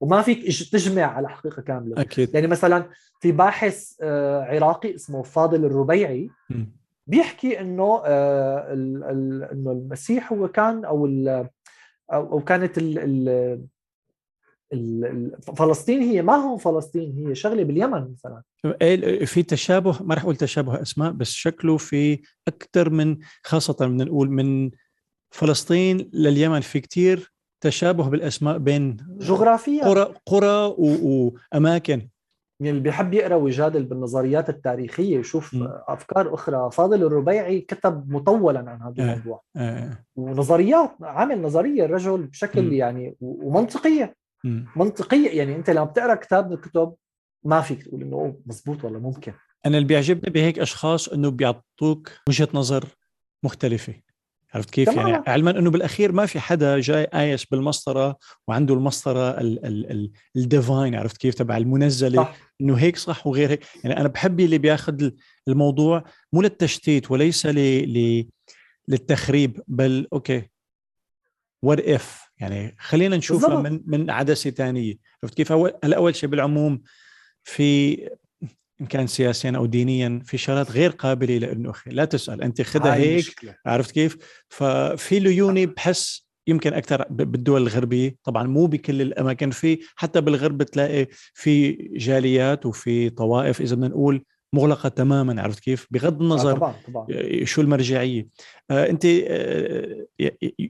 وما 0.00 0.22
فيك 0.22 0.44
تجمع 0.72 1.02
على 1.02 1.28
حقيقة 1.28 1.62
كاملة 1.62 2.00
أكيد 2.00 2.34
يعني 2.34 2.46
مثلا 2.46 2.90
في 3.20 3.32
باحث 3.32 3.92
آه، 4.02 4.42
عراقي 4.42 4.94
اسمه 4.94 5.22
فاضل 5.22 5.64
الربيعي. 5.64 6.30
بيحكي 7.06 7.60
إنه 7.60 8.02
آه، 8.04 8.72
إنه 9.52 9.72
المسيح 9.72 10.32
هو 10.32 10.48
كان 10.48 10.84
أو 10.84 11.06
أو 12.12 12.32
أو 12.32 12.40
كانت 12.40 12.78
ال- 12.78 13.66
فلسطين 15.56 16.00
هي 16.00 16.22
ما 16.22 16.34
هو 16.34 16.56
فلسطين 16.56 17.12
هي 17.28 17.34
شغلة 17.34 17.62
باليمن 17.64 18.12
مثلا 18.12 18.42
إيه، 18.82 19.24
في 19.24 19.42
تشابه 19.42 20.02
ما 20.02 20.14
راح 20.14 20.22
أقول 20.22 20.36
تشابه 20.36 20.82
أسماء 20.82 21.12
بس 21.12 21.30
شكله 21.30 21.76
في 21.76 22.18
أكثر 22.48 22.90
من 22.90 23.18
خاصة 23.44 23.72
بدنا 23.86 24.04
نقول 24.04 24.30
من 24.30 24.70
فلسطين 25.36 26.10
لليمن 26.12 26.60
في 26.60 26.80
كتير 26.80 27.32
تشابه 27.60 28.08
بالأسماء 28.08 28.58
بين 28.58 28.96
جغرافيا 29.18 29.84
قرى 29.84 30.14
قرى 30.26 30.74
وأماكن 30.78 32.08
يعني 32.60 32.70
اللي 32.70 32.80
بيحب 32.80 33.14
يقرأ 33.14 33.34
ويجادل 33.34 33.84
بالنظريات 33.84 34.48
التاريخية 34.48 35.18
يشوف 35.18 35.54
م. 35.54 35.68
أفكار 35.88 36.34
أخرى 36.34 36.70
فاضل 36.72 37.02
الربيعي 37.02 37.60
كتب 37.60 38.12
مطولا 38.12 38.58
عن 38.70 38.82
هذا 38.82 39.10
آه. 39.10 39.14
الموضوع 39.14 39.42
آه. 39.56 40.04
ونظريات 40.16 40.90
عامل 41.02 41.42
نظرية 41.42 41.84
الرجل 41.84 42.22
بشكل 42.22 42.62
م. 42.62 42.72
يعني 42.72 43.16
ومنطقية 43.20 44.16
مم. 44.44 44.66
منطقية 44.76 45.38
يعني 45.38 45.56
أنت 45.56 45.70
لما 45.70 45.84
بتقرأ 45.84 46.14
كتاب 46.14 46.46
من 46.46 46.52
الكتب 46.52 46.94
ما 47.44 47.60
فيك 47.60 47.82
تقول 47.82 48.02
إنه 48.02 48.36
مزبوط 48.46 48.84
ولا 48.84 48.98
ممكن 48.98 49.32
أنا 49.66 49.76
اللي 49.76 49.88
بيعجبني 49.88 50.32
بهيك 50.32 50.58
أشخاص 50.58 51.08
إنه 51.08 51.30
بيعطوك 51.30 52.10
وجهة 52.28 52.48
نظر 52.54 52.84
مختلفة 53.44 53.94
عرفت 54.54 54.70
كيف؟ 54.70 54.90
تماماً. 54.90 55.10
يعني 55.10 55.24
علما 55.26 55.58
إنه 55.58 55.70
بالأخير 55.70 56.12
ما 56.12 56.26
في 56.26 56.40
حدا 56.40 56.80
جاي 56.80 57.04
آيش 57.04 57.46
بالمسطرة 57.46 58.16
وعنده 58.48 58.74
المسطرة 58.74 59.30
ال- 59.40 59.66
ال- 59.66 59.90
ال- 59.90 60.12
ال 60.36 60.44
divine 60.44 60.94
عرفت 60.94 61.16
كيف؟ 61.16 61.34
تبع 61.34 61.56
المنزلة. 61.56 62.22
صح. 62.22 62.36
إنه 62.60 62.74
هيك 62.74 62.96
صح 62.96 63.26
وغير 63.26 63.50
هيك. 63.50 63.64
يعني 63.84 64.00
أنا 64.00 64.08
بحب 64.08 64.40
اللي 64.40 64.58
بياخذ 64.58 65.10
الموضوع 65.48 66.04
مو 66.32 66.42
للتشتيت 66.42 67.10
وليس 67.10 67.46
ل... 67.46 67.58
ل... 67.98 68.28
للتخريب 68.88 69.60
بل 69.68 70.08
okay 70.12 70.42
what 71.62 71.80
if 71.80 72.22
يعني 72.38 72.76
خلينا 72.78 73.16
نشوفها 73.16 73.48
بالضبط. 73.48 73.66
من 73.72 74.00
من 74.00 74.10
عدسة 74.10 74.50
ثانية 74.50 74.94
عرفت 75.22 75.34
كيف؟ 75.36 75.52
اول 75.52 75.72
هلأ 75.84 75.96
أول 75.96 76.14
شيء 76.16 76.28
بالعموم 76.28 76.82
في 77.44 77.96
إن 78.80 78.86
كان 78.86 79.06
سياسيا 79.06 79.52
أو 79.56 79.66
دينيا 79.66 80.20
في 80.24 80.38
شغلات 80.38 80.70
غير 80.70 80.90
قابله 80.90 81.38
لأنه 81.38 81.70
أخي 81.70 81.90
لا 81.90 82.04
تسأل 82.04 82.42
أنت 82.42 82.76
هاي 82.76 83.00
هيك 83.00 83.18
مشكلة. 83.18 83.54
عرفت 83.66 83.90
كيف؟ 83.90 84.16
ففي 84.48 85.18
ليوني 85.18 85.66
بحس 85.66 86.26
يمكن 86.46 86.72
أكثر 86.72 87.04
بالدول 87.10 87.62
الغربية 87.62 88.16
طبعا 88.24 88.46
مو 88.46 88.66
بكل 88.66 89.02
الأماكن 89.02 89.50
في 89.50 89.78
حتى 89.96 90.20
بالغرب 90.20 90.58
بتلاقي 90.58 91.06
في 91.34 91.72
جاليات 91.92 92.66
وفي 92.66 93.10
طوائف 93.10 93.60
إذا 93.60 93.74
بدنا 93.76 93.88
نقول 93.88 94.24
مغلقة 94.52 94.88
تماما 94.88 95.42
عرفت 95.42 95.60
كيف؟ 95.60 95.86
بغض 95.90 96.20
آه 96.20 96.24
النظر 96.24 96.56
طبعا 96.56 96.74
طبعا 96.88 97.06
شو 97.44 97.60
المرجعية 97.60 98.28
آه، 98.70 98.90
أنت 98.90 99.04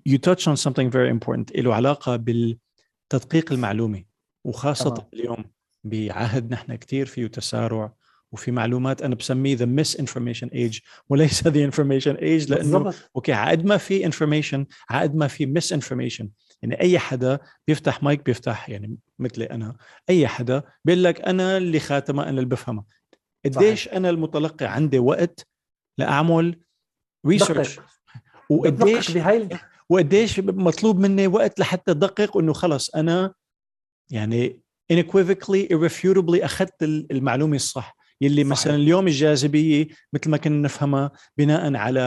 you 0.07 0.19
touch 0.23 0.49
on 0.49 0.57
something 0.57 0.91
very 0.93 1.19
important 1.19 1.59
له 1.59 1.75
علاقة 1.75 2.17
بالتدقيق 2.17 3.53
المعلومي 3.53 4.07
وخاصة 4.45 4.91
تمام. 4.91 5.09
اليوم 5.15 5.45
بعهد 5.89 6.51
نحن 6.53 6.75
كثير 6.75 7.07
فيه 7.07 7.27
تسارع 7.27 7.93
وفي 8.33 8.51
معلومات. 8.51 9.03
أنا 9.03 9.15
بسميه 9.15 9.57
the 9.57 9.65
misinformation 9.65 10.49
age 10.49 10.79
وليس 11.09 11.47
the 11.49 11.65
information 11.65 12.15
age 12.15 12.51
لأنه 12.51 12.79
بالضبط. 12.79 13.11
okay 13.17 13.33
عقد 13.33 13.65
ما 13.65 13.77
في 13.77 14.07
information 14.07 14.67
عقد 14.91 15.15
ما 15.15 15.27
في 15.29 15.47
misinformation 15.47 16.31
يعني 16.63 16.81
أي 16.81 16.99
حدا 16.99 17.39
بيفتح 17.67 18.03
مايك 18.03 18.25
بيفتح 18.25 18.69
يعني 18.69 18.97
مثلي 19.19 19.45
أنا 19.45 19.77
أي 20.11 20.29
حدا 20.29 20.63
بيقول 20.85 21.05
لك 21.05 21.21
أنا 21.21 21.57
اللي 21.57 21.81
خاتمة 21.81 22.23
أنا 22.23 22.31
اللي 22.31 22.45
بفهمها 22.45 22.85
قديش 23.45 23.89
أنا 23.89 24.11
المتلقي 24.11 24.67
عندي 24.67 24.99
وقت 24.99 25.47
لأعمل 25.99 26.61
research 27.27 27.77
دقق. 27.77 27.87
وقديش 28.51 29.11
دقق 29.11 29.15
بهاي 29.15 29.49
وقديش 29.89 30.41
مطلوب 30.41 30.99
مني 30.99 31.27
وقت 31.27 31.61
لحتى 31.61 31.91
ادقق 31.91 32.37
إنه 32.37 32.53
خلص 32.53 32.91
أنا 32.91 33.35
يعني 34.11 34.61
unequivocally 34.93 35.67
irrefutably 35.73 36.45
أخذت 36.45 36.83
المعلومة 36.83 37.57
الصح 37.57 37.97
يلي 38.21 38.35
صحيح. 38.35 38.47
مثلا 38.47 38.75
اليوم 38.75 39.07
الجاذبية 39.07 39.89
مثل 40.13 40.31
ما 40.31 40.37
كنا 40.37 40.63
نفهمها 40.63 41.11
بناء 41.39 41.75
على 41.75 42.01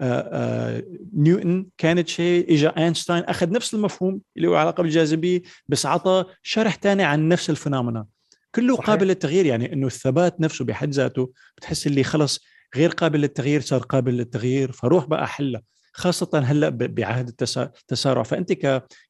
آآ 0.00 0.30
آآ 0.32 0.82
نيوتن 1.16 1.66
كانت 1.78 2.08
شيء 2.08 2.54
اجى 2.54 2.68
أينشتاين 2.68 3.24
أخذ 3.24 3.50
نفس 3.50 3.74
المفهوم 3.74 4.20
اللي 4.36 4.48
هو 4.48 4.54
علاقة 4.54 4.82
بالجاذبية 4.82 5.42
بس 5.68 5.86
عطى 5.86 6.24
شرح 6.42 6.76
ثاني 6.82 7.02
عن 7.04 7.28
نفس 7.28 7.50
ال 7.50 7.56
phenomena 7.56 8.06
كله 8.54 8.74
صحيح. 8.76 8.86
قابل 8.86 9.06
للتغيير 9.06 9.46
يعني 9.46 9.72
إنه 9.72 9.86
الثبات 9.86 10.40
نفسه 10.40 10.64
بحد 10.64 10.90
ذاته 10.90 11.32
بتحس 11.56 11.86
اللي 11.86 12.04
خلص 12.04 12.40
غير 12.76 12.90
قابل 12.90 13.20
للتغيير 13.20 13.60
صار 13.60 13.80
قابل 13.82 14.14
للتغيير 14.16 14.72
فروح 14.72 15.04
بقى 15.06 15.28
حلها 15.28 15.62
خاصة 15.92 16.38
هلأ 16.44 16.68
بعهد 16.68 17.28
التسارع 17.28 18.22
فأنت 18.22 18.52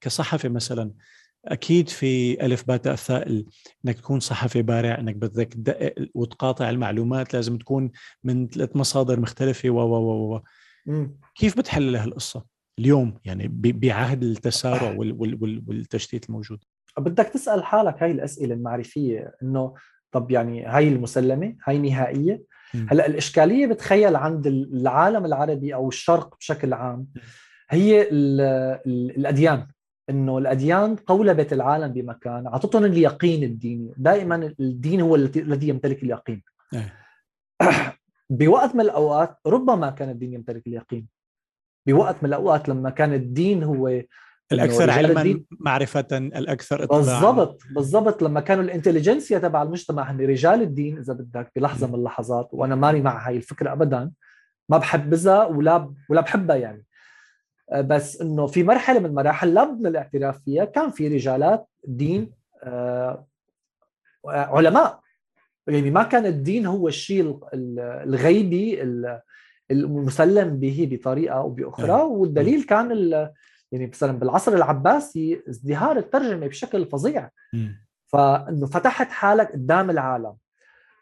كصحفي 0.00 0.48
مثلا 0.48 0.90
أكيد 1.44 1.88
في 1.88 2.42
ألف 2.46 2.66
باء 2.68 2.76
تاء 2.76 3.44
إنك 3.84 3.96
تكون 3.96 4.20
صحفي 4.20 4.62
بارع 4.62 4.98
إنك 4.98 5.16
بدك 5.16 5.52
تدقق 5.52 5.94
وتقاطع 6.14 6.70
المعلومات 6.70 7.34
لازم 7.34 7.58
تكون 7.58 7.90
من 8.24 8.48
ثلاث 8.48 8.76
مصادر 8.76 9.20
مختلفة 9.20 9.70
و 9.70 9.78
و 9.78 10.34
و 10.34 10.40
كيف 11.34 11.58
بتحلل 11.58 11.96
هالقصة؟ 11.96 12.44
اليوم 12.78 13.18
يعني 13.24 13.48
بعهد 13.52 14.22
التسارع 14.22 14.96
والتشتيت 14.98 16.28
الموجود. 16.28 16.64
بدك 16.98 17.26
تسأل 17.26 17.64
حالك 17.64 18.02
هاي 18.02 18.10
الأسئلة 18.10 18.54
المعرفية 18.54 19.34
إنه 19.42 19.74
طب 20.12 20.30
يعني 20.30 20.64
هاي 20.66 20.88
المسلمة 20.88 21.56
هاي 21.64 21.78
نهائية. 21.78 22.42
هلأ 22.88 23.06
الإشكالية 23.06 23.66
بتخيل 23.66 24.16
عند 24.16 24.46
العالم 24.46 25.24
العربي 25.24 25.74
أو 25.74 25.88
الشرق 25.88 26.36
بشكل 26.38 26.72
عام 26.72 27.06
هي 27.70 28.08
الأديان. 28.10 29.66
إنه 30.10 30.38
الأديان 30.38 30.96
قولبت 30.96 31.52
العالم 31.52 31.92
بمكان 31.92 32.46
أعطتهم 32.46 32.84
اليقين 32.84 33.42
الديني. 33.42 33.94
دائما 33.96 34.54
الدين 34.60 35.00
هو 35.00 35.14
الذي 35.16 35.68
يمتلك 35.68 36.02
اليقين. 36.02 36.42
إيه. 36.74 36.94
بوقت 38.30 38.74
من 38.74 38.80
الأوقات 38.80 39.38
ربما 39.46 39.90
كان 39.90 40.10
الدين 40.10 40.34
يمتلك 40.34 40.66
اليقين. 40.66 41.06
بوقت 41.86 42.16
من 42.22 42.28
الأوقات 42.28 42.68
لما 42.68 42.90
كان 42.90 43.12
الدين 43.12 43.62
هو 43.62 44.02
الأكثر 44.52 44.90
علما 44.90 45.40
معرفة 45.50 46.06
الأكثر 46.12 46.84
اطلاعا. 46.84 47.02
بالضبط 47.02 47.62
بالضبط. 47.70 48.22
لما 48.22 48.40
كانوا 48.40 48.64
الإنتليجنسيا 48.64 49.38
تبع 49.38 49.62
المجتمع 49.62 50.10
هن 50.10 50.20
رجال 50.20 50.62
الدين 50.62 50.98
إذا 50.98 51.12
بدك 51.12 51.52
بلحظة 51.56 51.86
من 51.86 51.94
اللحظات 51.94 52.48
وأنا 52.52 52.74
ماني 52.74 53.00
مع 53.00 53.28
هاي 53.28 53.36
الفكرة 53.36 53.72
ابدا. 53.72 54.10
ما 54.68 54.78
بحبذها 54.78 55.46
ولا 55.46 55.94
ولا 56.08 56.20
بحبها 56.20 56.56
يعني. 56.56 56.84
بس 57.74 58.20
إنه 58.20 58.46
في 58.46 58.62
مرحلة 58.62 58.98
من 58.98 59.06
المراحل 59.06 59.54
لابد 59.54 59.80
من 59.80 59.86
الاعتراف 59.86 60.42
فيها 60.44 60.64
كان 60.64 60.90
في 60.90 61.08
رجالات 61.08 61.68
دين 61.84 62.30
آه، 62.62 63.26
علماء. 64.24 65.00
يعني 65.66 65.90
ما 65.90 66.02
كان 66.02 66.26
الدين 66.26 66.66
هو 66.66 66.88
الشيء 66.88 67.38
الغيبي 67.54 68.82
المسلم 69.70 70.56
به 70.56 70.88
بطريقة 70.90 71.34
أو 71.34 71.50
بأخرى. 71.50 71.86
نعم. 71.86 72.10
والدليل 72.10 72.62
كان 72.62 73.10
يعني 73.72 73.86
مثلا 73.86 74.18
بالعصر 74.18 74.52
العباسي 74.52 75.42
ازدهار 75.48 75.96
الترجمة 75.96 76.46
بشكل 76.46 76.86
فظيع. 76.86 77.30
فإنه 78.06 78.66
فتحت 78.66 79.10
حالك 79.10 79.52
قدام 79.52 79.90
العالم. 79.90 80.34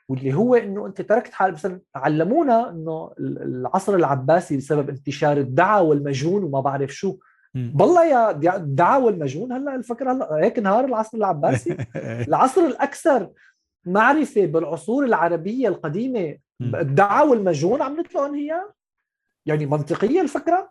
واللي 0.09 0.35
هو 0.35 0.55
إنه 0.55 0.87
أنت 0.87 1.01
تركت 1.01 1.33
حال 1.33 1.53
مثلا 1.53 1.81
علمونا 1.95 2.71
إنه 2.71 3.15
العصر 3.21 3.95
العباسي 3.95 4.57
بسبب 4.57 4.89
انتشار 4.89 5.37
الدعاء 5.37 5.85
والمجون 5.85 6.45
وما 6.45 6.61
بعرف 6.61 6.91
شو. 6.91 7.19
بالله 7.55 8.05
يا 8.05 8.31
الدعاء 8.57 9.03
والمجون 9.03 9.53
هلأ 9.53 9.75
الفكرة 9.75 10.13
هلأ 10.13 10.29
هيك 10.33 10.59
نهار 10.59 10.85
العصر 10.85 11.19
العباسي. 11.19 11.77
العصر 12.29 12.61
الأكثر 12.61 13.31
معرفة 13.87 14.47
بالعصور 14.47 15.05
العربية 15.05 15.69
القديمة 15.69 16.39
الدعة 16.61 17.29
والمجون 17.29 17.83
عم 17.83 18.01
نطلقهم 18.01 18.35
هي 18.35 18.63
يعني 19.47 19.67
منطقية 19.67 20.21
الفكرة؟ 20.21 20.71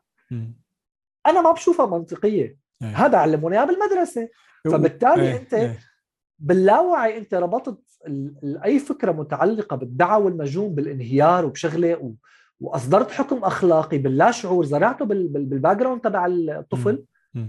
أنا 1.26 1.42
ما 1.42 1.52
بشوفها 1.52 1.86
منطقية. 1.86 2.58
هذا 2.84 3.18
علمونا 3.18 3.58
إياه 3.58 3.66
بالمدرسة. 3.66 4.30
فبالتالي 4.66 5.38
أنت 5.38 5.72
باللاوعي 6.40 7.18
أنت 7.18 7.34
ربطت 7.34 7.87
أي 8.66 8.80
فكرة 8.80 9.12
متعلقة 9.12 9.76
بالدعة 9.76 10.26
والمجون 10.26 10.76
بالانهيار 10.76 11.46
وبشغلة 11.46 11.96
و... 11.96 12.14
وأصدرت 12.60 13.12
حكم 13.12 13.38
أخلاقي 13.38 13.98
باللا 13.98 14.32
شعور 14.32 14.66
زرعته 14.66 15.06
بال... 15.06 15.28
بال 15.28 15.78
background 15.78 16.02
تبع 16.02 16.26
الطفل 16.26 17.04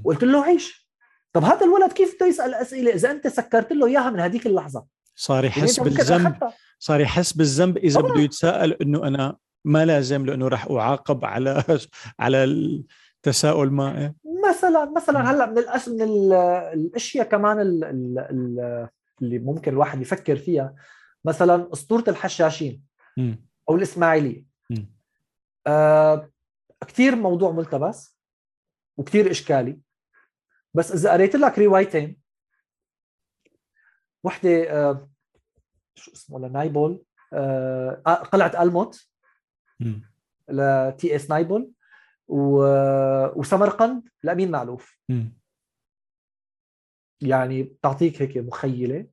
وقلت 0.04 0.24
له 0.24 0.44
عيش. 0.44 0.88
طب 1.32 1.44
هذا 1.44 1.64
الولد 1.66 1.92
كيف 1.92 2.16
بده 2.16 2.26
يسأل 2.26 2.54
أسئلة؟ 2.54 2.94
إذا 2.94 3.10
أنت 3.10 3.26
سكرت 3.26 3.72
له 3.72 3.86
إياها 3.86 4.10
من 4.10 4.20
هذيك 4.20 4.46
اللحظة. 4.46 4.84
صار 5.14 5.44
يحس 5.44 5.78
يعني 5.78 5.90
بالذنب 5.90 6.34
صار 6.78 7.00
يحس 7.00 7.32
بالذنب 7.32 7.76
إذا 7.76 8.00
بده 8.00 8.20
يتساءل 8.20 8.72
إنه 8.72 9.06
أنا 9.06 9.36
ما 9.64 9.84
لازم 9.84 10.26
لأنه 10.26 10.48
راح 10.48 10.70
أعاقب 10.70 11.24
على 11.24 11.64
على 12.20 12.44
التساؤل 12.44 13.70
ما 13.70 13.98
إيه؟ 13.98 14.14
مثلا 14.48 14.92
مثلا 14.96 15.30
هلأ 15.30 15.46
من 15.46 15.58
الأس 15.58 15.88
من 15.88 16.02
الأشياء 16.72 17.26
كمان 17.26 17.80
اللي 19.22 19.38
ممكن 19.38 19.72
الواحد 19.72 20.00
يفكر 20.00 20.36
فيها. 20.36 20.74
مثلا 21.24 21.72
أسطورة 21.72 22.04
الحشاشين 22.08 22.82
أو 23.68 23.76
الإسماعيلية. 23.76 24.44
آه 25.66 26.30
كثير 26.80 27.16
موضوع 27.16 27.50
ملتبس 27.50 28.18
وكثير 28.96 29.30
إشكالي. 29.30 29.80
بس 30.74 30.92
إذا 30.92 31.12
قريت 31.12 31.36
لك 31.36 31.58
روايتين 31.58 32.20
وحدة 34.24 34.50
آه 34.50 35.10
شو 35.94 36.12
اسمه 36.12 36.38
لنايبول 36.38 37.04
آه 37.32 37.90
قلعة 38.32 38.62
ألموت 38.62 39.08
لتي 40.48 41.16
اس 41.16 41.30
نايبول 41.30 41.72
و... 42.28 42.64
وسمرقند 43.40 44.08
لأمين 44.22 44.50
معلوف. 44.50 44.98
يعني 47.20 47.62
بتعطيك 47.62 48.22
هيك 48.22 48.36
مخيلة 48.36 49.06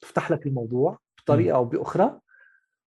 تفتح 0.00 0.30
لك 0.30 0.46
الموضوع 0.46 0.98
بطريقة 1.18 1.56
أو 1.56 1.64
بأخرى 1.64 2.20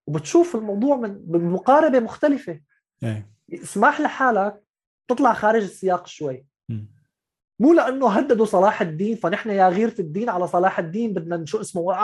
وبتشوف 0.07 0.55
الموضوع 0.55 0.95
من 0.95 1.13
بمقاربه 1.13 1.99
مختلفة. 1.99 2.61
إيه. 3.03 3.31
اسمح 3.53 4.01
لحالك 4.01 4.63
تطلع 5.07 5.33
خارج 5.33 5.63
السياق 5.63 6.07
شوي. 6.07 6.45
م. 6.69 6.85
مو 7.59 7.73
لأنه 7.73 8.09
هددوا 8.09 8.45
صلاح 8.45 8.81
الدين 8.81 9.15
فنحن 9.15 9.49
يا 9.49 9.69
غيرة 9.69 9.95
الدين 9.99 10.29
على 10.29 10.47
صلاح 10.47 10.79
الدين 10.79 11.13
بدنا 11.13 11.45
شو 11.45 11.61
اسمه. 11.61 11.95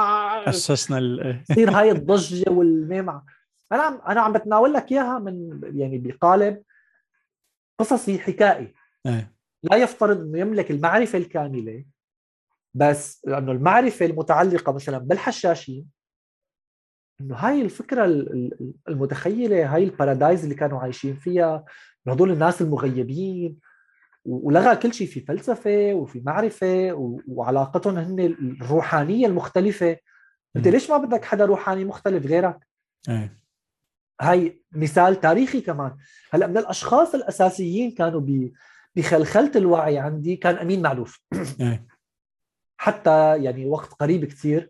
أسسنا 0.50 0.98
ال... 0.98 1.44
تصير 1.50 1.72
هاي 1.72 1.92
الضجة 1.92 2.52
والميمعة. 2.52 3.26
أنا 3.72 3.82
عم 3.82 4.02
أنا 4.08 4.22
عم 4.22 4.34
بتناول 4.34 4.74
لك 4.74 4.92
إياها 4.92 5.20
من 5.20 5.62
يعني 5.74 5.98
بقالب 5.98 6.64
قصصي 7.80 8.20
حكائي. 8.20 8.74
أيه. 9.06 9.34
لا 9.64 9.78
يفترض 9.78 10.22
إنه 10.22 10.40
يملك 10.40 10.72
المعرفة 10.72 11.18
الكاملة 11.18 11.86
بس 12.74 13.22
لأنه 13.28 13.52
المعرفة 13.52 14.06
المتعلقة 14.06 14.72
مثلا 14.72 14.98
بالحشاشين 14.98 15.86
إنه 17.22 17.36
هاي 17.36 17.62
الفكرة 17.62 18.06
المتخيلة 18.88 19.76
هاي 19.76 19.84
البارادايز 19.84 20.44
اللي 20.44 20.56
كانوا 20.56 20.80
عايشين 20.80 21.16
فيها 21.16 21.66
هدول 22.08 22.32
الناس 22.32 22.62
المغيبين 22.62 23.58
ولغى 24.26 24.76
كل 24.76 24.94
شيء 24.94 25.08
في 25.08 25.20
فلسفة 25.20 25.94
وفي 25.94 26.22
معرفة 26.26 26.94
وعلاقتهم 27.28 27.98
هن 27.98 28.20
الروحانية 28.62 29.28
المختلفة 29.28 29.98
أنت 30.56 30.68
ليش 30.68 30.90
ما 30.90 30.98
بدك 30.98 31.26
حدا 31.26 31.46
روحاني 31.46 31.86
مختلف 31.86 32.26
غيرك؟ 32.26 32.68
أيه. 33.10 33.38
هاي 34.22 34.62
مثال 34.72 35.20
تاريخي 35.20 35.62
كمان 35.62 35.98
هلأ 36.32 36.48
من 36.48 36.58
الأشخاص 36.58 37.16
الأساسيين 37.16 37.92
كانوا 37.92 38.50
بخلخلة 38.96 39.52
الوعي 39.56 40.00
عندي 40.00 40.36
كان 40.36 40.56
أمين 40.56 40.82
معلوف 40.82 41.22
إيه. 41.62 41.88
حتى 42.82 43.44
يعني 43.44 43.66
وقت 43.66 43.94
قريب 43.94 44.26
كثير 44.26 44.70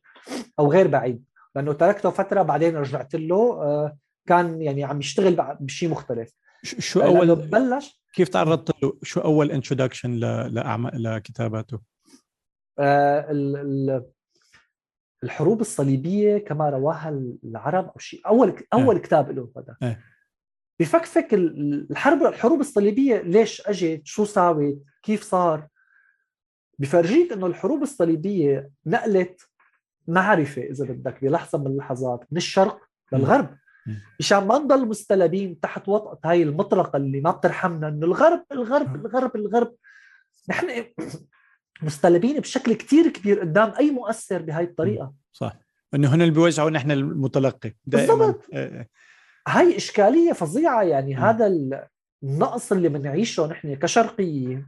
أو 0.59 0.71
غير 0.71 0.87
بعيد. 0.87 1.23
لأنه 1.55 1.73
تركته 1.73 2.09
فترة 2.09 2.41
بعدين 2.41 2.75
رجعت 2.75 3.15
له 3.15 3.61
آه، 3.61 3.97
كان 4.27 4.61
يعني 4.61 4.83
عم 4.83 4.99
يشتغل 4.99 5.57
بشيء 5.59 5.89
مختلف. 5.89 6.33
شو 6.63 7.01
اول 7.01 7.35
بلش 7.35 8.01
كيف 8.13 8.29
تعرضت 8.29 8.83
له؟ 8.83 8.93
شو 9.03 9.19
أول 9.19 9.51
introduction 9.51 10.11
لاعمال 10.51 11.03
لكتاباته؟ 11.03 11.79
آه 12.79 13.25
الحروب 15.23 15.61
الصليبية 15.61 16.37
كما 16.37 16.69
رواها 16.69 17.09
العرب 17.43 17.85
أو 17.85 17.99
شيء 17.99 18.27
أول 18.27 18.63
أول 18.73 18.95
آه. 18.95 18.99
كتاب 18.99 19.31
له 19.31 19.51
هذا. 19.57 19.75
آه. 19.83 19.97
بفكفك 20.79 21.33
الحرب 21.33 22.23
الحروب 22.23 22.59
الصليبية 22.59 23.21
ليش 23.21 23.61
أجت؟ 23.61 24.01
شو 24.05 24.25
ساوت 24.25 24.77
كيف 25.03 25.23
صار؟ 25.23 25.67
بفرجيك 26.79 27.33
إنه 27.33 27.47
الحروب 27.47 27.83
الصليبية 27.83 28.69
نقلت 28.85 29.41
معرفة 30.07 30.61
إذا 30.61 30.85
بدك 30.85 31.21
بلحظة 31.21 31.57
من 31.57 31.67
اللحظات 31.67 32.25
من 32.31 32.37
الشرق 32.37 32.79
للغرب. 33.13 33.57
مشان 34.19 34.47
ما 34.47 34.57
نضل 34.57 34.87
مستلبين 34.87 35.59
تحت 35.59 35.89
وطأة 35.89 36.19
هاي 36.29 36.43
المطرقة 36.43 36.97
اللي 36.97 37.21
ما 37.21 37.31
بترحمنا 37.31 37.87
إنه 37.87 38.05
الغرب 38.05 38.45
الغرب 38.51 38.95
الغرب 38.95 39.35
الغرب. 39.35 39.75
نحن 40.49 40.85
مستلبين 41.83 42.39
بشكل 42.39 42.73
كتير 42.73 43.09
كبير 43.09 43.39
قدام 43.39 43.73
أي 43.79 43.91
مؤثر 43.91 44.41
بهاي 44.41 44.63
الطريقة. 44.63 45.13
صح. 45.33 45.53
إنه 45.93 46.15
هن 46.15 46.21
اللي 46.21 46.33
بيوزعوا 46.33 46.69
نحن 46.69 46.91
المتلقي. 46.91 47.73
دائما. 47.85 48.13
بالضبط. 48.15 48.45
هاي 49.47 49.77
إشكالية 49.77 50.33
فظيعة 50.33 50.83
يعني 50.83 51.15
م. 51.15 51.17
هذا 51.17 51.53
النقص 52.23 52.71
اللي 52.71 52.89
بنعيشه 52.89 53.47
نحن 53.47 53.75
كشرقيين. 53.75 54.65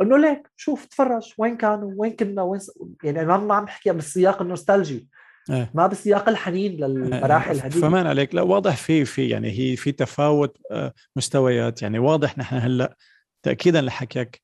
انه 0.00 0.18
ليك 0.18 0.50
شوف 0.56 0.84
تفرج 0.84 1.32
وين 1.38 1.56
كانوا 1.56 1.92
وين 1.96 2.16
كنا 2.16 2.42
وين 2.42 2.60
س... 2.60 2.70
يعني 3.04 3.22
أنا 3.22 3.36
ما 3.36 3.54
عم 3.54 3.64
بحكي 3.64 3.92
بالسياق 3.92 4.42
النوستالجي 4.42 5.08
إيه. 5.50 5.70
ما 5.74 5.86
بسياق 5.86 6.28
الحنين 6.28 6.72
للمراحل 6.72 7.60
هذه 7.60 7.80
فهمان 7.80 8.06
عليك. 8.06 8.34
لا 8.34 8.42
واضح 8.42 8.76
في 8.76 9.04
في 9.04 9.28
يعني 9.28 9.50
هي 9.50 9.76
في 9.76 9.92
تفاوت 9.92 10.58
آه، 10.70 10.94
مستويات. 11.16 11.82
يعني 11.82 11.98
واضح 11.98 12.38
نحن 12.38 12.56
هلأ 12.56 12.96
تاكيدا 13.42 13.80
لحكيك 13.80 14.42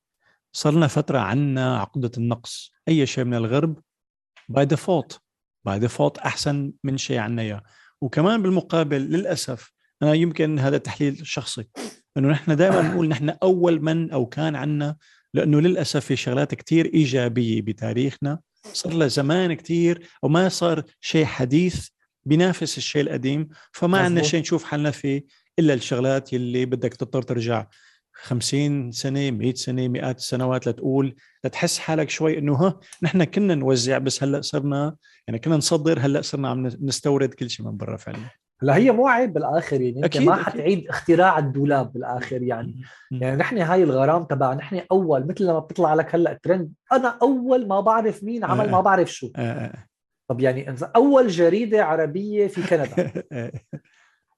صار 0.51 0.73
لنا 0.73 0.87
فترة 0.87 1.19
عنا 1.19 1.79
عقدة 1.79 2.11
النقص. 2.17 2.71
أي 2.87 3.05
شيء 3.05 3.23
من 3.23 3.33
الغرب 3.33 3.79
by 4.49 4.65
default 4.65 5.21
by 5.65 5.79
default 5.79 6.17
أحسن 6.17 6.71
من 6.83 6.97
شيء 6.97 7.17
عنا 7.17 7.41
إياه. 7.41 7.63
وكمان 8.01 8.41
بالمقابل 8.41 9.01
للأسف 9.01 9.73
أنا 10.03 10.13
يمكن 10.13 10.59
هذا 10.59 10.77
تحليل 10.77 11.27
شخصي 11.27 11.69
إنه 12.17 12.29
نحن 12.29 12.55
دائما 12.55 12.81
نقول 12.81 13.07
نحن 13.07 13.29
أول 13.29 13.81
من 13.81 14.11
أو 14.11 14.25
كان 14.25 14.55
عنا 14.55 14.95
لأنه 15.33 15.59
للأسف 15.59 16.05
في 16.05 16.15
شغلات 16.15 16.55
كثير 16.55 16.85
إيجابية 16.93 17.61
بتاريخنا. 17.61 18.39
صار 18.73 18.93
لها 18.93 19.07
زمان 19.07 19.53
كثير 19.53 20.07
وما 20.23 20.49
صار 20.49 20.83
شيء 21.01 21.25
حديث 21.25 21.87
بينافس 22.25 22.77
الشيء 22.77 23.01
القديم 23.01 23.49
فما 23.73 23.99
عندنا 23.99 24.23
شيء 24.23 24.39
نشوف 24.39 24.63
حالنا 24.63 24.91
فيه 24.91 25.25
إلا 25.59 25.73
الشغلات 25.73 26.33
يلي 26.33 26.65
بدك 26.65 26.93
تضطر 26.93 27.21
ترجع 27.21 27.67
50 28.13 28.91
سنة 28.91 29.31
100 29.31 29.53
سنة 29.53 29.87
مئات 29.87 30.17
السنوات 30.17 30.67
لتقول 30.67 31.15
لتحس 31.43 31.79
حالك 31.79 32.09
شوي 32.09 32.37
إنه 32.37 32.55
ها 32.55 32.79
نحن 33.03 33.23
كنا 33.23 33.55
نوزع 33.55 33.97
بس 33.97 34.23
هلأ 34.23 34.41
صرنا 34.41 34.95
يعني 35.27 35.39
كنا 35.39 35.55
نصدر 35.55 35.99
هلأ 35.99 36.21
صرنا 36.21 36.49
عم 36.49 36.67
نستورد 36.67 37.33
كل 37.33 37.49
شيء 37.49 37.65
من 37.65 37.77
برا 37.77 37.97
فعليا 37.97 38.29
هلا 38.61 38.75
هي 38.75 38.91
مو 38.91 39.07
عيب 39.07 39.33
بالآخر 39.33 39.81
يعني 39.81 40.05
أنت 40.05 40.17
ما 40.17 40.35
حتعيد 40.35 40.87
اختراع 40.89 41.39
الدولاب 41.39 41.93
بالآخر 41.93 42.41
يعني. 42.41 42.81
يعني 43.11 43.35
نحن 43.37 43.57
هاي 43.57 43.83
الغرام 43.83 44.23
تبع 44.23 44.53
نحن 44.53 44.81
أول 44.91 45.27
مثل 45.27 45.43
لما 45.43 45.59
بتطلع 45.59 45.93
لك 45.93 46.15
هلأ 46.15 46.39
ترند 46.43 46.73
أنا 46.91 47.17
أول 47.21 47.67
ما 47.67 47.79
بعرف 47.79 48.23
مين 48.23 48.45
عمل 48.45 48.67
آه. 48.67 48.71
ما 48.71 48.81
بعرف 48.81 49.11
شو. 49.11 49.31
آه. 49.35 49.73
طب 50.29 50.41
يعني 50.41 50.75
أول 50.95 51.27
جريدة 51.27 51.85
عربية 51.85 52.47
في 52.47 52.67
كندا. 52.67 53.23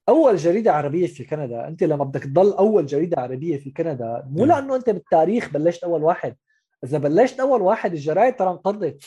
أول 0.10 0.36
جريدة 0.36 0.72
عربية 0.72 1.08
في 1.08 1.24
كندا. 1.24 1.68
أنت 1.68 1.84
لما 1.84 2.04
بدك 2.04 2.24
تضل 2.24 2.54
أول 2.54 2.86
جريدة 2.86 3.22
عربية 3.22 3.58
في 3.58 3.72
كندا 3.72 4.24
مو 4.30 4.46
لأنه 4.46 4.76
أنت 4.76 4.90
بالتاريخ 4.90 5.50
بلشت 5.54 5.84
أول 5.84 6.04
واحد. 6.04 6.36
إذا 6.84 6.98
بلشت 6.98 7.40
أول 7.40 7.62
واحد 7.62 7.94
الجرايد 7.94 8.36
ترى 8.36 8.50
انقرضت 8.50 9.04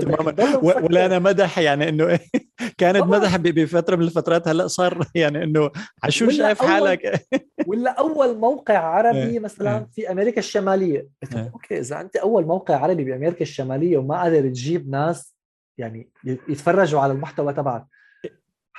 تماما. 0.00 0.56
ولا 0.62 1.06
أنا 1.06 1.18
مدح 1.18 1.58
يعني 1.58 1.88
إنه 1.88 2.18
كانت 2.78 3.02
مدح 3.02 3.36
بفترة 3.36 3.96
من 3.96 4.02
الفترات 4.02 4.48
هلأ 4.48 4.66
صار 4.66 5.06
يعني 5.14 5.44
إنه 5.44 5.70
عشو 6.02 6.30
شايف 6.30 6.62
حالك؟ 6.62 7.26
ولا 7.68 7.90
أول 7.90 8.38
موقع 8.38 8.78
عربي 8.78 9.22
إيه، 9.22 9.40
مثلا 9.40 9.78
إيه. 9.78 9.88
في 9.92 10.10
أمريكا 10.10 10.38
الشمالية. 10.38 11.08
إيه. 11.34 11.50
أوكي 11.54 11.78
إذا 11.78 12.00
أنت 12.00 12.16
أول 12.16 12.46
موقع 12.46 12.76
عربي 12.76 13.04
بأمريكا 13.04 13.42
الشمالية 13.42 13.98
وما 13.98 14.22
قادر 14.22 14.48
تجيب 14.48 14.90
ناس 14.90 15.36
يعني 15.78 16.10
يتفرجوا 16.24 17.00
على 17.00 17.12
المحتوى 17.12 17.52
تبعك 17.52 17.86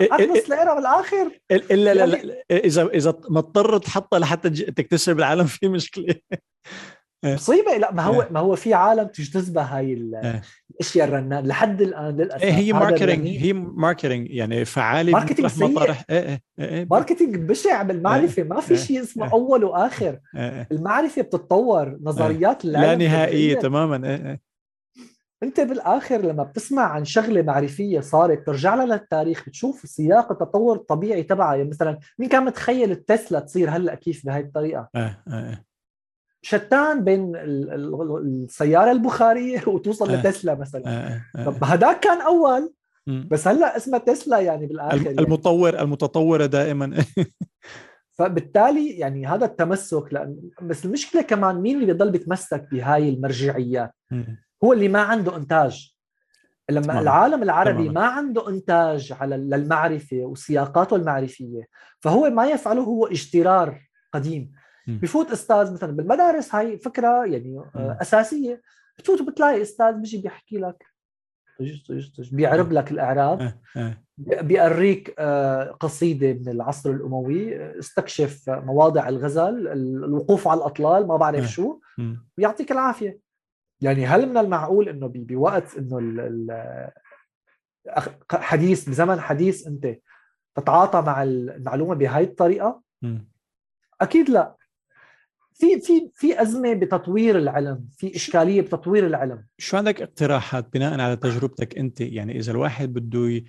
نص 0.01 0.49
ليره 0.49 0.73
بالاخر 0.73 1.39
إلا 1.51 1.93
لا, 1.93 2.05
لا, 2.05 2.15
لا 2.15 2.43
اذا 2.51 2.87
إذا 2.87 3.13
مضطر 3.29 3.77
تحطها 3.77 4.19
لحتى 4.19 4.49
تكتسب 4.49 5.19
العالم 5.19 5.45
في 5.45 5.67
مشكلة. 5.67 6.15
مصيبة؟ 7.25 7.77
لا 7.77 7.93
ما 7.93 8.03
هو 8.03 8.21
إيه. 8.21 8.27
ما 8.31 8.39
هو 8.39 8.55
في 8.55 8.73
عالم 8.73 9.07
تجتذبها 9.07 9.77
هاي 9.77 9.85
إيه. 9.85 10.41
الأشياء 10.71 11.07
الرنان. 11.07 11.47
لحد 11.47 11.81
الآن 11.81 12.17
للأسف 12.17 12.43
إيه 12.43 12.51
هي 12.51 12.73
ماركتينج 12.73 13.27
هي 13.27 13.53
ماركتينج 13.53 14.29
يعني 14.29 14.65
فعالي 14.65 15.11
marketing 15.11 15.47
سيء. 15.47 15.67
مطارح 15.67 16.03
إيه 16.09 16.41
إيه 16.59 16.87
marketing 16.91 17.35
بشع 17.35 17.81
بالمعرفة. 17.81 18.43
ما 18.43 18.59
في 18.59 18.77
شيء 18.77 19.01
اسمه 19.01 19.31
أول 19.31 19.63
وآخر. 19.63 20.19
المعرفة 20.71 21.21
بتتطور. 21.21 21.97
نظريات 22.01 22.65
لا 22.65 22.95
نهائية 22.95 23.55
تماما. 23.55 24.07
إيه 24.07 24.47
أنت 25.43 25.59
بالآخر 25.59 26.17
لما 26.17 26.43
بتسمع 26.43 26.83
عن 26.83 27.05
شغلة 27.05 27.41
معرفية 27.41 27.99
صارت 27.99 28.45
ترجع 28.45 28.75
لها 28.75 28.85
للتاريخ 28.85 29.43
بتشوف 29.47 29.81
سياق 29.85 30.31
التطور 30.31 30.75
الطبيعي 30.75 31.23
تبعها. 31.23 31.55
يعني 31.55 31.69
مثلا 31.69 31.99
مين 32.19 32.29
كان 32.29 32.45
متخيل 32.45 32.91
التسلا 32.91 33.39
تصير 33.39 33.69
هلأ 33.69 33.95
كيف 33.95 34.25
بهي 34.25 34.39
الطريقة؟ 34.39 34.89
آه 34.95 35.17
آه 35.27 35.63
شتان 36.47 37.03
بين 37.03 37.35
السيارة 37.35 38.91
البخارية 38.91 39.63
وتوصل 39.67 40.11
آه. 40.11 40.15
لتسلا 40.15 40.55
مثلا 40.55 40.83
آه. 40.87 41.21
آه. 41.35 41.45
طب 41.45 41.63
هذاك 41.63 41.99
كان 41.99 42.21
أول 42.21 42.73
بس 43.07 43.47
هلأ 43.47 43.77
اسمها 43.77 43.99
تسلا 43.99 44.39
يعني 44.39 44.65
بالآخر 44.67 45.05
يعني. 45.05 45.19
المطور 45.19 45.73
يعني. 45.73 45.83
المتطورة 45.85 46.45
دائما 46.45 47.03
فبالتالي 48.17 48.89
يعني 48.89 49.27
هذا 49.27 49.45
التمسك 49.45 50.13
لأن 50.13 50.39
بس 50.61 50.85
المشكلة 50.85 51.21
كمان 51.21 51.55
مين 51.55 51.75
اللي 51.75 51.85
بيضل 51.85 52.11
بيتمسك 52.11 52.67
بهاي 52.71 53.09
المرجعيات 53.09 53.91
هو 54.63 54.73
اللي 54.73 54.87
ما 54.87 55.01
عنده 55.01 55.37
إنتاج 55.37 55.95
لما 56.69 56.83
تمام. 56.83 56.97
العالم 56.97 57.43
العربي 57.43 57.83
تمام. 57.83 57.93
ما 57.93 58.05
عنده 58.05 58.49
إنتاج 58.49 59.13
على 59.19 59.37
للمعرفة 59.37 60.17
وسياقاته 60.17 60.95
المعرفيه 60.95 61.67
فهو 61.99 62.29
ما 62.29 62.45
يفعله 62.45 62.81
هو 62.81 63.05
اجترار 63.05 63.81
قديم 64.13 64.51
بفوت 64.87 65.31
أستاذ 65.31 65.73
مثلا 65.73 65.91
بالمدارس 65.91 66.55
هاي 66.55 66.77
فكرة 66.77 67.25
يعني 67.25 67.59
آه، 67.75 67.97
أساسية. 68.01 68.61
بتفوت 68.97 69.21
بتلاقي 69.21 69.61
أستاذ 69.61 69.93
بيجي 69.93 70.17
بيحكي 70.17 70.57
لك 70.57 70.85
بيعرب 72.31 72.71
لك 72.71 72.91
الأعراب 72.91 73.41
آه، 73.41 73.59
آه. 73.77 73.97
بيوريك 74.17 75.19
قصيدة 75.79 76.33
من 76.33 76.49
العصر 76.49 76.91
الأموي 76.91 77.55
استكشف 77.79 78.49
مواضع 78.49 79.09
الغزل 79.09 79.67
الوقوف 79.67 80.47
على 80.47 80.57
الأطلال 80.57 81.07
ما 81.07 81.17
بعرف 81.17 81.45
شو 81.49 81.79
ويعطيك 82.37 82.71
العافية. 82.71 83.19
يعني 83.81 84.05
هل 84.05 84.29
من 84.29 84.37
المعقول 84.37 84.89
إنه 84.89 85.11
بوقت 85.15 85.77
إنه 85.77 85.99
حديث 88.31 88.89
بزمن 88.89 89.19
حديث 89.19 89.67
أنت 89.67 89.97
تتعاطى 90.55 91.01
مع 91.01 91.23
المعلومة 91.23 91.95
بهاي 91.95 92.23
الطريقة؟ 92.23 92.81
أكيد 94.01 94.29
لا. 94.29 94.56
في 95.59 95.79
في 95.79 96.11
في 96.15 96.41
أزمة 96.41 96.73
بتطوير 96.73 97.37
العلم 97.37 97.87
في 97.97 98.15
إشكالية 98.15 98.61
بتطوير 98.61 99.07
العلم. 99.07 99.45
شو 99.57 99.77
عندك 99.77 100.01
اقتراحات 100.01 100.73
بناء 100.73 100.99
على 100.99 101.15
تجربتك 101.15 101.77
أنت؟ 101.77 102.01
يعني 102.01 102.39
إذا 102.39 102.51
الواحد 102.51 102.93
بده 102.93 103.43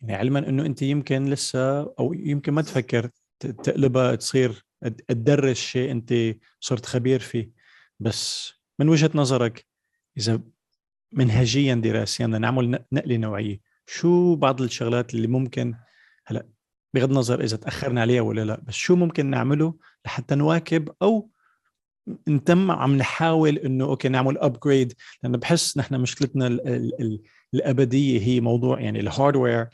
يعني 0.00 0.14
علما 0.14 0.48
إنه 0.48 0.66
أنت 0.66 0.82
يمكن 0.82 1.24
لسه 1.24 1.80
أو 1.80 2.12
يمكن 2.12 2.52
ما 2.52 2.62
تفكر 2.62 3.10
تقلبها 3.40 4.14
تصير 4.14 4.64
تدرس 5.08 5.56
شيء 5.56 5.90
أنت 5.90 6.14
صرت 6.60 6.86
خبير 6.86 7.20
فيه. 7.20 7.50
بس 8.00 8.52
من 8.78 8.88
وجهة 8.88 9.10
نظرك 9.14 9.66
إذا 10.18 10.40
منهجيا 11.12 11.74
دراسيا 11.74 12.26
بدنا 12.26 12.38
نعمل 12.38 12.84
نقلة 12.92 13.16
نوعية 13.16 13.60
شو 13.86 14.36
بعض 14.36 14.62
الشغلات 14.62 15.14
اللي 15.14 15.26
ممكن 15.26 15.74
هلأ 16.26 16.46
بغض 16.94 17.10
النظر 17.10 17.40
إذا 17.40 17.56
تأخرنا 17.56 18.00
عليها 18.00 18.20
ولا 18.20 18.44
لأ 18.44 18.60
بس 18.60 18.74
شو 18.74 18.96
ممكن 18.96 19.26
نعمله 19.26 19.74
لحتى 20.06 20.34
نواكب 20.34 20.88
أو 21.02 21.30
نتم 22.28 22.70
عم 22.70 22.96
نحاول 22.96 23.58
إنه 23.58 23.84
okay 23.84 24.08
نعمل 24.08 24.38
upgrade 24.38 24.92
لأنه 25.22 25.38
بحس 25.38 25.78
نحن 25.78 26.00
مشكلتنا 26.00 26.46
ال 26.46 26.68
ال 26.68 27.00
ال 27.00 27.22
الأبدية 27.54 28.20
هي 28.20 28.40
موضوع 28.40 28.80
يعني 28.80 29.00
ال 29.00 29.08
hardware 29.08 29.68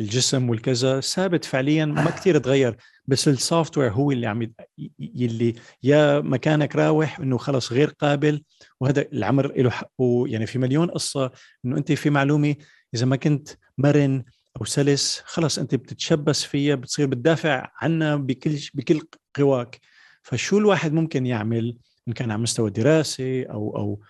الجسم 0.00 0.50
والكذا 0.50 1.00
ثابت 1.00 1.44
فعليا 1.44 1.84
ما 1.84 2.10
كثير 2.16 2.38
تغير 2.38 2.76
بس 3.06 3.28
ال 3.28 3.78
software 3.78 3.92
هو 3.92 4.10
اللي 4.10 4.26
عم 4.26 4.52
يلي 4.98 5.54
يا 5.82 6.20
مكانك 6.20 6.76
راوح 6.76 7.20
إنه 7.20 7.38
خلص 7.38 7.72
غير 7.72 7.88
قابل 7.88 8.42
وهذا 8.80 9.06
العمر 9.12 9.52
له 9.56 9.70
حقه 9.70 10.24
يعني 10.26 10.46
في 10.46 10.58
مليون 10.58 10.90
قصة 10.90 11.30
إنه 11.64 11.76
أنت 11.76 11.92
في 11.92 12.10
معلومة 12.10 12.54
إذا 12.94 13.06
ما 13.06 13.16
كنت 13.16 13.48
مرن 13.78 14.24
أو 14.60 14.64
سلس 14.64 15.22
خلص 15.24 15.58
أنت 15.58 15.74
بتتشبث 15.74 16.42
فيها 16.42 16.74
بتصير 16.74 17.06
بتدافع 17.06 17.70
عنها 17.80 18.16
بكل 18.16 18.58
بكل 18.74 19.00
قواك. 19.36 19.80
فشو 20.24 20.58
الواحد 20.58 20.92
ممكن 20.92 21.26
يعمل 21.26 21.78
إن 22.08 22.12
كان 22.12 22.30
على 22.30 22.42
مستوى 22.42 22.70
دراسي 22.70 23.42
أو 23.42 23.76
أو 23.76 24.00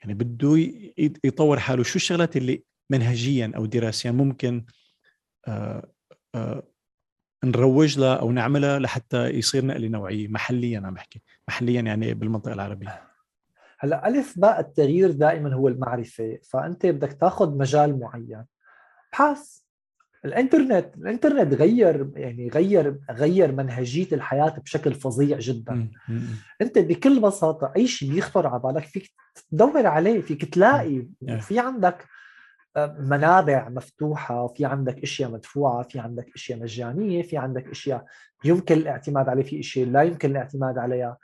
يعني 0.00 0.14
بده 0.14 0.56
يطور 1.24 1.58
حاله؟ 1.58 1.82
شو 1.82 1.96
الشغلات 1.96 2.36
اللي 2.36 2.64
منهجيا 2.90 3.52
أو 3.56 3.66
دراسيا 3.66 4.10
ممكن 4.10 4.64
آآ 5.48 5.90
آآ 6.34 6.62
نروج 7.44 7.98
لها 7.98 8.14
أو 8.14 8.32
نعملها 8.32 8.78
لحتى 8.78 9.28
يصير 9.28 9.66
نقله 9.66 9.88
نوعية؟ 9.88 10.28
محليا 10.28 10.82
عم 10.84 10.94
بحكي. 10.94 11.22
محليا 11.48 11.80
يعني 11.80 12.14
بالمنطقة 12.14 12.52
العربية. 12.52 13.02
هلأ 13.78 14.08
ألف 14.08 14.38
باء 14.38 14.60
التغيير 14.60 15.10
دائما 15.10 15.54
هو 15.54 15.68
المعرفة 15.68 16.38
فأنت 16.50 16.86
بدك 16.86 17.12
تاخذ 17.12 17.56
مجال 17.56 18.00
معين. 18.00 18.44
ابحث 19.08 19.63
الإنترنت 20.24 20.96
الإنترنت 20.96 21.54
غير 21.54 22.10
يعني 22.16 22.48
غير 22.48 22.98
غير 23.10 23.52
منهجية 23.52 24.08
الحياة 24.12 24.58
بشكل 24.58 24.94
فظيع 24.94 25.38
جدا. 25.38 25.88
أنت 26.60 26.78
بكل 26.78 27.20
بساطة 27.20 27.72
أي 27.76 27.86
شيء 27.86 28.12
بيخطر 28.12 28.46
على 28.46 28.58
بالك 28.60 28.84
فيك 28.84 29.10
تدور 29.50 29.86
عليه 29.86 30.20
فيك 30.20 30.54
تلاقي 30.54 31.06
في 31.40 31.58
عندك 31.58 32.04
آه، 32.76 32.96
منابع 32.98 33.68
مفتوحة 33.68 34.46
في 34.46 34.64
عندك 34.64 35.02
أشياء 35.02 35.30
مدفوعة 35.30 35.82
في 35.82 35.98
عندك 35.98 36.26
أشياء 36.34 36.58
مجانية 36.58 37.22
في 37.22 37.36
عندك 37.36 37.68
أشياء 37.68 38.04
يمكن 38.44 38.74
الاعتماد 38.74 39.28
عليه 39.28 39.42
في 39.42 39.60
اشياء 39.60 39.88
لا 39.88 40.02
يمكن 40.02 40.30
الاعتماد 40.30 40.78
عليها. 40.78 41.18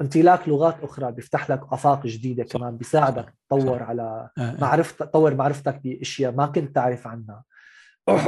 امتلاك 0.00 0.48
لغات 0.48 0.76
أخرى 0.82 1.12
بيفتح 1.12 1.50
لك 1.50 1.60
آفاق 1.72 2.06
جديدة 2.06 2.44
كمان 2.44 2.76
بيساعدك 2.76 3.34
تطور 3.50 3.82
على 3.82 4.30
آه، 4.38 4.40
آه. 4.42 4.56
معرفة 4.60 5.04
تطور 5.04 5.34
معرفتك 5.34 5.80
بأشياء 5.84 6.32
ما 6.32 6.46
كنت 6.46 6.74
تعرف 6.74 7.06
عنها. 7.06 7.44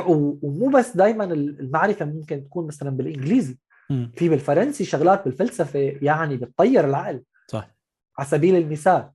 ومو 0.07 0.69
بس 0.69 0.97
دائما 0.97 1.25
المعرفة 1.25 2.05
ممكن 2.05 2.45
تكون 2.45 2.67
مثلا 2.67 2.91
بالإنجليزي. 2.91 3.59
في 4.17 4.29
بالفرنسي 4.29 4.85
شغلات 4.85 5.25
بالفلسفة 5.25 5.79
يعني 6.03 6.37
بتطير 6.37 6.85
العقل. 6.85 7.23
صح. 7.49 7.71
على 8.19 8.29
سبيل 8.29 8.57
المثال 8.57 9.11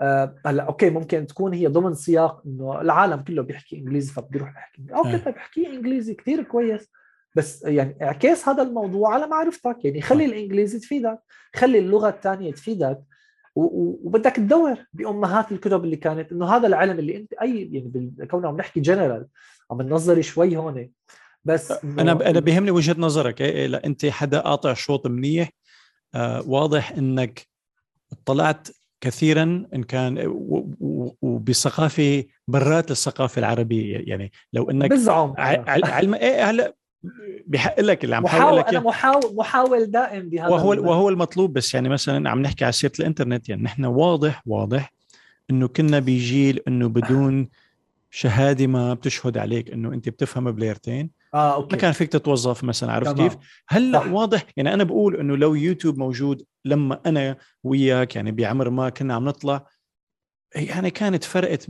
آه، 0.00 0.34
هلأ 0.46 0.62
okay 0.62 0.90
ممكن 0.90 1.26
تكون 1.26 1.54
هي 1.54 1.66
ضمن 1.66 1.94
سياق 1.94 2.42
إنه 2.46 2.80
العالم 2.80 3.20
كله 3.20 3.42
بيحكي 3.42 3.76
إنجليزي 3.76 4.12
فبدي 4.12 4.38
أروح 4.38 4.56
احكي 4.56 4.86
okay 4.94 5.18
طيب 5.18 5.34
احكي 5.36 5.66
إنجليزي 5.66 6.14
كثير 6.14 6.42
كويس 6.42 6.90
بس 7.36 7.62
يعني 7.62 7.96
اعكس 8.02 8.48
هذا 8.48 8.62
الموضوع 8.62 9.14
على 9.14 9.26
معرفتك. 9.26 9.84
يعني 9.84 10.00
خلي 10.00 10.24
الإنجليزي 10.24 10.78
تفيدك 10.78 11.18
خلي 11.54 11.78
اللغة 11.78 12.08
الثانية 12.08 12.52
تفيدك. 12.52 13.00
وبدك 13.54 14.36
تدور 14.36 14.76
بأمهات 14.92 15.52
الكتب 15.52 15.84
اللي 15.84 15.96
كانت 15.96 16.32
إنه 16.32 16.46
هذا 16.56 16.66
العلم 16.66 16.98
اللي 16.98 17.16
أنت 17.16 17.32
أي 17.32 17.70
يعني 17.72 18.26
كونه 18.30 18.48
عم 18.48 18.56
نحكي 18.56 18.80
جنرال 18.80 19.26
عم 19.70 19.82
ننظر 19.82 20.22
شوي 20.22 20.56
هون 20.56 20.90
بس 21.44 21.72
أنا 21.84 22.12
أنا 22.12 22.40
بيهمني 22.40 22.70
وجهة 22.70 22.96
نظرك 22.98 23.40
إيه, 23.40 23.50
إيه 23.50 23.66
لا 23.66 23.86
أنت 23.86 24.06
حدا 24.06 24.40
قاطع 24.40 24.74
شوط 24.74 25.06
منيح 25.06 25.50
آه 26.14 26.42
واضح 26.46 26.92
إنك 26.92 27.46
اطلعت 28.12 28.68
كثيرا 29.00 29.66
إن 29.74 29.82
كان 29.82 30.24
وبثقافة 31.22 32.24
برات 32.48 32.90
الثقافة 32.90 33.38
العربية 33.38 34.02
يعني 34.06 34.32
لو 34.52 34.70
إنك 34.70 34.90
بزعم 34.90 35.34
علم 35.38 36.14
إيه 36.14 36.50
هلأ 36.50 36.74
بحق 37.46 37.80
لك 37.80 38.04
اللي 38.04 38.16
عم 38.16 38.22
محاول 38.22 38.58
لك 38.58 38.68
أنا 38.68 38.80
محاول 38.80 39.34
محاول 39.34 39.86
دائم 39.90 40.28
بهذا 40.28 40.48
وهو 40.48 40.72
المدى. 40.72 40.88
وهو 40.88 41.08
المطلوب 41.08 41.52
بس 41.52 41.74
يعني 41.74 41.88
مثلا 41.88 42.30
عم 42.30 42.42
نحكي 42.42 42.64
على 42.64 42.72
سيرة 42.72 42.92
الإنترنت 43.00 43.48
يعني 43.48 43.62
نحن 43.62 43.84
واضح 43.84 44.42
واضح 44.46 44.92
إنه 45.50 45.68
كنا 45.68 45.98
بجيل 45.98 46.60
إنه 46.68 46.88
بدون 46.88 47.48
شهادة 48.10 48.66
ما 48.66 48.94
بتشهد 48.94 49.38
عليك 49.38 49.70
إنه 49.70 49.92
أنت 49.92 50.08
بتفهم 50.08 50.52
بليرتين 50.52 51.10
آه 51.34 51.54
أوكي. 51.54 51.76
ما 51.76 51.80
كان 51.80 51.92
فيك 51.92 52.12
تتوظف 52.12 52.64
مثلا 52.64 52.92
عرفت 52.92 53.16
كيف؟ 53.16 53.36
هلأ 53.68 53.98
واضح 53.98 54.44
يعني 54.56 54.74
أنا 54.74 54.84
بقول 54.84 55.16
إنه 55.16 55.36
لو 55.36 55.54
يوتيوب 55.54 55.98
موجود 55.98 56.44
لما 56.64 57.00
أنا 57.06 57.36
وياك 57.64 58.16
يعني 58.16 58.32
بعمر 58.32 58.70
ما 58.70 58.88
كنا 58.88 59.14
عم 59.14 59.24
نطلع 59.24 59.66
يعني 60.54 60.90
كانت 60.90 61.24
فرقت 61.24 61.66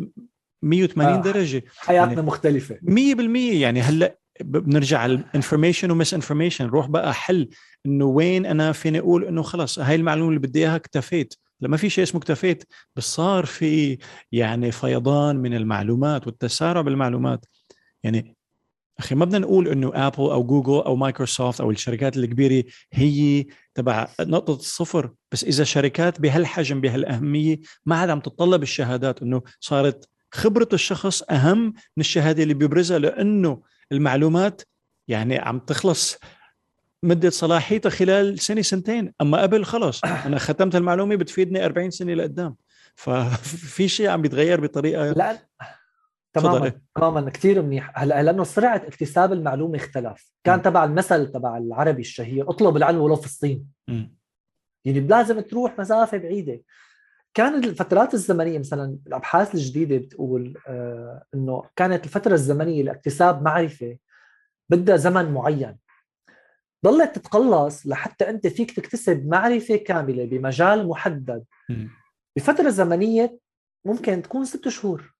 180 0.63 1.13
آه. 1.13 1.23
درجة. 1.23 1.65
حياتنا 1.77 2.13
يعني 2.13 2.23
مختلفة. 2.23 2.75
100% 2.75 2.81
يعني 3.37 3.81
هلأ 3.81 4.19
بنرجع 4.41 5.07
ال 5.07 5.13
information 5.13 5.84
و 5.84 5.91
misinformation 5.91 6.67
روح 6.67 6.87
بقى 6.87 7.15
حل 7.15 7.49
إنه 7.87 8.05
وين 8.05 8.47
أنا 8.47 8.73
فيني 8.73 8.99
أقول 8.99 9.25
إنه 9.25 9.43
خلص 9.43 9.79
هاي 9.79 9.95
المعلومة 9.95 10.29
اللي 10.29 10.41
بدي 10.41 10.59
إياها 10.59 10.77
اكتفيت. 10.77 11.35
لما 11.61 11.77
في 11.77 11.91
شيء 11.91 12.05
اسمه 12.05 12.21
اكتفيت 12.21 12.65
بس 12.97 13.05
صار 13.05 13.47
في 13.47 13.99
يعني 14.33 14.73
فيضان 14.73 15.37
من 15.37 15.55
المعلومات 15.55 16.27
والتسارع 16.27 16.81
بالمعلومات. 16.81 17.47
يعني 18.03 18.37
أخي 18.99 19.15
ما 19.15 19.25
بدنا 19.25 19.39
نقول 19.39 19.69
إنه 19.69 19.91
ابل 19.95 20.19
أو 20.19 20.45
جوجل 20.45 20.73
أو 20.87 20.97
مايكروسوفت 20.97 21.61
أو 21.61 21.71
الشركات 21.71 22.17
الكبيرة 22.17 22.65
هي 22.93 23.47
تبع 23.75 24.09
نقطة 24.21 24.55
الصفر. 24.55 25.11
بس 25.33 25.45
إذا 25.45 25.65
شركات 25.65 26.21
بهالحجم 26.21 26.81
بهالأهمية 26.81 27.61
ما 27.87 27.97
عاد 27.97 28.11
عم 28.11 28.21
تتطلب 28.21 28.63
الشهادات 28.63 29.23
إنه 29.23 29.43
صارت 29.61 30.09
خبرة 30.33 30.69
الشخص 30.73 31.23
أهم 31.23 31.67
من 31.67 32.01
الشهادة 32.01 32.43
اللي 32.43 32.55
بيبرزها 32.55 32.99
لأنه 32.99 33.63
المعلومات 33.93 34.63
يعني 35.09 35.39
عم 35.39 35.59
تخلص 35.59 36.19
مدة 37.03 37.31
صلاحيتها 37.31 37.91
خلال 37.91 38.39
سنة 38.39 38.63
سنتين. 38.63 39.13
أما 39.21 39.43
قبل 39.43 39.65
خلص. 39.65 40.05
أنا 40.27 40.39
ختمت 40.39 40.77
المعلومة 40.77 41.17
بتفيدني 41.17 41.65
40 41.65 41.91
سنة 41.91 42.15
لقدام. 42.15 42.57
ففي 42.95 43.89
شيء 43.97 44.09
عم 44.09 44.23
بيتغير 44.23 44.61
بطريقة 44.61 45.13
لا 45.13 45.39
تماما 46.33 46.73
تماما. 46.95 47.31
كثير 47.31 47.63
منيح. 47.63 47.93
هلا 47.95 48.23
لأنه 48.23 48.45
سرعة 48.45 48.77
اكتساب 48.77 49.33
المعلومة 49.33 49.77
اختلف. 49.77 50.33
كان 50.45 50.63
تبع 50.63 50.85
المثل 50.85 51.33
تبع 51.33 51.57
العربي 51.57 52.01
الشهير 52.01 52.51
اطلب 52.51 52.77
العلم 52.77 52.99
ولو 52.99 53.17
في 53.17 53.27
الصين. 53.27 53.67
م. 53.89 54.05
يعني 54.85 55.01
لازم 55.01 55.41
تروح 55.41 55.79
مسافة 55.79 56.19
بعيدة. 56.19 56.61
كان 57.39 57.65
الفترات 57.65 58.15
الزمنية 58.15 58.59
مثلا 58.59 58.99
الأبحاث 59.07 59.55
الجديدة 59.55 59.97
بتقول 59.97 60.59
آه 60.67 61.25
إنه 61.35 61.65
كانت 61.77 62.05
الفترة 62.05 62.35
الزمنية 62.35 62.83
لاكتساب 62.83 63.43
معرفة 63.43 63.97
بدها 64.69 64.97
زمن 64.97 65.33
معين. 65.33 65.79
ضلت 66.85 67.15
تتقلص 67.19 67.87
لحتى 67.87 68.31
أنت 68.31 68.47
فيك 68.47 68.71
تكتسب 68.71 69.27
معرفة 69.27 69.77
كاملة 69.77 70.25
بمجال 70.25 70.89
محدد. 70.89 71.45
بفترة 72.37 72.71
زمنية 72.71 73.39
ممكن 73.85 74.23
تكون 74.23 74.45
ست 74.45 74.69
شهور. 74.69 75.15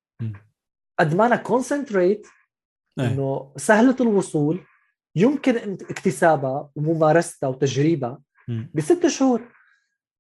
قد 0.99 1.15
ما 1.15 1.27
أنا 1.27 1.37
concentrate 1.37 2.27
إنه 2.99 3.53
سهلة 3.57 3.97
الوصول 4.01 4.61
يمكن 5.17 5.57
اكتسابها 5.73 6.71
وممارستها 6.77 7.49
وتجريبها 7.49 8.21
بست 8.75 9.07
شهور. 9.07 9.58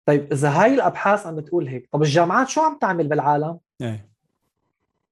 طيب 0.08 0.32
إذا 0.32 0.48
هاي 0.48 0.74
الأبحاث 0.74 1.26
عم 1.26 1.36
بتقول 1.36 1.68
هيك 1.68 1.88
طب 1.92 2.02
الجامعات 2.02 2.48
شو 2.48 2.60
عم 2.60 2.78
تعمل 2.78 3.08
بالعالم؟ 3.08 3.58
إيه. 3.80 4.08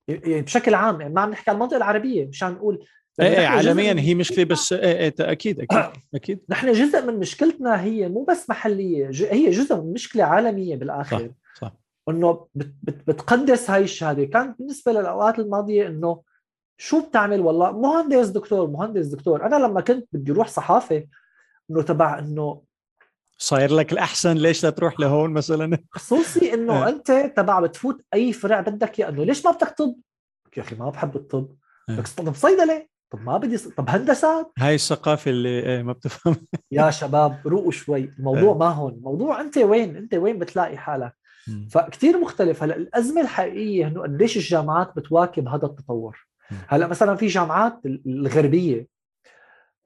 يعني 0.09 0.43
بشكل 0.43 0.75
عام 0.75 1.01
يعني 1.01 1.15
ما 1.15 1.21
عم 1.21 1.31
نحكي 1.31 1.51
عن 1.51 1.57
المنطقة 1.57 1.77
العربية 1.77 2.27
مشان 2.27 2.53
نقول 2.53 2.87
إيه, 3.21 3.27
إيه 3.27 3.47
عالميا 3.47 3.97
هي 3.99 4.15
مشكله 4.15 4.45
بس 4.45 4.73
إيه 4.73 4.99
إيه 4.99 5.15
أكيد 5.21 5.61
أكيد 5.61 5.93
أكيد. 6.15 6.41
نحن 6.49 6.73
جزء 6.73 7.07
من 7.07 7.19
مشكلتنا 7.19 7.83
هي 7.83 8.09
مو 8.09 8.25
بس 8.25 8.51
محلية 8.51 9.11
هي 9.31 9.51
جزء 9.51 9.77
من 9.77 9.93
مشكلة 9.93 10.25
عالمية 10.25 10.77
بالآخر. 10.77 11.19
صح 11.55 11.61
صح. 11.61 11.73
إنه 12.09 12.47
بت 12.55 12.75
بت 12.83 13.09
بتقدس 13.09 13.71
هاي 13.71 13.83
الشهادة. 13.83 14.25
كانت 14.25 14.59
بالنسبة 14.59 14.93
للأوقات 14.93 15.39
الماضية 15.39 15.87
إنه 15.87 16.23
شو 16.79 17.09
بتعمل 17.09 17.41
والله؟ 17.41 17.73
مهندس 17.73 18.29
دكتور 18.29 18.71
مهندس 18.71 19.07
دكتور. 19.07 19.47
أنا 19.47 19.57
لما 19.57 19.81
كنت 19.81 20.09
بدي 20.13 20.33
أروح 20.33 20.49
صحافة 20.49 21.07
إنه 21.71 21.83
تبع 21.83 22.19
إنه 22.19 22.63
صاير 23.39 23.75
لك 23.75 23.93
الأحسن 23.93 24.37
ليش 24.37 24.65
لا 24.65 24.71
تروح 24.71 25.01
لهون 25.01 25.31
مثلا؟ 25.31 25.79
خصوصي 25.91 26.55
إنه 26.55 26.89
أنت 26.89 27.33
تبع 27.37 27.61
بتفوت 27.61 28.03
أي 28.15 28.33
فرع 28.33 28.61
بدك 28.61 29.01
إياه 29.01 29.09
إنه 29.09 29.25
ليش 29.25 29.47
ما 29.47 29.51
بدك 29.53 29.69
طب؟ 29.79 29.97
يا 30.57 30.63
أخي 30.63 30.77
ما 30.77 30.91
بحب 30.91 31.17
الطب. 31.17 31.57
بدك 31.89 32.09
طب 32.09 32.35
صيدلة 32.35 32.87
طب 33.11 33.21
ما 33.23 33.39
بدي 33.39 33.59
طب 33.59 33.91
هندسات 33.91 34.53
هاي 34.59 34.75
الثقافة 34.75 35.31
اللي 35.31 35.49
إيه 35.49 35.83
ما 35.83 35.93
بتفهم. 35.93 36.37
يا 36.73 36.91
شباب 36.91 37.41
روقوا 37.47 37.71
شوي 37.71 38.11
الموضوع 38.19 38.55
ما 38.55 38.69
هون 38.69 38.93
الموضوع 38.93 39.41
أنت 39.41 39.59
وين؟ 39.59 39.97
أنت 39.97 40.15
وين 40.15 40.39
بتلاقي 40.39 40.77
حالك؟ 40.77 41.13
فكتير 41.71 42.19
مختلف 42.21 42.63
هلأ 42.63 42.77
الأزمة 42.77 43.21
الحقيقية 43.21 43.87
إنه 43.87 44.03
قديش 44.03 44.37
الجامعات 44.37 44.97
بتواكب 44.97 45.49
هذا 45.49 45.67
التطور. 45.67 46.27
هلأ 46.69 46.87
مثلا 46.87 47.17
في 47.17 47.27
جامعات 47.27 47.81
الغربية 48.07 48.87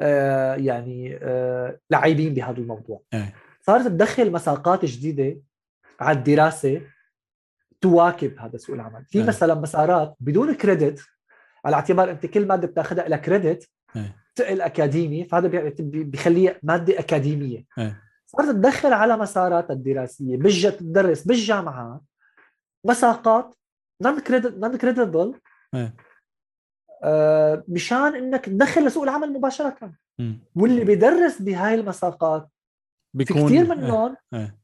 آه 0.00 0.54
يعني 0.54 1.18
آه 1.22 1.78
لعيبين 1.90 2.34
بهذا 2.34 2.58
الموضوع. 2.58 3.02
إيه. 3.14 3.34
صارت 3.60 3.86
تدخل 3.86 4.32
مساقات 4.32 4.84
جديدة 4.84 5.40
على 6.00 6.18
الدراسة 6.18 6.82
تواكب 7.80 8.38
هذا 8.38 8.56
سوق 8.56 8.74
العمل. 8.74 9.04
في 9.04 9.22
مثلا 9.22 9.54
مسارات 9.54 10.16
بدون 10.20 10.54
كريدت 10.54 11.00
على 11.64 11.76
اعتبار 11.76 12.10
أنت 12.10 12.26
كل 12.26 12.46
مادة 12.46 12.66
بتاخذها 12.66 13.08
لها 13.08 13.18
كريدت 13.18 13.70
تقل 14.34 14.60
أكاديمي 14.60 15.24
فهذا 15.24 15.70
بيخليها 15.80 16.56
مادة 16.62 16.98
أكاديمية. 16.98 17.64
صارت 18.26 18.48
تدخل 18.50 18.92
على 18.92 19.16
مسارات 19.16 19.70
الدراسية 19.70 20.36
بجة 20.36 20.68
تدرس 20.68 21.24
بالجامعات 21.24 22.00
مساقات 22.84 23.54
non-credit 24.02 24.58
non-creditable 24.58 25.40
مشان 27.68 28.14
إنك 28.14 28.44
تدخل 28.44 28.86
لسوق 28.86 29.02
العمل 29.02 29.32
مباشرة. 29.32 29.92
واللي 30.54 30.84
بيدرس 30.84 31.42
بهاي 31.42 31.74
المساقات 31.74 32.48
بيكون 33.14 33.36
في 33.36 33.54
كثير 33.54 33.76
منهم 33.76 34.16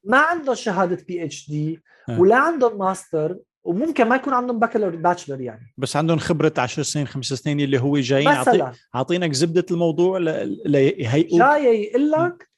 ما 0.04 0.18
عندهم 0.18 0.54
شهادة 0.54 1.04
PhD 1.08 1.82
ولا 2.08 2.36
عندهم 2.36 2.78
ماستر 2.78 3.38
وممكن 3.64 4.08
ما 4.08 4.16
يكون 4.16 4.32
عندهم 4.34 4.58
bachelor 4.58 4.96
bachelor 4.96 5.40
يعني. 5.40 5.74
بس 5.78 5.96
عندهم 5.96 6.18
خبرة 6.18 6.52
10 6.58 6.82
سنين 6.82 7.06
خمس 7.06 7.26
سنين 7.26 7.60
اللي 7.60 7.80
هو 7.80 7.98
جايين 7.98 8.40
مثلا. 8.40 8.72
عاطينك 8.94 9.32
زبدة 9.32 9.66
الموضوع 9.70 10.18
ليهيئوك. 10.66 11.40
جاي 11.40 11.82
يقول 11.82 12.10
لك 12.10 12.48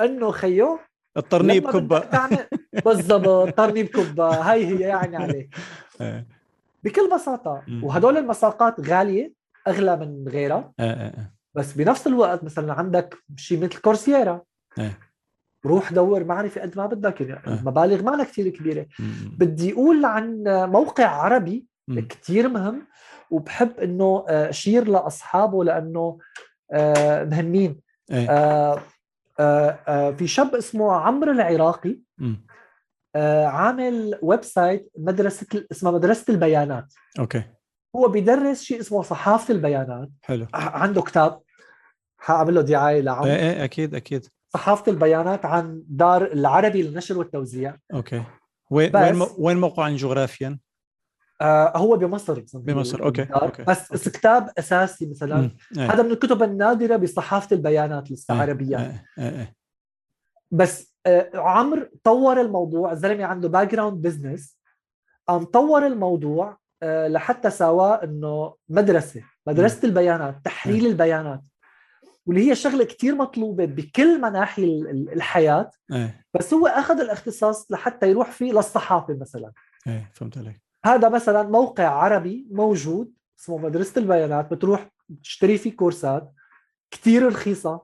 إنه 0.00 0.30
خيو 0.30 0.78
الترنيب 1.16 1.70
كبه 1.70 2.02
بالضبط 2.84 3.54
ترنيب 3.56 3.86
كبه 3.86 4.28
هاي 4.28 4.66
هي 4.66 4.80
يعني 4.80 5.16
عليه 5.16 5.48
بكل 6.84 7.10
بساطة 7.14 7.62
وهدول 7.82 8.16
المساقات 8.16 8.80
غالية 8.80 9.32
أغلى 9.68 9.96
من 9.96 10.28
غيرها. 10.28 10.72
بس 11.54 11.72
بنفس 11.72 12.06
الوقت 12.06 12.44
مثلا 12.44 12.72
عندك 12.72 13.18
شيء 13.36 13.58
مثل 13.58 13.80
كورسيرا 13.80 14.42
إيه. 14.78 14.98
روح 15.66 15.92
دور 15.92 16.24
معرفة 16.24 16.60
قد 16.60 16.76
ما 16.76 16.86
بدك 16.86 17.20
يعني 17.20 17.46
آه. 17.46 17.62
مبالغ 17.64 18.02
معنا 18.02 18.24
كثير 18.24 18.48
كبيرة. 18.48 18.86
بدي 19.38 19.72
أقول 19.72 20.04
عن 20.04 20.42
موقع 20.72 21.06
عربي. 21.06 21.66
كثير 22.08 22.48
مهم 22.48 22.82
وبحب 23.30 23.80
إنه 23.80 24.24
آه، 24.28 24.48
أشير 24.50 24.88
لأصحابه 24.88 25.64
لأنه 25.64 26.18
آه، 26.72 27.24
مهمين 27.24 27.80
إيه. 28.10 28.30
آه، 28.30 28.78
آه، 29.40 29.78
آه، 29.88 30.10
في 30.10 30.26
شاب 30.26 30.54
اسمه 30.54 30.92
عمرو 30.92 31.32
العراقي. 31.32 31.98
آه، 33.16 33.46
عامل 33.46 34.18
website 34.22 34.90
مدرسه 34.98 35.46
اسمها 35.72 35.92
مدرسة 35.92 36.24
البيانات 36.32 36.94
okay 37.18 37.42
هو 37.96 38.08
بيدرس 38.08 38.62
شيء 38.62 38.80
اسمه 38.80 39.02
صحافة 39.02 39.54
البيانات 39.54 40.08
حلو 40.22 40.46
عنده 40.54 41.02
كتاب 41.02 41.40
حأعمل 42.18 42.54
له 42.54 42.60
دعاية 42.60 43.00
لعمرو 43.00 43.24
إيه 43.26 43.36
إيه 43.36 43.64
أكيد 43.64 43.94
أكيد 43.94 44.26
صحافه 44.48 44.92
البيانات 44.92 45.44
عن 45.44 45.82
دار 45.88 46.24
العربي 46.32 46.82
للنشر 46.82 47.18
والتوزيع 47.18 47.76
أوكي 47.94 48.22
وين 48.70 48.90
بس- 48.92 49.00
وين 49.02 49.28
وين 49.38 49.56
موقعا 49.56 49.90
جغرافيا؟ 49.90 50.58
آه 51.40 51.76
هو 51.78 51.96
بمصر 51.96 52.42
بمصر، 52.54 53.04
okay، 53.04 53.22
الدار. 53.22 53.42
okay، 53.42 53.62
بس 53.62 53.92
okay. 53.92 54.10
كتاب 54.10 54.50
أساسي 54.58 55.06
مثلا 55.10 55.36
مم. 55.36 55.56
إيه. 55.78 55.92
هذا 55.92 56.02
من 56.02 56.10
الكتب 56.10 56.42
النادرة 56.42 56.96
بصحافة 56.96 57.56
البيانات 57.56 58.10
لسه 58.10 58.34
إيه. 58.34 58.40
عربيا 58.40 58.78
إيه. 58.78 59.04
إيه. 59.24 59.38
إيه. 59.40 59.54
بس 60.50 60.94
آه 61.06 61.30
عمرو 61.34 61.86
طور 62.04 62.40
الموضوع 62.40 62.92
الزلمه 62.92 63.24
عنده 63.24 63.48
background 63.48 64.02
business 64.02 64.58
قام 65.28 65.44
طور 65.44 65.86
الموضوع 65.86 66.58
آه 66.82 67.08
لحتى 67.08 67.50
سواه 67.50 68.04
إنه 68.04 68.54
مدرسة 68.68 69.22
مدرسة 69.46 69.80
البيانات 69.88 70.36
تحليل 70.44 70.86
البيانات 70.86 71.40
واللي 72.26 72.50
هي 72.50 72.54
شغلة 72.54 72.84
كتير 72.84 73.14
مطلوبة 73.14 73.64
بكل 73.64 74.20
مناحي 74.20 74.64
ال- 74.64 74.90
ال- 74.90 75.12
الحياة 75.12 75.70
إيه. 75.92 76.24
بس 76.34 76.54
هو 76.54 76.66
أخذ 76.66 77.00
الاختصاص 77.00 77.72
لحتى 77.72 78.10
يروح 78.10 78.30
فيه 78.30 78.52
للصحافة 78.52 79.14
مثلا. 79.20 79.52
إيه 79.86 80.10
فهمت 80.14 80.38
عليك. 80.38 80.62
هذا 80.84 81.08
مثلا 81.08 81.42
موقع 81.42 81.88
عربي 81.88 82.46
موجود 82.50 83.12
اسمه 83.38 83.58
مدرسة 83.58 83.98
البيانات 84.00 84.50
بتروح 84.50 84.90
تشتري 85.22 85.58
فيه 85.58 85.76
كورسات 85.76 86.32
كتير 86.90 87.26
رخيصة. 87.26 87.80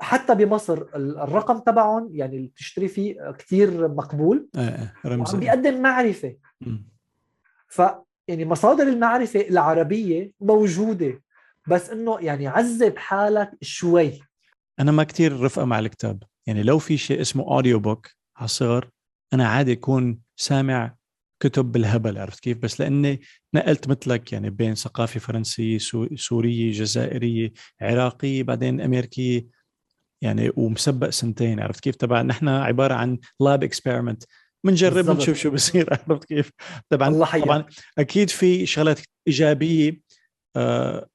حتى 0.00 0.34
بمصر 0.34 0.78
ال- 0.96 1.18
الرقم 1.18 1.58
تبعهم 1.58 2.08
يعني 2.12 2.36
اللي 2.36 2.48
بتشتري 2.48 2.88
فيه 2.88 3.30
كتير 3.38 3.88
مقبول 3.88 4.48
إيه 4.56 4.94
وعم 5.04 5.12
رمزي. 5.20 5.38
بيقدم 5.38 5.82
معرفة. 5.82 6.36
مم. 6.60 6.88
ف 7.68 7.82
يعني 8.28 8.44
مصادر 8.44 8.82
المعرفة 8.88 9.40
العربية 9.40 10.32
موجودة. 10.40 11.22
بس 11.68 11.90
إنه 11.90 12.18
يعني 12.20 12.46
عذب 12.46 12.98
حالك 12.98 13.50
شوي. 13.62 14.20
أنا 14.80 14.92
ما 14.92 15.04
كتير 15.04 15.40
رفقة 15.40 15.64
مع 15.64 15.78
الكتاب. 15.78 16.22
يعني 16.46 16.62
لو 16.62 16.78
في 16.78 16.96
شيء 16.96 17.20
اسمه 17.20 17.44
audiobook 17.44 18.08
على 18.36 18.44
الصغر 18.44 18.90
أنا 19.32 19.48
عادي 19.48 19.72
اكون 19.72 20.18
سامع 20.36 20.94
كتب 21.42 21.72
بالهبل 21.72 22.18
عرفت 22.18 22.40
كيف؟ 22.40 22.58
بس 22.58 22.80
لأني 22.80 23.20
نقلت 23.54 23.88
مثلك 23.88 24.32
يعني 24.32 24.50
بين 24.50 24.74
ثقافه 24.74 25.20
فرنسيه 25.20 25.78
سو- 25.78 26.16
سوريه 26.16 26.72
جزائريه 26.72 27.52
عراقيه 27.80 28.42
بعدين 28.42 28.80
امريكيه 28.80 29.46
يعني 30.22 30.52
ومسبق 30.56 31.08
سنتين 31.10 31.60
عرفت 31.60 31.80
كيف؟ 31.80 31.96
تبع 31.96 32.22
نحن 32.22 32.48
عبارة 32.48 32.94
عن 32.94 33.18
lab 33.40 33.62
experiment 33.64 34.24
بنجرب. 34.64 35.06
بنشوف 35.06 35.36
شو 35.38 35.50
بصير 35.50 35.88
عرفت 35.92 36.24
كيف؟ 36.24 36.50
طبعا 36.88 37.08
الله. 37.08 37.40
طبعا 37.40 37.64
أكيد 37.98 38.30
في 38.30 38.66
شغلات 38.66 39.00
إيجابية 39.28 40.00
آه 40.56 41.08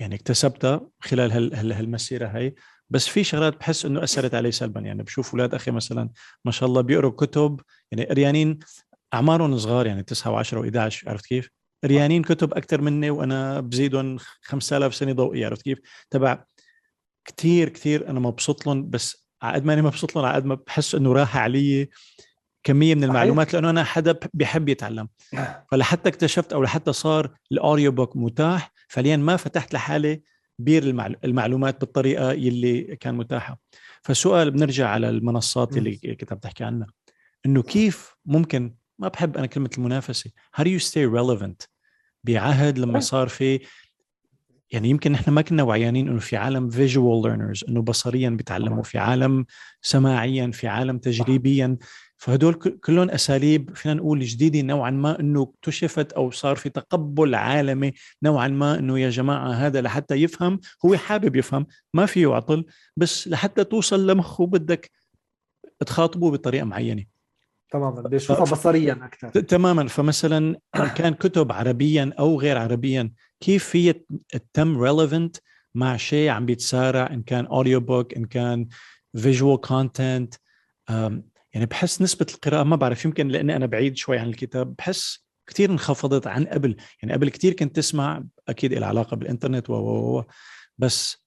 يعني 0.00 0.14
اكتسبتها 0.14 0.80
خلال 1.00 1.32
هال 1.32 1.54
هال 1.54 1.72
هالمسيرة 1.72 2.26
هاي. 2.26 2.54
بس 2.90 3.08
في 3.08 3.24
شغلات 3.24 3.56
بحس 3.56 3.86
إنه 3.86 4.04
أثرت 4.04 4.34
علي 4.34 4.52
سلبا. 4.52 4.80
يعني 4.80 5.02
بشوف 5.02 5.30
أولاد 5.30 5.54
أخي 5.54 5.70
مثلا 5.70 6.10
ما 6.44 6.52
شاء 6.52 6.68
الله 6.68 6.80
بيقروا 6.80 7.10
كتب. 7.10 7.60
يعني 7.92 8.04
قريانين 8.04 8.58
أعمارهم 9.14 9.58
صغار 9.58 9.86
يعني 9.86 10.02
9 10.02 10.42
و10 10.42 10.46
و11 10.46 11.08
عرفت 11.08 11.26
كيف؟ 11.26 11.50
قريانين 11.84 12.22
كتب 12.22 12.54
أكثر 12.54 12.80
مني 12.80 13.10
وأنا 13.10 13.60
بزيدهم 13.60 14.18
5000 14.42 14.94
سنة 14.94 15.12
ضوئية 15.12 15.46
عرفت 15.46 15.62
كيف؟ 15.62 15.78
تبع 16.10 16.44
كثير 17.24 17.68
كثير 17.68 18.10
أنا 18.10 18.20
مبسوط 18.20 18.66
لهم 18.66 18.90
بس 18.90 19.26
على 19.42 19.54
قد 19.54 19.64
ما 19.64 19.74
أنا 19.74 19.82
مبسوط 19.82 20.16
لهم 20.16 20.24
على 20.24 20.34
قد 20.34 20.44
ما 20.44 20.54
بحس 20.54 20.94
إنه 20.94 21.12
راح 21.12 21.36
علي 21.36 21.88
كمية 22.62 22.94
من 22.94 23.04
المعلومات 23.04 23.52
لأنه 23.52 23.70
أنا 23.70 23.84
حدا 23.84 24.18
بيحب 24.34 24.68
يتعلم. 24.68 25.08
فلحتى 25.70 26.08
اكتشفت 26.08 26.52
أو 26.52 26.62
لحتى 26.62 26.92
صار 26.92 27.36
ال 27.52 27.92
audiobook 27.92 28.16
متاح 28.16 28.72
فعليا 28.88 29.16
ما 29.16 29.36
فتحت 29.36 29.74
لحالي 29.74 30.22
بير 30.58 30.82
المعلو- 30.82 31.18
المعلومات 31.24 31.80
بالطريقة 31.80 32.32
يلي 32.32 32.96
كان 32.96 33.14
متاحة. 33.14 33.60
فسؤال 34.02 34.50
بنرجع 34.50 34.88
على 34.88 35.08
المنصات 35.08 35.76
اللي 35.76 35.96
كنت 35.96 36.32
عم 36.32 36.38
تحكي 36.38 36.64
عنها. 36.64 36.86
إنه 37.46 37.62
كيف 37.62 38.14
ممكن 38.24 38.74
ما 38.98 39.08
بحب 39.08 39.36
أنا 39.36 39.46
كلمة 39.46 39.70
المنافسة 39.78 40.30
how 40.60 40.62
do 40.62 40.66
you 40.66 40.82
stay 40.82 41.10
relevant 41.18 41.66
بعهد 42.24 42.78
لما 42.78 43.00
صار 43.00 43.28
في 43.28 43.60
يعني 44.70 44.88
يمكن 44.90 45.12
نحن 45.12 45.30
ما 45.30 45.42
كنا 45.42 45.62
وعيانين 45.62 46.08
إنه 46.08 46.18
في 46.18 46.36
عالم 46.36 46.70
visual 46.70 47.22
learners 47.22 47.64
إنه 47.68 47.82
بصريا 47.82 48.30
بيتعلموا 48.30 48.82
في 48.82 48.98
عالم 48.98 49.46
سماعيا 49.82 50.50
في 50.50 50.68
عالم 50.68 50.98
تجريبيا. 50.98 51.76
فهدول 52.16 52.54
كلهم 52.54 53.10
أساليب 53.10 53.76
فينا 53.76 53.94
نقول 53.94 54.20
جديدة 54.20 54.60
نوعا 54.60 54.90
ما 54.90 55.20
إنه 55.20 55.42
اكتشفت 55.42 56.12
أو 56.12 56.30
صار 56.30 56.56
في 56.56 56.70
تقبل 56.70 57.34
عالمي 57.34 57.92
نوعا 58.22 58.48
ما 58.48 58.78
إنه 58.78 58.98
يا 58.98 59.10
جماعة 59.10 59.50
هذا 59.50 59.80
لحتى 59.80 60.14
يفهم 60.14 60.60
هو 60.84 60.96
حابب 60.96 61.36
يفهم 61.36 61.66
ما 61.94 62.06
فيه 62.06 62.34
عطل 62.34 62.64
بس 62.96 63.28
لحتى 63.28 63.64
توصل 63.64 64.10
لمخه 64.10 64.46
بدك 64.46 64.90
تخاطبه 65.86 66.30
بطريقة 66.30 66.64
معينة. 66.64 67.04
تماما 67.70 68.02
بيشوفها 68.02 68.44
بصريا 68.44 68.92
أكثر 69.02 69.40
تماما 69.40 69.88
فمثلا 69.88 70.60
كان 70.96 71.14
كتب 71.14 71.52
عربيا 71.52 72.12
أو 72.18 72.40
غير 72.40 72.58
عربيا 72.58 73.12
كيف 73.40 73.64
في 73.64 73.94
تم 74.52 74.82
ريليفنت 74.82 75.36
مع 75.74 75.96
شيء 75.96 76.28
عم 76.28 76.46
بيتسارع؟ 76.46 77.10
إن 77.10 77.22
كان 77.22 77.46
audiobook 77.46 78.14
إن 78.14 78.24
كان 78.24 78.68
visual 79.16 79.60
content 79.60 80.34
يعني 81.56 81.66
بحس 81.66 82.02
نسبة 82.02 82.26
القراءة 82.34 82.62
ما 82.62 82.76
بعرف 82.76 83.04
يمكن 83.04 83.28
لأني 83.28 83.56
أنا 83.56 83.66
بعيد 83.66 83.96
شوي 83.96 84.18
عن 84.18 84.28
الكتاب 84.28 84.74
بحس 84.76 85.26
كثير 85.46 85.70
انخفضت 85.70 86.26
عن 86.26 86.44
قبل. 86.44 86.76
يعني 87.02 87.14
قبل 87.14 87.28
كثير 87.28 87.52
كنت 87.52 87.76
تسمع 87.76 88.24
أكيد 88.48 88.74
له 88.74 88.86
علاقة 88.86 89.16
بالإنترنت 89.16 89.70
و 89.70 90.22
بس 90.78 91.26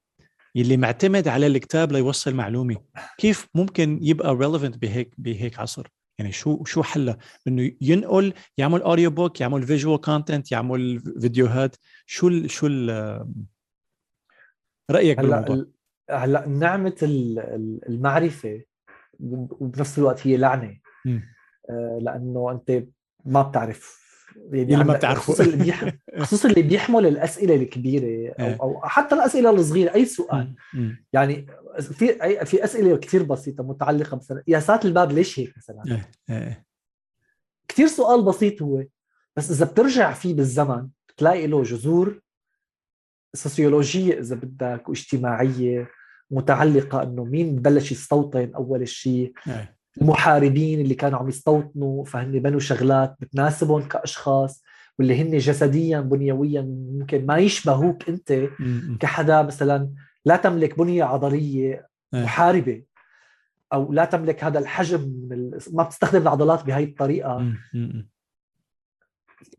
يلي 0.56 0.78
معتمد 0.78 1.28
على 1.28 1.48
الكتاب 1.48 1.92
ليوصل 1.92 2.34
معلومة. 2.36 2.78
كيف 3.18 3.48
ممكن 3.56 4.00
يبقى 4.02 4.36
relevant 4.36 4.78
بهيك 4.78 5.14
بهيك 5.18 5.60
عصر؟ 5.60 5.88
يعني 6.20 6.32
شو 6.32 6.64
شو 6.64 6.84
حلها؟ 6.84 7.18
إنه 7.48 7.72
ينقل 7.82 8.34
يعمل 8.58 8.82
audiobook 8.82 9.42
يعمل 9.42 9.64
visual 9.64 10.02
content 10.02 10.52
يعمل 10.52 11.00
فيديوهات. 11.22 11.76
شو 12.06 12.28
ال 12.28 12.52
شو 12.52 12.68
ال 12.68 12.90
رأيك 14.92 15.20
هلأ 15.20 15.28
بالموضوع؟ 15.42 15.56
ال- 15.56 15.72
هلأ 16.12 16.48
نعمة 16.48 16.96
ال- 17.04 17.40
ال- 17.40 17.80
المعرفة 17.90 18.62
وبنفس 19.20 20.00
الوقت 20.00 20.28
هي 20.28 20.38
لعنة. 20.38 20.78
آه، 21.70 22.00
لأنه 22.02 22.52
أنت 22.52 22.84
ما 23.26 23.42
بتعرف 23.42 24.00
يعني 24.52 24.74
اللي 24.74 24.84
ما 24.84 24.94
بتعرفه. 24.94 25.22
خصوصا 25.22 25.44
اللي 25.44 25.64
بيح... 25.64 25.94
خصوصا 26.24 26.50
اللي 26.50 26.62
بيحمل 26.62 27.06
الأسئلة 27.06 27.56
الكبيرة 27.56 28.06
إيه. 28.06 28.58
أو 28.62 28.76
أو 28.76 28.82
حتى 28.82 29.16
الأسئلة 29.16 29.50
الصغيرة 29.50 29.94
أي 29.94 30.06
سؤال. 30.06 30.56
يعني 31.14 31.48
في 31.82 32.08
في 32.46 32.64
أسئلة 32.64 32.98
كثير 32.98 33.24
بسيطة 33.24 33.64
متعلقة 33.64 34.18
مثلا 34.18 34.44
قياسات 34.48 34.86
الباب 34.86 35.12
ليش 35.12 35.40
هيك 35.40 35.54
مثلا 35.58 35.84
إيه، 35.88 36.12
إيه. 36.30 36.66
كثير 37.68 37.88
سؤال 37.88 38.26
بسيط 38.26 38.62
هو 38.62 38.84
بس 39.36 39.52
إذا 39.52 39.66
بترجع 39.66 40.14
فيه 40.14 40.34
بالزمن 40.34 40.88
بتلاقي 41.10 41.48
له 41.48 41.64
جذور 41.64 42.22
سوسيولوجية 43.34 44.20
إذا 44.20 44.36
بدك 44.36 44.90
واجتماعية 44.90 45.90
متعلقة 46.32 47.04
إنه 47.04 47.24
مين 47.24 47.56
بلش 47.56 47.92
يستوطن 47.92 48.52
أول 48.56 48.88
شيء 48.88 49.34
إيه. 49.48 49.76
المحاربين 50.02 50.82
اللي 50.82 50.96
كانوا 50.96 51.20
عم 51.20 51.30
يستوطنوا 51.30 52.06
فهن 52.06 52.32
بنوا 52.32 52.60
شغلات 52.60 53.16
بتناسبهم 53.20 53.82
كأشخاص 53.82 54.64
واللي 55.00 55.22
هن 55.22 55.38
جسديا 55.38 56.00
بنيويا 56.00 56.62
ممكن 56.62 57.26
ما 57.26 57.38
يشبهوك 57.38 58.10
أنت. 58.10 58.50
كحدا 59.00 59.42
مثلا 59.42 59.90
لا 60.26 60.36
تملك 60.36 60.80
بنية 60.80 61.04
عضلية 61.04 61.88
إيه. 62.14 62.24
محاربة 62.24 62.84
أو 63.74 63.94
لا 63.94 64.06
تملك 64.06 64.44
هذا 64.44 64.60
الحجم 64.60 65.02
من 65.02 65.34
ال... 65.34 65.60
ما 65.74 65.84
بتستخدم 65.84 66.22
العضلات 66.22 66.66
بهي 66.66 66.84
الطريقة. 66.84 67.54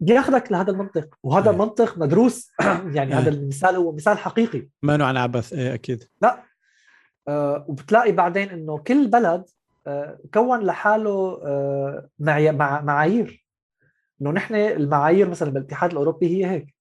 بياخذك 0.01 0.53
لهذا 0.53 0.71
المنطق 0.71 1.15
وهذا 1.23 1.45
إيه. 1.45 1.55
المنطق 1.55 1.99
مدروس 1.99 2.51
يعني 2.97 3.13
إيه. 3.13 3.19
هذا 3.19 3.29
المثال 3.29 3.77
هو 3.77 3.93
مثال 3.93 4.19
حقيقي 4.19 4.69
ما 4.83 4.97
نوع 4.97 5.09
عن 5.09 5.17
عبث 5.17 5.53
إيه 5.53 5.75
أكيد 5.75 6.05
لا 6.23 6.50
وبتلاقي 7.29 8.13
بعدين 8.13 8.49
إنه 8.51 8.79
كل 8.79 9.09
بلد 9.09 9.45
آه 9.87 10.19
كون 10.35 10.61
لحاله 10.61 11.41
آه. 11.45 12.09
معايير. 12.83 13.47
إنه 14.23 14.31
نحن 14.31 14.55
المعايير 14.55 15.29
مثلا 15.29 15.51
بالاتحاد 15.51 15.91
الأوروبي 15.91 16.27
هي 16.27 16.51
هيك 16.51 16.75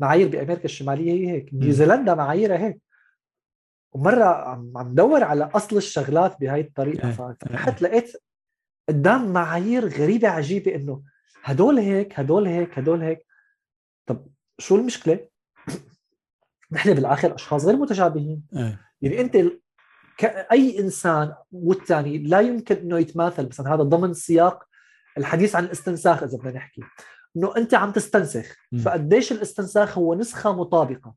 معايير 0.00 0.28
بأمريكا 0.28 0.64
الشمالية 0.64 1.12
هي 1.12 1.30
هيك 1.30 1.54
نيوزيلندا 1.54 2.14
معاييرها 2.14 2.58
هيك. 2.58 2.80
ومرة 3.92 4.24
عم 4.24 4.72
عم 4.78 4.94
دور 4.94 5.24
على 5.24 5.50
أصل 5.54 5.76
الشغلات 5.76 6.40
بهاي 6.40 6.60
الطريقة 6.60 7.10
فتحت 7.10 7.82
لقيت 7.82 8.12
قدام 8.88 9.32
معايير 9.32 9.88
غريبة 9.88 10.28
عجيبة 10.28 10.74
إنه 10.74 11.02
هدول 11.42 11.78
هيك 11.78 12.20
هدول 12.20 12.46
هيك 12.46 12.78
هدول 12.78 13.02
هيك. 13.02 13.26
طب 14.06 14.26
شو 14.58 14.76
المشكلة؟ 14.76 15.28
نحن 16.72 16.94
بالآخر 16.94 17.34
أشخاص 17.34 17.64
غير 17.64 17.76
متشابهين 17.76 18.42
يعني 19.02 19.20
أنت 19.20 19.36
كأي 20.18 20.80
إنسان 20.80 21.34
والثاني 21.52 22.18
لا 22.18 22.40
يمكن 22.40 22.76
إنه 22.76 22.98
يتماثل 22.98 23.46
مثلا 23.46 23.74
هذا 23.74 23.82
ضمن 23.82 24.14
سياق 24.14 24.64
الحديث 25.18 25.56
عن 25.56 25.64
الاستنساخ 25.64 26.22
إذا 26.22 26.38
بدنا 26.38 26.52
نحكي. 26.52 26.82
إنه 27.36 27.56
أنت 27.56 27.74
عم 27.74 27.92
تستنسخ 27.92 28.56
فقديش 28.84 29.32
الاستنساخ 29.32 29.98
هو 29.98 30.14
نسخة 30.14 30.52
مطابقة؟ 30.52 31.14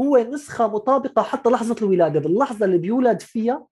هو 0.00 0.18
نسخة 0.18 0.68
مطابقة 0.68 1.22
حتى 1.22 1.50
لحظة 1.50 1.76
الولادة. 1.82 2.20
باللحظة 2.20 2.66
اللي 2.66 2.78
بيولد 2.78 3.20
فيها 3.20 3.66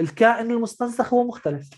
الكائن 0.00 0.50
المستنسخ 0.50 1.14
هو 1.14 1.24
مختلف. 1.24 1.70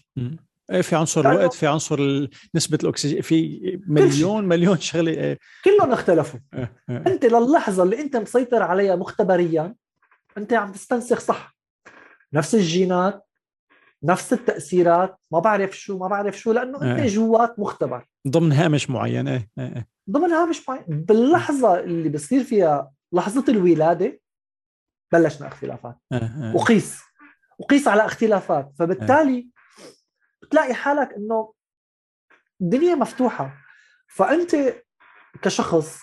إيه 0.71 0.81
في 0.81 0.97
عنصر 0.97 1.31
الوقت 1.31 1.55
في 1.55 1.67
عنصر 1.67 2.29
نسبة 2.55 2.79
الأكسجين 2.83 3.23
في 3.23 3.81
مليون 3.87 4.45
مليون 4.45 4.79
شغلة 4.79 5.13
إيه. 5.13 5.39
كلهم 5.65 5.93
اختلفوا 5.93 6.41
إيه، 6.55 6.73
إيه. 6.91 7.05
أنت 7.07 7.25
للحظة 7.25 7.83
اللي 7.83 8.01
أنت 8.01 8.17
مسيطر 8.17 8.63
عليها 8.63 8.97
مختبريا 8.97 9.75
أنت 10.39 10.53
عم 10.53 10.73
تستنسخ 10.73 11.21
صح. 11.21 11.54
نفس 12.35 12.55
الجينات 12.55 13.27
نفس 14.02 14.32
التأثيرات 14.32 15.20
ما 15.32 15.39
بعرف 15.39 15.78
شو 15.78 15.98
ما 15.98 16.09
بعرف 16.09 16.39
شو 16.39 16.52
لأنه 16.52 16.82
أنت 16.82 17.01
جوات 17.01 17.59
مختبر. 17.59 18.09
ضمن 18.28 18.52
هامش 18.52 18.90
معين 18.90 19.28
إيه, 19.28 19.51
إيه. 19.59 19.89
ضمن 20.11 20.31
هامش 20.31 20.69
معين. 20.69 20.85
باللحظة 20.89 21.81
اللي 21.81 22.09
بصير 22.09 22.44
فيها 22.44 22.93
لحظة 23.12 23.44
الولادة 23.48 24.20
بلشنا 25.12 25.48
اختلافات. 25.48 25.97
وقيس 26.55 27.02
وقيس 27.59 27.89
على 27.89 28.05
اختلافات. 28.06 28.73
فبالتالي 28.78 29.48
بتلاقي 30.43 30.74
حالك 30.74 31.12
إنه 31.12 31.52
الدنيا 32.61 32.94
مفتوحة. 32.94 33.55
فأنت 34.09 34.56
كشخص 35.43 36.01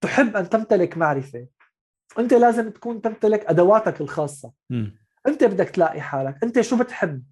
تحب 0.00 0.36
أن 0.36 0.48
تمتلك 0.48 0.96
معرفة. 0.96 1.46
أنت 2.18 2.34
لازم 2.34 2.70
تكون 2.70 3.02
تمتلك 3.02 3.46
أدواتك 3.46 4.00
الخاصة. 4.00 4.52
م. 4.70 4.90
انت 5.26 5.44
بدك 5.44 5.70
تلاقي 5.70 6.00
حالك 6.00 6.38
انت 6.42 6.60
شو 6.60 6.76
بتحب 6.76 7.22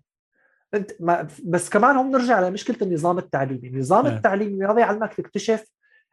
انت 0.75 0.91
ما 1.01 1.29
بس 1.45 1.69
كمان 1.69 1.97
هم 1.97 2.11
نرجع 2.11 2.49
لمشكلة 2.49 2.77
النظام 2.83 3.19
التعليمي 3.19 3.69
النظام 3.69 4.07
آه. 4.07 4.17
التعليمي 4.17 4.67
ما 4.67 4.73
بيعلمك 4.73 5.15
تكتشف 5.15 5.65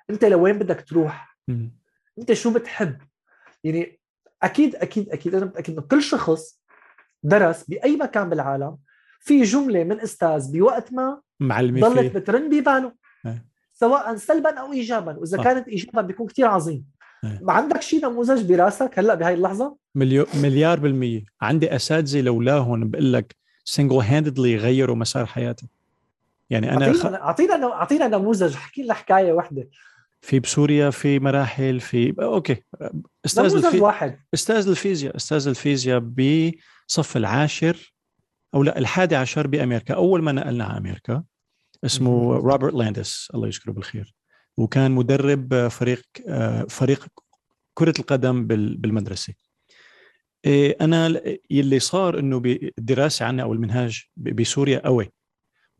انت 0.09 0.25
لوين 0.25 0.59
بدك 0.59 0.81
تروح 0.87 1.37
م. 1.47 1.67
انت 2.19 2.33
شو 2.33 2.53
بتحب 2.53 2.97
يعني 3.63 3.99
أكيد 4.43 4.75
أكيد 4.75 5.09
أكيد 5.09 5.35
أنا 5.35 5.45
متاكد 5.45 5.73
إنه 5.73 5.81
كل 5.81 6.01
شخص 6.01 6.61
درس 7.23 7.63
بأي 7.63 7.95
مكان 7.95 8.29
بالعالم 8.29 8.77
في 9.19 9.43
جملة 9.43 9.83
من 9.83 10.01
أستاذ 10.01 10.51
بوقت 10.51 10.93
ما 10.93 11.21
معلمي 11.39 11.81
ضلت 11.81 12.15
بترن 12.15 12.49
بباله 12.49 12.93
آه. 13.25 13.37
سواء 13.73 14.15
سلبا 14.15 14.59
أو 14.59 14.73
ايجابا 14.73 15.17
وإذا 15.17 15.39
آه. 15.39 15.43
كانت 15.43 15.67
ايجابا 15.67 16.01
بيكون 16.01 16.27
كثير 16.27 16.47
عظيم. 16.47 16.85
ما 17.23 17.53
عندك 17.53 17.81
شيء 17.81 18.05
نموذج 18.05 18.53
براسك 18.53 18.99
هلأ 18.99 19.15
بهاي 19.15 19.33
اللحظة؟ 19.33 19.75
مليو 19.95 20.25
مليار 20.33 20.79
بالمية. 20.79 21.25
عندي 21.41 21.75
أساتذة 21.75 22.21
لولاهم 22.21 22.89
بقول 22.89 23.13
لك 23.13 23.35
single-handedly 23.65 24.57
غيروا 24.57 24.95
مسار 24.95 25.25
حياتي. 25.25 25.67
يعني 26.49 26.71
أنا 26.71 26.85
اعطينا 27.15 27.67
خ... 27.67 27.71
أعطينا 27.71 28.07
نموذج 28.07 28.53
احكي 28.53 28.83
لنا 28.83 28.93
حكاية 28.93 29.31
واحدة 29.31 29.69
في 30.21 30.39
بسوريا 30.39 30.89
في 30.89 31.19
مراحل 31.19 31.79
في 31.79 32.15
okay. 32.19 32.63
أستاذ 33.25 33.55
الفي... 33.55 33.79
واحد. 33.79 34.19
أستاذ 34.33 34.67
الفيزياء 34.67 35.15
أستاذ 35.15 35.47
الفيزياء 35.47 35.99
بصف 35.99 37.17
العاشر 37.17 37.93
أو 38.55 38.63
لا 38.63 38.77
الحادي 38.77 39.15
عشر 39.15 39.47
بأمريكا. 39.47 39.93
أول 39.93 40.23
ما 40.23 40.31
نقلنا 40.31 40.65
على 40.65 40.77
أمريكا 40.77 41.23
اسمه 41.85 42.33
روبرت 42.33 42.73
لاندس 42.73 43.31
الله 43.33 43.47
يذكره 43.47 43.71
بالخير. 43.71 44.15
وكان 44.57 44.91
مدرب 44.91 45.67
فريق 45.67 46.03
فريق 46.69 47.07
كرة 47.73 47.93
القدم 47.99 48.47
بالمدرسة. 48.47 49.33
إيه، 50.45 50.77
أنا 50.81 51.21
يلي 51.49 51.79
صار 51.79 52.19
إنه 52.19 52.39
بالدراسة 52.39 53.25
عنا 53.25 53.43
أو 53.43 53.53
المنهاج 53.53 54.03
بسوريا 54.15 54.79
قوي. 54.85 55.11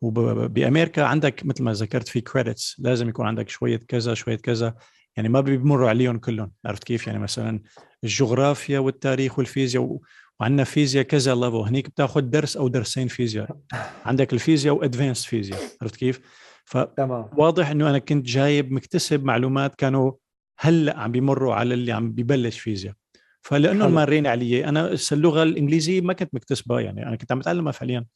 وبامريكا 0.00 1.02
عندك 1.02 1.46
مثل 1.46 1.62
ما 1.62 1.72
ذكرت 1.72 2.08
في 2.08 2.20
credits 2.20 2.76
لازم 2.78 3.08
يكون 3.08 3.26
عندك 3.26 3.48
شوية 3.48 3.76
كذا 3.76 4.14
شوية 4.14 4.36
كذا. 4.36 4.74
يعني 5.16 5.28
ما 5.28 5.40
بيمروا 5.40 5.88
عليهم 5.88 6.18
كلهم 6.18 6.52
عرفت 6.64 6.84
كيف؟ 6.84 7.06
يعني 7.06 7.18
مثلا 7.18 7.62
الجغرافيا 8.04 8.78
والتاريخ 8.78 9.38
والفيزياء 9.38 9.98
وعندنا 10.40 10.64
فيزياء 10.64 11.04
كذا 11.04 11.34
level 11.34 11.56
هنيك 11.56 11.88
بتاخذ 11.88 12.20
درس 12.20 12.56
أو 12.56 12.68
درسين 12.68 13.08
فيزياء. 13.08 13.56
عندك 14.04 14.32
الفيزياء 14.32 14.74
و 14.74 14.80
advanced 14.80 15.24
فيزياء 15.24 15.60
عرفت 15.82 15.96
كيف؟ 15.96 16.20
فواضح 16.64 17.68
إنه 17.70 17.90
أنا 17.90 17.98
كنت 17.98 18.26
جايب 18.26 18.72
مكتسب 18.72 19.24
معلومات 19.24 19.74
كانوا 19.74 20.12
هلأ 20.58 20.98
عم 20.98 21.12
بيمروا 21.12 21.54
على 21.54 21.74
اللي 21.74 21.92
عم 21.92 22.12
ببلش 22.12 22.58
فيزياء. 22.58 22.94
فلانه 23.40 23.88
مارين 23.88 24.26
علي 24.26 24.64
أنا 24.64 24.96
اللغة 25.12 25.42
الإنجليزية 25.42 26.00
ما 26.00 26.12
كنت 26.12 26.34
مكتسبها 26.34 26.80
يعني 26.80 27.06
أنا 27.06 27.16
كنت 27.16 27.32
عم 27.32 27.38
بتعلمها 27.38 27.72
فعليا. 27.72 28.06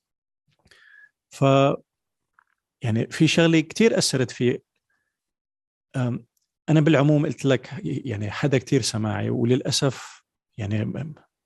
ف 1.30 1.44
يعني 2.82 3.06
في 3.10 3.26
شغلة 3.26 3.60
كثير 3.60 3.98
أثرت 3.98 4.30
في 4.30 4.58
أنا 6.68 6.80
بالعموم 6.80 7.26
قلت 7.26 7.44
لك 7.44 7.70
يعني 7.84 8.30
حدا 8.30 8.58
كثير 8.58 8.82
سماعي 8.82 9.30
وللأسف 9.30 10.22
يعني 10.58 10.84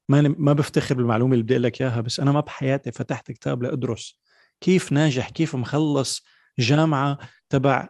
ما 0.08 0.34
ما 0.38 0.52
بفتخر 0.52 0.94
بالمعلومة 0.94 1.32
اللي 1.32 1.42
بدي 1.42 1.54
أقول 1.54 1.62
لك 1.62 1.82
إياها 1.82 2.00
بس 2.00 2.20
أنا 2.20 2.32
ما 2.32 2.40
بحياتي 2.40 2.92
فتحت 2.92 3.32
كتاب 3.32 3.62
لأدرس 3.62 4.20
كيف 4.60 4.92
ناجح 4.92 5.30
كيف 5.30 5.56
مخلص 5.56 6.24
جامعة 6.58 7.18
تبع 7.48 7.88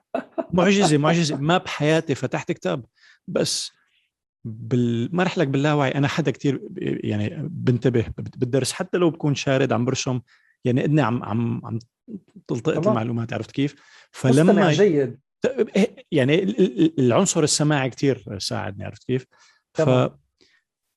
معجزة 0.53 0.99
معجزة. 0.99 1.37
ما 1.37 1.59
بحياتي 1.59 2.15
فتحت 2.15 2.53
كتاب. 2.53 2.85
بس 3.29 3.71
بال... 4.45 5.17
ما 5.17 5.23
رح 5.23 5.39
لك 5.39 5.49
باللاوعي. 5.49 5.91
أنا 5.91 6.09
حدا 6.09 6.31
كتير 6.31 6.61
يعني 6.79 7.49
بنتبه 7.49 8.05
بالدرس 8.19 8.73
حتى 8.73 8.99
لو 8.99 9.11
بكون 9.11 9.35
شارد 9.35 9.73
عم 9.73 9.85
برسم 9.85 10.21
يعني 10.65 10.85
اني 10.85 11.01
عم 11.01 11.23
عم 11.23 11.67
عم 11.67 11.79
تلتقط 12.49 12.87
المعلومات 12.87 13.33
عرفت 13.33 13.51
كيف؟ 13.51 13.75
فلما 14.11 14.73
جيد. 14.73 15.19
يعني 16.13 16.43
العنصر 16.99 17.43
السماعي 17.43 17.91
كثير 17.91 18.39
ساعدني 18.39 18.85
عرفت 18.85 19.05
كيف؟ 19.05 19.27
ف 19.75 19.91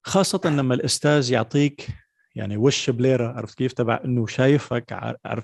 خاصة 0.04 0.42
لما 0.46 0.74
الأستاذ 0.74 1.32
يعطيك 1.32 1.88
يعني 2.36 2.58
وش 2.58 2.90
بليرة 2.90 3.28
عرفت 3.28 3.58
كيف؟ 3.58 3.74
تبع 3.74 4.00
إنه 4.06 4.28
شايفك 4.28 5.18
عرف 5.26 5.44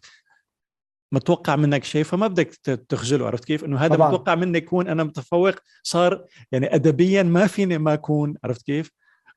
متوقع 1.11 1.55
منك 1.55 1.83
شيء 1.83 2.03
فما 2.03 2.27
بدك 2.27 2.47
تخجله 2.89 3.27
عرفت 3.27 3.45
كيف 3.45 3.65
إنه 3.65 3.77
هذا 3.77 3.95
طبعا. 3.95 4.07
متوقع 4.07 4.35
مني 4.35 4.57
يكون 4.57 4.88
أنا 4.88 5.03
متفوق 5.03 5.55
صار 5.83 6.25
يعني 6.51 6.75
ادبيا 6.75 7.23
ما 7.23 7.47
فيني 7.47 7.77
ما 7.77 7.93
أكون 7.93 8.35
عرفت 8.43 8.65
كيف 8.65 8.91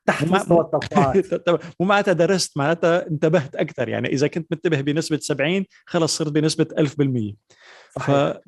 تحت 0.07 0.25
مستوى 0.25 0.61
التوقعات 0.61 1.27
ومعناتها 1.81 2.13
درست 2.13 2.57
معناتها 2.57 3.07
انتبهت 3.07 3.57
أكثر 3.57 3.89
يعني 3.89 4.09
إذا 4.09 4.27
كنت 4.27 4.47
منتبه 4.51 4.81
بنسبة 4.81 5.19
70 5.19 5.65
خلص 5.87 6.17
صرت 6.17 6.33
بنسبة 6.33 6.67
1000% 6.79 7.35
صحيح. 7.97 8.41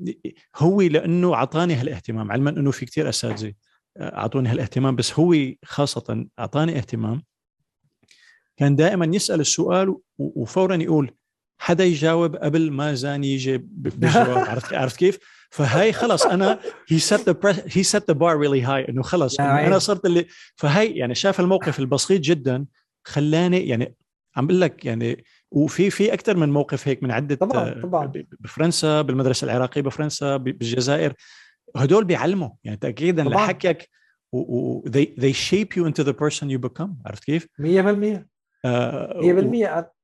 فهو 0.54 0.80
لأنه 0.80 1.34
أعطاني 1.34 1.74
هالاهتمام 1.74 2.32
علما 2.32 2.50
إنه 2.50 2.70
في 2.70 2.86
كثير 2.86 3.08
أساتذة 3.08 3.52
أعطوني 4.00 4.48
هالاهتمام 4.48 4.96
بس 4.96 5.18
هو 5.18 5.34
خاصة 5.64 6.26
أعطاني 6.38 6.76
اهتمام 6.76 7.22
كان 8.56 8.76
دائما 8.76 9.16
يسأل 9.16 9.40
السؤال 9.40 9.96
وفورا 10.18 10.76
يقول 10.76 11.10
حدا 11.58 11.84
يجاوب 11.84 12.36
قبل 12.36 12.70
ما 12.70 12.94
زان 12.94 13.24
يجي 13.24 13.58
بالجواب 13.58 14.38
عرفت 14.50 14.74
عرفت 14.74 14.96
كيف؟ 14.96 15.18
فهي 15.50 15.92
خلص 15.92 16.26
أنا 16.26 16.58
he 16.88 16.98
set 16.98 17.28
the 17.28 17.36
he 17.72 17.82
set 17.82 18.08
the 18.08 18.14
bar 18.14 18.36
really 18.36 18.62
high 18.62 18.88
إنه 18.88 19.02
خلص. 19.02 19.40
إنه 19.40 19.66
أنا 19.66 19.78
صرت 19.78 20.06
اللي 20.06 20.26
فهي 20.56 20.90
يعني 20.90 21.14
شاف 21.14 21.40
الموقف 21.40 21.78
البسيط 21.78 22.20
جدا 22.20 22.64
خلاني 23.04 23.68
يعني 23.68 23.94
عم 24.36 24.46
بقول 24.46 24.60
لك 24.60 24.84
يعني 24.84 25.24
وفي 25.50 25.90
في 25.90 26.12
أكثر 26.12 26.36
من 26.36 26.50
موقف 26.50 26.88
هيك 26.88 27.02
من 27.02 27.10
عدة 27.10 27.34
طبعا 27.34 27.80
طبعا. 27.82 28.12
بفرنسا 28.40 29.02
بالمدرسة 29.02 29.44
العراقية 29.44 29.80
بفرنسا 29.80 30.36
بالجزائر. 30.36 31.14
هدول 31.76 32.04
بيعلموا. 32.04 32.50
يعني 32.64 32.76
تاكيدا 32.76 33.24
لحكيك 33.24 33.88
و 34.32 34.88
they, 34.88 35.06
they 35.20 35.32
shape 35.32 35.76
you 35.76 35.84
into 35.86 36.04
the 36.04 36.12
person 36.12 36.48
you 36.48 36.58
become. 36.58 36.90
عرفت 37.06 37.24
كيف؟ 37.24 37.46
100% 37.60 37.64
100% 38.66 39.95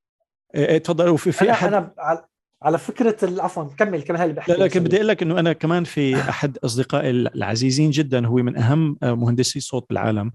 آه 0.54 0.58
إيه، 0.58 0.68
إيه، 0.68 0.78
تفضل. 0.78 1.08
وفي 1.08 1.32
في 1.32 1.44
أنا 1.44 1.52
احد 1.52 1.68
أنا 1.72 2.24
على 2.62 2.78
فكرة 2.78 3.42
عفوا 3.42 3.64
كمل 3.64 4.02
كمل 4.02 4.20
اللي 4.20 4.34
بحكي. 4.34 4.52
لا 4.52 4.64
لكن 4.64 4.84
بدي 4.84 4.96
أقول 4.96 5.08
لك 5.08 5.22
إنه 5.22 5.38
أنا 5.38 5.52
كمان 5.52 5.84
في 5.84 6.16
أحد 6.16 6.58
أصدقائي 6.58 7.10
العزيزين 7.10 7.90
جدا 7.90 8.26
هو 8.26 8.34
من 8.34 8.56
أهم 8.56 8.98
مهندسي 9.02 9.58
الصوت 9.58 9.86
بالعالم. 9.88 10.32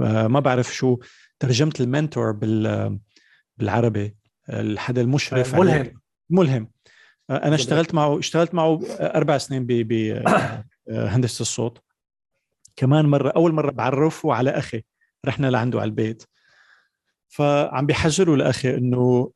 آه، 0.00 0.26
ما 0.26 0.40
بعرف 0.40 0.74
شو 0.74 0.98
ترجمه 1.38 1.72
المنتور 1.80 2.32
بال 2.32 2.98
بالعربي 3.56 4.16
الحدا 4.50 5.00
المشرف 5.00 5.54
ملهم. 5.54 6.00
ملهم. 6.30 6.70
آه، 7.30 7.36
أنا 7.36 7.54
اشتغلت 7.54 7.94
معه 7.94 8.18
اشتغلت 8.18 8.54
معه 8.54 8.80
أربع 9.00 9.38
سنين 9.38 9.66
بهندسه 9.66 11.42
الصوت. 11.42 11.78
كمان 12.76 13.06
مرة 13.06 13.32
أول 13.36 13.52
مرة 13.52 13.70
بعرفه 13.70 14.34
على 14.34 14.50
أخي. 14.50 14.82
رحنا 15.26 15.50
لعنده 15.50 15.80
على 15.80 15.88
البيت. 15.88 16.22
فعم 17.28 17.86
بيحذروا 17.86 18.36
لأخي 18.36 18.74
إنه 18.74 19.30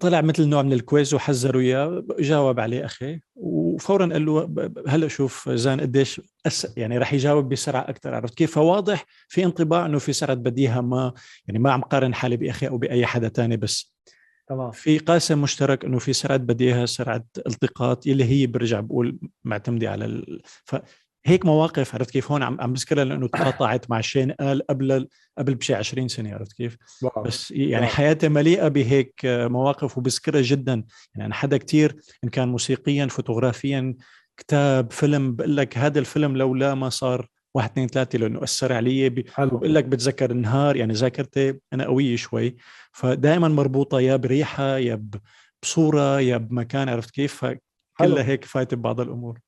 طلع 0.00 0.20
مثل 0.20 0.48
نوع 0.48 0.62
من 0.62 0.72
ال 0.72 0.80
quiz 0.80 1.14
وحذروا 1.14 1.62
إياه. 1.62 2.04
جاوب 2.18 2.60
عليه 2.60 2.84
أخي. 2.84 3.20
وفورا 3.34 4.06
قال 4.06 4.26
له 4.26 4.54
هلأ 4.88 5.08
شوف 5.08 5.50
زان 5.50 5.80
قديش 5.80 6.20
أس 6.46 6.72
يعني 6.76 6.98
رح 6.98 7.14
يجاوب 7.14 7.48
بسرعة 7.48 7.80
أكثر 7.80 8.14
عرفت 8.14 8.34
كيف؟ 8.34 8.54
فواضح 8.54 9.06
في 9.28 9.44
انطباع 9.44 9.86
إنه 9.86 9.98
في 9.98 10.12
سرعة 10.12 10.36
بديهة 10.36 10.80
ما 10.80 11.12
يعني 11.48 11.58
ما 11.58 11.72
عم 11.72 11.80
قارن 11.80 12.14
حالي 12.14 12.36
بأخي 12.36 12.68
أو 12.68 12.78
بأي 12.78 13.06
حدا 13.06 13.28
تاني 13.28 13.56
بس. 13.56 13.92
تمام. 14.48 14.70
في 14.70 14.98
قاسم 14.98 15.42
مشترك 15.42 15.84
إنه 15.84 15.98
في 15.98 16.12
سرعة 16.12 16.38
بديهة 16.38 16.84
سرعة 16.84 17.24
التقاط 17.46 18.06
اللي 18.06 18.24
هي 18.24 18.46
برجع 18.46 18.80
بقول 18.80 19.18
معتمدة 19.44 19.90
على 19.90 20.04
ال... 20.04 20.42
ف 20.44 20.76
هيك 21.26 21.46
مواقف 21.46 21.94
عرفت 21.94 22.10
كيف؟ 22.10 22.32
هون 22.32 22.42
عم 22.42 22.60
عم 22.60 22.72
بذكرها 22.72 23.04
لأنه 23.04 23.28
تقاطعت 23.28 23.90
مع 23.90 24.00
شين 24.00 24.32
قال 24.32 24.66
قبل 24.66 25.08
قبل 25.38 25.54
بشي 25.54 25.74
20 25.74 26.08
سنة 26.08 26.34
عرفت 26.34 26.52
كيف؟ 26.52 26.76
wow. 27.02 27.22
بس 27.22 27.50
يعني 27.50 27.86
wow. 27.86 27.94
حياتي 27.94 28.28
مليئة 28.28 28.68
بهيك 28.68 29.20
مواقف 29.24 29.98
وبذكرها 29.98 30.42
جدا. 30.42 30.84
يعني 31.14 31.26
أنا 31.26 31.34
حدا 31.34 31.56
كتير 31.56 31.96
إن 32.24 32.28
كان 32.28 32.48
موسيقيا 32.48 33.06
فوتوغرافيا 33.06 33.94
كتاب 34.36 34.92
فيلم 34.92 35.36
بقول 35.36 35.56
لك 35.56 35.78
هذا 35.78 35.98
الفيلم 35.98 36.36
لولا 36.36 36.74
ما 36.74 36.88
صار 36.88 37.28
واحد 37.54 37.70
اثنين 37.70 37.88
ثلاثة 37.88 38.18
لأنه 38.18 38.42
أثر 38.42 38.72
علي. 38.72 39.08
بقول 39.38 39.74
لك 39.74 39.84
بتذكر 39.84 40.30
النهار 40.30 40.76
يعني 40.76 40.92
ذاكرتي 40.92 41.54
أنا 41.72 41.84
قوية 41.84 42.16
شوي. 42.16 42.56
فدائما 42.92 43.48
مربوطة 43.48 44.00
يا 44.00 44.16
بريحة 44.16 44.78
يا 44.78 45.04
بصورة 45.62 46.20
يا 46.20 46.36
بمكان 46.36 46.88
عرفت 46.88 47.10
كيف؟ 47.10 47.34
فكلها 47.34 48.24
هيك 48.24 48.44
فايتة 48.44 48.76
ببعض 48.76 49.00
الأمور. 49.00 49.38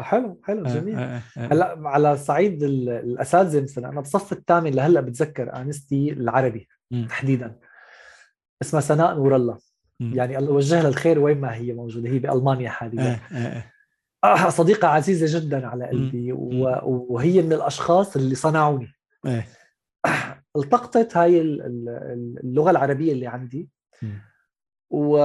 حلو 0.00 0.40
حلو 0.44 0.66
آه، 0.66 0.74
جميل. 0.74 0.96
آه 0.96 1.22
آه 1.38 1.46
هلأ 1.52 1.78
على 1.84 2.16
صعيد 2.16 2.62
الاساتذه 2.62 3.62
مثلا 3.62 3.88
أنا 3.88 4.00
بالصف 4.00 4.32
الثامن 4.32 4.70
لهلا 4.70 5.00
بتذكر 5.00 5.56
آنستي 5.56 6.12
العربي 6.12 6.68
م. 6.90 7.06
تحديدا. 7.06 7.56
اسمها 8.62 8.80
سناء 8.80 9.14
نور 9.14 9.36
الله. 9.36 9.58
م. 10.00 10.14
يعني 10.14 10.38
الله 10.38 10.50
يوجه 10.50 10.80
لها 10.80 10.88
الخير 10.88 11.18
وين 11.18 11.40
ما 11.40 11.54
هي 11.54 11.72
موجودة 11.72 12.08
هي 12.08 12.18
بألمانيا 12.18 12.70
حاليا. 12.70 13.20
آه 13.32 13.36
آه. 13.36 13.64
آه. 14.24 14.50
صديقة 14.50 14.88
عزيزة 14.88 15.40
جدا 15.40 15.66
على 15.66 15.86
قلبي 15.86 16.32
وهي 16.32 17.42
من 17.42 17.52
الأشخاص 17.52 18.16
اللي 18.16 18.34
صنعوني. 18.34 18.92
آه. 19.26 19.44
التقطت 20.56 21.16
هاي 21.16 21.40
اللغة 21.40 22.70
العربية 22.70 23.12
اللي 23.12 23.26
عندي. 23.26 23.68
و 24.90 25.18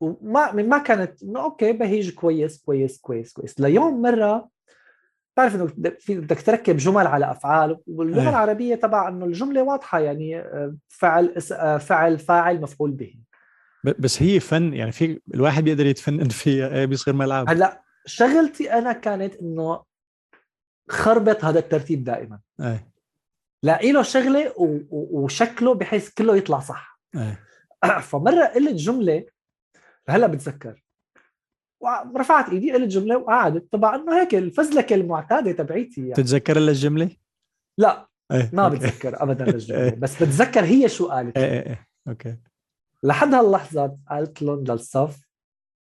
وما 0.00 0.52
ما 0.52 0.78
كانت 0.78 1.22
انه 1.22 1.42
أوكي 1.42 1.72
بهيج 1.72 2.14
كويس 2.14 2.58
كويس 2.58 2.98
كويس 2.98 3.32
كويس. 3.32 3.60
ليوم 3.60 4.02
مرة 4.02 4.48
بتعرف 5.36 5.54
إنه 5.54 5.64
بدك 6.08 6.42
تركب 6.42 6.76
جمل 6.76 7.06
على 7.06 7.30
أفعال 7.30 7.78
واللغة 7.86 8.22
أيه. 8.22 8.28
العربية 8.28 8.74
تبع 8.74 9.08
إنه 9.08 9.24
الجملة 9.24 9.62
واضحة 9.62 9.98
يعني 9.98 10.38
آه، 10.38 10.76
فعل 10.88 11.34
آه، 11.52 11.78
فعل 11.78 12.18
فاعل 12.18 12.60
مفعول 12.60 12.90
به. 12.90 13.14
بس 13.98 14.22
هي 14.22 14.40
فن 14.40 14.74
يعني 14.74 14.92
في 14.92 15.20
الواحد 15.34 15.64
بيقدر 15.64 15.86
يتفنن 15.86 16.28
فيها 16.28 16.68
إيه، 16.68 16.84
بيصير 16.84 17.14
ملعب. 17.14 17.50
هلأ 17.50 17.82
شغلتي 18.06 18.72
أنا 18.72 18.92
كانت 18.92 19.34
إنه 19.34 19.82
خربط 20.88 21.44
هذا 21.44 21.58
الترتيب 21.58 22.04
دائما. 22.04 22.40
إيه. 22.60 22.88
لاقي 23.62 23.92
له 23.92 24.02
شغله 24.02 24.52
وشكله 24.90 25.74
بحيث 25.74 26.10
كله 26.10 26.36
يطلع 26.36 26.58
صح. 26.58 27.00
إيه. 27.14 27.40
فمرة 28.10 28.44
قلت 28.44 28.74
جملة 28.74 29.24
هلا 30.08 30.26
بتذكر. 30.26 30.84
ورفعت 31.80 32.48
إيدي 32.50 32.72
قلت 32.72 32.88
جمله 32.88 33.16
وقعدت. 33.16 33.72
طبعا 33.72 33.96
إنه 33.96 34.20
هيك 34.20 34.34
الفزلكة 34.34 34.94
المعتادة 34.94 35.52
تبعيتي 35.52 36.00
يعني. 36.00 36.14
تتذكر 36.14 36.56
الجملة؟ 36.56 37.10
لا. 37.78 38.08
إيه. 38.32 38.50
ما 38.52 38.64
أوكي. 38.64 38.76
بتذكر 38.76 39.22
ابدا 39.22 39.48
الجملة. 39.48 39.82
إيه. 39.84 39.94
بس 39.94 40.22
بتذكر 40.22 40.64
هي 40.64 40.88
شو 40.88 41.08
قالت. 41.08 41.38
إيه 41.38 41.44
إيه 41.44 41.66
إيه. 41.66 41.86
أوكي. 42.08 42.36
لحد 43.02 43.34
هاللحظة 43.34 43.98
قالت 44.10 44.42
لهم 44.42 44.64
للصف 44.64 45.20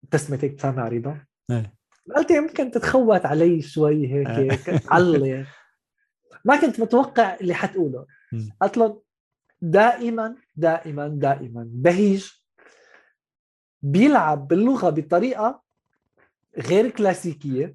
ابتسمت 0.04 0.44
هيك 0.44 0.50
ابتسامه 0.50 0.82
عريضه 0.82 1.16
إيه 1.50 1.72
قلت 2.16 2.30
يمكن 2.30 2.70
تتخوت 2.70 3.26
علي 3.26 3.62
شوي 3.62 4.06
هيك 4.12 4.28
إيه. 4.28 4.76
تعلي 4.76 5.46
ما 6.44 6.60
كنت 6.60 6.80
متوقع 6.80 7.36
اللي 7.40 7.54
حتقوله. 7.54 8.06
قلت 8.60 8.76
لهم 8.78 9.00
دائما 9.62 10.36
دائما 10.56 11.08
دائما 11.08 11.68
بهيج 11.72 12.26
بيلعب 13.82 14.48
باللغة 14.48 14.90
بطريقة 14.90 15.62
غير 16.58 16.90
كلاسيكية 16.90 17.74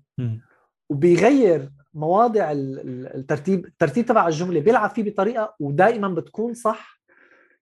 وبيغير 0.90 1.72
مواضع 1.94 2.52
الترتيب 2.52 3.65
الترتيب 3.65 4.06
تبع 4.06 4.28
الجملة 4.28 4.60
بيلعب 4.60 4.90
فيه 4.90 5.03
بطريقة 5.03 5.56
ودائما 5.60 6.07
بتكون 6.07 6.53
صح 6.53 7.02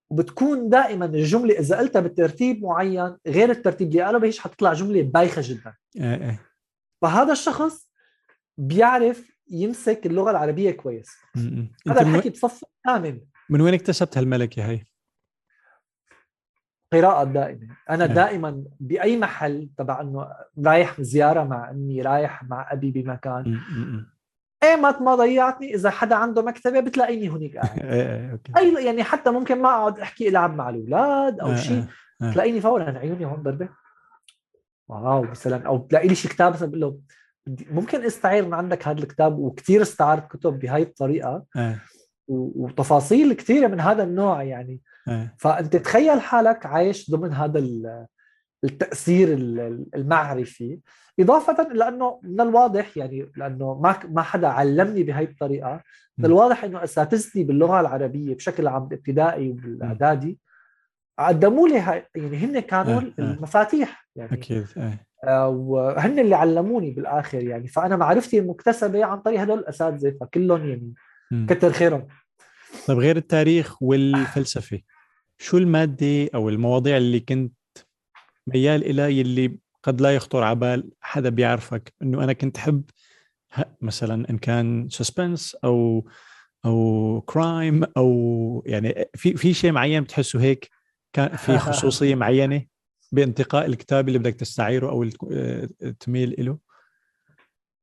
وبتكون 0.10 0.70
دائما 0.70 1.06
الجملة 1.06 1.60
إذا 1.60 1.78
قلتها 1.78 1.99
بترتيب 1.99 2.64
معين 2.64 3.18
غير 3.28 3.52
الترتيب 3.52 3.88
اللي 3.88 4.02
قاله 4.02 4.18
بهيش 4.18 4.40
حتطلع 4.40 4.74
جملة 4.74 5.02
بايخة 5.02 5.41
جدا. 5.45 5.74
إيه، 5.95 6.16
إيه. 6.16 6.41
فهذا 7.02 7.32
الشخص 7.32 7.91
بيعرف 8.57 9.40
يمسك 9.52 10.06
اللغة 10.06 10.32
العربية 10.32 10.72
كويس. 10.72 11.10
هذا 11.88 12.02
الحكي 12.02 12.30
بصف 12.30 12.64
الثامن 12.64 13.20
من 13.49 13.61
وين 13.61 13.74
اكتسبت 13.74 14.18
هالملكة 14.18 14.66
هي؟ 14.66 14.84
قراءة 16.94 17.24
دائمة 17.24 17.68
أنا 17.90 18.07
م. 18.07 18.14
دائما 18.14 18.64
بأي 18.80 19.18
محل 19.18 19.70
تبع 19.78 20.02
أنه 20.02 20.28
رايح 20.66 21.02
زيارة 21.02 21.44
مع 21.44 21.70
أمي 21.70 22.02
رايح 22.02 22.44
مع 22.44 22.74
أبي 22.74 22.91
بمكان. 22.91 23.60
ايمت 24.64 25.02
ما 25.02 25.16
ضيعتني. 25.16 25.76
إذا 25.76 25.90
حدا 25.90 26.16
عنده 26.16 26.41
مكتبة 26.41 26.80
بتلاقيني 26.80 27.30
هنيك 27.30 27.57
قاعد. 27.57 27.80
إيه، 27.84 28.40
أي 28.57 28.86
يعني 28.86 29.03
حتى 29.03 29.32
ممكن 29.32 29.61
ما 29.61 29.70
أقعد 29.70 29.99
أحكي 29.99 30.30
إلعب 30.30 30.56
مع 30.56 30.70
الأولاد 30.70 31.40
أو 31.40 31.56
شيء 31.56 31.84
تلاقيني 32.20 32.61
فورا 32.61 32.99
عيوني 32.99 33.26
هون 33.26 33.44
ضربه 33.44 33.70
واو 34.88 35.24
مثلا 35.24 35.68
أو 35.68 35.78
بتلاقي 35.78 36.07
لي 36.07 36.16
شيء 36.16 36.32
كتاب 36.32 36.53
مثلا 36.53 36.70
بقول 36.70 36.82
له 36.82 36.99
ممكن 37.72 38.06
استعير 38.06 38.45
من 38.45 38.53
عندك 38.53 38.88
هذا 38.88 38.99
الكتاب؟ 38.99 39.40
وكثير 39.40 39.82
استعرت 39.82 40.32
كتب 40.32 40.60
بهاي 40.60 40.82
الطريقة. 40.82 41.45
وتفاصيل 42.30 43.34
كثيرة 43.34 43.68
من 43.68 43.80
هذا 43.80 44.03
النوع 44.03 44.43
يعني. 44.43 44.81
إيه. 45.07 45.35
فأنت 45.38 45.76
تخيل 45.76 46.22
حالك 46.22 46.65
عايش 46.65 47.11
ضمن 47.11 47.34
هذا 47.34 47.60
التأثير 48.64 49.34
المعرفي 49.95 50.80
إضافة 51.19 51.73
لأنه 51.73 52.19
من 52.23 52.41
الواضح 52.41 52.97
يعني 52.97 53.31
لأنه 53.38 53.80
ما 53.80 53.99
ما 54.10 54.22
حدا 54.22 54.47
علمني 54.47 55.03
بهي 55.03 55.23
الطريقة 55.23 55.81
من 56.18 56.26
الواضح 56.26 56.64
إنه 56.64 56.84
أساتذتي 56.84 57.43
باللغة 57.43 57.80
العربية 57.80 58.35
بشكل 58.35 58.68
عام 58.68 58.85
بالابتدائي 58.88 59.49
وبالاعدادي 59.49 60.39
قدموا 61.19 61.68
لي 61.68 62.03
يعني 62.15 62.38
هن 62.38 62.60
كانوا 62.60 63.01
إيه، 63.01 63.14
إيه. 63.19 63.26
المفاتيح 63.26 64.07
يعني. 64.15 64.34
أكيد 64.34 64.65
آه 65.23 65.49
وهن 65.49 66.19
اللي 66.19 66.35
علموني 66.35 66.91
بالآخر 66.91 67.43
يعني. 67.43 67.68
فأنا 67.68 67.95
معرفتي 67.95 68.39
المكتسبة 68.39 69.06
عن 69.06 69.19
طريق 69.19 69.41
هدول 69.41 69.60
الأساتذة 69.60 70.18
فكلهم 70.22 70.69
يعني 70.69 70.93
كتر 71.47 71.72
خيرهم. 71.72 72.07
طيب 72.88 72.97
غير 72.99 73.18
التاريخ 73.18 73.84
والفلسفة 73.84 74.80
شو 75.38 75.57
المادة 75.57 76.30
أو 76.35 76.49
المواضيع 76.49 76.97
اللي 76.97 77.19
كنت 77.19 77.53
ميال 78.47 78.84
إلى 78.84 79.19
يلي 79.19 79.57
قد 79.84 80.01
لا 80.01 80.15
يخطر 80.15 80.43
على 80.43 80.56
بال 80.56 80.91
حدا 81.01 81.30
بيعرفك؟ 81.30 81.93
إنه 82.01 82.23
أنا 82.23 82.34
كنت 82.34 82.57
أحب 82.57 82.84
مثلا 83.81 84.30
إن 84.30 84.38
كان 84.38 84.89
سسبنس 84.89 85.56
أو 85.56 86.07
أو 86.65 87.22
كرايم 87.26 87.84
أو 87.97 88.64
يعني 88.65 89.10
في 89.15 89.38
في 89.38 89.53
شيء 89.53 89.72
معين 89.72 90.03
بتحسه 90.03 90.41
هيك 90.41 90.69
كان 91.14 91.35
في 91.35 91.57
خصوصية 91.57 92.15
معينة 92.15 92.65
بانتقاء 93.11 93.65
الكتاب 93.65 94.07
اللي 94.07 94.19
بدك 94.19 94.35
تستعيره 94.35 94.89
أو 94.89 95.10
تميل 95.99 96.35
له 96.45 96.57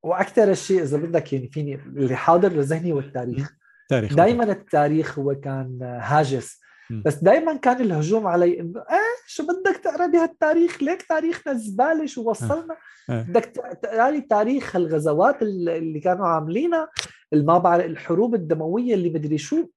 وأكثر 0.03 0.51
الشيء 0.51 0.83
إذا 0.83 0.97
بدك 0.97 1.33
يعني 1.33 1.49
فيني 1.49 1.75
اللي 1.75 2.17
حاضر 2.17 2.53
لذهني 2.53 2.93
والتاريخ 2.93 3.57
تاريخ. 3.89 4.15
دائما 4.15 4.45
التاريخ 4.45 5.19
هو 5.19 5.35
كان 5.35 5.79
هاجس. 5.83 6.61
بس 7.05 7.15
دائما 7.15 7.57
كان 7.57 7.81
الهجوم 7.81 8.27
علي 8.27 8.61
إنه 8.61 8.81
إيه 8.81 9.17
شو 9.27 9.43
بدك 9.43 9.77
تقرأ 9.77 10.07
بهالتاريخ؟ 10.07 10.83
ليك 10.83 11.03
تاريخنا 11.03 11.55
زباله 11.55 12.07
شو 12.07 12.31
وصلنا؟ 12.31 12.77
آه. 13.11 13.13
آه. 13.13 13.23
بدك 13.23 13.45
تقرا 13.83 14.11
لي 14.11 14.21
تاريخ 14.21 14.77
الغزوات 14.77 15.43
اللي 15.43 16.01
كانوا 16.01 16.27
عاملينها 16.27 16.89
ما 17.33 17.59
بعرف 17.59 17.85
الحروب 17.85 18.35
الدموية 18.35 18.95
اللي 18.95 19.11
مدري 19.11 19.39
شو. 19.39 19.69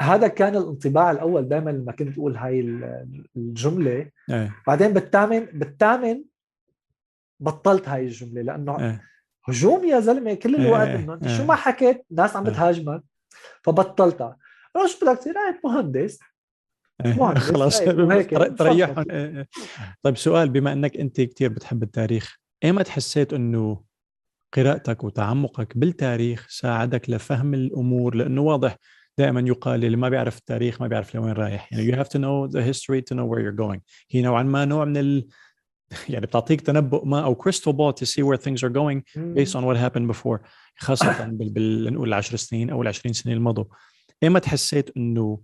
هذا 0.00 0.28
كان 0.28 0.56
الانطباع 0.56 1.10
الأول 1.10 1.48
دائما 1.48 1.70
لما 1.70 1.92
كنت 1.92 2.18
أقول 2.18 2.36
هاي 2.36 2.60
الجملة. 3.36 4.10
أه. 4.30 4.50
بعدين 4.66 4.92
بالثامن 4.92 5.44
بالثامن 5.44 6.22
بطلت 7.40 7.88
هاي 7.88 8.04
الجملة 8.04 8.42
لأنه 8.42 8.72
أه. 8.80 9.00
هجوم 9.48 9.84
يا 9.84 10.00
زلمة 10.00 10.34
كل 10.34 10.54
الوقت 10.54 10.88
إنه 10.88 11.14
انت 11.14 11.28
شو 11.28 11.44
ما 11.44 11.54
حكيت 11.54 12.06
ناس 12.10 12.36
عم 12.36 12.44
بتهاجمك 12.44 13.02
فبطلتها. 13.62 14.36
إيش 14.76 15.04
بدك 15.04 15.18
تصير 15.18 15.34
مهندس. 15.64 16.18
مهندس 17.04 17.40
خلاص 17.40 17.80
تريحهم. 18.58 19.04
طيب 20.02 20.16
سؤال 20.16 20.48
بما 20.48 20.72
إنك 20.72 20.96
أنت 20.96 21.20
كثير 21.20 21.48
بتحب 21.48 21.82
التاريخ 21.82 22.38
ايمت 22.64 22.88
حسيت 22.88 23.32
إنه 23.32 23.82
قراءتك 24.52 25.04
وتعمقك 25.04 25.78
بالتاريخ 25.78 26.46
ساعدك 26.48 27.10
لفهم 27.10 27.54
الأمور؟ 27.54 28.14
لأنه 28.14 28.42
واضح 28.42 28.76
دائما 29.18 29.40
يقال 29.40 29.84
اللي 29.84 29.96
ما 29.96 30.08
بيعرف 30.08 30.38
التاريخ 30.38 30.80
ما 30.80 30.88
بيعرف 30.88 31.14
لوين 31.14 31.32
رايح. 31.32 31.72
يعني 31.72 31.92
you 31.92 31.96
have 31.96 32.08
to 32.08 32.18
know 32.18 32.52
the 32.52 32.62
history 32.62 33.02
to 33.02 33.16
know 33.16 33.24
where 33.24 33.40
you're 33.40 33.66
going. 33.66 33.80
هي 34.10 34.22
نوعا 34.22 34.42
ما 34.42 34.64
نوع 34.64 34.84
من 34.84 34.96
ال... 34.96 35.28
يعني 36.08 36.26
بتعطيك 36.26 36.60
تنبؤ 36.60 37.04
ما 37.04 37.24
أو 37.24 37.42
crystal 37.42 37.72
ball 37.72 37.94
to 38.00 38.06
see 38.06 38.22
where 38.22 38.38
things 38.38 38.62
are 38.62 38.72
going 38.72 39.00
based 39.16 39.54
on 39.54 39.64
what 39.64 39.76
happened 39.76 40.08
before 40.12 40.38
خاصة 40.78 41.24
بال, 41.24 41.50
بال... 41.50 41.92
نقول 41.92 42.08
العشر 42.08 42.36
سنين 42.36 42.70
أو 42.70 42.82
العشرين 42.82 43.12
سنين 43.12 43.36
المضوا 43.36 43.64
ايمتى 44.22 44.50
حسيت 44.50 44.96
إنه 44.96 45.40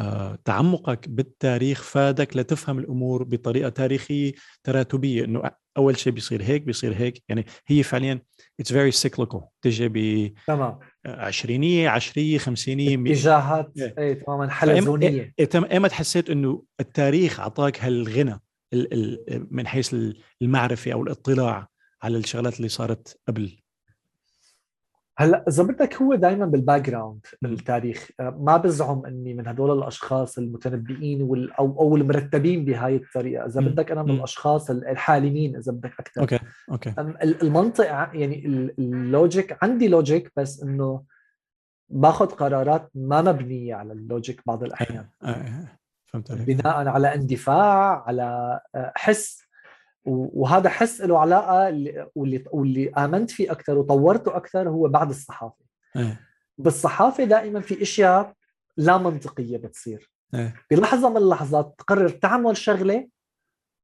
آه 0.00 0.38
تعمقك 0.44 1.08
بالتاريخ 1.08 1.82
فادك 1.82 2.36
لتفهم 2.36 2.78
الأمور 2.78 3.24
بطريقة 3.24 3.68
تاريخية 3.68 4.32
تراتبية 4.64 5.24
إنه 5.24 5.42
أول 5.76 5.98
شيء 5.98 6.12
بيصير 6.12 6.42
هيك 6.42 6.62
بيصير 6.62 6.94
هيك. 6.94 7.22
يعني 7.28 7.46
هي 7.66 7.82
فعليا 7.82 8.20
it's 8.60 8.72
very 8.72 8.90
cyclical 8.90 9.40
تجي 9.62 9.88
ب 9.88 10.32
تمام. 10.46 10.78
عشرينية 11.06 11.88
عشرية 11.88 12.38
خمسينية 12.38 13.12
اتجاهات 13.12 13.72
اي 13.78 14.14
تماما 14.14 14.50
حلزونية. 14.50 15.34
ايمتى 15.54 15.94
حسيت 15.94 16.30
إنه 16.30 16.62
التاريخ 16.80 17.40
أعطاك 17.40 17.84
هالغنى. 17.84 18.40
من 19.50 19.66
حيث 19.66 19.96
المعرفة 20.42 20.92
أو 20.92 21.02
الاطلاع 21.02 21.68
على 22.02 22.18
الشغلات 22.18 22.56
اللي 22.56 22.68
صارت 22.68 23.20
قبل. 23.28 23.58
هلأ 25.18 25.44
إذا 25.48 25.62
بدك 25.62 26.02
هو 26.02 26.14
دائما 26.14 26.46
بال 26.46 26.82
background 26.82 27.26
بالتاريخ 27.42 28.10
آه، 28.20 28.38
ما 28.40 28.56
بزعم 28.56 29.06
إني 29.06 29.34
من 29.34 29.48
هدول 29.48 29.78
الأشخاص 29.78 30.38
المتنبئين 30.38 31.22
وال 31.22 31.52
أو 31.52 31.80
أو 31.80 31.96
المرتبين 31.96 32.64
بهاي 32.64 32.96
الطريقة. 32.96 33.46
إذا 33.46 33.60
بدك 33.60 33.90
أنا 33.90 34.02
من 34.02 34.10
الأشخاص 34.10 34.70
الحالمين 34.70 35.56
إذا 35.56 35.72
بدك 35.72 35.92
أكثر. 36.00 36.20
okay 36.20 36.38
okay. 36.70 36.94
المنطق 37.42 37.84
يعني 37.86 38.46
ال 38.78 38.91
logic 38.91 39.58
عندي 39.62 39.88
logic 39.88 40.32
بس 40.36 40.62
إنه 40.62 41.02
باخذ 41.88 42.26
قرارات 42.26 42.90
ما 42.94 43.22
مبنية 43.22 43.74
على 43.74 43.92
ال 43.92 44.00
logic 44.00 44.42
بعض 44.46 44.64
الأحيان. 44.64 45.06
فهمت 46.12 46.30
عليك 46.30 46.46
بناء 46.46 46.88
على 46.88 47.14
اندفاع 47.14 48.04
على 48.06 48.60
حس 48.96 49.48
وهذا 50.04 50.68
حس 50.68 51.00
له 51.00 51.18
علاقة 51.18 51.64
واللي 52.14 52.44
واللي 52.52 52.90
آمنت 52.90 53.30
فيه 53.30 53.52
أكثر 53.52 53.78
وطورته 53.78 54.36
أكثر 54.36 54.68
هو 54.68 54.88
بعد 54.88 55.08
الصحافة 55.08 55.64
أه. 55.96 56.16
بالصحافة 56.58 57.24
دائما 57.24 57.60
في 57.60 57.82
أشياء 57.82 58.34
لا 58.76 58.98
منطقية 58.98 59.56
بتصير 59.56 60.10
أه. 60.34 60.52
بلحظة 60.70 61.10
من 61.10 61.16
اللحظات 61.16 61.74
تقرر 61.78 62.08
تعمل 62.08 62.56
شغلة 62.56 63.08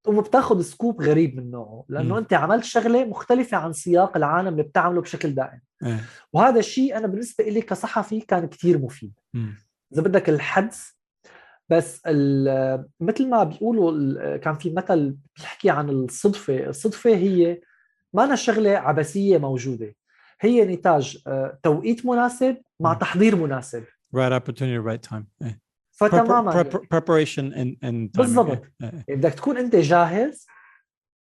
تقوم 0.03 0.21
بتاخذ 0.21 0.63
سكوب 0.63 1.03
غريب 1.03 1.37
من 1.37 1.51
نوعه 1.51 1.85
لأنه 1.89 2.15
م. 2.15 2.19
أنت 2.19 2.33
عملت 2.35 2.65
شغلة 2.65 3.05
مختلفة 3.05 3.57
عن 3.57 3.73
سياق 3.73 4.17
العالم 4.17 4.49
اللي 4.49 4.63
بتعمله 4.63 5.01
بشكل 5.01 5.35
دائم 5.35 5.61
أه. 5.83 6.01
وهذا 6.33 6.59
الشيء 6.59 6.97
أنا 6.97 7.07
بالنسبة 7.07 7.45
لي 7.45 7.63
كصحفي 7.63 8.21
كان 8.21 8.47
كثير 8.47 8.79
مفيد 8.79 9.13
إذا 9.93 10.03
بدك 10.03 10.29
الحدس 10.29 10.95
بس 11.71 12.03
مثل 13.01 13.29
ما 13.29 13.45
بيقولوا 13.45 14.37
كان 14.37 14.55
في 14.55 14.71
مثل 14.71 15.17
بيحكي 15.37 15.71
عن 15.71 15.91
الصدفة، 15.91 16.67
الصدفة 16.69 17.11
هي 17.11 17.61
ما 18.15 18.25
أنا 18.25 18.35
شغلة 18.35 18.71
عبثيه 18.71 19.39
موجودة. 19.39 19.95
هي 20.41 20.65
نتاج 20.65 21.23
آه، 21.27 21.59
توقيت 21.63 22.07
مناسب 22.07 22.57
مع 22.81 22.95
تحضير 22.95 23.37
مناسب. 23.37 23.85
Right 24.17 24.33
opportunity 24.41 24.87
right 24.87 25.11
time. 25.11 25.49
فتماما. 25.93 26.63
preparation 26.65 27.53
and, 27.55 27.77
and 27.85 28.11
time 28.13 28.19
بالضبط. 28.19 28.63
إيه. 28.83 29.17
بدك 29.17 29.35
تكون 29.35 29.57
أنت 29.59 29.77
جاهز 29.77 30.47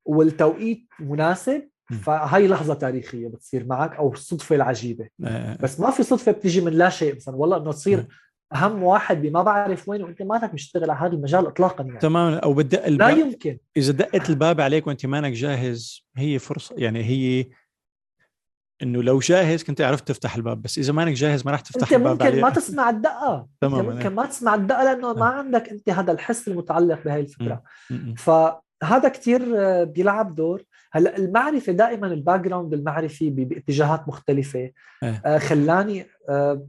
والتوقيت 0.04 0.88
مناسب 1.00 1.68
فهي 2.02 2.48
لحظة 2.48 2.74
تاريخية 2.74 3.28
بتصير 3.28 3.66
معك 3.66 3.96
أو 3.96 4.12
الصدفة 4.12 4.56
العجيبة. 4.56 5.08
بس 5.60 5.80
ما 5.80 5.90
في 5.90 6.02
صدفة 6.02 6.32
بتيجي 6.32 6.60
من 6.60 6.72
لا 6.72 6.88
شيء 6.88 7.16
مثلا. 7.16 7.36
والله 7.36 7.56
إنه 7.56 7.72
تصير 7.72 8.06
أهم 8.54 8.82
واحد 8.82 9.22
بما 9.22 9.42
بعرف 9.42 9.88
وين 9.88 10.02
وأنت 10.02 10.22
مانك 10.22 10.54
مشتغل 10.54 10.90
على 10.90 11.00
هذا 11.00 11.16
المجال 11.16 11.46
اطلاقا 11.46 11.84
يعني. 11.84 11.98
تماما. 11.98 12.38
أو 12.38 12.52
بدق 12.52 12.84
الباب 12.84 13.10
لا 13.10 13.24
يمكن. 13.24 13.58
إذا 13.76 13.92
دقت 13.92 14.30
الباب 14.30 14.60
عليك 14.60 14.86
وأنت 14.86 15.06
مانك 15.06 15.32
جاهز 15.32 16.06
هي 16.16 16.38
فرصة 16.38 16.74
يعني 16.78 17.04
هي 17.04 17.46
إنه 18.82 19.02
لو 19.02 19.18
جاهز 19.18 19.62
كنت 19.62 19.80
عرفت 19.80 20.08
تفتح 20.08 20.36
الباب 20.36 20.62
بس 20.62 20.78
إذا 20.78 20.92
مانك 20.92 21.12
جاهز 21.12 21.46
ما 21.46 21.52
راح 21.52 21.60
تفتح 21.60 21.82
انت 21.82 21.92
الباب 21.92 22.22
ممكن. 22.22 22.40
ما 22.40 22.50
تسمع 22.50 22.90
الدقة. 22.90 23.46
تماما. 23.60 23.94
ممكن 23.94 24.14
ما 24.14 24.26
تسمع 24.26 24.54
الدقة 24.54 24.84
لأنه 24.84 25.12
ما 25.12 25.26
عندك 25.26 25.68
أنت 25.68 25.90
هذا 25.90 26.12
الحس 26.12 26.48
المتعلق 26.48 27.04
بهي 27.04 27.20
الفكرة. 27.20 27.62
فهذا 28.16 29.08
كثير 29.08 29.42
بيلعب 29.84 30.34
دور. 30.34 30.62
هلأ 30.92 31.16
المعرفة 31.16 31.72
دائما 31.72 32.06
ال 32.06 32.40
background 32.40 32.74
المعرفي 32.74 33.30
باتجاهات 33.30 34.08
مختلفة. 34.08 34.70
إيه. 35.02 35.22
آه، 35.26 35.38
خلاني 35.38 36.06
آه، 36.28 36.66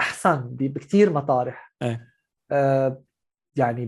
أحسن 0.00 0.48
بكثير 0.50 1.12
مطارح. 1.12 1.72
إيه. 1.82 2.08
آه 2.50 3.02
يعني 3.56 3.86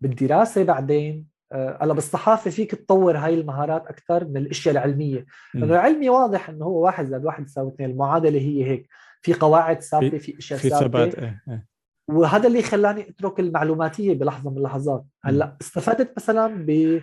بالدراسة 0.00 0.62
بعدين 0.62 1.26
آه، 1.52 1.78
هلا 1.82 1.94
بالصحافة 1.94 2.50
فيك 2.50 2.74
تطور 2.74 3.16
هاي 3.16 3.34
المهارات 3.34 3.86
أكثر 3.86 4.24
من 4.24 4.36
الأشياء 4.36 4.72
العلمية. 4.72 5.26
لأنه 5.54 5.74
العلمي 5.74 6.08
واضح 6.08 6.48
إنه 6.48 6.64
هو 6.64 6.84
واحد 6.84 7.06
زائد 7.06 7.24
واحد 7.24 7.44
يساوي 7.44 7.72
اثنين. 7.72 7.90
المعادلة 7.90 8.38
هي 8.38 8.64
هيك. 8.64 8.88
في 9.22 9.34
قواعد 9.34 9.82
ثابتة 9.82 10.18
في 10.18 10.38
أشياء 10.38 10.58
في 10.58 10.70
ثبات 10.70 11.14
إيه. 11.14 11.42
إيه. 11.48 11.66
وهذا 12.08 12.46
اللي 12.46 12.62
خلاني 12.62 13.10
أترك 13.10 13.40
المعلوماتية 13.40 14.14
بلحظة 14.14 14.50
من 14.50 14.56
اللحظات. 14.56 15.04
هلأ 15.24 15.56
استفدت 15.60 16.12
مثلا 16.16 16.64
ب 16.66 17.00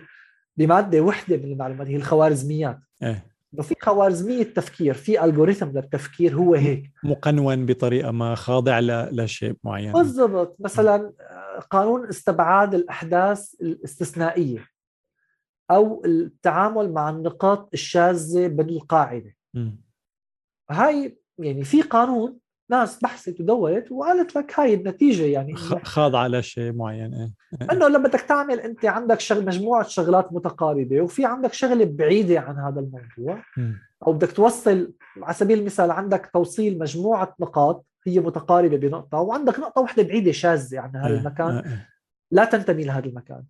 بمادة 0.56 1.00
وحدة 1.00 1.36
من 1.36 1.44
المعلومات 1.44 1.86
هي 1.86 1.96
الخوارزميات. 1.96 2.78
إيه. 3.02 3.26
إنه 3.56 3.62
في 3.62 3.74
خوارزمية 3.82 4.42
تفكير 4.42 4.94
في 4.94 5.24
الجوريثم 5.24 5.66
للتفكير 5.66 6.34
هو 6.34 6.54
هيك. 6.54 6.92
مقنون 7.04 7.66
بطريقة 7.66 8.10
ما 8.10 8.34
خاضع 8.34 8.80
لشيء 9.12 9.56
معين. 9.64 9.92
بالضبط. 9.92 10.56
مثلا 10.60 11.12
قانون 11.70 12.08
استبعاد 12.08 12.74
الأحداث 12.74 13.54
الاستثنائية 13.60 14.66
أو 15.70 16.02
التعامل 16.04 16.92
مع 16.92 17.10
النقاط 17.10 17.70
الشاذة 17.74 18.46
بالقاعدة. 18.46 19.34
هاي 20.70 21.18
يعني 21.38 21.64
في 21.64 21.82
قانون 21.82 22.38
ناس 22.70 22.98
بحثت 23.00 23.40
ودورت 23.40 23.92
وقالت 23.92 24.36
لك 24.36 24.60
هاي 24.60 24.74
النتيجة 24.74 25.24
يعني 25.24 25.56
خاضعه 25.56 26.28
لشيء 26.28 26.72
معين 26.72 27.14
إيه. 27.14 27.32
إنه 27.72 27.88
لما 27.88 28.08
بدك 28.08 28.20
تعمل 28.20 28.60
أنت 28.60 28.84
عندك 28.84 29.20
شغل 29.20 29.44
مجموعة 29.44 29.88
شغلات 29.88 30.32
متقاربة 30.32 31.00
وفي 31.00 31.24
عندك 31.24 31.52
شغلة 31.52 31.84
بعيدة 31.84 32.40
عن 32.40 32.56
هذا 32.56 32.80
الموضوع 32.80 33.42
م. 33.56 33.72
أو 34.06 34.12
بدك 34.12 34.32
توصل 34.32 34.92
على 35.22 35.34
سبيل 35.34 35.58
المثال 35.58 35.90
عندك 35.90 36.30
توصيل 36.32 36.78
مجموعة 36.78 37.34
نقاط 37.40 37.86
هي 38.06 38.20
متقاربة 38.20 38.76
بنقطة 38.76 39.20
وعندك 39.20 39.58
نقطة 39.58 39.80
واحدة 39.80 40.02
بعيدة 40.02 40.32
شاذة 40.32 40.80
عن 40.80 40.96
هذا 40.96 41.06
إيه، 41.06 41.18
المكان 41.18 41.56
إيه. 41.56 41.88
لا 42.30 42.44
تنتمي 42.44 42.84
لهذا 42.84 43.06
المكان 43.06 43.42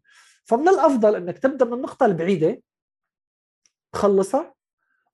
فمن 0.45 0.69
الأفضل 0.69 1.17
إنك 1.17 1.39
تبدأ 1.39 1.65
من 1.65 1.73
النقطة 1.73 2.07
البعيدة 2.07 2.61
تخلصها 3.93 4.56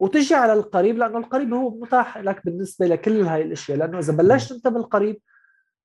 وتجي 0.01 0.35
على 0.35 0.53
القريب 0.53 0.99
لأنه 0.99 1.19
القريب 1.19 1.55
هو 1.55 1.71
متاح 1.71 2.19
لك 2.19 2.45
بالنسبة 2.45 2.87
لكل 2.87 3.23
هاي 3.23 3.43
الأشياء 3.43 3.79
لأنه 3.79 3.99
إذا 3.99 4.13
بلشت 4.13 4.53
أنت 4.53 4.69
بالقريب 4.69 5.21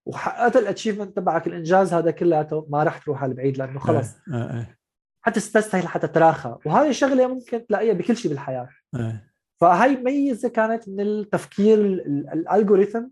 وحققت 0.05 0.55
الأتشيفمنت 0.55 1.17
تبعك 1.17 1.47
الإنجاز 1.47 1.93
هذا 1.93 2.11
كلياته 2.11 2.67
ما 2.69 2.84
راح 2.84 2.97
تروح 2.97 3.23
على 3.23 3.31
البعيد 3.31 3.57
لأنه 3.57 3.79
خلص 3.79 4.07
آه، 4.34 4.34
آه، 4.34 4.59
آه. 4.59 4.67
حتستسهل 5.21 5.88
حتتراخى 5.88 6.57
وهذه 6.65 6.91
شغله 6.91 7.27
ممكن 7.27 7.65
تلاقيها 7.65 7.93
بكل 7.93 8.17
شيء 8.17 8.31
بالحياة. 8.31 8.69
فهي 9.61 9.95
ميزة 9.95 10.49
كانت 10.49 10.89
من 10.89 10.99
التفكير 10.99 11.79
الالجوريثم 11.79 13.03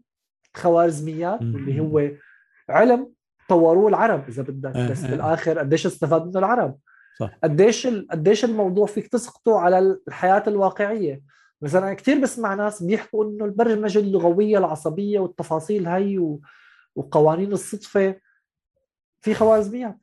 خوارزميات 0.53 1.41
اللي 1.41 1.79
هو 1.79 2.09
علم 2.69 3.11
طوروه 3.49 3.89
العرب 3.89 4.27
إذا 4.27 4.43
بدك 4.43 4.91
بس. 4.91 5.05
بالآخر 5.05 5.59
قديش 5.59 5.85
استفاد 5.85 6.25
منه 6.25 6.39
العرب 6.39 6.77
صح. 7.19 7.31
قديش 7.43 7.87
قديش 7.87 8.45
الموضوع 8.45 8.85
فيك 8.85 9.07
تسقطه 9.07 9.59
على 9.59 9.97
الحياة 10.07 10.43
الواقعية. 10.47 11.21
مثلا 11.61 11.93
كثير 11.93 12.19
بسمع 12.19 12.53
ناس 12.53 12.83
بيحكوا 12.83 13.25
إنه 13.25 13.45
البرمجة 13.45 13.99
اللغوية 13.99 14.57
العصبية 14.57 15.19
والتفاصيل 15.19 15.87
هي 15.87 16.17
و... 16.17 16.41
وقوانين 16.95 17.51
الصدفة. 17.51 18.15
في 19.21 19.33
خوارزميات. 19.33 19.97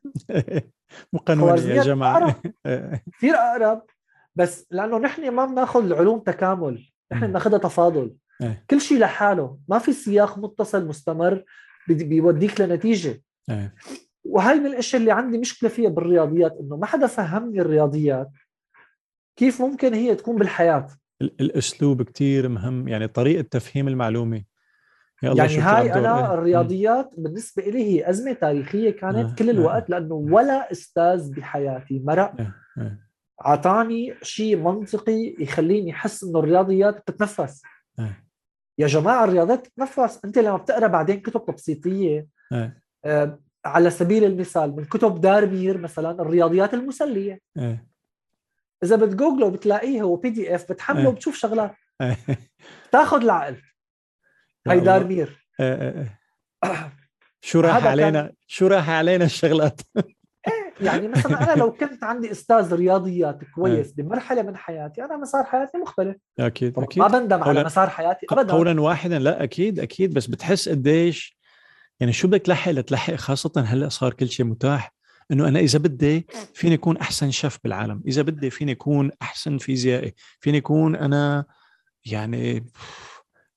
مقنونه 1.13 1.61
يا 1.61 1.83
جماعة. 1.83 2.43
كثير 3.17 3.35
أقرب. 3.35 3.83
بس 4.35 4.67
لأنه 4.71 4.99
نحن 4.99 5.29
ما 5.29 5.47
بناخذ 5.47 5.85
العلوم 5.85 6.19
تكامل. 6.19 6.93
نحن 7.13 7.27
بناخذها 7.27 7.59
تفاضل. 7.59 8.15
إيه. 8.43 8.65
كل 8.71 8.81
شيء 8.81 8.99
لحاله. 8.99 9.59
ما 9.69 9.79
في 9.79 9.93
سياق 9.93 10.39
متصل 10.39 10.87
مستمر 10.87 11.45
بيوديك 11.89 12.61
لنتيجة. 12.61 13.23
إيه. 13.51 13.75
وهي 14.25 14.55
من 14.55 14.67
الأشياء 14.67 15.01
اللي 15.01 15.13
عندي 15.13 15.39
مشكلة 15.39 15.71
فيها 15.71 15.91
بالرياضيات 15.91 16.57
إنه 16.61 16.77
ما 16.77 16.87
حدا 16.87 17.07
فهمني 17.07 17.61
الرياضيات 17.61 18.31
كيف 19.37 19.63
ممكن 19.63 19.95
هي 19.95 20.15
تكون 20.15 20.37
بالحياة 20.37 20.87
الأسلوب 21.23 22.03
كتير 22.03 22.49
مهم 22.49 22.89
يعني 22.89 23.09
طريقة 23.09 23.43
تفهيم 23.43 23.89
المعلومة 23.89 24.45
يا 25.23 25.33
الله 25.33 25.45
يعني 25.45 25.59
هاي 25.59 25.93
أنا 25.93 26.19
إيه؟ 26.19 26.35
الرياضيات 26.35 27.11
بالنسبة 27.19 27.63
لي 27.63 27.85
هي 27.85 28.11
أزمة 28.11 28.33
تاريخية 28.33 28.91
كانت 28.91 29.31
آه. 29.31 29.35
كل 29.35 29.51
الوقت 29.51 29.91
لأنه 29.91 30.15
ولا 30.15 30.73
أستاذ 30.73 31.35
بحياتي 31.35 32.03
مرق 32.05 32.41
آه. 32.41 32.55
آه. 32.79 32.99
اعطاني 33.47 34.15
شيء 34.23 34.57
منطقي 34.57 35.35
يخليني 35.39 35.93
أحس 35.93 36.25
إنه 36.25 36.39
الرياضيات 36.39 36.97
بتتنفس 36.97 37.63
إيه. 37.99 38.25
يا 38.79 38.87
جماعة 38.87 39.25
الرياضيات 39.25 39.61
بتتنفس 39.61 40.25
أنت 40.25 40.39
لما 40.39 40.57
بتقرأ 40.57 40.87
بعدين 40.87 41.21
كتب 41.21 41.45
تبسيطية 41.45 42.27
إيه. 42.53 42.83
آه، 43.05 43.39
على 43.65 43.91
سبيل 43.91 44.25
المثال 44.25 44.77
من 44.77 44.85
كتب 44.85 45.21
دار 45.21 45.44
مير 45.44 45.79
مثلا 45.79 46.11
الرياضيات 46.23 46.75
المسلية 46.75 47.41
إيه. 47.59 47.87
إذا 48.85 48.97
بتجوجله 48.97 49.51
بتلاقيه 49.51 50.03
هو 50.03 50.17
PDF 50.17 50.73
بتحمله 50.73 51.01
إيه. 51.03 51.09
وبتشوف 51.09 51.37
شغلات 51.37 51.75
إيه. 52.01 52.17
تاخذ 52.93 53.23
العقل 53.23 53.57
هي. 54.67 54.81
دارمير 54.81 55.47
إيه. 55.61 55.75
إيه. 55.83 56.19
إيه. 56.65 56.93
شو 57.41 57.61
راح 57.61 57.75
هذا 57.75 57.81
كان- 57.83 57.91
علينا 57.91 58.33
شو 58.47 58.67
راح 58.67 58.91
علينا 58.91 59.25
الشغلات 59.25 59.81
يعني 60.81 61.09
مثلا 61.09 61.43
أنا 61.53 61.61
لو 61.61 61.73
كنت 61.73 62.05
عندي 62.05 62.31
أستاذ 62.31 62.75
رياضيات 62.75 63.39
كويس 63.55 63.93
بمرحلة 63.93 64.43
من 64.43 64.57
حياتي 64.57 65.05
أنا 65.05 65.17
مسار 65.17 65.45
حياتي 65.45 65.79
مختلف 65.79 66.17
أكيد 66.41 66.79
أكيد 66.79 67.03
ما 67.03 67.09
بندم 67.09 67.43
على 67.43 67.65
مسار 67.65 67.89
حياتي 67.91 68.27
ابدا 68.31 68.53
قولا 68.53 68.81
واحدا 68.81 69.19
لا 69.19 69.43
أكيد 69.43 69.81
أكيد 69.81 70.15
بس 70.15 70.27
بتحس 70.27 70.69
قديش 70.69 71.39
يعني 72.03 72.13
شو 72.13 72.29
بدك 72.29 72.43
تلحق 72.43 72.71
لتلحق 72.71 73.15
خاصة 73.15 73.53
هلأ 73.67 73.89
صار 73.89 74.15
كل 74.15 74.29
شيء 74.29 74.47
متاح 74.47 74.95
إنه 75.33 75.49
أنا 75.49 75.59
إذا 75.59 75.79
بدي 75.79 76.27
فيني 76.55 76.75
اكون 76.75 76.97
أحسن 76.97 77.31
شيف 77.31 77.59
بالعالم 77.65 78.03
إذا 78.07 78.23
بدي 78.23 78.51
فيني 78.51 78.73
اكون 78.73 79.11
أحسن 79.23 79.59
فيزيائي 79.59 80.15
فيني 80.41 80.59
اكون 80.59 80.97
أنا 80.97 81.45
يعني 82.07 82.57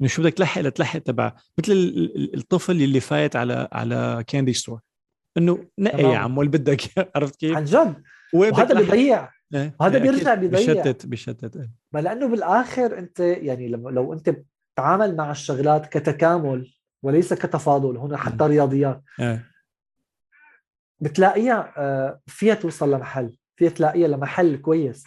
إنه 0.01 0.07
شو 0.09 0.21
بدك 0.21 0.33
تلحق 0.33 0.61
لتلحق 0.61 0.99
تبع 0.99 1.33
مثل 1.59 1.71
ال- 1.71 2.15
ال- 2.15 2.37
الطفل 2.37 2.71
اللي 2.81 2.99
فايت 2.99 3.35
على 3.35 3.67
على 3.71 4.23
candy 4.27 4.53
store 4.53 4.79
إنه 5.37 5.67
نقي 5.79 6.03
يا. 6.03 6.17
عم 6.17 6.37
واللي 6.37 6.57
بدك 6.57 6.81
عرفت 7.15 7.35
كيف؟ 7.35 7.57
عن 7.57 7.65
جد 7.65 8.03
وهذا؟ 8.33 8.81
بيضيع 8.81 9.29
إيه، 9.53 9.75
وهذا 9.79 9.97
إيه، 9.97 10.03
بيرجع. 10.03 10.33
بيضيع. 10.33 10.59
بيشتت 10.59 11.05
بيشتت 11.05 11.55
إيه. 11.55 11.71
ما 11.93 11.99
لأنه 11.99 12.27
بالآخر 12.27 12.97
أنت 12.97 13.19
يعني 13.19 13.67
لو 13.67 14.13
أنت 14.13 14.29
بتتعامل 14.29 15.15
مع 15.15 15.31
الشغلات 15.31 15.85
كتكامل 15.97 16.74
وليس 17.05 17.33
كتفاضل 17.33 17.97
هنا 17.97 18.17
حتى 18.17 18.43
رياضيات 18.43 19.01
إيه. 19.19 19.51
بتلاقيها 20.99 21.73
آه، 21.77 22.19
فيها 22.27 22.53
توصل 22.55 22.91
لمحل 22.93 23.37
فيها 23.55 23.69
تلاقيها 23.69 24.07
لمحل 24.07 24.57
كويس. 24.57 25.03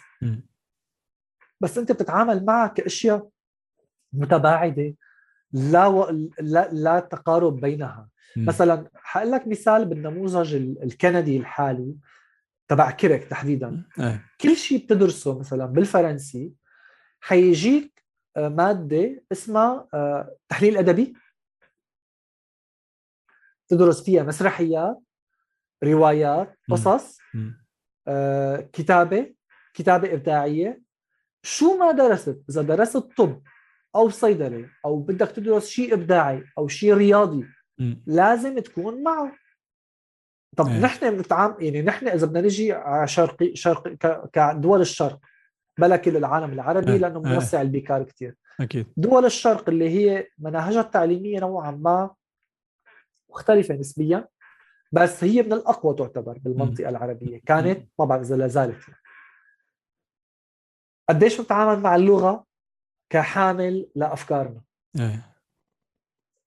بس 1.61 1.77
أنت 1.77 1.91
بتتعامل 1.91 2.45
معها 2.45 2.67
كأشياء 2.67 3.29
متباعدة 4.13 4.95
لا 5.51 5.87
و... 5.87 6.09
لا 6.39 6.69
لا 6.71 6.99
تقارب 6.99 7.61
بينها 7.61 8.09
مم. 8.37 8.45
مثلا 8.45 8.89
حقول 8.95 9.31
لك 9.31 9.47
مثال 9.47 9.85
بالنموذج 9.85 10.55
ال- 10.55 10.83
الكندي 10.83 11.37
الحالي 11.37 11.95
تبع 12.67 12.91
كيرك 12.91 13.23
تحديدا 13.23 13.83
إيه. 13.99 14.25
كل 14.41 14.55
شيء 14.55 14.83
بتدرسه 14.85 15.39
مثلا 15.39 15.65
بالفرنسي 15.65 16.53
حيجيك 17.21 18.03
آه، 18.37 18.49
مادة 18.49 19.23
اسمها 19.31 19.87
آه، 19.93 20.35
تحليل 20.49 20.77
أدبي 20.77 21.13
تدرس 23.69 24.03
فيها 24.03 24.23
مسرحيات 24.23 24.99
روايات. 25.83 26.55
قصص. 26.71 27.17
آه، 28.07 28.69
كتابة 28.73 29.33
كتابة 29.73 30.13
إبداعية 30.13 30.81
شو 31.43 31.77
ما 31.77 31.91
درست 31.91 32.43
إذا 32.49 32.61
درست 32.61 32.97
طب 32.97 33.41
أو 33.95 34.09
صيدله 34.09 34.69
أو 34.85 34.99
بدك 34.99 35.31
تدرس 35.31 35.67
شيء 35.69 35.93
إبداعي 35.93 36.43
أو 36.57 36.67
شيء 36.67 36.93
رياضي 36.93 37.45
مم. 37.79 38.03
لازم 38.07 38.59
تكون 38.59 39.03
معه 39.03 39.31
طب 40.57 40.67
إيه. 40.67 40.79
نحن 40.79 41.11
بنتعامل 41.17 41.63
يعني 41.63 41.81
نحن 41.81 42.07
إذا 42.07 42.27
بدنا 42.27 42.41
نجي 42.41 42.71
على 42.73 43.07
شرقي 43.07 43.53
ك- 43.95 44.29
كدول 44.33 44.81
الشرق 44.81 45.19
بلا 45.79 45.97
كل 45.97 46.17
العالم 46.17 46.53
العربي 46.53 46.91
إيه. 46.91 46.97
لأنه 46.97 47.21
إيه. 47.27 47.33
موسع 47.33 47.61
البيكار 47.61 48.03
كثير 48.03 48.35
أكيد 48.61 48.87
دول 48.97 49.25
الشرق 49.25 49.69
اللي 49.69 49.89
هي 49.89 50.27
مناهجها 50.37 50.81
التعليمية 50.81 51.39
نوعا 51.39 51.71
ما 51.71 52.15
مختلفة 53.29 53.75
نسبيا 53.75 54.27
بس 54.91 55.23
هي 55.23 55.41
من 55.41 55.53
الأقوى 55.53 55.95
تعتبر 55.95 56.37
بالمنطقة 56.37 56.89
العربية. 56.89 57.41
كانت 57.45 57.89
ما 57.99 58.05
بعرف 58.05 58.21
إذا 58.21 58.35
لا 58.35 58.47
زالت. 58.47 58.81
قديش 61.09 61.41
بنتعامل 61.41 61.81
مع 61.81 61.95
اللغة 61.95 62.45
كحامل 63.09 63.89
لأفكارنا؟ 63.95 64.61
إيه. 64.99 65.35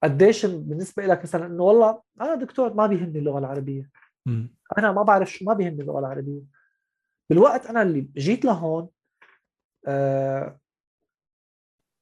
قديش 0.02 0.46
بالنسبة 0.46 1.06
لك 1.06 1.22
مثلا 1.22 1.46
إنه 1.46 1.62
والله 1.62 2.02
أنا 2.20 2.34
دكتور 2.34 2.74
ما 2.74 2.86
بيهمني 2.86 3.18
اللغة 3.18 3.38
العربية. 3.38 3.90
أنا 4.78 4.92
ما 4.92 5.02
بعرف 5.02 5.30
شو 5.32 5.44
ما 5.44 5.54
بيهمني 5.54 5.82
اللغة 5.82 5.98
العربية. 5.98 6.42
بالوقت 7.30 7.66
أنا 7.66 7.82
اللي 7.82 8.00
جيت 8.00 8.44
لهون 8.44 8.88
آه، 9.86 10.58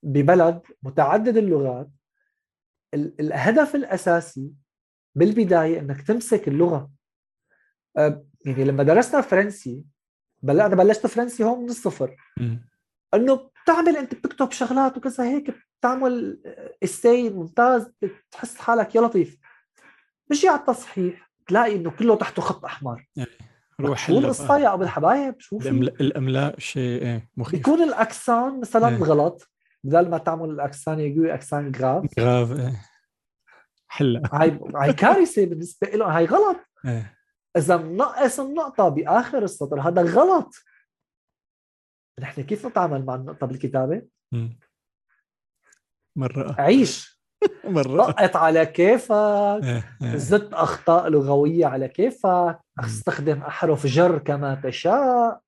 ببلد 0.02 0.62
متعدد 0.82 1.36
اللغات 1.36 1.90
ال- 2.94 3.20
الهدف 3.20 3.74
الأساسي 3.74 4.52
بالبداية 5.14 5.80
إنك 5.80 6.02
تمسك 6.02 6.48
اللغة. 6.48 6.90
آه، 7.96 8.24
يعني 8.46 8.64
لما 8.64 8.82
درسنا 8.82 9.20
فرنسي 9.20 9.84
بل 10.42 10.60
أنا 10.60 10.74
بلشت 10.74 11.06
فرنسي 11.06 11.44
هون 11.44 11.62
من 11.62 11.68
الصفر. 11.68 12.16
إنه 13.14 13.50
بتعمل 13.64 13.96
انت 13.96 14.14
بتكتب 14.14 14.50
شغلات 14.50 14.96
وكذا 14.96 15.24
هيك 15.24 15.54
بتعمل 15.80 16.42
استي 16.84 17.30
ممتاز 17.30 17.90
بتحس 18.02 18.56
حالك 18.58 18.94
يا 18.94 19.00
لطيف. 19.00 19.38
بيجي 20.28 20.48
على 20.48 20.60
التصحيح 20.60 21.30
تلاقي 21.46 21.76
إنه 21.76 21.90
كله 21.90 22.16
تحته 22.16 22.42
خط 22.42 22.64
أحمر. 22.64 23.08
روح 23.80 24.06
شو 24.06 24.12
هلا 24.12 24.24
القصة 24.24 24.58
يا 24.58 24.74
أبو 24.74 24.82
الحبايب 24.82 25.40
شو 25.40 25.56
الأملاء 25.56 26.58
شيء 26.58 27.02
إيه 27.02 27.30
مخيف. 27.36 27.52
بيكون 27.52 27.82
الأكسان 27.82 28.60
مثلا 28.60 28.88
إيه. 28.88 29.02
غلط. 29.02 29.50
بدل 29.84 30.08
ما 30.08 30.18
تعمل 30.18 30.50
الأكسان 30.50 31.00
يجي 31.00 31.34
أكسان 31.34 31.72
جراف 31.72 32.04
غاف 32.20 32.74
حلا 33.90 34.22
هاي 34.32 34.60
هاي 34.74 34.92
كارثه 34.92 35.46
بالنسبة 35.46 35.88
له 35.88 36.16
هاي 36.16 36.24
غلط. 36.24 36.56
إيه. 36.84 37.16
إذا 37.56 37.76
منقص 37.76 38.40
النقطه 38.40 38.88
بآخر 38.88 39.42
السطر 39.42 39.80
هذا 39.80 40.02
غلط. 40.02 40.54
نحن 42.20 42.42
كيف 42.42 42.66
نتعامل 42.66 43.04
مع 43.04 43.14
النقطة 43.14 43.46
بالكتابة. 43.46 44.02
مرة. 46.16 46.56
عيش. 46.58 47.20
مرة. 47.64 47.96
نقط 47.96 48.36
على 48.36 48.66
كيفك. 48.66 49.60
إيه. 49.64 49.96
إيه. 50.02 50.16
زدت 50.16 50.54
أخطاء 50.54 51.08
لغوية 51.08 51.66
على 51.66 51.88
كيفك. 51.88 52.58
أستخدم 52.80 53.42
أحرف 53.42 53.86
جر 53.86 54.18
كما 54.18 54.54
تشاء. 54.64 55.40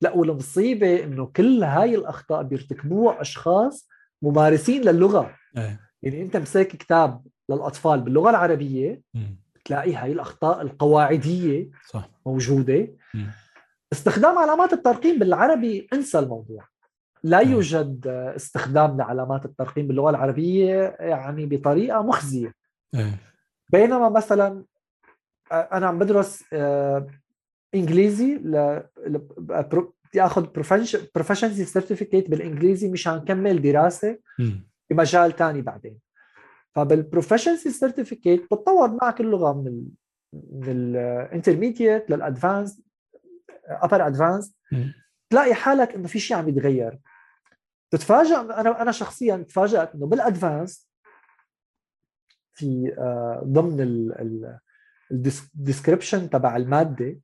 لا 0.00 0.12
والمصيبه 0.12 1.04
إنه 1.04 1.26
كل 1.26 1.64
هاي 1.64 1.94
الأخطاء 1.94 2.42
بيرتكبوها 2.42 3.20
أشخاص 3.20 3.88
ممارسين 4.22 4.82
للغة. 4.82 5.34
إيه. 5.56 5.80
يعني 6.02 6.22
أنت 6.22 6.36
مساك 6.36 6.66
كتاب 6.68 7.22
للأطفال 7.50 8.00
باللغة 8.00 8.30
العربية 8.30 9.02
مم. 9.14 9.36
تلاقي 9.64 9.94
هاي 9.94 10.12
الأخطاء 10.12 10.62
القواعدية 10.62 11.70
صح 11.90 12.10
موجودة 12.26 12.88
مم. 13.14 13.30
استخدام 13.92 14.38
علامات 14.38 14.72
الترقيم 14.72 15.18
بالعربي 15.18 15.88
انسى 15.92 16.18
الموضوع 16.18 16.68
لا. 17.22 17.40
يوجد 17.40 18.06
استخدام 18.36 18.96
لعلامات 18.96 19.44
الترقيم 19.44 19.86
باللغة 19.86 20.10
العربية 20.10 20.96
يعني 21.00 21.46
بطريقة 21.46 22.02
مخزية 22.02 22.54
إيه. 22.94 23.18
بينما 23.72 24.08
مثلا 24.08 24.64
أنا 25.52 25.86
عم 25.86 25.98
بدرس 25.98 26.44
آه، 26.52 27.06
إنجليزي 27.74 28.34
ل 28.34 28.82
بدي 29.38 30.22
آخذ 30.22 30.46
proficiency 31.14 31.64
certificate 31.64 32.30
بالإنجليزي 32.30 32.88
مشان 32.88 33.18
كمل 33.18 33.62
دراسة. 33.62 34.18
بمجال 34.90 35.36
تاني 35.36 35.62
بعدين 35.62 35.98
فبال 36.78 36.98
proficiency 36.98 37.70
certificate 37.70 38.44
بتطور 38.44 38.88
معك 39.02 39.20
اللغة 39.20 39.52
من 39.52 39.66
ال 39.66 39.88
من 40.32 40.68
ال 40.68 40.79
intermediate 40.79 42.10
لل 42.10 42.24
advanced 42.24 42.82
upper 43.68 44.06
advanced. 44.06 44.56
تلاقي 45.30 45.54
حالك 45.54 45.94
إنه 45.94 46.08
في 46.08 46.18
شيء 46.18 46.36
عم 46.36 46.48
يتغير. 46.48 46.98
تتفاجئ 47.90 48.36
أنا 48.40 48.82
أنا 48.82 48.92
شخصيا 48.92 49.36
تفاجأت 49.36 49.94
إنه 49.94 50.06
بال 50.06 50.22
advanced 50.22 50.88
في 52.54 52.94
آه، 52.98 53.42
ضمن 53.44 53.80
الديسكربشن 55.10 56.30
تبع 56.30 56.56
المادة 56.56 57.20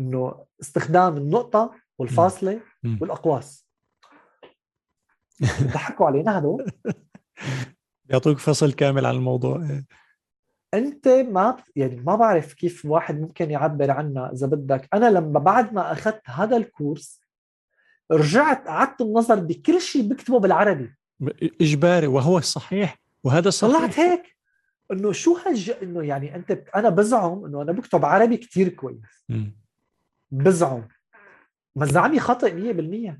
إنه 0.00 0.44
استخدام 0.60 1.16
النقطة 1.16 1.74
والفاصلة. 1.98 2.60
والأقواس. 3.00 3.68
ضحكوا 5.62 6.06
علينا 6.06 6.38
هدول؟ 6.38 6.72
بيعطوك 8.04 8.38
فصل 8.38 8.72
كامل 8.72 9.06
عن 9.06 9.14
الموضوع. 9.14 9.82
أنت 10.74 11.08
ما 11.08 11.56
يعني 11.76 11.96
ما 11.96 12.16
بعرف 12.16 12.52
كيف 12.52 12.84
واحد 12.84 13.20
ممكن 13.20 13.50
يعبر 13.50 13.90
عنها 13.90 14.32
إذا 14.32 14.46
بدك. 14.46 14.88
أنا 14.94 15.10
لما 15.10 15.38
بعد 15.38 15.72
ما 15.72 15.92
أخذت 15.92 16.20
هذا 16.24 16.56
الكورس 16.56 17.20
رجعت 18.12 18.66
قعدت 18.66 19.00
النظر 19.00 19.40
بكل 19.40 19.80
شيء 19.80 20.08
بكتبه 20.08 20.40
بالعربي. 20.40 20.94
إجباري 21.60 22.06
وهو 22.06 22.38
الصحيح 22.38 23.00
وهذا 23.24 23.48
الصحيح 23.48 23.76
طلعت 23.76 23.98
هيك. 23.98 24.36
إنه 24.92 25.12
شو 25.12 25.36
هالج 25.36 25.70
إنه 25.82 26.02
يعني 26.02 26.36
أنت 26.36 26.50
أنا 26.76 26.88
بزعم 26.88 27.44
إنه 27.44 27.62
أنا 27.62 27.72
بكتب 27.72 28.04
عربي 28.04 28.36
كتير 28.36 28.68
كويس. 28.68 29.24
مم. 29.28 29.56
بزعم. 30.30 30.88
ما 31.76 31.86
زعمي 31.86 32.20
خطأ 32.20 32.48
100% 32.48 33.18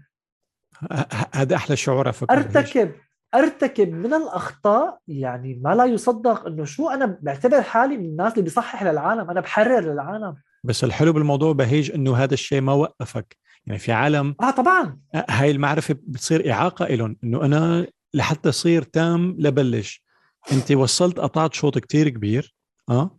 هذا 1.34 1.56
أحلى 1.56 1.76
شعور 1.76 2.08
أفكر 2.08 2.34
أرتكب. 2.34 2.92
أرتكب 3.34 3.92
من 3.92 4.14
الأخطاء 4.14 4.98
يعني 5.08 5.60
ما 5.64 5.74
لا 5.74 5.84
يصدق 5.84 6.46
إنه 6.46 6.64
شو 6.64 6.88
أنا 6.88 7.18
بعتبر 7.22 7.62
حالي 7.62 7.96
من 7.96 8.04
الناس 8.04 8.32
اللي 8.32 8.42
بيصحح 8.42 8.82
للعالم 8.82 9.30
أنا 9.30 9.40
بحرر 9.40 9.92
للعالم. 9.92 10.36
بس 10.64 10.84
الحلو 10.84 11.12
بالموضوع 11.12 11.52
بهيج 11.52 11.90
إنه 11.90 12.16
هذا 12.16 12.34
الشيء 12.34 12.60
ما 12.60 12.72
وقفك. 12.72 13.36
يعني 13.66 13.78
في 13.78 13.92
عالم 13.92 14.34
آه 14.40 14.50
طبعا. 14.50 14.98
هاي 15.14 15.50
المعرفة 15.50 15.96
بتصير 16.06 16.52
إعاقة 16.52 16.86
لهم 16.86 17.16
إنه 17.24 17.44
أنا 17.44 17.86
لحتى 18.14 18.52
صير 18.52 18.82
تام 18.82 19.36
لبلش. 19.38 20.04
أنت 20.52 20.72
وصلت 20.72 21.20
قطعت 21.20 21.54
شوط 21.54 21.78
كتير 21.78 22.08
كبير 22.08 22.54
آه 22.90 23.18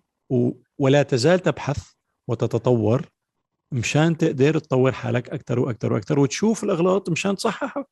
ولا 0.78 1.04
تزال 1.04 1.40
تبحث 1.40 1.92
وتتطور 2.28 3.06
مشان 3.72 4.18
تقدر 4.18 4.60
تطور 4.60 4.92
حالك 4.92 5.30
أكثر 5.30 5.60
وأكثر 5.60 5.94
وأكثر 5.94 6.20
وتشوف 6.20 6.64
الأغلاط 6.64 7.10
مشان 7.10 7.36
تصححها. 7.36 7.86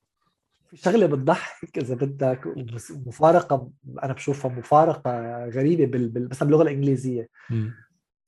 في 0.76 0.82
شغلة 0.82 1.06
بتضحك 1.06 1.78
إذا 1.78 1.96
بدك 1.96 2.42
مفارقه 3.06 3.70
أنا 4.04 4.14
بشوفها 4.14 4.52
مفارقة 4.52 5.46
غريبة 5.46 5.86
بال... 5.86 6.10
بال... 6.10 6.30
مثلا 6.30 6.48
باللغة 6.48 6.64
الإنجليزية. 6.64 7.30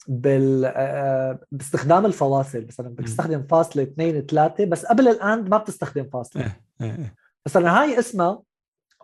بال 0.07 0.65
آه، 0.65 1.39
باستخدام 1.51 2.05
الفواصل 2.05 2.65
مثلا 2.65 2.89
بدك 2.89 3.03
تستخدم 3.03 3.43
فاصلة 3.43 3.83
اثنين 3.83 4.21
ثلاثة 4.21 4.65
بس 4.65 4.85
قبل 4.85 5.07
الاند 5.07 5.49
ما 5.49 5.57
بتستخدم 5.57 6.09
فاصلة. 6.13 6.43
إيه، 6.43 6.61
إيه، 6.81 6.97
إيه. 6.97 7.15
مثلا 7.45 7.81
هاي 7.81 7.99
اسمها 7.99 8.41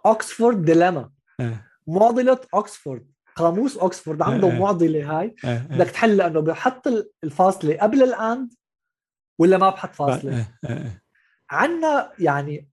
Oxford 0.06 0.66
dilemma 0.66 1.10
معضلة 1.88 2.40
اوكسفورد 2.54 3.08
قاموس 3.36 3.78
اوكسفورد 3.78 4.22
عنده 4.22 4.50
معضلة 4.50 5.20
هاي. 5.20 5.36
بدك 5.44 5.90
تحل 5.92 6.18
لأنه 6.18 6.40
بحط 6.40 6.88
الفاصلة 7.24 7.78
قبل 7.78 8.04
ال 8.04 8.16
and 8.16 8.54
ولا 9.40 9.58
ما 9.58 9.70
بحط 9.70 9.96
فاصلة؟ 9.96 10.46
عندنا 11.50 12.12
يعني 12.20 12.71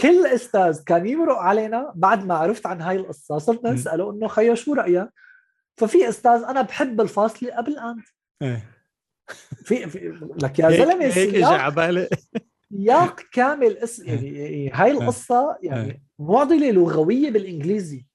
كل 0.00 0.26
أستاذ 0.26 0.84
كان 0.84 1.06
يمرق 1.06 1.36
علينا 1.36 1.92
بعد 1.94 2.26
ما 2.26 2.34
عرفت 2.34 2.66
عن 2.66 2.80
هاي 2.80 2.96
القصة 2.96 3.38
صرت 3.38 3.64
نساله 3.64 4.10
إنه 4.10 4.28
خيا 4.28 4.54
شو 4.54 4.74
رأيك؟ 4.74 5.08
ففي 5.76 6.08
أستاذ 6.08 6.42
أنا 6.42 6.62
بحب 6.62 7.00
الفاصلة 7.00 7.56
قبل 7.56 7.78
and 7.78 8.02
إيه. 8.42 8.70
في, 9.64 9.88
في 9.88 10.18
لك 10.42 10.58
يا 10.58 10.70
زلمة 10.70 11.04
هيك 11.04 11.34
اجى 11.34 11.44
على 11.44 11.74
بالي. 11.74 12.08
سياق 12.68 13.20
كامل 13.32 13.76
اس 13.76 13.98
يعني 13.98 14.70
هاي 14.70 14.90
القصة 14.90 15.58
يعني 15.62 16.02
معضلة 16.18 16.70
لغوية 16.70 17.30
بالإنجليزي. 17.30 18.06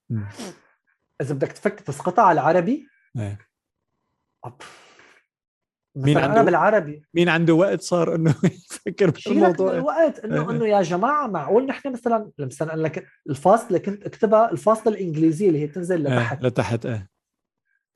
إذا 1.21 1.33
بدك 1.33 1.51
تفك 1.51 1.79
تسقطها 1.79 2.23
على 2.23 2.41
العربي. 2.41 2.87
إيه. 3.17 3.39
مين 5.95 6.17
عنده 6.17 6.41
بالعربي. 6.41 7.03
مين 7.13 7.29
عنده 7.29 7.53
وقت 7.53 7.81
صار 7.81 8.15
إنه 8.15 8.35
يفكر 8.87 9.13
بالموضوع؟ 9.25 9.73
الوقت 9.73 10.19
إنه 10.19 10.51
إنه 10.51 10.67
يا 10.67 10.81
جماعة 10.81 11.27
معقول 11.27 11.65
نحن 11.65 11.91
مثلا 11.91 12.31
مثلا 12.39 12.75
لك 12.75 13.05
الفاصلة 13.29 13.77
كنت 13.77 14.03
أكتبها 14.03 14.51
الفاصلة 14.51 14.93
الإنجليزية 14.93 15.47
اللي 15.47 15.59
هي 15.61 15.67
تنزل 15.67 16.03
لتحت. 16.03 16.43
آه 16.43 16.47
لتحت 16.47 16.85
إيه. 16.85 17.09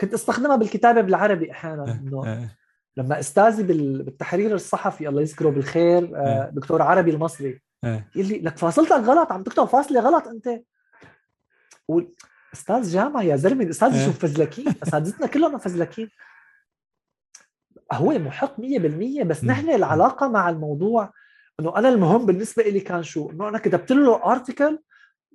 كنت 0.02 0.14
أستخدمها 0.14 0.56
بالكتابة 0.56 1.02
بالعربي 1.02 1.52
أحيانا 1.52 2.02
إنه 2.04 2.26
آه 2.28 2.50
لما 2.98 3.20
أستاذي 3.20 3.64
بالتحرير 3.64 4.56
الصحفي 4.56 5.10
الله 5.10 5.22
يذكره 5.22 5.50
بالخير 5.50 6.12
آه 6.16 6.50
دكتور 6.54 6.82
عربي 6.82 7.12
المصري 7.12 7.62
آه 7.84 8.04
يقول 8.16 8.28
لي 8.28 8.40
لك 8.40 8.58
فاصلتك 8.58 8.92
غلط 8.92 9.32
عم 9.32 9.44
تكتب 9.44 9.66
فاصلة 9.66 10.00
غلط 10.00 10.28
أنت. 10.28 10.64
أستاذ 12.54 12.92
جامعة 12.92 13.22
يا 13.22 13.36
زلمة 13.36 13.64
الاستاذ 13.64 14.06
شو 14.06 14.12
فزلكين؟ 14.12 14.66
أساتذتنا 14.84 15.28
كلهم 15.28 15.58
فزلكين. 15.58 16.10
هو 17.94 18.20
محق 18.20 18.62
100% 18.62 19.24
بس 19.24 19.44
نحن 19.44 19.70
العلاقة 19.70 20.28
مع 20.28 20.50
الموضوع 20.50 21.14
إنه 21.60 21.78
أنا 21.78 21.90
المهم 21.90 22.26
بالنسبة 22.26 22.64
لي 22.64 22.80
كان 22.80 23.04
شو؟ 23.04 23.32
إنه 23.32 23.50
أنا 23.50 23.58
كتبت 23.58 23.92
له 23.92 24.32
ارتكل 24.32 24.80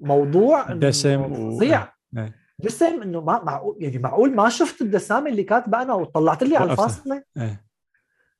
موضوع 0.01 0.73
دسم 0.73 1.35
فظيع. 1.35 1.93
و... 2.17 2.27
دسم 2.59 3.03
إنه 3.03 3.21
ما 3.21 3.45
معقول 3.45 3.77
يعني 3.81 3.99
معقول 3.99 4.35
ما 4.35 4.49
شفت 4.49 4.83
الدسامه 4.83 5.31
اللي 5.31 5.43
كاتبه 5.43 5.83
أنا 5.83 5.95
وطلعت 5.95 6.43
لي 6.43 6.57
على 6.57 6.73
الفاصلة؟ 6.73 7.23
إيه. 7.37 7.65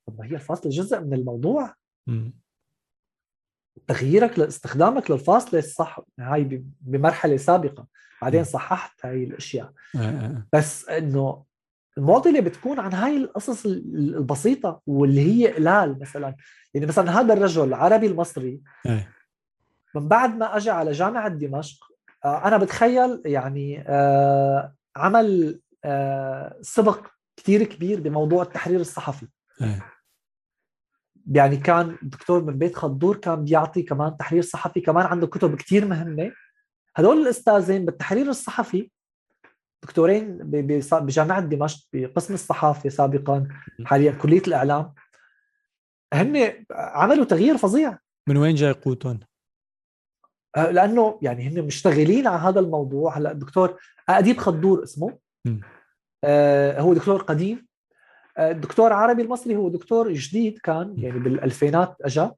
طب 0.07 0.19
ما 0.19 0.27
هي 0.27 0.35
الفاصلة 0.35 0.71
جزء 0.71 1.01
من 1.01 1.15
الموضوع. 1.15 1.75
م. 2.07 2.31
تغييرك 3.87 4.39
لاستخدامك 4.39 5.11
للفاصلة 5.11 5.59
الصح 5.59 6.01
هاي 6.19 6.65
بمرحلة 6.81 7.37
سابقة. 7.37 7.87
بعدين 8.23 8.45
صححت 8.45 9.07
هاي 9.07 9.25
الأشياء. 9.25 9.73
بس 10.53 10.89
إنه 10.89 11.45
المعضله 11.99 12.41
بتكون 12.41 12.81
عن 12.81 12.93
هاي 12.93 13.17
القصص 13.17 13.67
البسيطة 13.67 14.81
واللي 14.87 15.21
هي 15.21 15.53
قلال 15.53 15.99
مثلا. 16.01 16.37
يعني 16.75 16.87
مثلا 16.87 17.21
هذا 17.21 17.35
الرجل 17.35 17.65
العربي 17.65 18.07
المصري 18.07 18.61
من 19.95 20.09
بعد 20.09 20.37
ما 20.37 20.57
أجى 20.57 20.71
على 20.71 20.93
جامعة 20.93 21.29
دمشق 21.29 21.85
آه، 22.25 22.49
أنا 22.49 22.57
بتخيل 22.57 23.23
يعني 23.25 23.85
آه، 23.89 24.75
عمل 24.97 25.61
آه، 25.85 26.59
سبق 26.61 27.07
كثير 27.37 27.65
كبير 27.65 28.01
بموضوع 28.01 28.43
التحرير 28.43 28.81
الصحفي. 28.81 29.27
يعني 31.33 31.57
كان 31.57 31.97
دكتور 32.03 32.45
من 32.45 32.59
بيت 32.59 32.77
خضور 32.77 33.17
كان 33.17 33.45
بيعطي 33.45 33.83
كمان 33.83 34.17
تحرير 34.17 34.43
صحفي 34.43 34.81
كمان 34.81 35.07
عنده 35.07 35.27
كتب 35.27 35.57
كثير 35.57 35.85
مهمة. 35.85 36.33
هدول 36.97 37.23
الأستاذين 37.23 37.85
بالتحرير 37.85 38.29
الصحفي 38.29 38.91
دكتورين 39.83 40.39
بجامعة 40.93 41.41
دمشق 41.41 41.87
بقسم 41.93 42.35
الصحافة 42.35 42.89
سابقا 42.89 43.49
حاليا 43.85 44.13
كلية 44.13 44.43
الإعلام. 44.49 44.95
هن 46.15 46.65
عملوا 46.73 47.25
تغيير 47.25 47.57
فظيع. 47.57 47.99
من 48.29 48.37
وين 48.37 48.55
جاي 48.55 48.73
قوتهم؟ 48.73 49.21
أه، 50.57 50.71
لأنه 50.71 51.19
يعني 51.23 51.49
هن 51.49 51.63
مشتغلين 51.67 52.27
على 52.27 52.41
هذا 52.41 52.61
الموضوع. 52.61 53.19
هلأ 53.19 53.33
الدكتور 53.33 53.81
أديب 54.09 54.39
خضور 54.39 54.83
اسمه. 54.83 55.19
آه 56.25 56.81
هو 56.81 56.95
دكتور 56.95 57.23
قديم. 57.23 57.67
الدكتور 58.39 58.93
عربي 58.93 59.23
المصري 59.23 59.57
هو 59.57 59.69
دكتور 59.69 60.13
جديد 60.13 60.59
كان 60.59 60.95
يعني 60.99 61.19
بالألفينات 61.19 61.97
اجى 62.05 62.31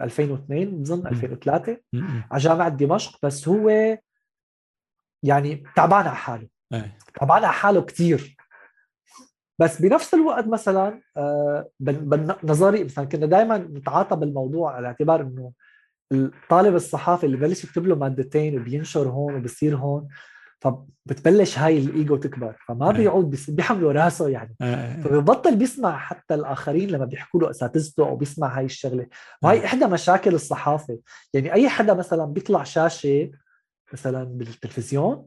2002 0.00 0.82
بظن 0.82 1.06
2003 1.06 1.76
على 2.30 2.42
جامعة 2.42 2.68
دمشق. 2.68 3.18
بس 3.22 3.48
هو 3.48 3.98
يعني 5.22 5.64
تعبان 5.76 6.06
على 6.06 6.16
حاله. 6.16 6.51
على 7.32 7.48
حاله 7.48 7.82
كثير 7.82 8.36
بس 9.58 9.82
بنفس 9.82 10.14
الوقت 10.14 10.46
مثلا 10.46 11.00
آه، 11.16 11.70
بنظري 11.80 12.84
مثلا 12.84 13.04
كنا 13.04 13.26
دائما 13.26 13.58
نتعاطى 13.58 14.16
بالموضوع 14.16 14.76
على 14.76 14.86
اعتبار 14.86 15.20
إنه 15.20 15.52
الطالب 16.12 16.74
الصحافي 16.74 17.26
اللي 17.26 17.36
ببلش 17.36 17.64
يكتب 17.64 17.86
له 17.86 17.94
مادتين 17.94 18.60
وبينشر 18.60 19.08
هون 19.08 19.34
وبصير 19.34 19.76
هون 19.76 20.08
فبتبلش 20.60 21.58
هاي 21.58 21.78
الإيجو 21.78 22.16
تكبر 22.16 22.56
فما 22.68 22.90
أيه. 22.90 22.96
بيعود 22.96 23.36
بيحملوا 23.48 23.92
راسه 23.92 24.28
يعني 24.28 24.56
أيه. 24.62 25.00
فبيبطل 25.00 25.56
بيسمع 25.56 25.98
حتى 25.98 26.34
الآخرين 26.34 26.90
لما 26.90 27.04
بيحكوا 27.04 27.40
له 27.40 27.50
أساتذته 27.50 28.08
أو 28.08 28.16
بيسمع 28.16 28.58
هاي 28.58 28.64
الشغلة 28.64 29.06
وهي 29.42 29.60
أيه. 29.60 29.64
إحدى 29.64 29.86
مشاكل 29.86 30.34
الصحافة 30.34 30.98
يعني 31.34 31.52
أي 31.52 31.68
حدا 31.68 31.94
مثلا 31.94 32.24
بيطلع 32.24 32.62
شاشة 32.62 33.30
مثلا 33.92 34.24
بالتلفزيون 34.24 35.26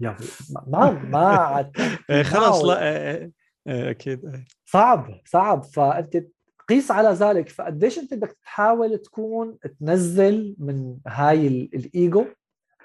يعني 0.00 0.24
ما 0.66 0.90
ما 0.90 1.26
عاد 1.26 1.72
إيه، 2.10 2.22
خلص 2.22 2.64
لا 2.64 2.82
إيه، 2.82 3.32
إيه، 3.66 3.90
أكيد 3.90 4.44
صعب 4.64 5.20
صعب. 5.24 5.64
فأنت 5.64 6.26
قيس 6.68 6.90
على 6.90 7.08
ذلك. 7.08 7.48
فقديش 7.48 7.98
أنت 7.98 8.14
بدك 8.14 8.36
تحاول 8.42 8.98
تكون 8.98 9.58
تنزل 9.80 10.56
من 10.58 10.98
هاي 11.06 11.46
الإيجو 11.46 12.26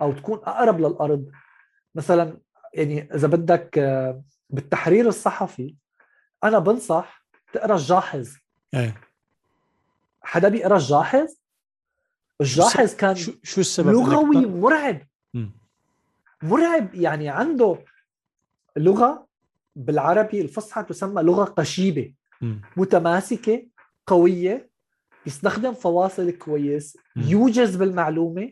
أو 0.01 0.13
تكون 0.13 0.37
أقرب 0.43 0.79
للأرض؟ 0.79 1.31
مثلا 1.95 2.37
يعني 2.73 3.13
إذا 3.15 3.27
بدك 3.27 3.77
آه، 3.77 4.23
بالتحرير 4.49 5.07
الصحفي 5.07 5.75
أنا 6.43 6.59
بنصح 6.59 7.25
تقرأ 7.53 7.75
الجاحظ. 7.75 8.29
إيه. 8.73 9.01
حدا 10.21 10.49
بيقرأ 10.49 10.75
الجاحظ؟ 10.75 11.27
الجاحظ 12.41 12.95
كان 12.95 13.15
شو, 13.15 13.31
شو 13.43 13.61
السبب 13.61 13.89
لغوي 13.89 14.45
مرعب. 14.45 15.01
مرعب. 16.43 16.95
يعني 16.95 17.29
عنده 17.29 17.77
لغة 18.77 19.27
بالعربي 19.75 20.41
الفصحى 20.41 20.83
تسمى 20.83 21.21
لغة 21.21 21.43
قشيبة 21.43 22.13
متماسكة 22.77 23.67
قوية 24.07 24.69
يستخدم 25.25 25.73
فواصل 25.73 26.31
كويس 26.31 26.97
يوجز 27.15 27.75
بالمعلومة 27.75 28.51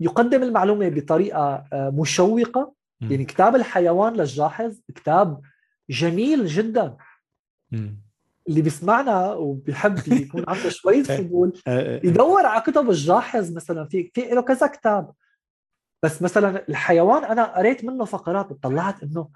يقدم 0.00 0.42
المعلومة 0.42 0.88
بطريقة 0.88 1.64
آه، 1.72 1.90
مشوقة. 1.90 2.74
يعني 3.00 3.24
كتاب 3.24 3.56
الحيوان 3.56 4.12
للجاحظ 4.12 4.80
كتاب 4.94 5.40
جميل 5.90 6.46
جدا. 6.46 6.96
اللي 8.48 8.62
بيسمعنا 8.62 9.32
وبيحب 9.32 10.12
يكون 10.12 10.44
عنده 10.48 10.68
شوية 10.68 11.02
فضول 11.18 11.60
يدور 12.04 12.46
على 12.46 12.60
كتب 12.60 12.90
الجاحظ 12.90 13.56
مثلا. 13.56 13.84
في 13.84 14.10
في 14.14 14.20
له 14.20 14.42
كذا 14.42 14.66
كتاب. 14.66 15.12
بس 16.02 16.22
مثلا 16.22 16.68
الحيوان 16.68 17.24
أنا 17.24 17.44
قريت 17.58 17.84
منه 17.84 18.04
فقرات 18.04 18.52
طلعت 18.52 19.02
إنه 19.02 19.28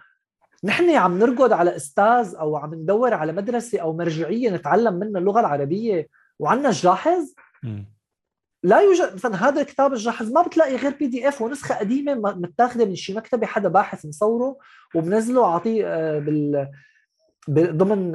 نحن 0.65 0.91
عم 0.91 1.19
نرقد 1.19 1.53
على 1.53 1.77
أستاذ 1.77 2.35
أو 2.35 2.57
عم 2.57 2.75
ندور 2.75 3.15
على 3.15 3.33
مدرسة 3.33 3.81
أو 3.81 3.97
مرجعية 3.97 4.51
نتعلم 4.51 4.95
منها 4.95 5.21
اللغة 5.21 5.41
العربية 5.41 6.09
وعندنا 6.39 6.71
جاحظ 6.71 7.35
لا 8.65 8.81
يوجد. 8.81 9.15
مثلا 9.15 9.49
هذا 9.49 9.61
الكتاب 9.61 9.93
الجاحظ 9.93 10.33
ما 10.33 10.43
بتلاقي 10.43 10.77
غير 10.77 10.95
بي 10.95 11.07
دي 11.07 11.29
اف 11.29 11.43
ونسخة 11.43 11.75
قديمة 11.75 12.15
متاخذه 12.15 12.85
من 12.85 12.95
شي 12.95 13.15
مكتبة 13.15 13.47
حدا 13.47 13.69
باحث 13.69 14.07
مصوره 14.07 14.57
وبنزله 14.95 15.45
أعطيه 15.45 15.87
آه، 15.87 16.19
بال 16.19 16.69
ضمن 17.51 18.13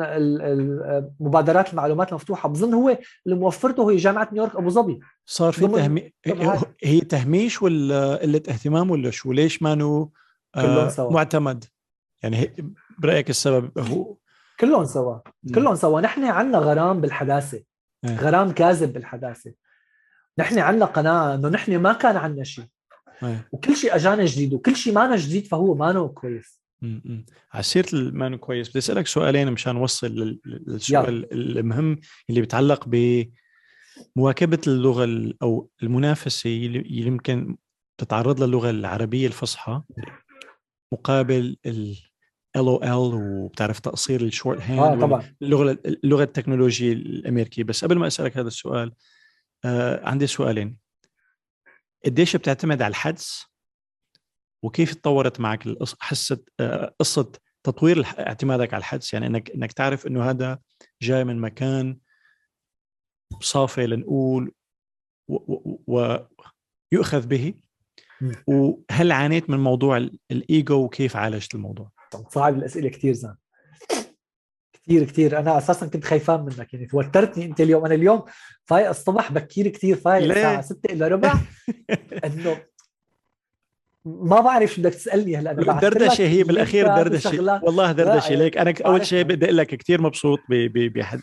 مبادرات 1.19 1.71
المعلومات 1.71 2.09
المفتوحة. 2.09 2.49
بظن 2.49 2.73
هو 2.73 2.97
اللي 3.25 3.37
موفرته 3.37 3.91
هي 3.91 3.95
جامعة 3.95 4.29
نيويورك 4.31 4.55
أبو 4.55 4.69
ظبي. 4.69 4.99
صار 5.25 5.53
في 5.53 5.67
تهمي... 5.67 6.13
هي 6.83 6.99
تهميش 6.99 7.61
ولا 7.61 8.15
قلة 8.15 8.41
اهتمام 8.49 8.91
ولا 8.91 9.11
شو؟ 9.11 9.31
ليش 9.31 9.61
ما 9.61 9.99
آه 10.55 10.89
سوا. 10.89 11.11
معتمد؟ 11.11 11.65
يعني 12.23 12.37
هي... 12.37 12.53
برأيك 12.99 13.29
السبب 13.29 13.79
هو 13.79 14.15
كلهم 14.59 14.85
سوا. 14.85 15.19
كلهم 15.55 15.75
سوا. 15.75 16.01
نحن 16.01 16.23
عندنا 16.23 16.57
غرام 16.57 17.01
بالحداثة. 17.01 17.63
آه. 18.05 18.15
غرام 18.15 18.51
كاذب 18.51 18.93
بالحداثة. 18.93 19.53
نحن 20.39 20.59
عندنا 20.59 20.85
قناعه 20.85 21.35
إنه 21.35 21.49
نحن 21.49 21.77
ما 21.77 21.93
كان 21.93 22.17
عندنا 22.17 22.43
شيء. 22.43 22.65
آه. 23.23 23.39
وكل 23.51 23.75
شيء 23.75 23.95
أجانا 23.95 24.25
جديد 24.25 24.53
وكل 24.53 24.75
شيء 24.75 24.93
مانا 24.93 25.15
جديد 25.15 25.47
فهو 25.47 25.75
مانو 25.75 26.09
كويس. 26.09 26.56
على 27.51 27.63
سيره 27.63 27.87
المانو 27.93 28.37
كويس. 28.37 28.69
بدي 28.69 28.79
أسألك 28.79 29.07
سؤالين 29.07 29.51
مشان 29.51 29.75
نوصل 29.75 30.39
للسؤال 30.45 31.33
المهم 31.57 31.99
اللي 32.29 32.41
بيتعلق 32.41 32.85
بمواكبه 34.15 34.61
اللغة 34.67 35.33
أو 35.41 35.69
المنافسة 35.83 36.49
اللي 36.49 37.07
يمكن 37.07 37.57
تتعرض 37.97 38.43
للغة 38.43 38.69
العربية 38.69 39.27
الفصحى 39.27 39.81
مقابل 40.93 41.57
ال 41.65 41.95
ال 42.55 42.83
أو 42.83 42.83
ال 42.83 43.13
وبتعرف 43.13 43.79
تقصير 43.79 44.21
ال 44.21 44.61
shorthand 44.61 44.79
آه 44.79 45.07
طبعا. 45.07 45.35
اللغة 45.41 45.77
اللغة 45.85 46.23
التكنولوجيا 46.23 46.93
الأمريكية. 46.93 47.63
بس 47.63 47.85
قبل 47.85 47.97
ما 47.97 48.07
أسألك 48.07 48.37
هذا 48.37 48.47
السؤال 48.47 48.91
آه 49.65 50.05
عندي 50.09 50.27
سؤالين. 50.27 50.77
قديش 52.05 52.35
بتعتمد 52.35 52.81
على 52.81 52.91
الحدس؟ 52.91 53.45
وكيف 54.63 54.93
تطورت 54.93 55.39
معك 55.39 55.63
حصه 55.99 56.43
آه، 56.59 56.95
قصة 56.99 57.31
تطوير 57.63 58.05
اعتمادك 58.05 58.73
على 58.73 58.81
الحدس؟ 58.81 59.13
يعني 59.13 59.27
انك 59.27 59.51
إنك 59.51 59.71
تعرف 59.71 60.07
إنه 60.07 60.29
هذا 60.29 60.59
جاي 61.01 61.23
من 61.23 61.41
مكان 61.41 61.97
صافي 63.41 63.87
لنقول 63.87 64.51
ويؤخذ 65.87 67.27
به. 67.27 67.53
وهل 68.47 69.11
عانيت 69.11 69.49
من 69.49 69.59
موضوع 69.59 70.09
الإيجو 70.31 70.83
وكيف 70.83 71.15
عالجت 71.15 71.55
الموضوع؟ 71.55 71.91
صعب 72.29 72.55
الأسئلة 72.57 72.89
كثير 72.89 73.13
زين. 73.13 73.35
كثير 74.73 75.03
كثير 75.03 75.39
أنا 75.39 75.57
أساسا 75.57 75.87
كنت 75.87 76.05
خايفان 76.05 76.41
منك. 76.41 76.73
يعني 76.73 76.85
توترتني 76.85 77.45
أنت 77.45 77.61
اليوم. 77.61 77.85
أنا 77.85 77.95
اليوم 77.95 78.23
فايق 78.65 78.89
الصبح 78.89 79.31
بكير 79.31 79.67
كثير 79.67 79.95
فايق 79.95 80.31
الساعة 80.31 80.61
6 80.61 80.93
الا 80.93 81.07
ربع. 81.07 81.33
إنه 82.25 82.61
ما 84.07 84.41
بعرف 84.41 84.73
شو 84.73 84.81
بدك 84.81 84.93
تسألني 84.93 85.37
هلا 85.37 85.51
أنا 85.51 85.79
دردشة 85.79 86.27
هي 86.27 86.43
بالأخير 86.43 86.87
دردشة. 86.87 87.63
والله 87.63 87.91
دردشة. 87.91 88.35
ليك 88.35 88.57
أنا 88.57 88.73
أول 88.85 89.05
شيء 89.05 89.23
بدي 89.23 89.45
أقول 89.45 89.57
لك 89.57 89.75
كثير 89.75 90.01
مبسوط 90.01 90.39
بحد 90.49 91.19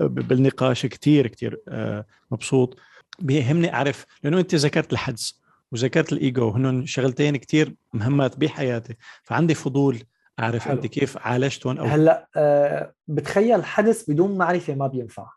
بالنقاش 0.00 0.86
كثير 0.86 1.26
كثير 1.26 1.60
آه، 1.68 2.06
مبسوط. 2.30 2.78
بيهمني 3.18 3.74
أعرف 3.74 4.06
لأنه 4.22 4.38
أنت 4.38 4.54
ذكرت 4.54 4.92
الحدس 4.92 5.42
وذكرت 5.72 6.12
الإيجو 6.12 6.50
هن 6.50 6.86
شغلتين 6.86 7.36
كثير 7.36 7.74
مهمات 7.92 8.38
بحياتي. 8.38 8.96
فعندي 9.22 9.54
فضول 9.54 9.98
أعرف 10.40 10.62
حلو. 10.62 10.76
أنت 10.76 10.86
كيف 10.86 11.18
عالجتهم 11.18 11.78
أو 11.78 11.84
هلا 11.84 12.28
أه 12.36 12.94
بتخيل 13.08 13.64
حدث 13.64 14.10
بدون 14.10 14.38
معرفة 14.38 14.74
ما 14.74 14.86
بينفع. 14.86 15.30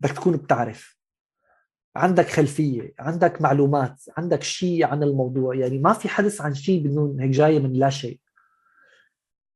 بدك 0.00 0.12
تكون 0.12 0.36
بتعرف. 0.36 0.97
عندك 1.98 2.28
خلفية 2.28 2.94
عندك 2.98 3.42
معلومات 3.42 4.02
عندك 4.16 4.42
شيء 4.42 4.84
عن 4.84 5.02
الموضوع 5.02 5.54
يعني 5.54 5.78
ما 5.78 5.92
في 5.92 6.08
حدث 6.08 6.40
عن 6.40 6.54
شيء 6.54 6.82
بدون 6.84 7.20
هيك 7.20 7.30
جاية 7.30 7.58
من 7.58 7.72
لا 7.72 7.90
شيء. 7.90 8.20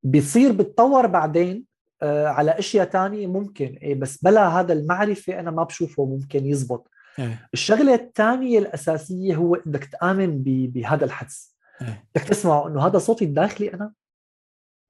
بيصير 0.03 0.53
بتطور 0.53 1.07
بعدين 1.07 1.65
آه 2.03 2.27
على 2.27 2.51
أشياء 2.51 2.87
تانية 2.87 3.27
ممكن 3.27 3.67
إيه 3.67 3.95
بس 3.95 4.25
بلا 4.25 4.49
هذا 4.49 4.73
المعرفة 4.73 5.41
أنا 5.41 5.51
ما 5.51 5.63
بشوفه 5.63 6.05
ممكن 6.05 6.47
يزبط. 6.47 6.91
إيه. 7.19 7.49
الشغلة 7.55 7.95
الثانية 7.95 8.59
الأساسية 8.59 9.35
هو 9.37 9.55
إنك 9.55 9.85
تآمن 9.85 10.43
بهذا 10.43 11.05
الحدس 11.05 11.57
إيه. 11.83 12.05
بدك 12.15 12.25
تسمعه 12.25 12.69
إنه 12.69 12.87
هذا 12.87 12.99
صوتي 12.99 13.25
الداخلي 13.25 13.75
أنا؟ 13.75 13.93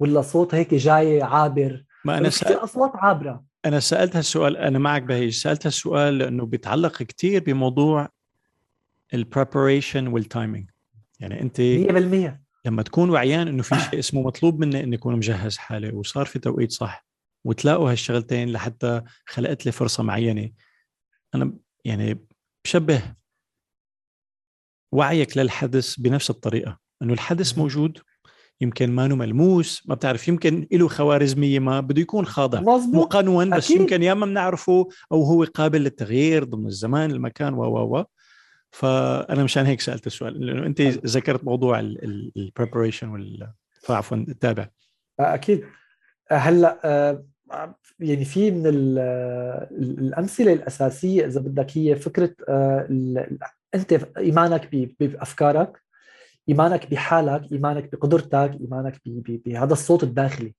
ولا 0.00 0.22
صوت 0.22 0.54
هيك 0.54 0.74
جاي 0.74 1.22
عابر؟ 1.22 1.84
ما 2.04 2.18
أنا 2.18 2.30
سأل... 2.30 2.64
أصوات 2.64 2.92
عابرة. 2.94 3.44
أنا 3.64 3.80
سألت 3.80 4.16
هالسؤال 4.16 4.56
أنا 4.56 4.78
معك 4.78 5.02
بهيج 5.02 5.34
سألت 5.34 5.66
هالسؤال 5.66 6.18
لأنه 6.18 6.46
بيتعلق 6.46 7.02
كثير 7.02 7.42
بموضوع 7.42 8.08
ال 9.14 9.22
preparation 9.22 10.06
وال 10.06 10.22
timing 10.22 10.70
يعني 11.20 11.40
أنت 11.40 11.60
100% 11.60 12.42
لما 12.64 12.82
تكون 12.82 13.10
وعيان 13.10 13.48
إنه 13.48 13.62
في 13.62 13.80
شيء 13.90 13.98
اسمه 13.98 14.22
مطلوب 14.22 14.60
مني 14.60 14.82
اني 14.82 14.96
اكون 14.96 15.16
مجهز 15.16 15.56
حالي 15.56 15.90
وصار 15.90 16.26
في 16.26 16.38
توقيت 16.38 16.72
صح 16.72 17.06
وتلاقوا 17.44 17.90
هالشغلتين 17.90 18.52
لحتى 18.52 19.02
خلقت 19.26 19.66
لي 19.66 19.72
فرصة 19.72 20.02
معينة. 20.02 20.50
أنا 21.34 21.52
يعني 21.84 22.26
بشبه 22.64 23.02
وعيك 24.92 25.36
للحدث 25.36 25.96
بنفس 25.96 26.30
الطريقة 26.30 26.78
إنه 27.02 27.12
الحدث 27.12 27.58
موجود 27.58 27.98
يمكن 28.62 28.90
ما 28.90 29.08
ملموس 29.08 29.82
ما 29.86 29.94
بتعرف 29.94 30.28
يمكن 30.28 30.66
له 30.72 30.88
خوارزمية 30.88 31.58
ما 31.58 31.80
بده 31.80 32.02
يكون 32.02 32.26
خاضع. 32.26 32.60
مزبوط. 32.60 33.04
مقنون 33.04 33.50
بس 33.50 33.64
أكيد. 33.64 33.80
يمكن 33.80 34.02
يا 34.02 34.14
ما 34.14 34.26
بنعرفه 34.26 34.88
أو 35.12 35.22
هو 35.22 35.44
قابل 35.44 35.80
للتغيير 35.80 36.44
ضمن 36.44 36.66
الزمان 36.66 37.10
المكان 37.10 37.54
و 37.54 37.62
و 37.62 37.98
و. 37.98 38.04
فأنا 38.70 39.44
مشان 39.44 39.66
هيك 39.66 39.80
سألت 39.80 40.06
السؤال 40.06 40.46
لأنه 40.46 40.66
أنت 40.66 40.80
ذكرت 40.82 41.44
موضوع 41.44 41.80
البريبريشن 41.80 43.08
وال 43.08 43.52
فعفوا 43.82 44.26
تابع 44.40 44.68
أكيد. 45.20 45.64
هلأ 46.30 46.80
آه، 46.84 47.24
يعني 48.00 48.24
في 48.24 48.50
من 48.50 48.62
الأمثلة 48.66 50.52
الأساسية 50.52 51.26
إذا 51.26 51.40
بدك 51.40 51.78
هي 51.78 51.96
فكرة 51.96 52.34
آه، 52.48 52.86
أنت 53.74 53.92
إيمانك 54.18 54.68
بأفكارك 55.00 55.82
إيمانك 56.48 56.90
بحالك 56.90 57.52
إيمانك 57.52 57.92
بقدرتك 57.92 58.58
إيمانك 58.60 59.00
بهذا 59.06 59.72
الصوت 59.72 60.02
الداخلي. 60.02 60.54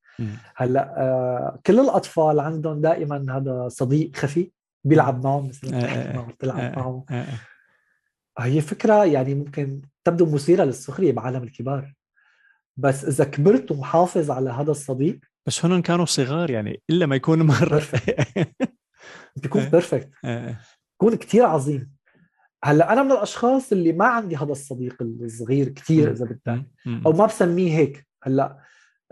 هلأ 0.56 0.96
آه، 0.98 1.60
كل 1.66 1.80
الأطفال 1.80 2.40
عندهم 2.40 2.82
دائما 2.82 3.38
هذا 3.38 3.68
صديق 3.70 4.16
خفي 4.16 4.52
بيلعب 4.84 5.24
معهم 5.24 5.48
مثلا 5.48 5.82
تحكي 5.82 6.18
معهم. 6.18 6.32
تلعب 6.40 6.78
معهم 6.78 7.06
هي 8.40 8.62
فكرة 8.62 9.06
يعني 9.06 9.36
ممكن 9.36 9.82
تبدو 10.04 10.26
مثيرة 10.26 10.64
للسخريه 10.64 11.12
بعالم 11.12 11.44
الكبار. 11.44 11.94
بس 12.78 13.06
إذا 13.06 13.24
كبرت 13.24 13.72
ومحافظ 13.72 14.32
على 14.32 14.50
هذا 14.50 14.72
الصديق 14.72 15.20
بس 15.48 15.66
هن 15.66 15.82
كانوا 15.82 16.06
صغار 16.06 16.50
يعني 16.50 16.82
إلا 16.90 17.06
ما 17.06 17.16
يكون 17.16 17.42
مرة. 17.42 17.84
بيكون 19.36 19.64
بيرفكت 19.64 20.10
بيكون 20.92 21.16
كثير 21.16 21.46
عظيم. 21.46 21.93
هلا 22.64 22.94
أنا 22.94 23.04
من 23.04 23.12
الأشخاص 23.12 23.72
اللي 23.72 23.94
ما 23.94 24.06
عندي 24.06 24.36
هذا 24.36 24.52
الصديق 24.52 24.96
الصغير 25.02 25.70
كثير 25.70 26.12
إذا 26.12 26.26
بدك 26.26 26.66
أو 27.06 27.12
ما 27.12 27.26
بسميه 27.26 27.78
هيك. 27.78 28.08
هلا 28.24 28.60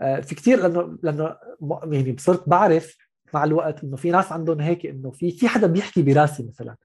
آه، 0.00 0.20
في 0.20 0.34
كثير 0.34 0.60
لأنه 0.60 0.98
لأنه 1.02 1.36
يعني 1.84 2.16
صرت 2.18 2.48
بعرف 2.48 2.96
مع 3.34 3.44
الوقت 3.44 3.84
إنه 3.84 3.96
في 3.96 4.10
ناس 4.10 4.32
عندهم 4.32 4.60
هيك 4.60 4.86
إنه 4.86 5.10
في 5.10 5.30
في 5.30 5.48
حدا 5.48 5.66
بيحكي 5.66 6.02
براسي 6.02 6.48
مثلا. 6.48 6.76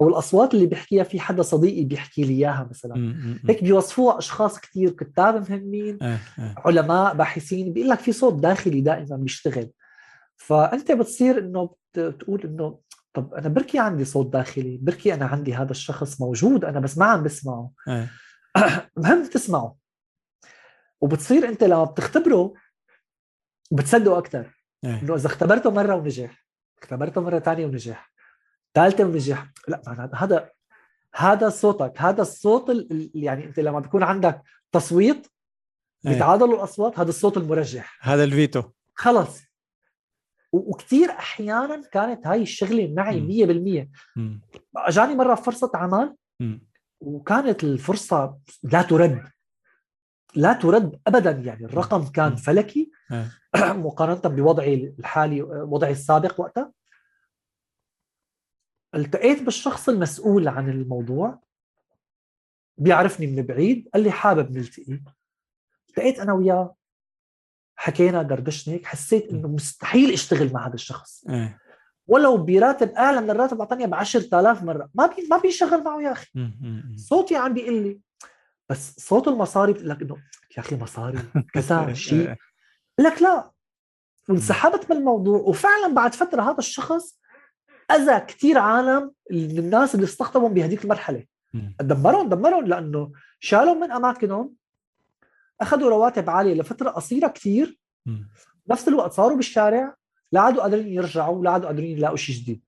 أو 0.00 0.08
الأصوات 0.08 0.54
اللي 0.54 0.66
بيحكيها 0.66 1.04
في 1.04 1.20
حدا 1.20 1.42
صديقي 1.42 1.84
بيحكي 1.84 2.22
لي 2.22 2.32
إياها 2.34 2.68
مثلا. 2.70 3.14
هيك 3.48 3.64
بيوصفوها 3.64 4.18
أشخاص 4.18 4.60
كثير 4.60 4.90
كتاب 4.90 5.50
مهمين. 5.50 5.98
علماء 6.56 7.14
باحثين 7.14 7.72
بيقول 7.72 7.90
لك 7.90 7.98
في 7.98 8.12
صوت 8.12 8.34
داخلي 8.34 8.80
دائما 8.80 9.16
بيشتغل. 9.16 9.70
فأنت 10.36 10.92
بتصير 10.92 11.38
إنه 11.38 11.70
بتقول 11.96 12.42
إنه 12.44 12.78
طب 13.18 13.34
أنا 13.34 13.48
بركي 13.48 13.78
عندي 13.78 14.04
صوت 14.04 14.32
داخلي 14.32 14.78
بركي 14.82 15.14
أنا 15.14 15.26
عندي 15.26 15.54
هذا 15.54 15.70
الشخص 15.70 16.20
موجود 16.20 16.64
أنا 16.64 16.80
بس 16.80 16.98
ما 16.98 17.06
عم 17.06 17.22
بسمعه. 17.22 17.70
مهم 18.96 19.26
تسمعه. 19.26 19.76
وبتصير 21.00 21.48
أنت 21.48 21.64
لما 21.64 21.84
بتختبره 21.84 22.54
بتصدقه 23.72 24.18
أكثر 24.18 24.64
إنه 24.84 25.14
إذا 25.14 25.26
اختبرته 25.26 25.70
مرة 25.70 25.94
ونجح 25.94 26.46
اختبرته 26.82 27.20
مرة 27.20 27.38
ثانية 27.38 27.66
ونجح 27.66 28.12
ثالثه 28.74 29.04
ونجح. 29.04 29.52
لا 29.68 30.10
هذا 30.14 30.50
هذا 31.14 31.48
صوتك 31.48 31.92
هذا 31.96 32.22
الصوت 32.22 32.70
اللي 32.70 33.10
يعني 33.14 33.44
أنت 33.44 33.60
لما 33.60 33.80
بيكون 33.80 34.02
عندك 34.02 34.42
تصويت 34.72 35.26
بيتعادلوا 36.04 36.54
الأصوات 36.54 36.98
هذا 36.98 37.08
الصوت 37.08 37.36
المرجح. 37.36 37.98
هذا 38.00 38.24
الفيتو. 38.24 38.62
خلص. 38.94 39.47
وكثير 40.52 41.10
أحيانا 41.10 41.82
كانت 41.92 42.26
هاي 42.26 42.42
الشغلة 42.42 42.94
معي 42.96 43.20
100% 43.20 43.88
أجاني 44.76 45.14
مرة 45.14 45.34
فرصة 45.34 45.70
عمل 45.74 46.16
وكانت 47.00 47.64
الفرصة 47.64 48.38
لا 48.62 48.82
ترد. 48.82 49.22
لا 50.34 50.52
ترد 50.52 51.00
ابدا 51.06 51.30
يعني 51.30 51.64
الرقم 51.64 52.06
كان 52.06 52.36
فلكي. 52.36 52.90
مقارنة 53.56 54.36
بوضعي 54.36 54.94
الحالي 54.98 55.42
وضعي 55.42 55.92
السابق 55.92 56.40
وقتها. 56.40 56.72
التقيت 58.94 59.42
بالشخص 59.42 59.88
المسؤول 59.88 60.48
عن 60.48 60.70
الموضوع. 60.70 61.40
بيعرفني 62.78 63.26
من 63.26 63.42
بعيد 63.42 63.88
قال 63.94 64.02
لي 64.02 64.10
حابب 64.10 64.50
نلتقي. 64.50 65.00
التقيت 65.88 66.18
أنا 66.18 66.32
وياه. 66.32 66.77
حكينا 67.80 68.22
دردشنا 68.22 68.74
هيك 68.74 68.86
حسيت 68.86 69.30
إنه 69.30 69.48
مستحيل 69.48 70.12
أشتغل 70.12 70.52
مع 70.52 70.66
هذا 70.66 70.74
الشخص. 70.74 71.24
إيه. 71.28 71.58
ولو 72.06 72.36
براتب 72.36 72.90
أعلى 72.90 73.20
من 73.20 73.30
الراتب 73.30 73.60
اعطاني 73.60 73.86
ب 73.86 73.94
10000 73.94 74.62
مرة 74.62 74.88
ما 74.94 75.06
بي 75.06 75.26
ما 75.30 75.38
بيشغل 75.38 75.84
معه 75.84 76.00
يا 76.00 76.12
أخي. 76.12 76.26
صوتي 76.96 77.36
عم 77.36 77.54
بيقول 77.54 77.74
لي. 77.82 78.00
بس 78.68 78.94
صوت 79.00 79.28
المصاري 79.28 79.72
بتقول 79.72 79.88
لك 79.88 80.02
إنه 80.02 80.16
يا 80.56 80.62
أخي 80.62 80.76
مصاري 80.76 81.18
كذا 81.54 81.92
شيء. 81.94 82.34
لك 82.98 83.22
لا. 83.22 83.50
وانسحبت 84.28 84.90
من 84.90 84.96
الموضوع. 84.96 85.38
وفعلا 85.38 85.94
بعد 85.94 86.14
فترة 86.14 86.42
هذا 86.42 86.58
الشخص 86.58 87.20
أذى 87.90 88.20
كثير 88.20 88.58
عالم 88.58 89.12
الناس 89.30 89.94
اللي 89.94 90.04
استخدمهم 90.04 90.54
بهذيك 90.54 90.84
المرحلة. 90.84 91.24
دمرهم 91.80 92.28
دمرهم 92.28 92.64
لأنه 92.66 93.12
شالهم 93.40 93.80
من 93.80 93.92
أماكنهم. 93.92 94.54
أخذوا 95.60 95.90
رواتب 95.90 96.30
عالية 96.30 96.54
لفترة 96.54 96.90
قصيرة 96.90 97.28
كثير. 97.28 97.78
نفس 98.68 98.88
الوقت 98.88 99.12
صاروا 99.12 99.36
بالشارع 99.36 99.94
لا 100.32 100.40
عادوا 100.40 100.62
قادرين 100.62 100.88
يرجعوا 100.88 101.38
ولا 101.38 101.50
عادوا 101.50 101.66
قادرين 101.66 101.98
يلاقوا 101.98 102.16
شيء 102.16 102.36
جديد. 102.36 102.62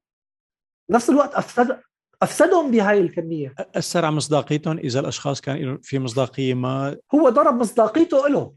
نفس 0.91 1.11
الوقت 1.11 1.35
افسد 1.35 1.81
أفسدهم 2.23 2.71
بهاي 2.71 3.01
الكمية. 3.01 3.55
أثر 3.59 4.05
على 4.05 4.17
مصداقيتهم 4.17 4.79
إذا 4.79 5.01
الأشخاص 5.01 5.41
كان 5.41 5.79
في 5.83 5.99
مصداقية 5.99 6.55
ما؟ 6.55 6.97
هو 7.15 7.29
ضرب 7.29 7.55
مصداقيته 7.55 8.29
له 8.29 8.55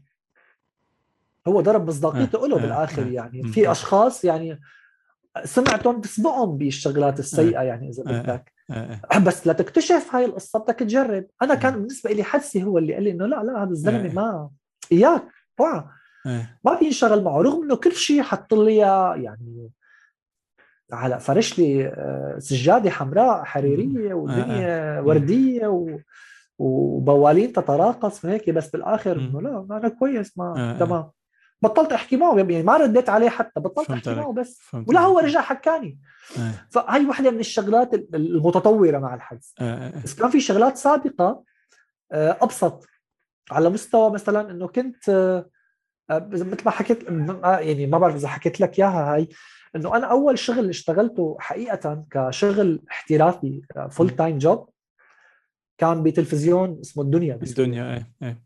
هو 1.48 1.60
ضرب 1.60 1.88
مصداقيته 1.88 2.48
له 2.48 2.58
بالآخر 2.58 3.06
يعني. 3.06 3.42
في 3.42 3.70
أشخاص 3.70 4.24
يعني 4.24 4.60
سمعتهم 5.44 6.00
تسبقهم 6.00 6.56
بالشغلات 6.56 7.18
السيئة 7.18 7.60
يعني 7.60 7.88
إذا 7.88 8.02
بدك. 8.02 8.53
بس 9.24 9.46
لتكتشف 9.46 10.14
هاي 10.14 10.24
القصة 10.24 10.58
بدك 10.58 10.78
تجرب. 10.78 11.26
أنا 11.42 11.54
كان 11.54 11.72
بالنسبة 11.72 12.10
لي 12.10 12.22
حدسي 12.22 12.64
هو 12.64 12.78
اللي 12.78 12.94
قال 12.94 13.02
لي 13.02 13.10
إنه 13.10 13.26
لا 13.26 13.42
لا 13.42 13.62
هذا 13.62 13.70
الزلمة 13.70 14.14
ما 14.14 14.50
إياك 14.92 15.22
اوعى 15.60 15.84
ما 16.64 16.76
في 16.76 17.06
معه 17.22 17.40
رغم 17.42 17.62
إنه 17.62 17.76
كل 17.76 17.92
شيء 17.92 18.22
حط 18.22 18.54
لي 18.54 18.76
يعني 18.76 19.70
على 20.92 21.20
فرش 21.20 21.58
لي 21.58 21.86
آه، 21.86 22.36
سجادة 22.38 22.90
حمراء 22.90 23.44
حريرية 23.44 24.14
ودنيا 24.14 25.00
وردية 25.00 25.66
و... 25.66 25.98
وبوالين 26.58 27.52
تتراقص 27.52 28.24
وهيك 28.24 28.50
بس 28.50 28.70
بالآخر 28.70 29.16
إنه 29.16 29.42
لا 29.42 29.66
أنا 29.70 29.88
كويس 29.88 30.38
ما 30.38 30.76
تمام. 30.80 31.10
بطلت 31.64 31.92
أحكي 31.92 32.16
معه 32.16 32.36
يعني 32.36 32.62
ما 32.62 32.76
رديت 32.76 33.08
عليه 33.08 33.28
حتى 33.28 33.60
بطلت 33.60 33.90
أحكي 33.90 34.14
معه 34.14 34.32
بس. 34.32 34.60
ولا 34.86 35.00
هو 35.00 35.18
رجع 35.18 35.40
حكاني. 35.40 36.00
فهي 36.70 37.06
وحده 37.06 37.30
من 37.30 37.40
الشغلات 37.40 37.94
المتطورة 37.94 38.98
مع 38.98 39.14
الحدس 39.14 39.54
بس 40.04 40.14
كان 40.14 40.30
في 40.30 40.40
شغلات 40.40 40.76
سابقة 40.76 41.44
آه، 42.12 42.38
أبسط. 42.40 42.86
على 43.50 43.70
مستوى 43.70 44.10
مثلا 44.10 44.50
إنه 44.50 44.66
كنت 44.66 45.08
آه، 46.10 46.28
مثل 46.30 46.64
ما 46.64 46.70
حكيت 46.70 47.02
يعني 47.42 47.86
ما 47.86 47.98
بعرف 47.98 48.14
إذا 48.14 48.28
حكيت 48.28 48.60
لك 48.60 48.78
إياها 48.78 49.14
هاي 49.14 49.28
إنه 49.76 49.96
أنا 49.96 50.06
أول 50.06 50.38
شغل 50.38 50.68
اشتغلته 50.68 51.36
حقيقة 51.40 52.04
كشغل 52.10 52.82
احترافي 52.90 53.62
full-time 53.90 54.38
job 54.38 54.68
كان 55.78 56.02
بتلفزيون 56.02 56.80
اسمه 56.80 57.02
الدنيا 57.04 57.34
الدنيا 57.34 57.94
إيه 57.94 58.12
إيه. 58.22 58.42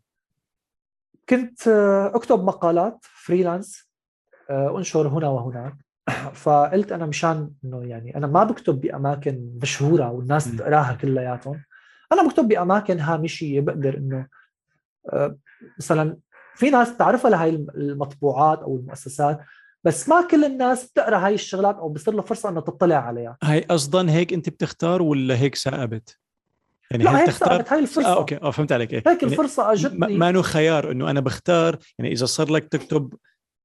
كنت 1.29 1.67
آه، 1.67 2.15
أكتب 2.15 2.43
مقالات 2.43 3.05
freelance 3.25 3.89
آه، 4.49 4.77
أنشر 4.77 5.07
هنا 5.07 5.27
وهناك. 5.27 5.73
فقلت 6.33 6.91
أنا 6.91 7.05
مشان 7.05 7.51
إنه 7.65 7.85
يعني 7.85 8.17
أنا 8.17 8.27
ما 8.27 8.43
بكتب 8.43 8.81
بأماكن 8.81 9.59
مشهورة 9.61 10.11
والناس 10.11 10.55
تقراها 10.57 10.93
كلياتهم. 10.93 11.63
أنا 12.11 12.27
بكتب 12.27 12.47
بأماكن 12.47 12.99
هامشية 12.99 13.61
بقدر 13.61 13.97
إنه 13.97 14.27
آه، 15.13 15.37
مثلا 15.77 16.17
في 16.55 16.69
ناس 16.69 16.97
تعرفها 16.97 17.31
لهي 17.31 17.49
المطبوعات 17.49 18.59
أو 18.59 18.75
المؤسسات 18.75 19.39
بس 19.83 20.09
ما 20.09 20.27
كل 20.27 20.45
الناس 20.45 20.91
بتقرأ 20.91 21.17
هاي 21.17 21.33
الشغلات 21.33 21.75
أو 21.75 21.89
بصير 21.89 22.13
له 22.13 22.21
فرصة 22.21 22.49
إنه 22.49 22.61
تطلع 22.61 22.95
عليها. 22.95 23.37
هاي 23.43 23.65
أصلا 23.69 24.11
هيك 24.11 24.33
أنت 24.33 24.49
بتختار 24.49 25.01
ولا 25.01 25.37
هيك 25.37 25.55
ثابت 25.55 26.19
يعني 26.91 27.03
لا 27.03 27.19
هيك 27.19 27.27
تختار 27.27 27.63
هاي 27.67 27.79
الفرصة. 27.79 28.07
آه 28.07 28.17
okay. 28.17 28.35
آه 28.35 28.51
فهمت 28.51 28.71
عليك. 28.71 28.93
هيك 28.93 29.05
يعني 29.05 29.23
الفرصة 29.23 29.73
أجتني. 29.73 30.17
ما 30.17 30.29
انه 30.29 30.41
خيار 30.41 30.91
إنه 30.91 31.09
أنا 31.09 31.19
بختار. 31.19 31.77
يعني 31.99 32.11
إذا 32.11 32.25
صار 32.25 32.51
لك 32.51 32.67
تكتب 32.67 33.13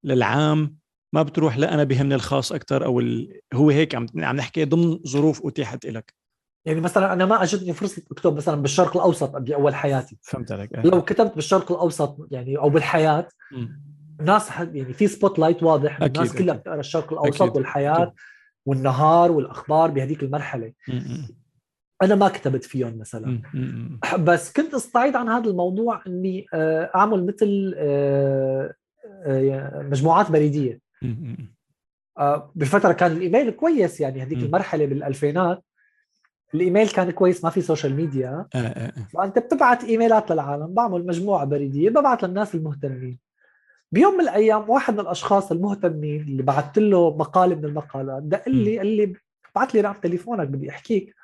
للعام 0.03 0.75
ما 1.13 1.23
بتروح 1.23 1.57
لا 1.57 1.73
أنا 1.73 1.83
بهمني 1.83 2.15
الخاص 2.15 2.51
أكثر 2.51 2.85
أو 2.85 2.99
ال... 2.99 3.39
هو 3.53 3.69
هيك 3.69 3.95
عم 3.95 4.05
عم 4.17 4.35
نحكي 4.35 4.65
ضمن 4.65 4.99
ظروف 5.07 5.45
أتيحت 5.45 5.85
لك 5.85 6.13
يعني 6.65 6.81
مثلا 6.81 7.13
أنا 7.13 7.25
ما 7.25 7.43
أجتني 7.43 7.73
فرصة 7.73 8.01
أكتب 8.11 8.35
مثلا 8.35 8.61
بالشرق 8.61 8.97
الأوسط 8.97 9.35
باول 9.35 9.75
حياتي. 9.75 10.17
فهمت 10.21 10.51
عليك. 10.51 10.69
لو 10.83 11.01
كتبت 11.01 11.35
بالشرق 11.35 11.71
الأوسط 11.71 12.27
يعني 12.31 12.57
أو 12.57 12.69
بالحياة 12.69 13.27
ناس 14.21 14.49
يعني 14.59 14.93
في 14.93 15.07
spotlight 15.07 15.63
واضح 15.63 16.01
أكيد 16.01 16.17
الناس 16.17 16.35
كلها 16.35 16.55
بتقرأ 16.55 16.79
الشرق 16.79 17.13
الأوسط 17.13 17.41
أكيد 17.41 17.57
والحياة 17.57 18.03
أكيد. 18.03 18.13
والنهار 18.65 19.31
والأخبار 19.31 19.91
بهذيك 19.91 20.23
المرحلة. 20.23 20.73
أنا 22.01 22.15
ما 22.15 22.27
كتبت 22.27 22.63
فيهم 22.63 22.97
مثلا. 22.97 23.41
بس 24.19 24.53
كنت 24.53 24.73
أستعيض 24.73 25.15
عن 25.15 25.29
هذا 25.29 25.49
الموضوع 25.49 26.01
إني 26.07 26.45
آه، 26.53 26.91
أعمل 26.95 27.25
مثل 27.25 27.73
آه، 27.77 28.73
آه، 29.25 29.81
مجموعات 29.91 30.31
بريدية. 30.31 30.79
بفتره 32.55 32.91
كان 32.91 33.11
الإيميل 33.11 33.51
كويس 33.51 34.01
يعني 34.01 34.21
هذيك 34.21 34.37
المرحلة 34.37 34.85
بالألفينات. 34.85 35.63
الإيميل 36.53 36.89
كان 36.89 37.11
كويس 37.11 37.43
ما 37.43 37.49
في 37.49 37.61
سوشيال 37.61 37.95
ميديا 37.95 38.45
فأنت 39.13 39.39
بتبعت 39.39 39.83
إيميلات 39.83 40.31
للعالم 40.31 40.73
بعمل 40.73 41.05
مجموعة 41.05 41.45
بريدية 41.45 41.89
ببعث 41.89 42.23
للناس 42.23 42.55
المهتمين. 42.55 43.19
بيوم 43.91 44.13
من 44.13 44.21
الأيام 44.21 44.69
واحد 44.69 44.93
من 44.93 44.99
الأشخاص 44.99 45.51
المهتمين 45.51 46.21
اللي 46.21 46.43
بعثت 46.43 46.79
له 46.79 47.17
مقاله 47.17 47.55
من 47.55 47.65
المقالات 47.65 48.23
دق 48.23 48.49
لي 48.49 48.77
قال 48.77 48.87
لي 48.87 49.13
بعت 49.55 49.75
لي 49.75 49.81
رقم 49.81 50.01
تليفونك 50.01 50.47
بدي 50.47 50.69
أحكيك. 50.69 51.15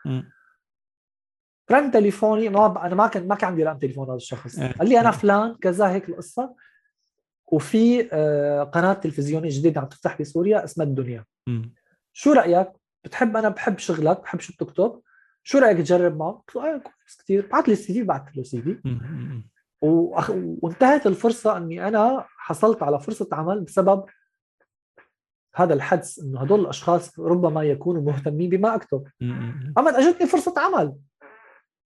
رن 1.72 1.92
تليفوني. 1.92 2.50
ما 2.50 2.86
أنا 2.86 2.96
ما 2.96 3.08
كان 3.08 3.28
ما 3.28 3.36
كان 3.36 3.50
عندي 3.50 3.64
رقم 3.64 3.78
تليفون 3.78 4.08
هذا 4.08 4.16
الشخص. 4.16 4.60
قال 4.60 4.90
لي 4.90 5.00
أنا 5.00 5.12
فلان 5.12 5.56
كذا 5.56 5.90
هيك 5.90 6.10
القصة. 6.10 6.56
وفي 7.48 8.10
آه، 8.14 8.64
قناة 8.64 8.94
تلفزيونية 8.94 9.50
جديدة 9.50 9.82
عم 9.82 9.88
تفتح 9.88 10.22
بسوريا 10.22 10.64
اسمها 10.64 10.88
الدنيا. 10.88 11.26
شو 12.14 12.34
رأيك؟ 12.34 12.72
بتحب 13.04 13.38
أنا 13.38 13.50
بحب 13.50 13.78
شغلك 13.78 14.22
بحب 14.22 14.40
شو 14.40 14.54
بتكتب. 14.54 15.02
شو 15.44 15.58
رأيك 15.58 15.78
تجرب 15.78 16.18
معه؟ 16.18 16.32
قلت 16.32 16.56
له 16.56 16.66
إيه 16.66 16.78
كويس 16.78 17.18
كثير 17.20 17.48
بعت 17.52 17.68
لي 17.68 17.74
ال 17.74 17.94
CV 17.94 18.04
بعت 18.04 18.38
له 18.38 18.44
CV. 18.44 18.80
وأخ... 19.82 20.32
وانتهت 20.36 21.08
الفرصة 21.08 21.58
إني 21.58 21.88
أنا 21.88 22.26
حصلت 22.28 22.84
على 22.84 23.00
فرصة 23.00 23.28
عمل 23.32 23.62
بسبب 23.62 24.06
هذا 25.56 25.74
الحدس 25.74 26.20
إنه 26.20 26.42
هدول 26.42 26.60
الأشخاص 26.60 27.20
ربما 27.20 27.64
يكونوا 27.64 28.02
مهتمين 28.02 28.50
بما 28.50 28.76
أكتب. 28.76 29.04
أما 29.78 30.00
أجتني 30.00 30.28
فرصة 30.28 30.54
عمل. 30.58 30.94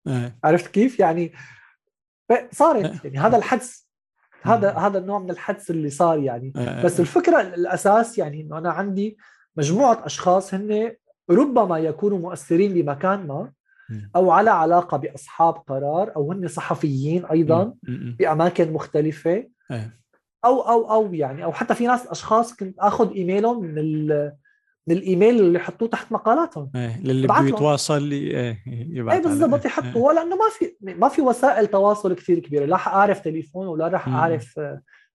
إيه. 0.07 0.39
عرفت 0.45 0.67
كيف؟ 0.67 0.99
يعني 1.01 1.33
صارت 2.53 2.85
إيه. 2.85 3.01
يعني 3.05 3.19
هذا 3.19 3.37
الحدس 3.37 3.89
هذا 4.43 4.73
هذا 4.73 4.99
النوع 4.99 5.19
من 5.19 5.31
الحدس 5.31 5.71
اللي 5.71 5.91
صار 5.91 6.19
يعني. 6.19 6.53
إيه، 6.57 6.85
بس 6.85 7.01
الفكرة 7.01 7.41
الأساس 7.41 8.19
يعني 8.19 8.41
إنه 8.41 8.59
أنا 8.59 8.71
عندي 8.71 9.17
مجموعة 9.57 10.07
أشخاص 10.07 10.55
هن 10.55 10.97
ربما 11.31 11.79
يكونوا 11.79 12.19
مؤثرين 12.19 12.75
بمكان 12.75 13.27
ما 13.27 13.53
أو 14.17 14.31
على 14.31 14.51
علاقة 14.51 14.97
بأصحاب 14.97 15.55
قرار 15.55 16.17
أو 16.17 16.33
هن 16.33 16.49
صحفيين 16.49 17.25
أيضا 17.25 17.75
باماكن 18.19 18.73
مختلفة. 18.73 19.49
أو 20.45 20.61
أو 20.61 20.93
أو 20.95 21.15
يعني 21.15 21.45
أو 21.45 21.53
حتى 21.53 21.75
في 21.75 21.87
ناس 21.87 22.07
أشخاص 22.07 22.57
كنت 22.57 22.79
آخذ 22.79 23.13
إيميلهم 23.13 23.65
من 23.65 24.09
من 24.87 24.97
الايميل 24.97 25.41
اللي 25.41 25.59
يحطوه 25.59 25.89
تحت 25.89 26.13
مقالاتهم. 26.13 26.71
إيه 26.77 27.01
للي 27.01 27.27
بده 27.27 27.49
يتواصل 27.49 28.11
إيه 28.11 28.63
يبعث 28.67 29.15
إيه 29.15 29.23
بالضبط 29.23 29.65
يحطوه 29.65 30.13
لأنه 30.13 30.37
ما 30.37 30.45
في 30.59 30.77
ما 30.81 31.09
في 31.09 31.23
وسائل 31.23 31.67
تواصل 31.67 32.15
كثير 32.15 32.39
كبيرة. 32.39 32.65
لا 32.65 32.77
أعرف 32.77 33.21
تليفونه 33.21 33.71
ولا 33.71 33.89
راح 33.89 34.09
أعرف 34.09 34.61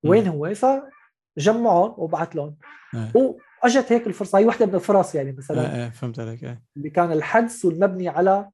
وين 0.03 0.27
هو. 0.27 0.53
فجمعهم 0.53 1.93
وبعث 1.97 2.35
لهم. 2.35 2.57
إيه. 2.95 3.37
وأجت 3.63 3.91
هيك 3.91 4.07
الفرصة. 4.07 4.37
هي 4.37 4.45
وحدة 4.45 4.65
من 4.65 4.75
الفرص 4.75 5.15
يعني 5.15 5.31
مثلا. 5.31 5.75
إيه 5.75 5.83
إيه 5.83 5.89
فهمت 5.89 6.19
عليك 6.19 6.43
إيه. 6.43 6.63
اللي 6.77 6.89
كان 6.89 7.11
الحدس 7.11 7.65
والمبني 7.65 8.09
على 8.09 8.49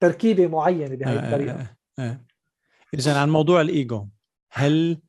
تركيبة 0.00 0.46
معينة 0.46 0.94
بهي 0.94 1.12
إيه 1.12 1.18
الطريقة. 1.18 1.60
إيه 1.60 1.76
إيه. 1.98 2.24
اذا 2.94 3.20
عن 3.20 3.30
موضوع 3.30 3.60
الإيجو 3.60 4.06
هل 4.52 5.00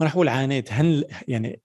ما 0.00 0.06
رح 0.06 0.12
أقول 0.12 0.28
عانيت 0.28 0.72
هل 0.72 1.04
يعني 1.28 1.62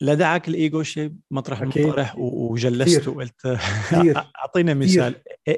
لدعك 0.00 0.48
الإيجو 0.48 0.82
شيء 0.82 1.14
مطرح 1.30 1.60
المطرح 1.60 2.18
وجلست 2.18 3.08
وقلت 3.08 3.46
أعطينا 4.40 4.74
مثال 4.74 5.14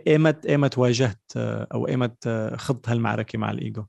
ايمت 0.07 0.47
إيمت 0.47 0.79
واجهت 0.79 1.21
أو 1.37 1.89
إيمت 1.89 2.29
خضت 2.57 2.89
هالمعركة 2.89 3.39
مع 3.39 3.51
الإيجو 3.51 3.85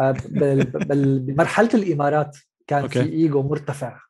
آه، 0.00 0.14
بمرحلة 0.28 1.68
الإمارات 1.74 2.36
كان 2.66 2.82
أوكي. 2.82 3.04
في 3.04 3.12
إيجو 3.12 3.42
مرتفع. 3.42 4.00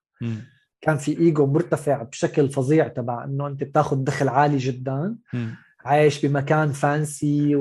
كان 0.80 0.96
في 0.96 1.18
إيجو 1.18 1.46
مرتفع 1.46 2.02
بشكل 2.02 2.50
فظيع 2.50 2.88
تبع 2.88 3.24
إنه 3.24 3.46
أنت 3.46 3.64
بتاخذ 3.64 3.96
دخل 3.96 4.28
عالي 4.28 4.56
جدا. 4.56 5.16
عايش 5.84 6.26
بمكان 6.26 6.72
fancy. 6.72 7.56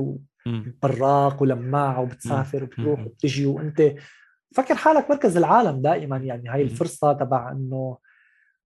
وبراق 0.46 1.42
ولماع 1.42 2.00
وبتسافر 2.00 2.64
وبتروح. 2.64 3.00
وبتجي 3.00 3.46
وأنت 3.46 3.94
فكر 4.56 4.76
حالك 4.76 5.10
مركز 5.12 5.38
العالم 5.38 5.82
دائما 5.82 6.18
يعني 6.18 6.50
هاي. 6.50 6.62
الفرصة 6.62 7.14
تبع 7.14 7.52
إنه 7.52 7.98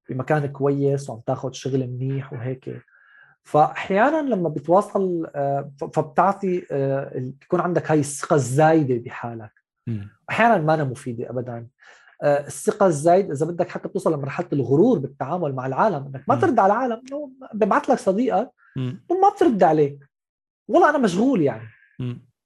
بمكان 0.10 0.46
كويس 0.46 1.10
وعم 1.10 1.20
تاخذ 1.26 1.52
شغل 1.52 1.88
منيح 1.88 2.34
وهيك 2.34 2.82
فاحيانا 3.44 4.22
لما 4.30 4.50
بتواصل 4.50 5.28
آه، 5.36 5.72
فبتعطي 5.94 6.66
آه، 6.72 7.12
بيكون 7.40 7.60
عندك 7.60 7.92
هاي 7.92 8.00
الثقة 8.00 8.36
الزايدة 8.36 8.96
بحالك. 9.06 9.52
أحيانا 10.30 10.58
ما 10.58 10.74
أنا 10.74 10.84
مفيدة 10.84 11.30
ابدا 11.30 11.68
آه، 12.24 12.48
الثقة 12.48 12.86
الزايد 12.88 13.32
إذا 13.32 13.46
بدك 13.46 13.70
حتى 13.70 13.88
بتوصل 13.88 14.14
لمرحلة 14.14 14.48
الغرور 14.54 15.00
بالتعامل 15.00 15.56
مع 15.56 15.66
العالم 15.66 16.06
إنك 16.06 16.24
ما. 16.28 16.36
ترد 16.36 16.60
على 16.60 16.74
العالم 16.74 17.02
إنه 17.12 17.32
ببعث 17.54 17.90
لك 17.90 17.98
صديقك. 18.00 18.52
وما 19.10 19.30
بترد 19.36 19.64
عليه 19.64 20.00
والله 20.68 20.90
أنا 20.90 20.98
مشغول 20.98 21.42
يعني. 21.42 21.68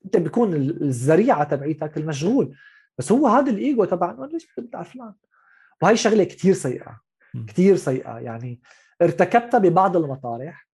أنت 0.05 0.18
بيكون 0.18 0.53
ال- 0.53 0.81
الذريعة 0.84 1.43
تبعيتك 1.43 1.97
المشغول 1.97 2.55
بس 2.98 3.11
هو 3.11 3.28
هذا 3.28 3.52
الإيجو 3.52 3.86
تبع 3.86 4.11
إنه 4.11 4.26
ليش 4.26 4.48
على 4.74 4.86
فلان 4.86 5.14
وهي 5.82 5.98
شغلة 5.98 6.24
كثير 6.24 6.53
سيئة. 6.53 6.99
كثير 7.48 7.76
سيئة 7.76 8.18
يعني 8.19 8.61
ارتكبتها 9.02 9.57
ببعض 9.57 9.98
المطارح 9.98 10.68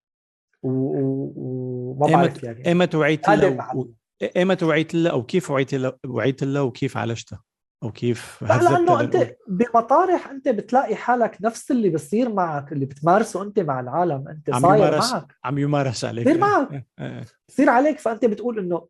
و- 0.63 1.31
وما 1.35 2.07
بعرف 2.07 2.43
يعني 2.43 2.65
إيمت 2.67 2.95
وعيت 2.95 3.29
هذا 3.29 3.49
له 3.49 3.55
بعد. 3.55 3.75
و... 3.75 3.91
إيمت 4.35 4.63
وعيت 4.63 4.93
له 4.95 5.09
أو 5.11 5.23
كيف 5.23 5.51
وعيت 5.51 5.73
له 5.73 5.93
وعيت 6.05 6.43
له 6.43 6.63
وكيف 6.63 6.97
عالجته 6.97 7.39
أو 7.83 7.91
كيف 7.91 8.43
لأنه؟ 8.43 9.01
أنت 9.01 9.35
بمطارح 9.47 10.27
أنت 10.29 10.49
بتلاقي 10.49 10.95
حالك 10.95 11.37
نفس 11.41 11.71
اللي 11.71 11.89
بصير 11.89 12.33
معك 12.33 12.71
اللي 12.71 12.85
بتمارسه 12.85 13.43
أنت 13.43 13.59
مع 13.59 13.79
العالم 13.79 14.27
أنت 14.27 14.49
صاير 14.55 14.97
معك 15.13 15.35
عم 15.43 15.57
يمارس 15.57 16.05
عليك 16.05 16.25
بصير 16.27 16.37
معك. 16.39 16.71
إيه، 16.71 16.87
إيه. 16.99 17.25
بصير 17.49 17.69
عليك 17.69 17.99
فأنت 17.99 18.25
بتقول 18.25 18.59
إنه 18.59 18.87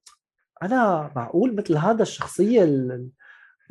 أنا 0.64 1.12
معقول 1.16 1.56
مثل 1.56 1.78
هذا 1.78 2.02
الشخصية 2.02 2.64
ال- 2.64 2.92
ال- 2.92 3.10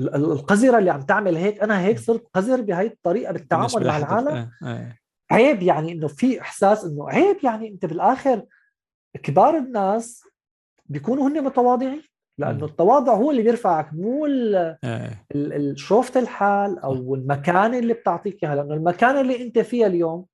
القذرة 0.00 0.78
اللي 0.78 0.90
عم 0.90 1.02
تعمل 1.02 1.36
هيك 1.36 1.62
أنا 1.62 1.80
هيك 1.80 1.98
صرت 1.98 2.26
قذر 2.34 2.60
بهي 2.60 2.86
الطريقة 2.86 3.32
بالتعامل 3.32 3.86
مع 3.86 3.96
العالم. 3.98 4.28
إيه، 4.62 4.72
إيه. 4.72 4.98
عيب 5.30 5.62
يعني 5.62 5.92
إنه 5.92 6.06
في 6.08 6.40
إحساس 6.40 6.84
إنه 6.84 7.10
عيب 7.10 7.36
يعني 7.44 7.68
إنت 7.68 7.86
بالآخر 7.86 8.44
كبار 9.22 9.56
الناس 9.58 10.24
بيكونوا 10.86 11.28
هن 11.28 11.44
متواضعين 11.44 12.02
لأنه. 12.38 12.64
التواضع 12.64 13.14
هو 13.14 13.30
اللي 13.30 13.42
بيرفعك 13.42 13.92
مو 13.94 14.26
ال- 14.26 15.78
شوفة 15.78 16.20
الحال 16.20 16.78
أو 16.78 17.14
المكانه 17.14 17.78
اللي 17.78 17.94
بتعطيك 17.94 18.44
إياها 18.44 18.54
لأنه 18.56 18.74
المكانه 18.74 19.20
اللي 19.20 19.42
إنت 19.42 19.58
فيها 19.58 19.86
اليوم 19.86 20.26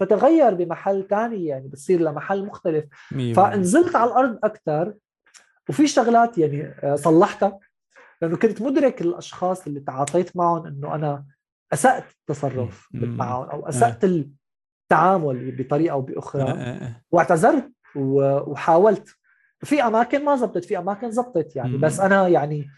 تتغير 0.00 0.54
بمحل 0.54 1.06
ثاني 1.10 1.46
يعني 1.46 1.68
بتصير 1.68 2.00
لمحل 2.00 2.46
مختلف. 2.46 2.84
فنزلت 3.34 3.96
على 3.96 4.10
الأرض 4.10 4.38
أكثر 4.44 4.94
وفي 5.68 5.86
شغلات 5.86 6.38
يعني 6.38 6.62
آه، 6.82 6.94
صلحتها. 6.96 7.58
لأنه 8.22 8.36
كنت 8.36 8.62
مدرك 8.62 9.00
الأشخاص 9.02 9.66
اللي 9.66 9.80
تعاطيت 9.80 10.36
معهم 10.36 10.66
إنه 10.66 10.94
أنا 10.94 11.24
أسأت 11.72 12.04
التصرف. 12.20 12.88
معهم 12.92 13.48
أو 13.50 13.68
أسأت 13.68 14.04
التعامل 14.04 15.56
بطريقة 15.56 15.92
أو 15.92 16.00
بأخرى. 16.02 16.42
إيه، 16.42 16.52
إيه. 16.82 17.04
واعتذرت 17.10 17.72
و- 17.96 18.50
وحاولت. 18.50 19.08
في 19.62 19.82
أماكن 19.82 20.24
ما 20.24 20.36
زبطت 20.36 20.64
في 20.64 20.78
أماكن 20.78 21.10
زبطت 21.10 21.56
يعني. 21.56 21.72
مم. 21.72 21.80
بس 21.80 22.00
أنا 22.00 22.28
يعني 22.28 22.68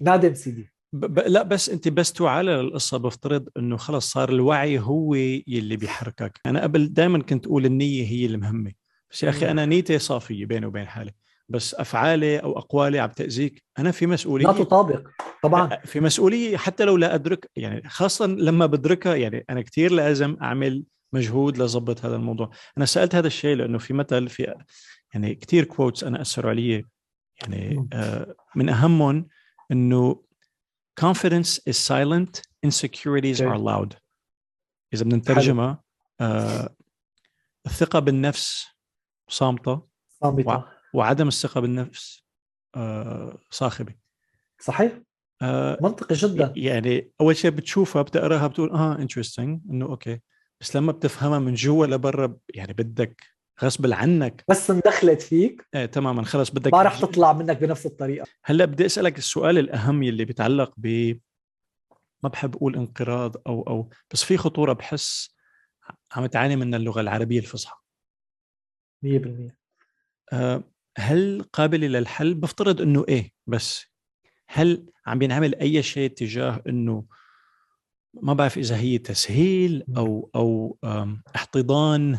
نادم 0.00 0.34
سيدي 0.34 0.70
ب... 0.92 1.18
لا 1.18 1.42
بس 1.42 1.70
أنت 1.70 1.88
بس 1.88 2.12
تعالى 2.12 2.60
القصة 2.60 2.98
بفترض 2.98 3.48
إنه 3.56 3.76
خلص 3.76 4.12
صار 4.12 4.28
الوعي 4.28 4.78
هو 4.78 5.14
يلي 5.14 5.76
بيحركك. 5.76 6.40
أنا 6.46 6.62
قبل 6.62 6.92
دائما 6.92 7.22
كنت 7.22 7.46
أقول 7.46 7.66
النية 7.66 8.04
هي 8.06 8.26
المهمه 8.26 8.72
بس 9.10 9.22
يا 9.22 9.28
أخي. 9.30 9.50
أنا 9.50 9.66
نيتي 9.66 9.98
صافية 9.98 10.46
بيني 10.46 10.66
وبين 10.66 10.86
حالي. 10.86 11.12
بس 11.48 11.74
أفعالي 11.74 12.38
أو 12.38 12.58
أقوالي 12.58 12.98
عم 12.98 13.10
تأذيك. 13.10 13.62
أنا 13.78 13.90
في 13.90 14.06
مسؤولية. 14.06 14.46
لا 14.46 14.52
تطابق 14.52 15.08
طبعا. 15.42 15.76
في 15.84 16.00
مسؤولية 16.00 16.56
حتى 16.56 16.84
لو 16.84 16.96
لا 16.96 17.14
أدرك 17.14 17.50
يعني 17.56 17.88
خاصه 17.88 18.26
لما 18.26 18.66
بدركها 18.66 19.14
يعني 19.14 19.44
أنا 19.50 19.62
كثير 19.62 19.92
لازم 19.92 20.36
أعمل 20.42 20.84
مجهود 21.12 21.58
لضبط 21.58 22.04
هذا 22.04 22.16
الموضوع. 22.16 22.50
أنا 22.78 22.86
سألت 22.86 23.14
هذا 23.14 23.26
الشيء 23.26 23.56
لأنه 23.56 23.78
في 23.78 23.94
مثل 23.94 24.28
في 24.28 24.54
يعني 25.14 25.34
كثير 25.34 25.64
كوتس 25.64 26.04
أنا 26.04 26.20
أثروا 26.20 26.50
علي. 26.50 26.84
يعني. 27.42 27.88
آه 27.92 28.34
من 28.56 28.68
أهمهم 28.68 29.28
إنه 29.72 30.24
confidence 31.00 31.60
is 31.70 31.76
silent 31.76 32.40
insecurities 32.66 33.40
Okay. 33.40 33.48
are 33.48 33.58
loud. 33.58 33.94
إذا 34.94 35.04
بدنا 35.04 35.16
نترجمها 35.16 35.82
آه 36.20 36.76
الثقة 37.66 37.98
بالنفس 37.98 38.66
صامتة. 39.28 39.86
صامتة. 40.22 40.64
وعدم 40.94 41.28
الثقة 41.28 41.60
بالنفس 41.60 42.24
آه 42.76 43.38
صاخبة. 43.50 43.94
صحيح. 44.60 45.00
آه 45.42 45.78
منطقي 45.82 46.14
جدا. 46.14 46.52
يعني 46.56 47.10
أول 47.20 47.36
شيء 47.36 47.50
بتشوفها 47.50 48.02
بتقراها 48.02 48.46
بتقول 48.46 48.70
آه 48.70 48.98
interesting 48.98 49.60
إنه 49.70 49.86
أوكي. 49.86 50.20
بس 50.60 50.76
لما 50.76 50.92
بتفهمها 50.92 51.38
من 51.38 51.54
جوا 51.54 51.86
لبرا 51.86 52.36
يعني 52.54 52.72
بدك 52.72 53.22
غصب 53.62 53.92
عنك. 53.92 54.44
بس 54.50 54.70
اندخلت 54.70 55.22
فيك. 55.22 55.66
إيه 55.74 55.86
تماما 55.86 56.22
خلص 56.24 56.50
بدك 56.50 56.72
ما 56.74 56.82
رح 56.82 57.00
تطلع 57.00 57.32
منك 57.32 57.56
بنفس 57.56 57.86
الطريقة. 57.86 58.26
هلأ 58.44 58.64
بدي 58.64 58.86
أسألك 58.86 59.18
السؤال 59.18 59.58
الأهم 59.58 60.02
يلي 60.02 60.24
بيتعلق 60.24 60.72
ب 60.76 61.14
ما 62.22 62.28
بحب 62.28 62.56
أقول 62.56 62.76
انقراض 62.76 63.36
أو 63.46 63.62
أو 63.62 63.90
بس 64.12 64.24
في 64.24 64.36
خطورة 64.36 64.72
بحس 64.72 65.34
عم 66.12 66.26
تعاني 66.26 66.56
من 66.56 66.74
اللغة 66.74 67.00
العربية 67.00 67.38
الفصحى. 67.38 67.76
100% 69.04 69.56
آه، 70.32 70.62
هل 70.96 71.44
قابله 71.52 71.86
للحل 71.86 72.34
بفترض 72.34 72.80
إنه 72.80 73.04
إيه 73.08 73.32
بس 73.46 73.86
هل 74.48 74.86
عم 75.06 75.18
بينعمل 75.18 75.54
أي 75.54 75.82
شيء 75.82 76.10
تجاه 76.10 76.62
إنه 76.68 77.04
ما 78.22 78.32
بعرف 78.32 78.58
إذا 78.58 78.76
هي 78.76 78.98
تسهيل 78.98 79.84
أو 79.96 80.30
أو 80.34 80.78
احتضان 81.36 82.18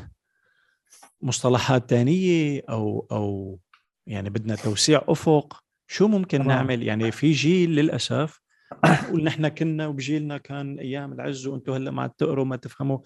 مصطلحات 1.22 1.90
ثانية 1.90 2.62
أو 2.70 3.08
أو 3.12 3.60
يعني 4.08 4.30
بدنا 4.30 4.56
توسيع 4.56 5.02
أفق؟ 5.08 5.64
شو 5.88 6.08
ممكن 6.08 6.38
تمام. 6.38 6.48
نعمل؟ 6.48 6.84
يعني 6.84 7.12
في 7.12 7.32
جيل 7.32 7.76
للأسف 7.76 8.42
بقول 8.84 9.24
نحن 9.24 9.48
كنا 9.48 9.88
وبجيلنا 9.88 10.38
كان 10.38 10.80
أيام 10.80 11.14
العز 11.14 11.48
وأنتم 11.48 11.74
هلأ 11.74 11.92
ما 11.92 12.02
عاد 12.02 12.10
تقروا 12.10 12.46
ما 12.46 12.56
تفهموا. 12.56 13.00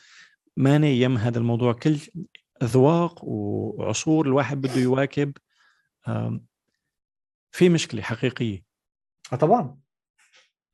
ماني 0.58 1.02
يم 1.02 1.18
هذا 1.18 1.38
الموضوع. 1.38 1.74
كل 1.74 1.98
أذواق 2.64 3.26
وعصور 3.26 4.28
الواحد 4.28 4.62
بده 4.62 4.76
يواكب 4.76 5.34
في 7.52 7.70
مشكلة 7.70 8.02
حقيقية. 8.02 8.64
آه 9.34 9.36
طبعا. 9.36 9.78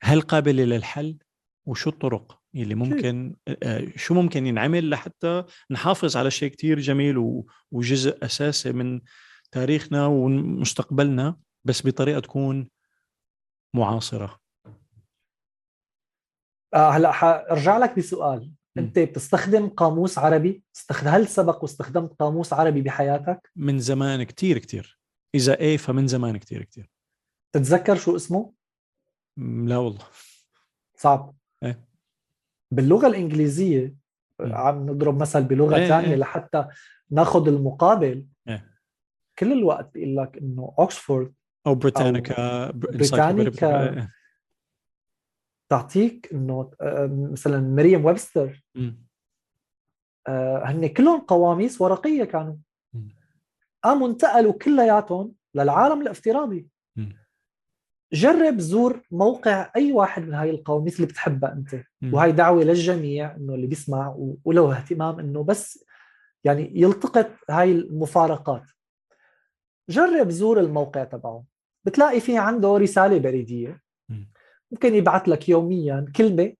هل 0.03 0.21
قابلة 0.21 0.63
للحل؟ 0.63 1.17
وشو 1.65 1.89
الطرق 1.89 2.41
اللي 2.55 2.75
ممكن 2.75 3.35
آه، 3.63 3.87
شو 3.95 4.13
ممكن 4.13 4.47
ينعمل 4.47 4.89
لحتى 4.89 5.43
نحافظ 5.71 6.17
على 6.17 6.31
شيء 6.31 6.49
كتير 6.51 6.79
جميل 6.79 7.43
وجزء 7.71 8.25
أساسي 8.25 8.71
من 8.71 9.01
تاريخنا 9.51 10.05
ومستقبلنا 10.05 11.37
بس 11.63 11.87
بطريقة 11.87 12.19
تكون 12.19 12.69
معاصرة؟ 13.73 14.39
آه 16.73 16.89
هلأ 16.89 17.11
حارجع 17.11 17.77
لك 17.77 17.97
بسؤال. 17.97 18.51
أنت 18.77 18.99
بتستخدم 18.99 19.69
قاموس 19.69 20.17
عربي. 20.17 20.63
هل 20.91 21.27
سبق 21.27 21.63
واستخدمت 21.63 22.13
قاموس 22.13 22.53
عربي 22.53 22.81
بحياتك؟ 22.81 23.51
من 23.55 23.79
زمان 23.79 24.23
كتير 24.23 24.57
كتير. 24.57 24.99
إذا 25.35 25.59
إيه 25.59 25.77
فمن 25.77 26.07
زمان 26.07 26.37
كتير 26.37 26.63
كتير 26.63 26.89
تتذكر 27.53 27.95
شو 27.95 28.15
اسمه 28.15 28.53
لا 29.37 29.77
والله 29.77 30.05
صعب 30.97 31.35
إيه. 31.63 31.85
باللغة 32.71 33.07
الإنجليزية. 33.07 33.95
عم 34.41 34.89
نضرب 34.89 35.21
مثل 35.21 35.43
بلغة 35.43 35.75
إيه، 35.75 35.87
ثانية 35.87 36.07
إيه. 36.07 36.15
لحتى 36.15 36.67
ناخذ 37.11 37.47
المقابل 37.47 38.27
إيه. 38.47 38.79
كل 39.39 39.51
الوقت 39.51 39.93
بيقول 39.93 40.17
لك 40.17 40.37
إنه 40.37 40.75
اوكسفورد 40.79 41.33
أو 41.67 41.75
بريتانيكا 41.75 42.71
بريتانيكا. 42.71 44.09
تعطيك 45.69 46.29
إنه 46.33 46.71
آه، 46.81 47.29
مثلا 47.31 47.59
مريم 47.59 48.05
ويبستر. 48.05 48.63
آه، 50.27 50.63
هن 50.65 50.87
كلهم 50.87 51.19
قواميس 51.19 51.81
ورقية 51.81 52.23
كانوا. 52.23 52.55
قاموا 53.85 54.07
انتقلوا 54.07 54.53
كلياتهم 54.53 55.33
للعالم 55.55 56.01
الافتراضي. 56.01 56.67
جرب 58.13 58.59
زور 58.59 59.01
موقع 59.11 59.71
أي 59.75 59.91
واحد 59.91 60.21
من 60.23 60.33
هاي 60.33 60.49
القواميس 60.49 60.95
اللي 60.95 61.07
بتحبها 61.07 61.53
أنت. 61.53 61.83
وهي 62.13 62.31
دعوة 62.31 62.63
للجميع 62.63 63.35
إنه 63.35 63.53
اللي 63.55 63.67
بيسمع 63.67 64.15
وله 64.45 64.77
اهتمام 64.77 65.19
إنه 65.19 65.43
بس 65.43 65.85
يعني 66.43 66.71
يلتقط 66.75 67.31
هاي 67.49 67.71
المفارقات. 67.71 68.63
جرب 69.89 70.29
زور 70.29 70.59
الموقع 70.59 71.03
تبعه. 71.03 71.43
بتلاقي 71.83 72.19
في 72.19 72.37
عنده 72.37 72.77
رسالة 72.77 73.19
بريدية. 73.19 73.81
ممكن 74.71 74.95
يبعث 74.95 75.29
لك 75.29 75.49
يوميا 75.49 76.05
كلمة 76.15 76.53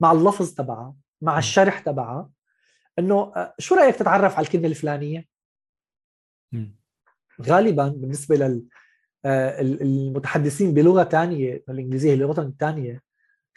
مع 0.00 0.12
اللفظ 0.12 0.54
تبعها 0.54 0.94
مع 1.22 1.38
الشرح 1.38 1.78
تبعها 1.78 2.30
إنه 2.98 3.32
آه، 3.36 3.54
شو 3.58 3.74
رأيك 3.74 3.96
تتعرف 3.96 4.36
على 4.36 4.46
الكلمة 4.46 4.66
الفلانية؟ 4.66 5.24
غالبا 7.42 7.88
بالنسبة 7.88 8.36
لل 8.36 8.62
آه، 9.24 9.60
المتحدثين 9.60 10.74
بلغة 10.74 11.04
ثانية 11.04 11.64
الانجليزيه 11.68 12.10
هي 12.10 12.16
لغتهم 12.16 12.46
الثانية 12.46 13.02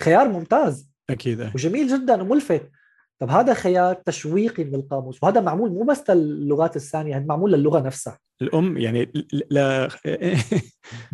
خيار 0.02 0.28
ممتاز. 0.28 0.92
أكيد 1.10 1.42
وجميل 1.42 1.88
جدا 1.88 2.22
وملفت. 2.22 2.72
طب 3.20 3.30
هذا 3.30 3.54
خيار 3.54 3.94
تشويقي 3.94 4.64
من 4.64 4.76
القاموس 4.76 5.24
وهذا 5.24 5.42
معمول 5.42 5.72
مو 5.72 5.84
بس 5.84 6.10
للغات 6.10 6.76
الثانية 6.76 7.18
هذا 7.18 7.26
معمول 7.26 7.54
للغة 7.54 7.80
نفسها. 7.80 8.20
الأم 8.42 8.78
يعني 8.78 9.12
لا 9.50 9.90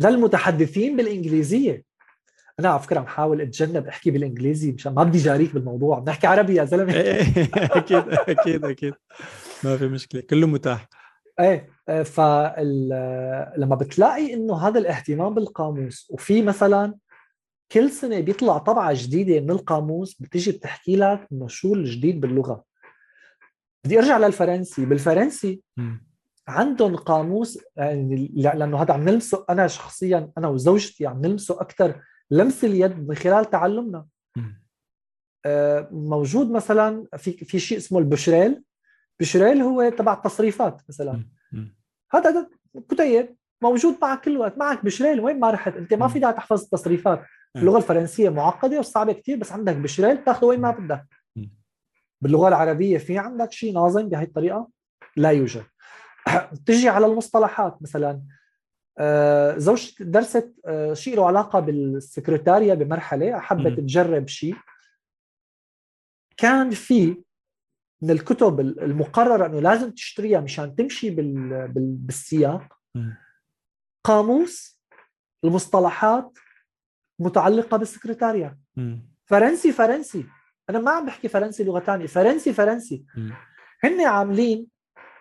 للمتحدثين 0.00 0.96
بالإنجليزية. 0.96 1.84
أنا 2.60 2.68
على 2.68 2.80
فكرة 2.80 2.98
عم 2.98 3.06
حاول 3.06 3.40
أتجنب 3.40 3.86
أحكي 3.86 4.10
بالإنجليزي 4.10 4.72
مشان 4.72 4.94
ما 4.94 5.02
بدي 5.02 5.18
جاريك 5.18 5.54
بالموضوع. 5.54 5.98
بدي 5.98 6.10
احكي 6.10 6.26
عربي 6.26 6.54
يا 6.54 6.64
زلمة. 6.64 6.92
أكيد 7.78 8.04
أكيد 8.08 8.64
أكيد. 8.64 8.94
ما 9.64 9.76
في 9.76 9.88
مشكلة 9.88 10.20
كله 10.20 10.46
متاح. 10.46 10.88
إيه 11.40 11.68
فلما 12.02 13.74
بتلاقي 13.74 14.34
إنه 14.34 14.56
هذا 14.56 14.78
الاهتمام 14.78 15.34
بالقاموس 15.34 16.10
وفي 16.10 16.42
مثلا 16.42 16.94
كل 17.72 17.90
سنة 17.90 18.20
بيطلع 18.20 18.58
طبعة 18.58 18.92
جديدة 18.94 19.40
من 19.40 19.50
القاموس 19.50 20.14
بتيجي 20.20 20.52
بتحكي 20.52 20.96
لك 20.96 21.28
إنه 21.32 21.48
شو 21.48 21.74
الجديد 21.74 22.20
باللغة. 22.20 22.64
بدي 23.84 23.98
أرجع 23.98 24.18
للفرنسي. 24.18 24.84
بالفرنسي 24.86 25.60
عندهم 26.48 26.96
قاموس 26.96 27.58
يعني 27.76 28.32
لأنه 28.34 28.82
هذا 28.82 28.94
عم 28.94 29.04
نلمسه 29.08 29.44
أنا 29.50 29.66
شخصيا 29.66 30.30
أنا 30.38 30.48
وزوجتي 30.48 31.06
عم 31.06 31.20
نلمسه 31.20 31.60
أكثر 31.60 32.00
لمس 32.30 32.64
اليد 32.64 33.08
من 33.08 33.14
خلال 33.14 33.44
تعلمنا. 33.44 34.06
آه، 35.46 35.88
موجود 35.92 36.50
مثلا 36.50 37.06
في 37.16 37.32
في 37.32 37.58
شيء 37.58 37.78
اسمه 37.78 37.98
البشريل. 37.98 38.62
بشريل 39.20 39.62
هو 39.62 39.88
تبع 39.88 40.12
التصريفات 40.12 40.82
مثلا. 40.88 41.24
هذا 42.12 42.48
كتيب 42.90 43.36
موجود 43.62 43.98
معك 44.02 44.20
كل 44.20 44.36
وقت 44.36 44.58
معك 44.58 44.84
بشريل 44.84 45.20
وين 45.20 45.40
ما 45.40 45.50
رحت 45.50 45.76
أنت 45.76 45.94
ما 45.94 46.08
في 46.08 46.18
داعي 46.18 46.32
تحفظ 46.32 46.62
التصريفات. 46.62 47.22
اللغة 47.56 47.76
الفرنسية 47.76 48.28
معقدة 48.28 48.78
وصعبة 48.78 49.12
كثير 49.12 49.36
بس 49.36 49.52
عندك 49.52 49.76
بشريل 49.76 50.24
تاخذه 50.24 50.44
وين 50.44 50.60
ما 50.60 50.70
بدك. 50.70 51.06
باللغة 52.20 52.48
العربية 52.48 52.98
في 52.98 53.18
عندك 53.18 53.52
شيء 53.52 53.74
ناظم 53.74 54.08
بهي 54.08 54.24
الطريقة؟ 54.24 54.68
لا 55.16 55.30
يوجد. 55.30 55.64
تجي 56.66 56.88
على 56.88 57.06
المصطلحات 57.06 57.82
مثلا. 57.82 58.22
آه، 58.98 59.58
زوجتي 59.58 60.04
درست 60.04 60.54
آه، 60.66 60.94
شيء 60.94 61.16
له 61.16 61.26
علاقة 61.26 61.60
بالسكرتاريا 61.60 62.74
بمرحلة 62.74 63.40
حبت 63.40 63.80
تجرب 63.80 64.28
شيء. 64.28 64.56
كان 66.36 66.70
في 66.70 67.22
من 68.02 68.10
الكتب 68.10 68.60
المقررة 68.60 69.46
إنه 69.46 69.60
لازم 69.60 69.90
تشتريها 69.90 70.40
مشان 70.40 70.74
تمشي 70.74 71.10
بالسياق. 71.70 72.78
قاموس 74.04 74.80
المصطلحات 75.44 76.38
متعلقة 77.18 77.76
بالسكرتاريا 77.76 78.58
فرنسي 79.24 79.72
فرنسي. 79.72 80.26
أنا 80.70 80.78
ما 80.78 80.90
عم 80.90 81.06
بحكي 81.06 81.28
فرنسي 81.28 81.64
لغة 81.64 81.80
ثانية 81.80 82.06
فرنسي 82.06 82.52
فرنسي. 82.52 83.04
هن 83.84 84.00
عاملين 84.00 84.66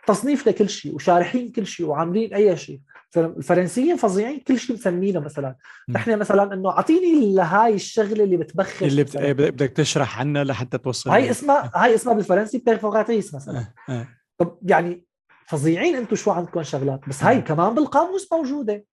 تصنيف 0.08 0.48
لكل 0.48 0.70
شيء 0.70 0.96
وشارحين 0.96 1.52
كل 1.52 1.66
شيء 1.66 1.86
وعاملين 1.86 2.34
أي 2.34 2.58
شيء. 2.58 2.80
الفرنسيين 3.18 3.96
فظيعين 3.96 4.40
كل 4.40 4.60
شيء 4.60 4.76
مسمينه 4.76 5.20
مثلا. 5.20 5.56
نحن 5.90 6.20
مثلا 6.20 6.54
إنه 6.54 6.70
أعطيني 6.70 7.40
هاي 7.40 7.74
الشغلة 7.74 8.24
اللي 8.24 8.38
بتبخر. 8.38 8.86
اللي 8.86 9.04
بت... 9.04 9.18
بدك 9.18 9.70
تشرح 9.70 10.20
عنها 10.20 10.44
لحتى 10.44 10.78
توصل 10.78 11.10
هاي 11.10 11.32
اسمها 11.32 11.72
هاي 11.76 11.96
اسمها 11.96 12.14
بالفرنسي 12.14 12.58
perforatrice 12.58 13.36
مثلا. 13.36 13.58
أه. 13.90 13.92
أه. 13.92 14.08
طب 14.38 14.58
يعني 14.62 15.06
فظيعين 15.48 15.96
أنتم 15.96 16.16
شو 16.16 16.32
عندكم 16.32 16.64
شغلات. 16.64 17.00
بس 17.10 17.24
هاي 17.24 17.42
كمان 17.42 17.76
بالقاموس 17.76 18.34
موجودة. 18.34 18.86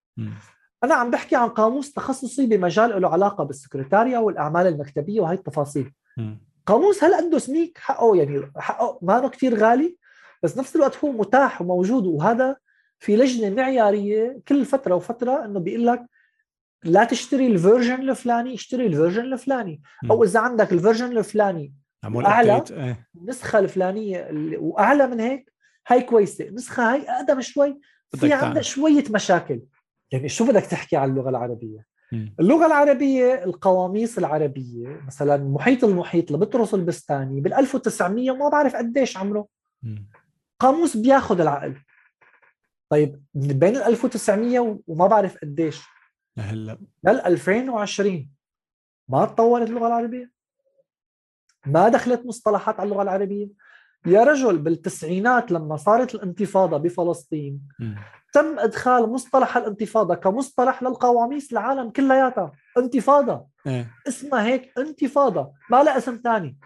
أنا 0.84 0.94
عم 0.94 1.10
بحكي 1.10 1.36
عن 1.36 1.48
قاموس 1.48 1.92
تخصصي 1.92 2.46
بمجال 2.46 3.02
له 3.02 3.08
علاقة 3.08 3.44
بالسكرتاريا 3.44 4.18
والأعمال 4.18 4.66
المكتبية 4.66 5.20
وهي 5.20 5.34
التفاصيل. 5.34 5.92
قاموس 6.66 7.04
هل 7.04 7.40
سميك 7.40 7.78
حقه 7.78 8.16
يعني 8.16 8.52
حقه 8.56 8.98
ما 9.02 9.28
كثير 9.28 9.58
غالي 9.58 9.96
بس 10.42 10.58
نفس 10.58 10.76
الوقت 10.76 11.04
هو 11.04 11.12
متاح 11.12 11.62
وموجود 11.62 12.06
وهذا 12.06 12.56
في 12.98 13.16
لجنة 13.16 13.50
معيارية 13.50 14.40
كل 14.48 14.64
فترة 14.64 14.94
وفترة 14.94 15.44
إنه 15.44 15.60
بيقول 15.60 15.86
لك 15.86 16.06
لا 16.84 17.04
تشتري 17.04 17.46
ال 17.46 17.54
version 17.54 18.10
الفلاني 18.10 18.54
اشتري 18.54 18.86
ال 18.86 18.92
version 18.92 19.32
الفلاني. 19.32 19.82
أو 20.10 20.24
إذا 20.24 20.40
عندك 20.40 20.72
ال 20.72 20.78
version 20.78 21.18
الفلاني 21.18 21.74
اعلى 22.26 22.64
إيه. 22.70 23.08
النسخه 23.16 23.58
الفلانية 23.58 24.28
وأعلى 24.58 25.06
من 25.06 25.20
هيك 25.20 25.52
هاي 25.88 26.02
كويسة. 26.02 26.44
النسخه 26.44 26.92
هاي 26.92 27.02
أقدم 27.08 27.40
شوي. 27.40 27.80
في 28.16 28.32
عندها 28.32 28.62
شوية 28.62 29.04
مشاكل. 29.10 29.62
يعني 30.12 30.28
شو 30.28 30.46
بدك 30.46 30.62
تحكي 30.62 30.96
عن 30.96 31.10
اللغة 31.10 31.30
العربية؟ 31.30 31.86
اللغة 32.40 32.66
العربية 32.66 33.44
القواميس 33.44 34.18
العربية 34.18 35.00
مثلا 35.06 35.36
محيط 35.36 35.84
المحيط 35.84 36.30
لبطرس 36.30 36.74
البستاني 36.74 37.40
بال 37.40 37.54
1900 37.54 38.30
وما 38.30 38.48
بعرف 38.48 38.76
قديش 38.76 39.16
عمره. 39.16 39.46
قاموس 40.62 40.96
بياخذ 40.96 41.40
العقل 41.40 41.76
طيب 42.88 43.22
من 43.34 43.48
بين 43.58 43.76
ال 43.76 43.82
1900 43.82 44.78
وما 44.86 45.06
بعرف 45.06 45.36
قديش. 45.42 45.82
لهلا 46.36 46.78
لل 47.04 47.20
2020 47.20 48.30
ما 49.08 49.24
تطورت 49.24 49.68
اللغة 49.68 49.86
العربية. 49.86 50.30
ما 51.66 51.88
دخلت 51.88 52.26
مصطلحات 52.26 52.80
على 52.80 52.86
اللغة 52.86 53.02
العربية. 53.02 53.48
يا 54.06 54.24
رجل 54.24 54.58
بالتسعينات 54.58 55.52
لما 55.52 55.76
صارت 55.76 56.14
الانتفاضة 56.14 56.76
بفلسطين 56.76 57.60
م. 57.80 57.94
تم 58.32 58.58
إدخال 58.58 59.10
مصطلح 59.10 59.56
الانتفاضة 59.56 60.14
كمصطلح 60.14 60.82
للقواميس 60.82 61.52
العالم 61.52 61.90
كلياتها 61.90 62.52
انتفاضة. 62.78 63.46
آه. 63.66 63.86
اسمها 64.08 64.42
هيك 64.46 64.78
انتفاضة. 64.78 65.52
ما 65.70 65.82
لها 65.82 65.98
اسم 65.98 66.20
ثاني. 66.24 66.58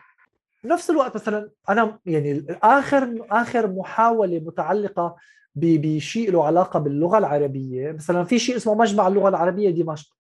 بنفس 0.67 0.91
الوقت 0.91 1.15
مثلا 1.15 1.51
أنا 1.69 1.99
يعني 2.07 2.47
آخر 2.63 3.27
آخر 3.31 3.73
محاولة 3.73 4.39
متعلقة 4.39 5.17
بشيء 5.55 6.33
له 6.33 6.47
علاقة 6.47 6.79
باللغة 6.79 7.19
العربية 7.19 7.93
مثلا 7.93 8.25
في 8.25 8.39
شيء 8.39 8.57
اسمه 8.57 8.75
مجمع 8.75 9.09
اللغة 9.09 9.29
العربية 9.29 9.71
دمشق. 9.71 10.17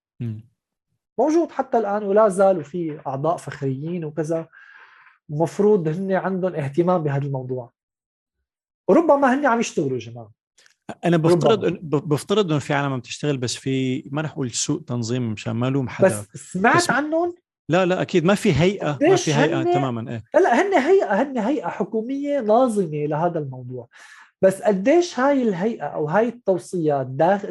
موجود 1.18 1.50
حتى 1.50 1.78
الآن 1.78 2.02
ولا 2.02 2.28
زال 2.28 2.58
وفي 2.58 3.00
أعضاء 3.06 3.36
فخريين 3.36 4.04
وكذا. 4.04 4.48
المفروض 5.30 5.88
هن 5.88 6.12
عندهم 6.12 6.54
اهتمام 6.54 7.02
بهذا 7.02 7.26
الموضوع. 7.26 7.72
وربما 8.88 9.34
هن 9.34 9.46
عم 9.46 9.60
يشتغلوا 9.60 9.98
جماعة. 9.98 10.30
أنا 11.04 11.16
بفترض 11.16 11.64
بفترض 11.82 12.50
إنه 12.50 12.58
في 12.58 12.74
عالم 12.74 12.92
عم 12.92 13.00
تشتغل 13.00 13.36
بس 13.36 13.54
في 13.54 14.04
ما 14.12 14.22
رح 14.22 14.32
أقول 14.32 14.50
سوء 14.50 14.80
تنظيم 14.80 15.32
مشان 15.32 15.52
ما 15.52 15.70
لوم 15.70 15.88
حدا. 15.88 16.08
بس 16.08 16.52
سمعت 16.52 16.76
بس 16.76 16.90
عنهم؟ 16.90 17.34
لا 17.68 17.86
لا 17.86 18.02
أكيد 18.02 18.24
ما 18.24 18.34
في 18.34 18.52
هيئة 18.52 18.98
ما 19.02 19.16
في 19.16 19.34
هيئة 19.34 19.62
هن... 19.62 19.72
تماما 19.72 20.10
إيه. 20.10 20.40
لا 20.40 20.62
هن 20.62 20.74
هيئة 20.74 21.22
هن 21.22 21.38
هيئة 21.38 21.68
حكومية 21.68 22.40
ناظمه 22.40 23.06
لهذا 23.06 23.38
الموضوع. 23.38 23.88
بس 24.42 24.62
قديش 24.62 25.20
هاي 25.20 25.42
الهيئة 25.42 25.84
أو 25.84 26.08
هاي 26.08 26.28
التوصيات 26.28 27.06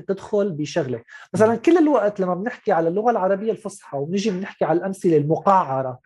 تدخل 0.07 0.51
بشغلة؟ 0.51 1.01
مثلا 1.33 1.55
كل 1.55 1.77
الوقت 1.77 2.19
لما 2.19 2.35
بنحكي 2.35 2.71
على 2.71 2.87
اللغة 2.87 3.11
العربية 3.11 3.51
الفصحى 3.51 3.97
وبنيجي 3.97 4.31
بنحكي 4.31 4.65
على 4.65 4.79
الأمثلة 4.79 5.17
المقعرة 5.17 5.99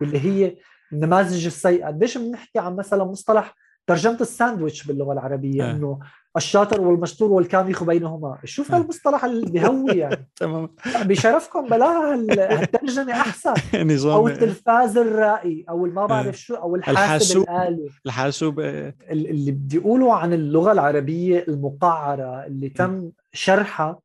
واللي 0.00 0.20
هي 0.20 0.56
النماذج 0.92 1.46
السيئة 1.46 1.86
قديش 1.86 2.18
بنحكي 2.18 2.58
عن 2.58 2.76
مثلا 2.76 3.04
مصطلح 3.04 3.54
ترجمة 3.86 4.18
الساندويتش 4.20 4.86
باللغة 4.86 5.12
العربية؟ 5.12 5.64
آه. 5.64 5.70
إنه 5.70 5.98
الشاطر 6.36 6.80
والمشطور 6.80 7.32
والكاميخ 7.32 7.84
بينهما. 7.84 8.38
شوف 8.44 8.72
آه. 8.72 8.76
هالمصطلح 8.76 9.24
اللي 9.24 9.50
بهوي 9.50 9.92
يعني. 9.92 10.28
تمام. 10.40 10.68
بشرفكم 11.04 11.68
بلاها 11.68 12.14
الترجمه 12.14 13.12
احسن 13.12 13.54
نظام 13.92 14.12
أو 14.14 14.28
التلفاز 14.28 14.96
الرائي 14.96 15.64
أو 15.68 15.84
ما 15.86 16.02
آه. 16.02 16.06
بعرف 16.06 16.38
شو 16.38 16.54
أو 16.54 16.76
الحاسب 16.76 17.40
الآلي. 17.40 17.88
الحاسوب 18.06 18.60
اللي 18.60 19.52
بدي 19.52 19.78
أقوله 19.78 20.14
عن 20.14 20.32
اللغة 20.32 20.72
العربية 20.72 21.44
المقعرة 21.48 22.46
اللي 22.46 22.68
تم 22.68 23.10
شرحها 23.32 23.98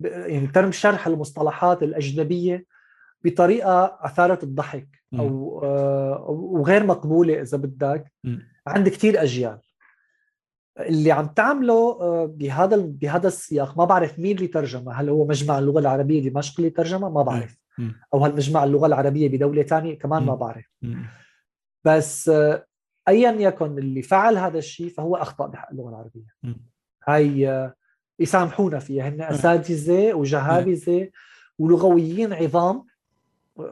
يعني 0.00 0.46
تم 0.46 0.72
شرح 0.72 1.06
المصطلحات 1.06 1.82
الأجنبية 1.82 2.64
بطريقة 3.24 3.98
أثارت 4.00 4.42
الضحك 4.42 4.88
أو 5.18 5.60
وغير 6.28 6.86
مقبولة 6.86 7.42
إذا 7.42 7.58
بدك. 7.58 8.12
عند 8.66 8.88
كثير 8.88 9.22
أجيال. 9.22 9.58
اللي 10.80 11.12
عم 11.12 11.26
تعمله 11.26 11.98
آه، 12.00 12.26
بهذا 12.26 12.76
بهذا 12.76 13.28
السياق. 13.28 13.78
ما 13.78 13.84
بعرف 13.84 14.18
مين 14.18 14.36
اللي 14.36 14.46
ترجمه. 14.46 14.92
هل 14.92 15.08
هو 15.08 15.26
مجمع 15.26 15.58
اللغة 15.58 15.78
العربية 15.78 16.28
دمشق 16.30 16.54
اللي 16.58 16.70
ترجمه؟ 16.70 17.08
ما 17.08 17.22
بعرف. 17.22 17.58
أو 18.14 18.24
هل 18.24 18.34
مجمع 18.34 18.64
اللغة 18.64 18.86
العربية 18.86 19.28
بدولة 19.28 19.62
ثانية 19.62 19.98
كمان 19.98 20.22
ما 20.22 20.34
بعرف. 20.34 20.64
بس 21.84 22.28
آه، 22.28 22.66
ايا 23.08 23.30
يكن 23.30 23.78
اللي 23.78 24.02
فعل 24.02 24.38
هذا 24.38 24.58
الشيء 24.58 24.88
فهو 24.88 25.16
أخطأ 25.16 25.46
بحق 25.46 25.70
اللغة 25.70 25.88
العربية. 25.88 26.34
هاي 27.08 27.48
آه، 27.48 27.74
يسامحونا 28.18 28.78
فيها. 28.78 29.08
هن 29.08 29.22
أساتذة 29.22 30.14
وجهابذه 30.14 31.10
ولغويين 31.58 32.32
عظام. 32.32 32.84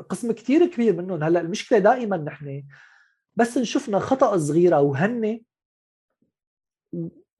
قسم 0.08 0.32
كثير 0.32 0.66
كبير 0.66 0.96
منهم. 0.96 1.22
هلأ 1.22 1.40
المشكلة 1.40 1.78
دائما 1.78 2.16
نحن 2.16 2.62
بس 3.36 3.58
نشوفنا 3.58 3.98
خطأ 3.98 4.38
صغيرة 4.38 4.80
وهن 4.80 5.40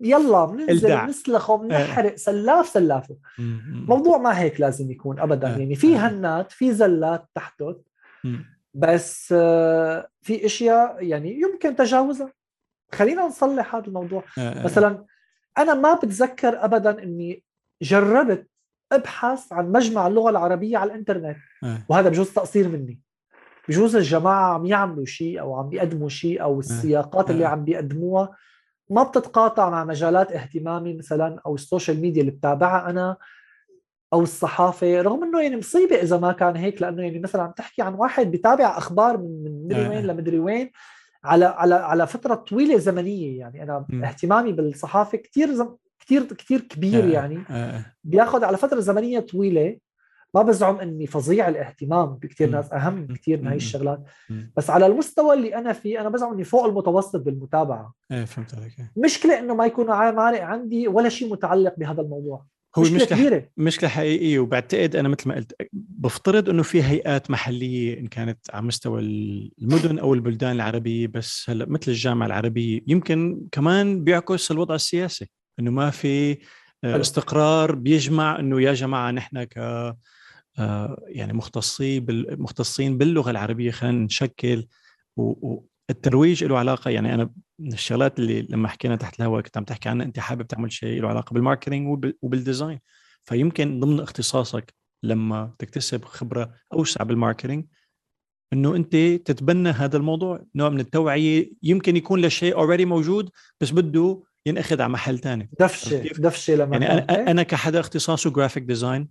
يلا 0.01 0.45
بننزل 0.45 1.07
نسلخه 1.07 1.55
آه. 1.55 1.57
بنحرق 1.57 2.15
سلاف 2.17 2.69
سلافه. 2.69 3.17
موضوع 3.89 4.19
ما 4.19 4.41
هيك 4.41 4.61
لازم 4.61 4.91
يكون 4.91 5.21
ابدا 5.21 5.55
آه. 5.55 5.59
يعني. 5.59 5.75
في 5.75 5.97
آه. 5.97 5.99
هنات 5.99 6.53
في 6.53 6.73
زلات 6.73 7.25
تحته 7.35 7.81
بس 8.75 9.29
في 10.23 10.47
أشياء 10.47 11.05
يعني 11.05 11.41
يمكن 11.41 11.77
تجاوزها. 11.77 12.33
خلينا 12.93 13.27
نصلح 13.27 13.75
هذا 13.75 13.87
الموضوع. 13.87 14.25
مثلا 14.39 15.05
أنا 15.59 15.75
ما 15.75 15.95
بتذكر 15.95 16.65
ابدا 16.65 17.03
إني 17.03 17.43
جربت 17.83 18.49
أبحث 18.93 19.53
عن 19.53 19.73
مجمع 19.73 20.07
اللغة 20.07 20.31
العربية 20.31 20.79
على 20.79 20.93
الإنترنت. 20.93 21.37
وهذا 21.89 22.09
بجوز 22.09 22.31
تقصير 22.31 22.69
مني. 22.69 23.01
بجوز 23.69 23.97
الجماعة 23.97 24.55
عم 24.55 24.67
يعملوا 24.67 25.05
شيء 25.05 25.41
أو 25.41 25.55
عم 25.57 25.69
بيقدموا 25.69 26.09
شيء 26.09 26.43
أو 26.43 26.61
السياقات 26.61 27.31
اللي 27.31 27.45
عم 27.45 27.65
بيقدموها. 27.65 28.37
ما 28.91 29.03
بتتقاطع 29.03 29.71
مع 29.71 29.85
مجالات 29.85 30.33
اهتمامي 30.33 30.95
مثلا 30.95 31.41
أو 31.47 31.55
ال 31.55 31.61
social 31.61 32.01
media 32.01 32.21
اللي 32.21 32.33
بتابعها 32.33 32.91
أنا 32.91 33.17
أو 34.13 34.23
الصحافة 34.23 35.03
رغم 35.03 35.25
إنه 35.25 35.43
يعني 35.43 35.57
مصيبة 35.57 35.97
إذا 35.97 36.19
ما 36.19 36.33
كان 36.33 36.57
هيك 36.57 36.83
لأنه 36.83 37.03
يعني 37.03 37.19
مثلا 37.19 37.43
عم 37.43 37.51
تحكي 37.51 37.83
عن 37.83 37.95
واحد 37.95 38.31
بيتابع 38.31 38.79
أخبار 38.79 39.17
من 39.17 39.65
مدري 39.65 39.89
وين 39.89 40.07
لمدري 40.07 40.39
وين 40.39 40.71
على 41.25 41.45
على 41.45 41.75
على 41.75 42.07
فترة 42.07 42.35
طويلة 42.35 42.79
زمنية 42.79 43.39
يعني. 43.39 43.63
أنا 43.63 43.87
م. 43.89 44.05
اهتمامي 44.05 44.53
بالصحافة 44.53 45.19
كثير 45.19 45.53
زم... 45.53 45.77
كثير 46.01 46.25
كثير 46.25 46.61
كبير 46.61 47.05
يعني. 47.09 47.45
بياخذ 48.05 48.45
على 48.45 48.57
فترة 48.57 48.81
زمنية 48.81 49.21
طويلة 49.21 49.79
ما 50.35 50.43
بزعم 50.43 50.77
إني 50.77 51.07
فظيع 51.07 51.49
الاهتمام 51.49 52.15
بكثير 52.15 52.51
ناس 52.51 52.73
أهم 52.73 53.07
بكثير 53.07 53.41
من 53.41 53.47
هاي 53.47 53.57
الشغلات. 53.57 54.03
بس 54.57 54.71
على 54.71 54.87
المستوى 54.87 55.35
اللي 55.35 55.55
أنا 55.55 55.73
فيه 55.73 56.01
أنا 56.01 56.09
بزعم 56.09 56.33
إني 56.33 56.45
فوق 56.45 56.65
المتوسط 56.65 57.21
بالمتابعة. 57.21 57.95
إيه 58.13 58.25
فهمت 58.25 58.55
عليك 58.55 58.73
مشكلة 58.97 59.39
إنه 59.39 59.55
ما 59.55 59.67
يكون 59.67 59.87
مانع 59.87 60.45
عندي 60.45 60.89
ولا 60.89 61.09
شيء 61.09 61.33
متعلق 61.33 61.75
بهذا 61.79 62.01
الموضوع. 62.01 62.45
هو 62.77 62.83
مشكلة, 62.83 62.97
مشكلة 62.97 63.19
كبيرة. 63.19 63.49
مشكلة 63.57 63.89
حقيقية 63.89 64.39
وبعتقد 64.39 64.97
أنا 64.97 65.09
مثل 65.09 65.29
ما 65.29 65.35
قلت 65.35 65.57
بفترض 65.73 66.49
أنه 66.49 66.63
في 66.63 66.83
هيئات 66.83 67.31
محلية 67.31 68.01
إن 68.01 68.07
كانت 68.07 68.39
على 68.53 68.67
مستوى 68.67 69.01
المدن 69.01 69.99
أو 69.99 70.15
البلدان 70.15 70.53
العربية 70.53 71.07
بس 71.07 71.45
هلأ 71.49 71.67
مثل 71.69 71.91
الجامعة 71.91 72.27
العربية 72.27 72.81
يمكن 72.87 73.41
كمان 73.53 74.05
بيعكس 74.05 74.51
الوضع 74.51 74.75
السياسي. 74.75 75.31
أنه 75.61 75.71
ما 75.71 75.91
في 75.91 76.39
استقرار 76.85 77.75
بيجمع 77.75 78.39
أنه 78.41 78.61
يا 78.63 78.73
جماعة 78.73 79.11
نحن 79.11 79.45
ك 79.45 79.59
آه، 79.59 79.97
يعني 81.07 81.33
مختصين 81.33 82.07
مختصين 82.11 82.99
باللغة 82.99 83.31
العربية 83.31 83.71
خلينا 83.71 84.05
نشكل 84.05 84.67
والترويج 85.17 86.45
له 86.45 86.59
علاقة. 86.59 86.91
يعني 86.91 87.15
أنا 87.15 87.31
من 87.59 87.73
الشغلات 87.73 88.19
اللي 88.19 88.43
لما 88.43 88.69
حكينا 88.69 88.97
تحت 88.97 89.21
الهواء 89.21 89.43
كنت 89.43 89.57
عم 89.57 89.65
تحكي 89.65 89.89
عنها 89.89 90.07
أنت 90.07 90.19
حابب 90.19 90.47
تعمل 90.47 90.73
شيء 90.73 91.03
له 91.03 91.09
علاقة 91.09 91.35
بال 91.35 91.49
marketing 91.49 92.15
وبال 92.23 92.42
design 92.42 92.81
فيمكن 93.25 93.81
ضمن 93.81 94.01
اختصاصك 94.01 94.75
لما 95.03 95.55
تكتسب 95.59 96.05
خبرة 96.05 96.55
أوسع 96.73 97.05
بال 97.05 97.16
marketing 97.16 97.67
إنه 98.53 98.77
أنت 98.77 98.97
تتبنى 98.97 99.69
هذا 99.69 99.97
الموضوع 99.97 100.45
نوع 100.55 100.69
من 100.69 100.81
التوعية 100.81 101.53
يمكن 101.63 101.97
يكون 101.97 102.21
لشيء 102.21 102.55
already 102.55 102.85
موجود 102.85 103.31
بس 103.61 103.71
بده 103.71 104.23
ينأخذ 104.47 104.83
على 104.83 104.93
محل 104.93 105.19
ثاني 105.19 105.51
دفشه 105.61 106.03
دفشه 106.03 106.55
لما 106.55 106.77
يعني 106.77 106.99
أنا 106.99 107.31
أنا 107.31 107.43
كحدا 107.43 107.81
اختصاصه 107.81 108.31
graphic 108.31 108.63
design 108.63 109.09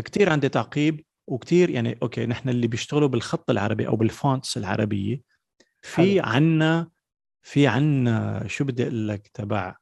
كثير 0.00 0.30
عندي 0.30 0.48
تعقيب 0.48 1.04
وكثير 1.26 1.70
يعني 1.70 1.98
أوكي 2.02 2.26
نحن 2.26 2.48
اللي 2.48 2.66
بيشتغلوا 2.66 3.08
بالخط 3.08 3.50
العربي 3.50 3.86
أو 3.86 3.96
بال 3.96 4.13
fonts 4.13 4.56
العربية 4.56 5.20
في 5.82 6.20
عنا 6.20 6.88
في 7.42 7.66
عنا 7.66 8.44
شو 8.46 8.64
بدي 8.64 8.82
أقول 8.82 9.08
لك 9.08 9.30
تبع 9.34 9.76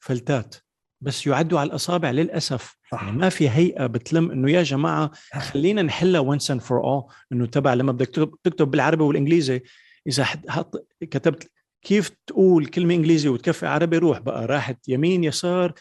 فلتات. 0.00 0.54
بس 1.00 1.26
يعدوا 1.26 1.60
على 1.60 1.66
الأصابع 1.66 2.10
للأسف. 2.10 2.76
صح. 2.92 3.02
يعني 3.02 3.16
ما 3.16 3.28
في 3.28 3.50
هيئة 3.50 3.86
بتلم 3.86 4.30
إنه 4.30 4.50
يا 4.50 4.62
جماعة 4.62 5.10
خلينا 5.32 5.82
نحلها 5.82 6.20
once 6.20 6.50
and 6.50 6.60
for 6.60 6.84
all 6.84 7.04
إنه 7.32 7.46
تبع 7.46 7.74
لما 7.74 7.92
بدك 7.92 8.06
تكتب 8.44 8.70
بالعربي 8.70 9.02
والإنجليزي. 9.02 9.62
إذا 10.06 10.24
حط 10.24 10.86
كتبت 11.00 11.50
كيف 11.82 12.10
تقول 12.26 12.66
كلمة 12.66 12.94
إنجليزي 12.94 13.28
وتكفي 13.28 13.66
عربي 13.66 13.98
روح 13.98 14.18
بقى. 14.18 14.46
راحت 14.46 14.88
يمين 14.88 15.24
يسار 15.24 15.72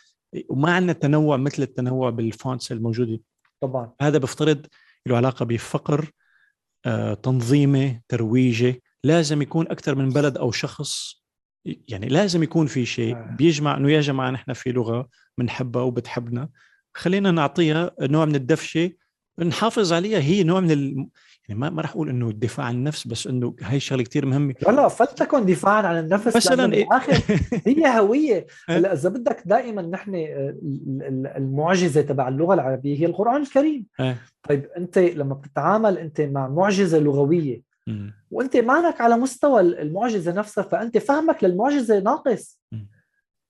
وما 0.50 0.72
عندنا 0.74 0.94
تنوع 0.94 1.38
مثل 1.38 1.64
التنوع 1.64 2.10
بالفونتس 2.10 2.72
الموجودة. 2.72 3.20
طبعا. 3.68 3.92
هذا 4.02 4.18
بفترض 4.18 4.66
له 5.06 5.18
علاقة 5.18 5.46
بفقر 5.46 6.12
آه، 6.86 7.14
تنظيمي 7.14 8.02
ترويجي 8.08 8.84
لازم 9.04 9.42
يكون 9.42 9.68
أكثر 9.68 9.96
من 9.96 10.10
بلد 10.10 10.38
أو 10.38 10.52
شخص. 10.52 11.24
يعني 11.66 12.08
لازم 12.08 12.44
يكون 12.44 12.68
في 12.68 12.86
شيء. 12.86 13.16
آه. 13.16 13.36
بيجمع 13.38 13.78
إنه 13.78 13.92
يا 13.92 14.02
جماعة 14.02 14.32
نحن 14.32 14.54
في 14.54 14.72
لغة 14.72 15.10
بنحبها 15.38 15.82
وبتحبنا. 15.82 16.50
خلينا 16.94 17.32
نعطيها 17.32 17.92
نوع 18.00 18.26
من 18.26 18.36
الدفشة. 18.36 18.92
نحافظ 19.40 19.94
عليها. 19.94 20.20
هي 20.20 20.44
نوع 20.44 20.60
من 20.60 20.72
ال... 20.72 21.08
يعني 21.50 21.62
ما 21.62 21.70
ما 21.70 21.82
راح 21.82 21.92
أقول 21.92 22.10
إنه 22.10 22.30
الدفاع 22.30 22.66
عن 22.66 22.76
النفس 22.76 23.08
بس 23.08 23.28
إنه 23.28 23.56
هاي 23.62 23.78
الشغله 23.78 24.04
كثير 24.04 24.26
مهمة. 24.26 24.56
لا 24.62 24.72
لا 24.72 24.88
فلتكن 24.88 25.46
دفاعا 25.46 25.82
عن 25.82 26.00
النفس 26.00 26.36
مثلا 26.36 26.68
بالآخر 26.68 27.14
هي 27.68 28.00
هوية. 28.00 28.34
إيه. 28.36 28.78
هلأ 28.78 28.94
إذا 28.94 29.10
بدك 29.10 29.44
دائما 29.46 29.82
نحن 29.82 30.12
المعجزة 31.36 32.02
تبع 32.02 32.28
اللغة 32.28 32.54
العربية 32.54 33.00
هي 33.00 33.06
القرآن 33.06 33.42
الكريم. 33.42 33.86
إيه. 34.00 34.18
طيب 34.50 34.66
أنت 34.78 34.98
لما 34.98 35.34
بتتعامل 35.34 35.98
أنت 35.98 36.22
مع 36.22 36.48
معجزة 36.48 37.00
لغوية 37.00 37.62
وأنت 38.32 38.58
مانك 38.58 39.02
على 39.02 39.18
مستوى 39.18 39.62
المعجزة 39.62 40.32
نفسها 40.32 40.64
فأنت 40.64 40.98
فهمك 40.98 41.44
للمعجزة 41.44 42.00
ناقص. 42.00 42.62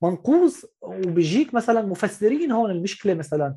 منقوص 0.01 0.65
وبيجيك 0.81 1.53
مثلا 1.53 1.81
مفسرين 1.81 2.51
هون 2.51 2.71
المشكلة 2.71 3.13
مثلا. 3.13 3.55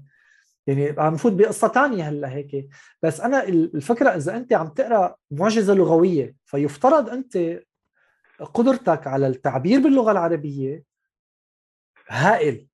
يعني 0.68 0.94
عم 0.98 1.14
نفوت 1.14 1.32
بقصة 1.32 1.68
ثانية 1.68 2.08
هلأ 2.08 2.28
هيك. 2.28 2.68
بس 3.02 3.20
أنا 3.20 3.44
الفكرة 3.48 4.10
إذا 4.10 4.36
أنت 4.36 4.52
عم 4.52 4.68
تقرأ 4.68 5.16
معجزة 5.30 5.74
لغوية 5.74 6.34
فيفترض 6.44 7.08
أنت 7.08 7.60
قدرتك 8.54 9.06
على 9.06 9.26
التعبير 9.26 9.80
باللغة 9.80 10.10
العربية 10.10 10.84
هائل. 12.08 12.66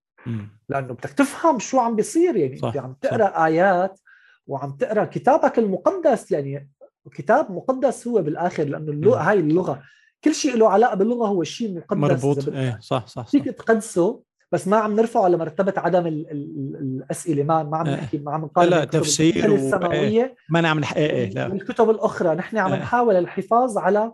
لأنه 0.69 0.87
بدك 0.87 1.11
تفهم 1.11 1.59
شو 1.59 1.79
عم 1.79 1.97
بيصير. 1.97 2.37
يعني 2.37 2.57
صح. 2.57 2.67
أنت 2.69 2.77
عم 2.77 2.97
تقرأ 3.01 3.31
صح. 3.31 3.39
آيات 3.39 4.01
وعم 4.47 4.77
تقرأ 4.77 5.05
كتابك 5.05 5.59
المقدس 5.59 6.33
يعني 6.33 6.71
كتاب 7.13 7.53
مقدس 7.53 8.09
هو 8.09 8.23
بالآخر 8.23 8.65
لأنه 8.65 8.93
اللغة 8.93 9.19
هاي 9.19 9.41
اللغة. 9.41 9.83
كل 10.25 10.35
شيء 10.35 10.57
له 10.57 10.71
علاقة 10.71 10.95
باللغة 10.95 11.27
هو 11.27 11.45
شيء 11.45 11.77
مقدس. 11.77 12.01
مربوط. 12.01 12.49
إيه 12.49 12.79
صح 12.81 13.07
صح, 13.07 13.07
صح. 13.07 13.31
فيك 13.31 13.45
تقدسه 13.45 14.23
بس 14.53 14.69
ما 14.69 14.77
عم 14.77 14.97
نرفعه 14.97 15.29
لمرتبه 15.29 15.73
عدم 15.77 16.07
ال 16.07 16.31
ال 16.31 16.77
الأسئلة 16.81 17.43
ما 17.43 17.63
ما 17.63 17.77
عم 17.77 17.89
نحكي 17.89 18.19
ما 18.19 18.33
عم 18.33 18.45
نقارن 18.45 18.71
لا 18.71 18.85
تفسير 18.85 19.51
و... 19.51 19.55
السماوية 19.55 20.37
ما 20.51 20.61
نعم 20.61 20.81
نح... 20.81 20.97
إيه 20.97 21.11
إيه 21.11 21.31
لا 21.31 21.47
والكتب 21.47 21.91
الأخرى 21.91 22.35
نحن 22.35 22.59
عم 22.59 22.75
نحاول 22.75 23.17
الحفاظ 23.17 23.79
على 23.79 24.13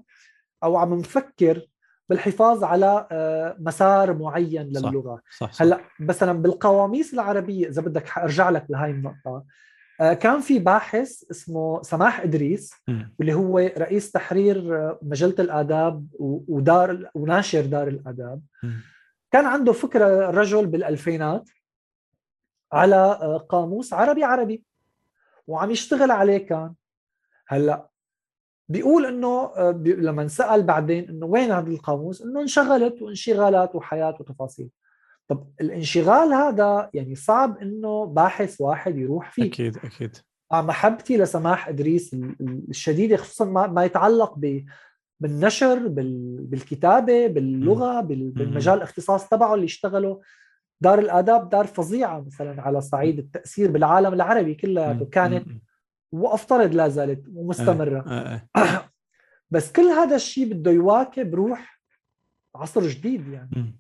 أو 0.63 0.77
عم 0.77 0.95
نفكر 0.95 1.67
بالحفاظ 2.09 2.65
على 2.65 3.07
آه، 3.13 3.57
مسار 3.59 4.15
معين 4.15 4.67
للغة 4.67 5.23
صح. 5.39 5.47
صح. 5.47 5.53
صح. 5.53 5.63
هلأ 5.63 5.81
مثلا 6.01 6.33
بالقواميس 6.33 7.15
العربية 7.15 7.69
إذا 7.69 7.83
بدك 7.83 8.19
أرجع 8.19 8.51
لك 8.51 8.67
لهي 8.71 8.91
النقطة 8.91 9.45
آه، 10.01 10.13
كان 10.13 10.41
في 10.41 10.59
باحث 10.59 11.25
اسمه 11.31 11.83
سماح 11.83 12.21
إدريس. 12.21 12.73
واللي 13.19 13.35
هو 13.35 13.59
رئيس 13.59 14.11
تحرير 14.11 14.77
آه، 14.77 14.99
مجلة 15.03 15.35
الآداب 15.39 16.07
ودار 16.49 17.11
وناشر 17.15 17.61
دار 17.61 17.89
الآداب 17.89 18.41
م. 18.63 18.69
كان 19.31 19.45
عنده 19.45 19.73
فكرة 19.73 20.29
الرجل 20.29 20.67
بالألفينات 20.67 21.51
على 22.73 22.97
آه، 22.97 23.37
قاموس 23.37 23.93
عربي 23.93 24.25
عربي. 24.25 24.65
وعم 25.47 25.71
يشتغل 25.71 26.11
عليه 26.11 26.39
كان. 26.39 26.75
هلأ 27.49 27.91
بيقول 28.69 29.07
إنه 29.07 29.71
بي 29.71 29.93
لما 29.93 30.23
انسأل 30.23 30.63
بعدين 30.63 31.09
إنه 31.09 31.27
وين 31.27 31.51
هذا 31.51 31.71
القاموس؟ 31.71 32.23
إنه 32.23 32.41
انشغلت 32.41 33.03
وانشغالات 33.03 33.75
وحياة 33.75 34.17
وتفاصيل. 34.21 34.71
طب 35.29 35.51
الانشغال 35.61 36.33
هذا 36.33 36.91
يعني 36.95 37.15
صعب 37.15 37.59
إنه 37.59 38.05
باحث 38.05 38.61
واحد 38.61 38.99
يروح 38.99 39.31
فيه. 39.31 39.45
أكيد 39.45 39.77
أكيد. 39.77 40.17
مع 40.53 40.63
محبتي 40.63 41.17
لسماح 41.17 41.69
إدريس 41.69 42.17
الشديده 42.69 43.17
خصوصا 43.17 43.45
ما, 43.45 43.67
ما 43.67 43.85
يتعلق 43.85 44.39
بالنشر 45.21 45.89
بالكتابة 45.89 47.27
باللغة 47.27 48.01
بالمجال 48.01 48.75
الاختصاص 48.75 49.29
تبعه 49.29 49.55
اللي 49.55 49.65
اشتغله. 49.65 50.21
دار 50.81 50.99
الآداب 50.99 51.49
دار 51.49 51.67
فظيعة 51.67 52.21
مثلا 52.27 52.63
على 52.63 52.81
صعيد 52.81 53.19
التأثير 53.19 53.71
بالعالم 53.71 54.15
العربي 54.15 54.55
كلها 54.55 55.05
كانت 55.13 55.49
وافترض 56.13 56.75
لا 56.75 56.89
زالت 56.89 57.29
ومستمرة. 57.35 58.05
آه، 58.07 58.47
آه، 58.57 58.61
آه. 58.61 58.91
بس 59.53 59.73
كل 59.73 59.83
هذا 59.83 60.17
الشيء 60.17 60.53
بده 60.53 60.71
يواكب 60.71 61.35
روح 61.35 61.81
عصر 62.55 62.89
جديد 62.89 63.29
يعني. 63.29 63.79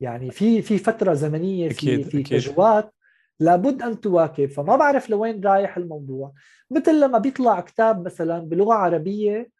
يعني 0.00 0.30
في 0.30 0.62
في 0.62 0.78
فترة 0.78 1.14
زمنية 1.14 1.68
في 1.68 1.74
أكيد، 1.74 2.08
في. 2.08 2.22
تجوات 2.22 2.94
لابد 3.40 3.82
أن 3.82 4.00
تواكب. 4.00 4.46
فما 4.46 4.76
بعرف 4.76 5.10
لوين 5.10 5.44
رايح 5.44 5.76
الموضوع. 5.76 6.32
مثل 6.70 7.00
لما 7.00 7.18
بيطلع 7.18 7.60
كتاب 7.60 8.04
مثلا 8.04 8.38
بلغة 8.38 8.74
عربية 8.74 9.50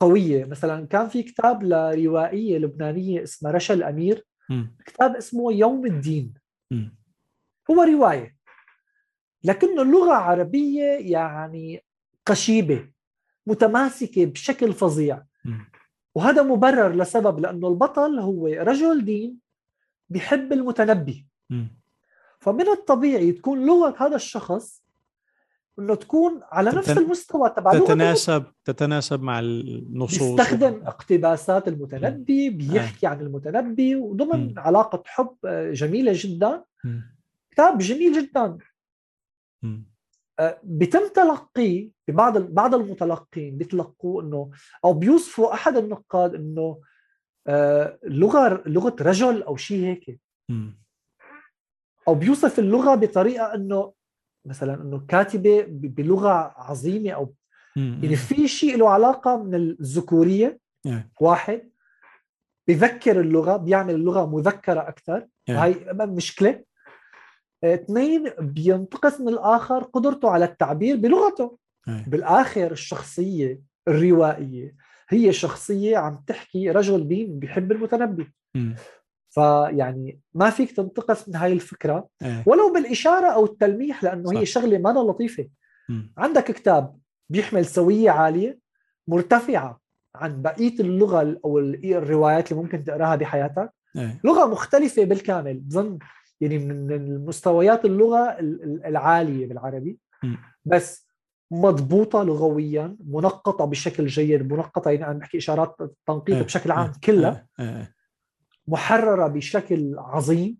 قوية 0.00 0.44
مثلا 0.44 0.86
كان 0.86 1.08
في 1.08 1.22
كتاب 1.22 1.62
لروائية 1.62 2.58
لبنانية 2.58 3.22
اسمها 3.22 3.52
رشا 3.52 3.74
الامير 3.74 4.26
مم. 4.50 4.76
كتاب 4.86 5.16
اسمه 5.16 5.52
يوم 5.52 5.86
الدين 5.86 6.34
مم. 6.70 6.96
هو 7.70 7.82
رواية 7.82 8.36
لكنه 9.44 9.82
اللغة 9.82 10.12
عربيه 10.12 10.84
يعني 10.84 11.84
قشيبة 12.26 12.88
متماسكة 13.46 14.24
بشكل 14.24 14.72
فظيع. 14.72 15.22
وهذا 16.14 16.42
مبرر 16.42 16.94
لسبب 16.94 17.40
لأنه 17.40 17.68
البطل 17.68 18.18
هو 18.18 18.46
رجل 18.46 19.04
دين 19.04 19.38
بيحب 20.08 20.52
المتنبي. 20.52 21.26
فمن 22.40 22.68
الطبيعي 22.68 23.32
تكون 23.32 23.66
لغة 23.66 23.94
هذا 23.98 24.16
الشخص 24.16 24.81
انه 25.78 25.94
تكون 25.94 26.40
على 26.44 26.70
نفس 26.70 26.86
تتن- 26.90 26.98
المستوى 26.98 27.50
تبع 27.56 27.72
تتناسب 27.78 28.44
تتناسب 28.64 29.22
مع 29.22 29.38
النصوص 29.40 30.22
بيستخدم 30.22 30.82
اقتباسات 30.86 31.68
المتنبي 31.68 32.50
بيحكي 32.50 33.06
عن 33.06 33.20
المتنبي 33.20 33.96
وضمن 33.96 34.48
مم. 34.48 34.54
علاقة 34.58 35.02
حب 35.06 35.36
آه، 35.44 35.72
جميلة 35.72 36.12
جدا 36.14 36.64
مم. 36.84 37.16
كتاب 37.50 37.78
جميل 37.78 38.12
جدا 38.22 38.58
مم. 39.62 39.92
آه، 40.38 40.60
بيتم 40.62 41.08
تلقيه 41.14 41.90
ببعض 42.08 42.38
بعض 42.38 42.74
المتلقين 42.74 43.56
بيتلقوا 43.58 44.22
إنه 44.22 44.50
أو 44.84 44.92
بيوصفوا 44.94 45.54
أحد 45.54 45.76
النقاد 45.76 46.34
إنه 46.34 46.80
آه، 47.46 47.98
لغة 48.04 48.62
لغة 48.66 48.96
رجل 49.00 49.42
أو 49.42 49.56
شيء 49.56 49.84
هيك. 49.84 50.20
أو 52.08 52.14
بيوصف 52.14 52.58
اللغة 52.58 52.94
بطريقة 52.94 53.54
إنه 53.54 53.92
مثلا 54.44 54.82
إنه 54.82 55.04
كاتبة 55.08 55.64
بلغة 55.68 56.54
عظيمة 56.56 57.10
أو. 57.10 57.34
يعني 57.76 58.16
في 58.16 58.48
شيء 58.48 58.76
له 58.76 58.90
علاقة 58.90 59.42
من 59.42 59.54
الذكورية 59.54 60.58
إيه. 60.86 61.10
واحد 61.20 61.70
بذكر 62.68 63.20
اللغة 63.20 63.56
بيعمل 63.56 63.94
اللغة 63.94 64.26
مذكرة 64.26 64.80
أكثر 64.80 65.26
إيه. 65.48 65.56
وهي 65.56 65.74
مشكلة 65.92 66.64
آه، 67.64 67.74
اثنين 67.74 68.30
بينتقص 68.40 69.20
من 69.20 69.28
الآخر 69.28 69.82
قدرته 69.82 70.30
على 70.30 70.44
التعبير 70.44 70.96
بلغته 70.96 71.58
إيه. 71.88 72.04
بالآخر 72.06 72.70
الشخصية 72.72 73.60
الروائية 73.88 74.74
هي 75.08 75.32
شخصية 75.32 75.96
عم 75.96 76.22
تحكي 76.26 76.70
رجل 76.70 77.08
دين 77.08 77.38
بيحب 77.38 77.72
المتنبي. 77.72 78.32
فيعني 79.34 80.20
ما 80.34 80.50
فيك 80.50 80.72
تنتقص 80.76 81.28
من 81.28 81.36
هاي 81.36 81.52
الفكرة 81.52 82.08
إيه. 82.22 82.42
ولو 82.46 82.72
بالإشارة 82.72 83.26
أو 83.26 83.44
التلميح 83.44 84.04
لأنه 84.04 84.30
صح. 84.30 84.36
هي 84.36 84.46
شغلة 84.46 84.78
ما 84.78 84.88
لطيفة. 84.90 85.48
عندك 86.18 86.44
كتاب 86.44 86.98
بيحمل 87.30 87.66
سوية 87.66 88.10
عالية 88.10 88.58
مرتفعة 89.08 89.80
عن 90.14 90.42
بقية 90.42 90.80
اللغة 90.80 91.40
أو 91.44 91.58
ال- 91.58 91.94
الروايات 91.94 92.52
اللي 92.52 92.62
ممكن 92.62 92.84
تقراها 92.84 93.16
بحياتك 93.16 93.72
إيه. 93.96 94.20
لغة 94.24 94.46
مختلفة 94.46 95.04
بالكامل 95.04 95.60
بظن 95.60 95.98
يعني 96.40 96.58
من 96.58 96.92
المستويات 96.92 97.84
اللغة 97.84 98.18
ال- 98.38 98.62
ال- 98.62 98.86
العالية 98.86 99.46
بالعربي 99.46 99.98
مم. 100.22 100.36
بس 100.64 101.06
مضبوطة 101.50 102.22
لغويا 102.22 102.96
منقطة 103.06 103.64
بشكل 103.64 104.06
جيد 104.06 104.52
منقطة 104.52 104.90
يعني 104.90 105.04
عم 105.04 105.18
بحكي 105.18 105.38
إشارات 105.38 105.76
تنقيط 106.06 106.36
إيه. 106.36 106.42
بشكل 106.42 106.70
عام 106.70 106.86
إيه. 106.86 107.00
كلها 107.04 107.46
إيه. 107.60 107.94
محررة 108.68 109.26
بشكل 109.26 109.94
عظيم 109.98 110.56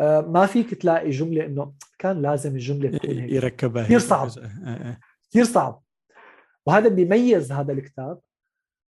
آه، 0.00 0.20
ما 0.20 0.46
فيك 0.46 0.74
تلاقي 0.74 1.10
جملة 1.10 1.44
إنه 1.46 1.72
كان 1.98 2.22
لازم 2.22 2.54
الجملة 2.54 2.98
تكون 2.98 3.18
هيك 3.18 3.32
يركبها 3.32 3.84
كثير. 3.84 3.98
صعب. 3.98 4.28
إيه. 4.38 4.66
إيه. 4.66 5.00
كثير 5.30 5.44
صعب 5.44 5.82
وهذا 6.66 6.88
بيميز 6.88 7.52
هذا 7.52 7.72
الكتاب 7.72 8.20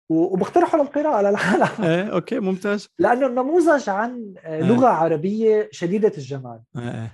وبقترحه 0.09 0.79
للقراءة 0.79 1.21
للعالم 1.21 1.85
إيه 1.85 2.13
أوكي 2.13 2.41
ممتاز 2.41 2.89
لأنه 2.99 3.29
نموذج 3.29 3.89
عن 3.89 4.35
آه، 4.39 4.61
لغة 4.61 4.87
عربية 4.87 5.69
شديدة 5.73 6.13
الجمال. 6.19 6.61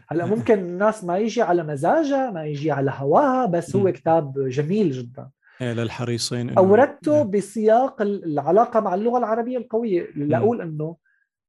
هلأ. 0.08 0.26
ممكن 0.26 0.58
الناس 0.58 1.04
ما 1.04 1.18
يجي 1.18 1.42
على 1.42 1.62
مزاجها 1.62 2.30
ما 2.30 2.44
يجي 2.44 2.70
على 2.70 2.92
هواها 2.96 3.46
بس 3.46 3.76
هو. 3.76 3.92
كتاب 3.92 4.48
جميل 4.48 4.90
جدا 4.92 5.30
للحريصين 5.60 6.50
إنه- 6.54 6.58
أوردته 6.58 7.16
إيه. 7.16 7.22
بسياق 7.22 8.02
ال- 8.02 8.24
العلاقة 8.24 8.80
مع 8.80 8.94
اللغة 8.94 9.18
العربية 9.18 9.58
القوية. 9.58 10.10
لاقول 10.16 10.60
إنه 10.60 10.96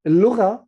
اللغة 0.06 0.66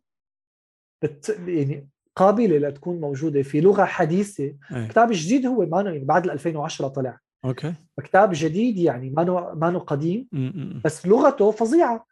بت 1.03 1.39
يعني 1.47 1.87
قابلة 2.15 2.57
لتكون 2.69 3.01
موجودة 3.01 3.41
في 3.41 3.61
لغة 3.61 3.85
حديثة 3.85 4.43
إيه. 4.71 4.87
كتاب 4.87 5.09
جديد 5.11 5.45
هو 5.45 5.65
ما 5.65 5.81
يعني 5.81 5.99
بعد 6.05 6.25
ال 6.25 6.31
2010 6.31 6.87
طلع 6.87 7.19
أوكي 7.45 7.73
كتاب 8.03 8.29
جديد 8.33 8.77
يعني 8.77 9.09
ما 9.09 9.23
ما 9.53 9.77
قديم 9.79 10.27
مم. 10.31 10.81
بس 10.85 11.05
لغته 11.07 11.51
فظيعة 11.51 12.05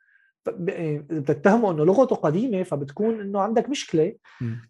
إيه، 0.69 0.99
بتتهمه 0.99 1.71
إنه 1.71 1.85
لغته 1.85 2.15
قديمة 2.15 2.63
فبتكون 2.63 3.19
إنه 3.21 3.39
عندك 3.41 3.69
مشكلة 3.69 4.15
مم. 4.41 4.69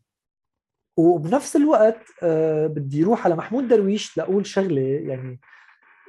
وبنفس 0.98 1.56
الوقت 1.56 2.02
آه، 2.23 2.68
بدي 2.68 3.03
أروح 3.03 3.26
على 3.26 3.36
محمود 3.36 3.68
درويش 3.68 4.18
لأقول 4.18 4.45
شغلة 4.45 4.82
يعني 4.82 5.40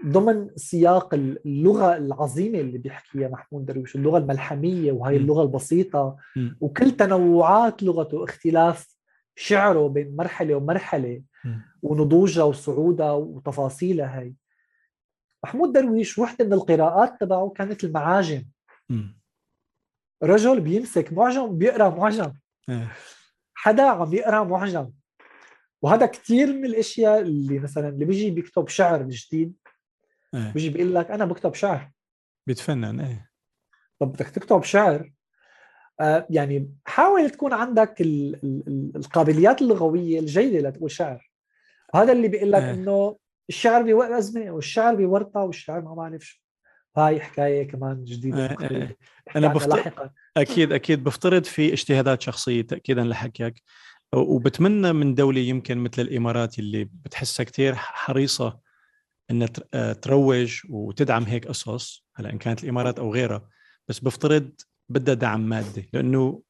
ضمن 0.07 0.51
سياق 0.57 1.15
اللغة 1.15 1.97
العظيمة 1.97 2.59
اللي 2.59 2.79
بيحكيها 2.79 3.29
محمود 3.29 3.67
درويش 3.67 3.97
اللغة 3.97 4.19
الملحمية 4.19 4.93
وهي. 4.93 5.17
اللغة 5.17 5.43
البسيطة. 5.43 6.17
وكل 6.61 6.91
تنوعات 6.91 7.83
لغته 7.83 8.25
اختلاف 8.25 8.97
شعره 9.37 9.89
بين 9.89 10.17
مرحلة 10.17 10.55
ومرحلة. 10.55 11.23
ونضوجها 11.83 12.45
وصعودها 12.45 13.13
وتفاصيلها 13.13 14.21
هي 14.21 14.33
محمود 15.45 15.73
درويش 15.73 16.19
وحدة 16.19 16.45
من 16.45 16.53
القراءات 16.53 17.21
تبعه 17.21 17.49
كانت 17.57 17.85
المعاجم. 17.85 18.45
رجل 20.23 20.61
بيمسك 20.61 21.13
معجم 21.13 21.59
بيقرأ 21.59 21.89
معجم 21.89 22.33
إيه. 22.69 22.93
حدا 23.55 23.83
عم 23.83 24.15
يقرأ 24.15 24.45
معجم 24.45 24.91
وهذا 25.83 26.07
كثير 26.07 26.53
من 26.53 26.65
الأشياء 26.65 27.21
اللي 27.21 27.59
مثلا 27.59 27.89
اللي 27.89 28.05
بيجي 28.05 28.31
بيكتب 28.31 28.69
شعر 28.69 29.03
جديد 29.03 29.55
إيه. 30.37 30.53
بيجي 30.53 30.69
بيقول 30.71 30.95
لك 30.95 31.11
أنا 31.11 31.25
بكتب 31.25 31.55
شعر 31.55 31.91
بيتفنن 32.47 33.01
إيه 33.01 33.31
طب 34.01 34.13
بدك 34.13 34.29
تكتب 34.29 34.63
شعر 34.63 35.13
آه 36.01 36.27
يعني 36.31 36.75
حاول 36.85 37.31
تكون 37.31 37.53
عندك 37.53 38.01
ال 38.01 38.35
ال 38.45 38.63
ال 38.69 38.93
القابليات 38.97 39.63
اللغوية 39.63 40.21
الجيدة 40.21 40.69
لتقول 40.69 40.91
شعر 40.91 41.31
وهذا 41.95 42.13
اللي 42.13 42.29
بيقول 42.29 42.53
لك 42.53 42.63
إيه. 42.63 42.71
إنه 42.71 43.17
الشعر 43.49 43.83
بوقت 43.83 44.11
أزمة 44.11 44.51
والشعر 44.51 44.95
بورطه 44.95 45.41
والشعر 45.41 45.81
ما 45.81 45.95
بعرف 45.95 46.23
شو 46.23 46.39
هاي 46.97 47.21
حكاية 47.21 47.69
كمان 47.69 48.05
جديدة. 48.05 48.45
مختلفة. 48.45 48.77
إيه. 48.77 48.97
نحكي 49.27 49.39
أنا 49.39 49.47
عنها 49.49 49.59
بفت- 49.59 49.69
لاحقا 49.69 50.11
أكيد 50.37 50.73
أكيد 50.73 51.05
بفترض 51.05 51.45
في 51.45 51.73
اجتهادات 51.73 52.23
شخصية 52.23 52.63
تاكيدا 52.63 53.05
لحكيك 53.05 53.63
وبتمنى 54.15 54.93
من 54.93 55.15
دولة 55.15 55.41
يمكن 55.41 55.79
مثل 55.79 56.03
الإمارات 56.03 56.59
اللي 56.59 56.85
بتحسها 56.85 57.45
كثير 57.45 57.75
حريصة 57.75 58.59
تر- 59.29 59.67
آه، 59.75 59.93
تروج 59.93 60.61
وتدعم 60.71 61.23
هيك 61.23 61.49
قصص 61.49 62.07
هلأ 62.15 62.31
إن 62.33 62.39
كانت 62.39 62.65
الإمارات 62.65 62.99
أو 62.99 63.13
غيرها 63.15 63.49
بس 63.89 64.01
بفترض 64.01 64.51
بدها 64.89 65.15
دعم 65.15 65.49
مادي 65.49 65.91
لأنه 65.93 66.43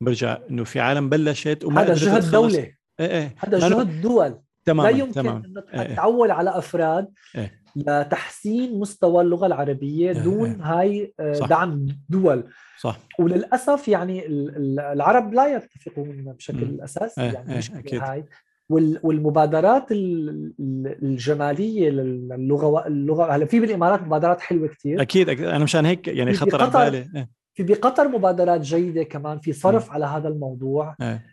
برجع 0.00 0.38
إنه 0.50 0.64
في 0.64 0.80
عالم 0.80 1.08
بلشت 1.08 1.64
وما 1.64 1.82
هذا 1.82 1.94
جهد 1.94 2.30
دوله 2.30 2.58
إيه 2.58 2.76
إيه 3.00 3.34
هذا 3.38 3.58
جهد 3.68 4.00
دول 4.00 4.38
تماما 4.64 4.88
لا 4.90 4.98
يمكن 4.98 5.12
تماما 5.12 5.42
إنه 5.46 5.62
إيه. 5.82 5.94
تعول 5.96 6.30
على 6.30 6.58
أفراد 6.58 7.08
إيه. 7.36 7.62
لتحسين 7.76 8.78
مستوى 8.80 9.22
اللغة 9.22 9.46
العربية 9.46 10.10
إيه. 10.10 10.18
دون 10.18 10.50
إيه. 10.50 10.62
هاي 10.80 11.14
آه، 11.20 11.32
صح. 11.32 11.46
دعم 11.48 11.86
دول 12.08 12.44
صح 12.80 12.98
وللأسف 13.18 13.88
يعني 13.88 14.26
ال- 14.26 14.56
ال- 14.56 14.80
العرب 14.80 15.34
لا 15.34 15.46
يتفقون 15.56 16.24
بشكل. 16.32 16.80
أساسي 16.80 17.20
إيه، 17.20 17.32
يعني 17.32 17.52
إيه، 17.52 17.78
أكيد. 17.78 18.00
هاي 18.02 18.24
والمبادرات 18.68 19.92
ال- 19.92 20.52
ال- 20.60 20.98
الجمالية 21.02 21.90
للغه 21.90 22.86
اللغة 22.86 23.36
هلا 23.36 23.44
في 23.46 23.60
بالإمارات 23.60 24.02
مبادرات 24.02 24.40
حلوة 24.40 24.68
كثير 24.68 25.02
أكيد 25.02 25.28
أكيد. 25.28 25.44
أنا 25.44 25.64
مشان 25.64 25.86
هيك 25.86 26.08
يعني 26.08 26.32
خطر 26.34 26.62
على 26.62 26.90
بالي 26.90 27.10
إيه. 27.16 27.28
في 27.54 27.62
بقطر 27.62 28.08
مبادرات 28.08 28.60
جيدة 28.60 29.02
كمان 29.02 29.38
في 29.38 29.52
صرف 29.52 29.90
على 29.90 30.04
هذا 30.06 30.28
الموضوع 30.28 30.96
إيه. 31.02 31.24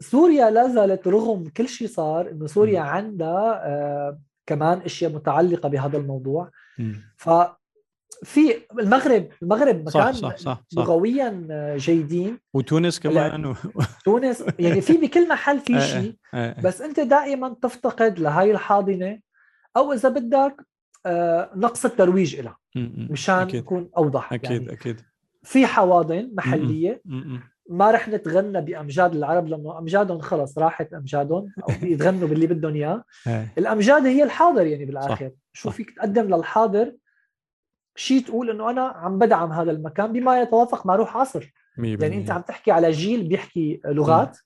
سوريا 0.00 0.50
لا 0.50 0.68
زالت 0.68 1.08
رغم 1.08 1.44
كل 1.56 1.68
شيء 1.68 1.88
صار 1.88 2.30
إنه 2.30 2.46
سوريا 2.46 2.80
مم. 2.80 2.86
عندها 2.86 3.62
آه 3.68 4.18
كمان 4.46 4.78
أشياء 4.78 5.12
متعلقة 5.12 5.68
بهذا 5.68 5.98
الموضوع 5.98 6.50
مم. 6.78 6.96
ففي 8.24 8.54
المغرب 8.78 9.28
المغرب 9.42 9.88
صح 9.88 10.00
مكان 10.00 10.12
صح 10.12 10.36
صح 10.36 10.62
صح 10.68 10.82
لغويا 10.82 11.46
آه، 11.50 11.76
جيدين 11.76 12.38
وتونس 12.54 13.00
كمان 13.00 13.46
و... 13.46 13.54
تونس 14.04 14.44
يعني 14.58 14.80
في 14.80 14.92
بكل 14.92 15.28
محل 15.28 15.60
في 15.60 15.72
إيه، 15.72 15.80
شيء 15.80 16.16
إيه. 16.34 16.56
بس 16.62 16.80
أنت 16.80 17.00
دائما 17.00 17.56
تفتقد 17.62 18.18
لهي 18.18 18.50
الحاضنة 18.50 19.18
أو 19.76 19.92
إذا 19.92 20.08
بدك 20.08 20.66
آه، 21.06 21.50
نقص 21.56 21.84
الترويج 21.84 22.40
لها. 22.40 22.56
مشان 23.10 23.48
يكون 23.54 23.90
أوضح 23.96 24.32
أكيد 24.32 24.50
يعني 24.50 24.72
أكيد 24.72 25.00
في 25.42 25.66
حواضن 25.66 26.30
محلية. 26.34 27.02
ما 27.68 27.90
رح 27.90 28.08
نتغنى 28.08 28.60
بأمجاد 28.60 29.14
العرب 29.14 29.48
لأنه 29.48 29.78
أمجادهم 29.78 30.18
خلص 30.18 30.58
راحت 30.58 30.92
أمجادهم 30.92 31.52
أو 31.68 31.74
يتغنوا 31.92 32.28
باللي 32.28 32.46
بدهم 32.46 32.74
إياه 32.74 33.04
إيه. 33.26 33.52
الأمجاد 33.58 34.06
هي 34.06 34.22
الحاضر 34.22 34.66
يعني 34.66 34.84
بالآخر 34.84 35.30
شو 35.52 35.70
صح. 35.70 35.76
فيك 35.76 35.90
تقدم 35.90 36.34
للحاضر 36.34 36.92
شيء 37.96 38.20
تقول 38.24 38.50
إنه 38.50 38.70
أنا 38.70 38.80
عم 38.82 39.18
بدعم 39.18 39.52
هذا 39.52 39.70
المكان 39.70 40.12
بما 40.12 40.40
يتوافق 40.42 40.86
مع 40.86 40.96
روح 40.96 41.16
عصر 41.16 41.52
يعني 41.78 42.16
أنت. 42.16 42.30
عم 42.30 42.40
تحكي 42.40 42.70
على 42.70 42.90
جيل 42.90 43.28
بيحكي 43.28 43.80
لغات. 43.84 44.38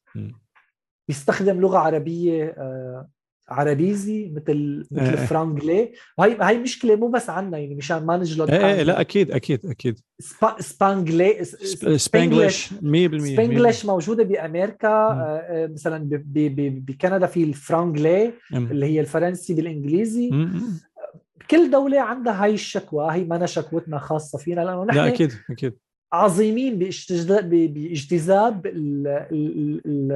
بيستخدم 1.09 1.61
لغة 1.61 1.79
عربية 1.79 2.45
آه، 2.59 3.09
عربيزي 3.49 4.33
مثل 4.37 4.87
مثل 4.91 5.03
إيه. 5.05 5.11
الفرانجلي 5.23 5.93
وهي 6.19 6.37
هي 6.41 6.59
مشكلة 6.59 6.97
مو 6.97 7.09
بس 7.09 7.31
عنا 7.31 7.59
يعني 7.59 7.75
مشان 7.75 8.07
ما 8.07 8.17
نجلد 8.17 8.51
إيه 8.51 8.57
إيه 8.59 8.63
حالنا. 8.65 8.83
لا 8.83 9.01
أكيد 9.01 9.31
أكيد 9.31 9.67
أكيد 9.67 10.01
سبا 10.19 10.57
سبانجلي 10.63 11.45
سب- 11.45 11.97
Spanglish 11.97 12.73
100% 12.73 12.77
Spanglish 12.79 13.85
موجودة 13.87 14.25
بأمريكا 14.25 14.89
مم. 14.89 15.21
آه، 15.21 15.37
آه، 15.39 15.67
مثلا 15.67 16.09
بكندا 16.87 17.27
في 17.27 17.45
الفرانجلي 17.45 18.27
م. 18.27 18.57
اللي 18.57 18.87
هي 18.87 19.01
الفرنسي 19.01 19.55
بالإنجليزي 19.55 20.31
م- 20.31 20.35
م. 20.37 20.81
كل 21.51 21.71
دولة 21.71 22.01
عندها 22.01 22.45
هاي 22.45 22.55
الشكوى 22.55 23.13
هي 23.13 23.25
ما 23.25 23.47
شكوتنا 23.47 23.99
خاصة 23.99 24.39
فينا 24.39 24.61
لأنه 24.61 24.85
لا 24.85 24.93
نحن 24.93 24.99
أكيد 24.99 25.33
أكيد. 25.51 25.75
عظيمين 26.13 26.79
باجتذاب 26.79 28.67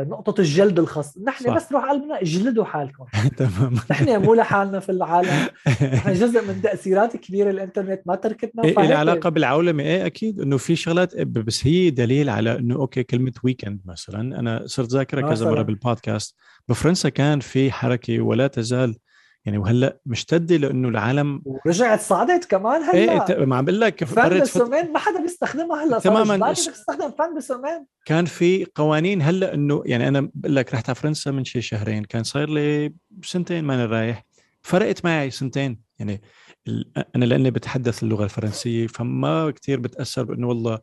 نقطة 0.09 0.40
الجلد 0.40 0.78
الخاص. 0.78 1.19
نحن 1.19 1.44
صح. 1.44 1.57
بس 1.57 1.73
روح 1.73 1.90
قلبنا 1.90 2.20
اجلدوا 2.20 2.65
حالكم. 2.65 3.05
تمام. 3.36 3.74
نحن 3.90 4.23
مو 4.23 4.35
لحالنا 4.35 4.81
في 4.81 4.93
العالم. 4.93 5.48
نحن 5.82 6.12
جزء 6.12 6.48
من 6.48 6.62
تأثيرات 6.62 7.16
كبيرة 7.16 7.51
الإنترنت 7.51 8.02
ما 8.07 8.15
تركتنا 8.15 8.65
إيه 8.65 8.74
لها 8.74 8.97
علاقه 8.97 9.28
بالعولمة 9.31 9.82
إيه 9.82 10.07
أكيد. 10.07 10.40
إنه 10.40 10.57
في 10.57 10.77
شغلات 10.77 11.16
بس 11.20 11.66
هي 11.66 11.90
دليل 11.90 12.31
على 12.31 12.59
إنه 12.59 12.74
أوكي 12.74 13.02
كلمة 13.02 13.32
weekend 13.44 13.81
مثلا. 13.85 14.20
أنا 14.40 14.62
صرت 14.66 14.89
ذاكرها 14.89 15.20
كذا 15.23 15.31
مثلاً. 15.31 15.51
مره 15.51 15.62
بالبودكاست 15.62 16.36
بفرنسا 16.69 17.09
كان 17.09 17.40
في 17.40 17.73
حركة 17.73 18.20
ولا 18.20 18.47
تزال 18.47 18.97
يعني 19.45 19.59
وهلا 19.59 20.01
مشتده 20.07 20.57
لأنه 20.57 20.89
العالم 20.89 21.43
ورجعت 21.45 22.01
صعدت 22.01 22.45
كمان 22.45 22.83
إيه 22.83 23.11
هلا 23.11 23.25
ت- 23.25 23.31
ما 23.31 23.57
عم 23.57 23.65
بقول 23.65 23.81
لك 23.81 24.05
فان 24.05 24.25
قريت 24.25 24.45
فت- 24.47 24.59
بسومين 24.59 24.93
ما 24.93 24.99
حدا 24.99 25.23
بيستخدمها 25.23 25.85
هلا 25.85 25.99
تماماً. 25.99 26.53
تستخدم 26.53 27.11
فان 27.19 27.37
بسومين. 27.37 27.87
كان 28.05 28.25
في 28.25 28.67
قوانين 28.75 29.23
هلا 29.23 29.55
انه 29.55 29.83
يعني 29.87 30.09
أنا 30.09 30.31
بقول 30.35 30.57
لك 30.57 30.75
رحت 30.75 30.89
على 30.89 30.95
فرنسا 30.95 31.31
من 31.31 31.45
شي 31.45 31.61
شهرين 31.61 32.05
كان 32.05 32.23
صاير 32.25 32.49
لي 32.51 32.95
سنتين 33.25 33.65
ما 33.65 33.75
أنا 33.75 33.87
رايح. 33.87 34.25
فرقت 34.62 35.05
معي 35.05 35.31
سنتين. 35.31 35.81
يعني 35.99 36.23
ال- 36.69 36.93
أنا 37.17 37.25
لأني 37.25 37.51
بتحدث 37.51 38.03
اللغة 38.03 38.25
الفرنسية 38.25 38.87
فما 38.87 39.51
كتير 39.51 39.81
بتأثر 39.81 40.25
بإنه 40.25 40.49
والله 40.49 40.79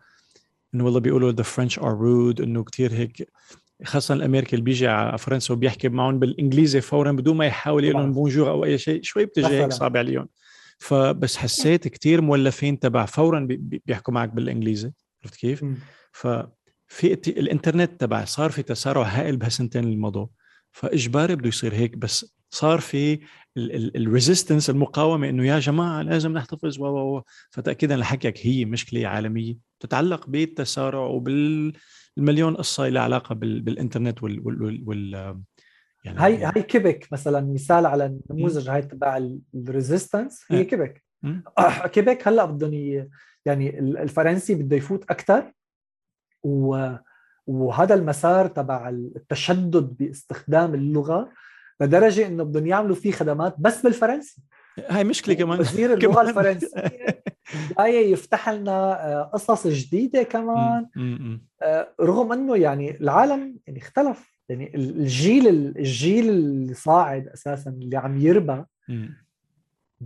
إنه 0.76 0.86
والله 0.86 1.00
بيقولوا 1.00 1.32
the 1.32 1.46
French 1.46 1.74
are 1.80 1.96
rude 2.02 2.42
إنه 2.44 2.64
كتير 2.64 2.94
هيك 2.94 3.30
خاصة 3.84 4.14
الامريكي 4.14 4.54
اللي 4.54 4.64
بيجي 4.64 4.88
على 4.88 5.18
فرنسا 5.18 5.54
وبيحكي 5.54 5.90
معهم 5.90 6.20
بالإنجليزي 6.20 6.82
فورا 6.82 7.12
بدون 7.12 7.38
ما 7.38 7.46
يحاول 7.46 7.84
يقول 7.84 8.02
لهم. 8.02 8.12
bonjour 8.14 8.50
أو 8.50 8.66
أي 8.66 8.78
شيء 8.78 9.04
شوي 9.04 9.26
بتجي 9.26 9.48
هيك. 9.48 9.72
صعب 9.72 9.98
عليهم 9.98 10.28
فبس 10.80 11.38
حسيت 11.38 11.88
كتير 11.88 12.22
مولفين 12.22 12.80
تبع 12.80 13.06
فورا 13.06 13.40
بي- 13.40 13.56
بي- 13.58 13.82
بيحكوا 13.86 14.14
معك 14.14 14.30
بالإنجليزي 14.30 14.92
عرفت 15.24 15.36
كيف؟ 15.36 15.66
ففي 16.12 17.14
الإنترنت 17.28 18.02
تبع 18.02 18.26
صار 18.26 18.52
في 18.52 18.64
تسارع 18.64 19.04
هائل 19.04 19.38
بهالسنتين 19.38 19.84
اللي 19.84 19.96
مضوا 19.98 20.28
فإجباري 20.72 21.36
بده 21.36 21.48
يصير 21.48 21.74
هيك 21.74 21.98
بس 21.98 22.36
صار 22.50 22.80
في 22.80 23.20
ال 23.58 23.68
resistance 23.68 24.70
المقاومة 24.70 25.30
إنه 25.30 25.46
يا 25.48 25.60
جماعة 25.60 26.02
لازم 26.02 26.32
نحتفظ 26.34 26.80
و 26.82 27.22
فتاكيدا 27.50 27.98
لحكيك 27.98 28.48
هي 28.48 28.66
مشكلة 28.66 29.08
عالمية 29.08 29.58
تتعلق 29.80 30.28
بالتسارع 30.30 31.06
وبالمليون 32.18 32.56
قصة 32.56 32.88
لها 32.88 33.02
علاقة 33.02 33.36
بال- 33.36 33.62
بالإنترنت 33.62 34.24
وال, 34.24 34.48
وال, 34.48 34.84
وال, 34.86 35.14
يعني 36.06 36.20
هاي 36.20 36.44
هاي 36.44 36.64
كيبك 36.64 37.08
مثلا 37.12 37.54
مثال 37.54 37.86
على 37.86 38.06
النموذج 38.06 38.70
هاي 38.70 38.82
تبع 38.82 39.30
ال 39.56 39.64
resistance 39.64 40.46
هي 40.52 40.58
إيه. 40.58 40.68
كيبك 40.68 41.04
مم. 41.24 41.44
كيبك 41.94 42.28
هلأ 42.28 42.46
بدهم 42.46 42.74
يعني 43.46 43.80
ال- 43.80 43.98
الفرنسي 43.98 44.56
بده 44.56 44.76
يفوت 44.78 45.04
أكثر 45.04 45.52
و 46.44 46.90
وهذا 47.48 47.96
المسار 47.96 48.48
تبع 48.48 48.90
التشدد 48.90 49.98
باستخدام 49.98 50.74
اللغة 50.74 51.30
لدرجة 51.82 52.28
إنه 52.28 52.44
بدهم 52.44 52.68
يعملوا 52.68 52.96
فيه 52.96 53.12
خدمات 53.12 53.56
بس 53.60 53.82
بالفرنسي 53.82 54.42
هاي 54.90 55.04
مشكلة 55.04 55.36
كمان 55.36 55.60
وزير 55.60 55.94
اللغة. 55.94 56.22
الفرنسية 56.22 56.84
جاي 57.80 58.12
يفتح 58.12 58.50
لنا 58.50 58.72
آه، 58.72 59.24
قصص 59.34 59.68
جديدة 59.68 60.24
كمان. 60.24 60.88
آه، 61.62 61.94
رغم 62.02 62.32
إنه 62.32 62.56
يعني 62.58 62.98
العالم 63.02 63.58
يعني 63.68 63.80
اختلف 63.80 64.38
يعني 64.50 64.76
ال- 64.76 65.00
الجيل 65.00 65.48
الجيل 65.78 66.30
اللي 66.30 66.74
صاعد 66.74 67.28
أساسا 67.28 67.70
اللي 67.70 67.98
عم 67.98 68.18
يربى 68.18 68.64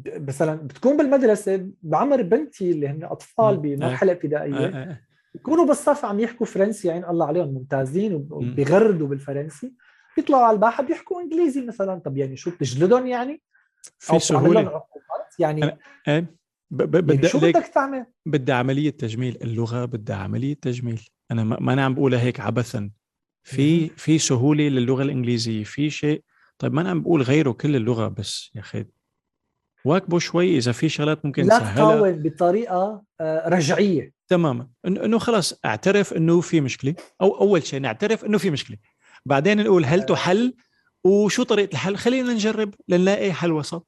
مثلا 0.07 0.55
بتكون 0.55 0.97
بالمدرسة 0.97 1.67
بعمر 1.83 2.21
بنتي 2.21 2.71
اللي 2.71 2.87
هن 2.87 3.03
أطفال. 3.03 3.57
بمرحلة 3.57 4.11
ابتدائية 4.11 4.55
آه، 4.55 4.67
آه. 4.91 4.99
يكونوا 5.35 5.65
بالصف 5.65 6.05
عم 6.05 6.19
يحكوا 6.19 6.45
فرنسي 6.45 6.91
عين 6.91 7.05
الله 7.05 7.25
عليهم 7.27 7.47
ممتازين 7.53 8.13
وب- 8.13 8.33
مم. 8.43 8.51
وبيغردوا 8.51 9.07
بالفرنسي 9.07 9.73
بيطلعوا 10.17 10.43
على 10.43 10.55
الباحة 10.55 10.83
بيحكوا 10.83 11.21
إنجليزي 11.21 11.61
مثلا 11.65 11.99
طب 11.99 12.17
يعني 12.17 12.35
شو 12.37 12.51
بتجلدهم 12.51 13.07
يعني 13.07 13.41
في 13.99 14.19
سهولة. 14.19 14.83
يعني 15.39 15.77
يعني 16.07 16.27
بدي 16.71 17.27
شو 17.27 17.39
بدك 17.39 17.67
تعمل؟ 17.67 18.05
بدها 18.25 18.55
عملية 18.55 18.89
تجميل 18.89 19.37
اللغة 19.41 19.85
بدها 19.85 20.15
عملية 20.15 20.53
تجميل. 20.53 21.01
أنا 21.31 21.43
ما 21.43 21.57
ما 21.59 21.73
أنا 21.73 21.85
عم 21.85 21.93
بقولها 21.93 22.21
هيك 22.21 22.39
عبثا. 22.39 22.91
في 23.43 23.87
في 23.89 24.19
سهولة 24.19 24.63
للغة 24.63 25.03
الإنجليزية 25.03 25.63
في 25.63 25.89
شيء. 25.89 26.23
طيب 26.57 26.73
ما 26.73 26.81
أنا 26.81 26.89
عم 26.89 27.01
بقول 27.01 27.21
غيره 27.21 27.51
كل 27.51 27.75
اللغة 27.75 28.07
بس 28.07 28.51
يا 28.55 28.59
أخي. 28.59 28.85
واكبوا 29.85 30.19
شوي 30.19 30.57
إذا 30.57 30.71
في 30.71 30.89
شغلات 30.89 31.25
ممكن 31.25 31.43
لا 31.43 31.57
نسهلها 31.57 31.75
تقاوم 31.75 32.23
بطريقة 32.23 33.03
آه، 33.21 33.49
رجعية. 33.49 34.13
تماما. 34.27 34.67
إنه 34.85 35.19
خلص 35.19 35.59
اعترف 35.65 36.13
إنه 36.13 36.41
في 36.41 36.61
مشكلة. 36.61 36.95
أو 37.21 37.41
أول 37.41 37.63
شيء 37.63 37.79
نعترف 37.79 38.25
إنه 38.25 38.37
في 38.37 38.49
مشكلة. 38.49 38.77
بعدين 39.25 39.63
نقول 39.63 39.85
هل 39.85 40.03
تحل؟ 40.03 40.53
وشو 41.03 41.43
طريقة 41.43 41.71
الحل 41.73 41.95
خلينا 41.97 42.33
نجرب 42.33 42.73
لنلاقي 42.87 43.33
حل 43.33 43.51
وسط 43.51 43.87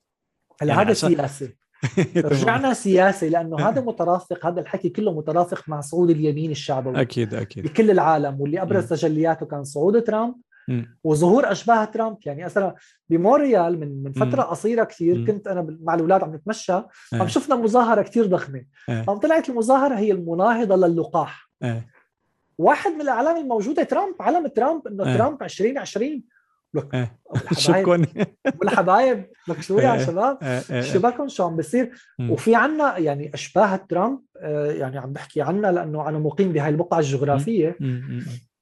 هلا 0.62 0.74
يعني 0.74 0.86
هذا 0.86 0.94
سياسه 0.94 1.50
رجعنا 2.16 2.74
سياسي 2.74 3.30
لأنه 3.30 3.70
هذا 3.70 3.82
مترافق 3.92 4.46
هذا 4.46 4.62
الحكي 4.62 4.90
كله 4.90 5.14
مترافق 5.14 5.70
مع 5.70 5.82
صعود 5.82 6.10
اليمين 6.10 6.52
الشعبوي 6.52 7.02
أكيد 7.02 7.34
أكيد 7.34 7.64
بكل 7.64 7.92
العالم 7.92 8.42
واللي 8.42 8.62
أبرز. 8.62 8.90
تجلياته 8.90 9.46
كان 9.46 9.64
صعود 9.64 10.04
ترامب. 10.04 10.36
وظهور 11.04 11.52
أشباه 11.52 11.86
ترامب 11.86 12.18
يعني 12.26 12.46
مثلا 12.46 12.76
بمونريال 13.10 13.80
من 13.80 14.04
من 14.04 14.12
فترة. 14.12 14.42
قصيرة 14.42 14.84
كثير. 14.84 15.26
كنت 15.26 15.48
أنا 15.48 15.78
مع 15.82 15.94
الأولاد 15.94 16.24
عم 16.24 16.36
نتمشى 16.36 16.74
آه. 16.74 16.90
عم 17.14 17.28
شفنا 17.28 17.56
مظاهرة 17.56 18.02
كثير 18.02 18.26
ضخمة 18.26 18.66
آه. 18.90 19.02
قام 19.02 19.18
طلعت 19.18 19.50
المظاهرة 19.50 19.96
هي 19.96 20.12
المناهضة 20.12 20.76
للقاح 20.88 21.50
آه. 21.64 21.86
واحد 22.58 22.92
من 22.92 23.02
الأعلام 23.02 23.38
الموجودة 23.38 23.84
ترامب 23.84 24.16
علم 24.20 24.48
ترامب 24.48 24.88
إنه. 24.88 25.18
ترامب 25.18 25.44
2020 25.44 26.24
والحبايب 26.74 27.10
شكرا 27.58 28.06
والحبايب 28.60 29.26
لك 29.48 29.62
شو 29.62 29.80
يا 29.80 29.94
آه. 29.94 30.06
شباب 30.06 30.38
آه، 30.42 30.62
آه، 30.72 30.82
شو 30.82 31.00
بالكم 31.00 31.28
شو 31.28 31.44
عم 31.44 31.56
بيصير. 31.56 31.92
وفي 32.30 32.56
عنا 32.56 32.98
يعني 32.98 33.34
أشباه 33.34 33.76
ترامب 33.76 34.20
آه، 34.42 34.72
يعني 34.72 34.98
عم 34.98 35.14
بحكي 35.14 35.42
عنا 35.42 35.68
لأنه 35.68 36.10
أنا 36.10 36.20
مقيم 36.20 36.54
بهاي 36.54 36.70
البقعة 36.70 37.00
الجغرافية. 37.00 37.78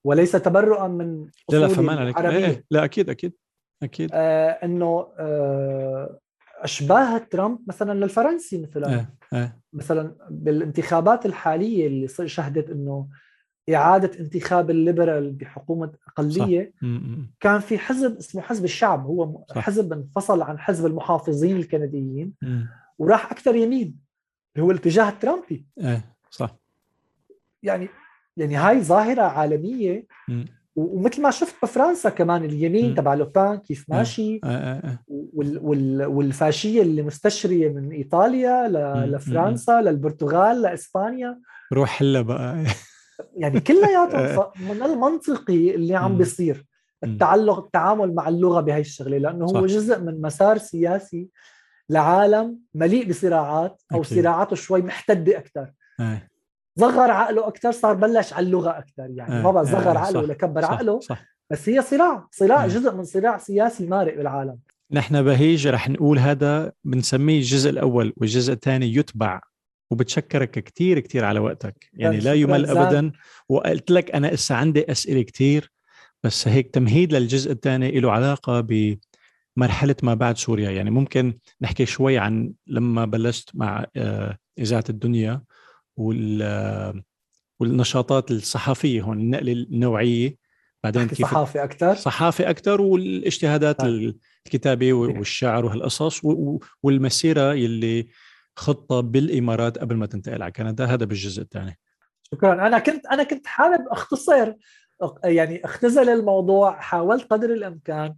وليس 0.04 0.32
تبرؤا 0.32 0.88
من 0.88 1.26
لا 1.52 1.58
لا 1.58 1.68
فمان 1.68 1.98
عليك 1.98 2.18
إيه، 2.18 2.24
العربية. 2.24 2.46
إيه. 2.46 2.64
لا 2.72 2.84
أكيد 2.84 3.10
أكيد 3.10 3.34
أكيد 3.84 4.10
آه 4.14 4.50
إنه 4.50 5.08
آه 5.20 6.20
أشباه 6.62 7.18
ترامب 7.18 7.60
مثلا 7.68 7.94
للفرنسي 7.94 8.62
مثلا 8.62 8.94
آه. 8.94 9.08
آه. 9.34 9.60
مثلا 9.74 10.16
بالانتخابات 10.30 11.26
الحالية 11.26 11.88
اللي 11.88 12.08
شهدت 12.08 12.70
إنه 12.70 13.08
إعادة 13.70 14.20
انتخاب 14.20 14.70
ال 14.70 14.77
liberal 14.78 15.32
بحكومة 15.32 15.92
أقلية. 16.08 16.74
مم. 16.82 17.34
كان 17.40 17.60
في 17.60 17.78
حزب 17.78 18.18
اسمه 18.18 18.42
حزب 18.42 18.64
الشعب 18.64 19.06
هو 19.06 19.26
م- 19.26 19.44
صح. 19.50 19.58
حزب 19.62 19.94
انفصل 19.94 20.42
عن 20.42 20.60
حزب 20.60 20.86
المحافظين 20.86 21.56
الكنديين 21.58 22.34
مم. 22.42 22.68
وراح 23.00 23.32
أكثر 23.32 23.56
يمين 23.56 23.96
اللي 24.56 24.66
هو 24.68 24.72
الاتجاه 24.72 25.10
الترامبي 25.10 25.66
آه. 25.82 26.02
صح 26.30 26.56
يعني 27.64 27.90
يعني 28.38 28.56
هاي 28.56 28.82
ظاهرة 28.84 29.22
عالمية. 29.22 30.06
و- 30.76 30.96
ومثل 30.98 31.22
ما 31.22 31.32
شفت 31.32 31.56
بفرنسا 31.64 32.10
كمان 32.10 32.44
اليمين. 32.46 32.96
تبع 32.96 33.14
لوبان 33.14 33.58
كيف. 33.58 33.86
ماشي 33.90 34.40
آه. 34.44 34.48
آه. 34.48 34.88
آه. 34.88 35.00
وال 35.10 35.60
وال 35.62 36.06
والفاشية 36.06 36.82
اللي 36.82 37.02
مستشرية 37.02 37.70
من 37.70 37.92
إيطاليا. 37.92 38.68
لفرنسا 39.06 39.82
للبرتغال 39.82 40.62
لإسبانيا 40.62 41.40
روح 41.74 42.02
هلا 42.02 42.22
بقى 42.22 42.64
يعني 43.38 43.60
كلياتهم 43.60 44.46
من 44.70 44.84
المنطقي 44.84 45.76
اللي 45.76 45.96
عم. 45.96 46.18
بيصير. 46.18 46.66
التعلق 47.04 47.58
التعامل 47.60 48.16
مع 48.16 48.28
اللغة 48.30 48.62
بهي 48.62 48.80
الشغلة 48.80 49.18
لأنه 49.18 49.46
هو 49.46 49.68
صح. 49.68 49.74
جزء 49.76 50.00
من 50.00 50.22
مسار 50.22 50.58
سياسي 50.58 51.28
لعالم 51.90 52.58
مليء 52.74 53.10
بصراعات 53.10 53.82
أو 53.94 54.02
أكيد. 54.02 54.22
صراعاته 54.24 54.56
شوي 54.56 54.82
محتدة 54.82 55.38
أكثر. 55.38 55.72
صغر 56.80 57.12
عقله 57.12 57.48
أكثر 57.48 57.72
صار 57.72 57.94
بلش 57.94 58.34
على 58.34 58.46
اللغة 58.46 58.70
أكثر 58.70 59.10
يعني 59.10 59.34
آه، 59.40 59.42
ما 59.42 59.52
بقى 59.52 59.66
صغر 59.66 59.96
آه، 59.98 60.00
عقله 60.00 60.14
صح، 60.14 60.20
ولا 60.24 60.34
كبر 60.34 60.62
صح، 60.62 60.72
عقله 60.72 61.00
صح 61.00 61.26
بس 61.52 61.70
هي 61.70 61.82
صراع 61.82 62.28
صراع 62.32 62.64
آه. 62.64 62.68
جزء 62.68 62.94
من 62.96 63.04
صراع 63.04 63.38
سياسي 63.38 63.86
مارق 63.88 64.18
بالعالم 64.18 64.58
نحن 64.92 65.22
بهيج 65.24 65.68
رح 65.68 65.90
نقول 65.90 66.20
هذا 66.20 66.72
بنسميه 66.84 67.38
الجزء 67.38 67.70
الأول 67.70 68.14
والجزء 68.18 68.54
الثاني 68.54 68.96
يتبع 68.96 69.42
وبتشكرك 69.92 70.52
كثير 70.52 71.00
كثير 71.00 71.26
على 71.26 71.40
وقتك. 71.40 71.90
يعني 71.94 72.20
لا 72.20 72.34
يمل. 72.34 72.66
ابدا. 72.66 73.12
وقلت 73.50 73.92
لك 73.92 74.12
أنا 74.12 74.34
اسا 74.34 74.54
عندي 74.54 74.92
أسئلة 74.92 75.22
كثير 75.22 75.72
بس 76.24 76.48
هيك 76.48 76.70
تمهيد 76.74 77.14
للجزء 77.14 77.52
الثاني 77.52 78.00
له 78.00 78.12
علاقة 78.12 78.62
بمرحلة 79.58 79.96
ما 80.04 80.14
بعد 80.14 80.38
سوريا. 80.38 80.72
يعني 80.72 80.90
ممكن 80.90 81.38
نحكي 81.62 81.86
شوي 81.86 82.18
عن 82.18 82.54
لما 82.68 83.06
بلشت 83.06 83.50
مع 83.54 83.86
آه، 83.96 84.38
إذاعة 84.60 84.84
الدنيا 84.90 85.42
وال 85.98 86.42
آه، 86.42 87.02
والنشاطات 87.60 88.32
الصحفيه 88.32 89.02
هون 89.02 89.20
النقلة 89.20 89.52
النوعية. 89.52 90.42
بعدين 90.84 91.08
كيف 91.08 91.22
صحافي 91.22 91.64
أكثر 91.64 91.96
صحافي 91.96 92.50
أكثر 92.50 92.82
والاجتهادات 92.82 93.80
طيب. 93.82 94.16
الكتابه 94.48 94.94
والشعر 94.94 95.66
وهالقصص 95.66 96.22
والمسيرة 96.84 97.54
يلي 97.54 98.08
خطة 98.56 99.00
بالإمارات 99.00 99.78
قبل 99.78 99.96
ما 99.96 100.06
تنتقل 100.06 100.42
على 100.44 100.52
كندا 100.52 100.86
هذا 100.86 101.06
بالجزء 101.06 101.42
الثاني. 101.42 101.80
شكرا. 102.34 102.68
أنا 102.68 102.80
كنت 102.80 103.06
أنا 103.06 103.24
كنت 103.24 103.48
حابب 103.48 103.86
أختصر 103.88 104.54
يعني 105.24 105.66
اختزل 105.66 106.10
الموضوع 106.10 106.80
حاولت 106.80 107.24
قدر 107.32 107.54
الإمكان 107.54 108.16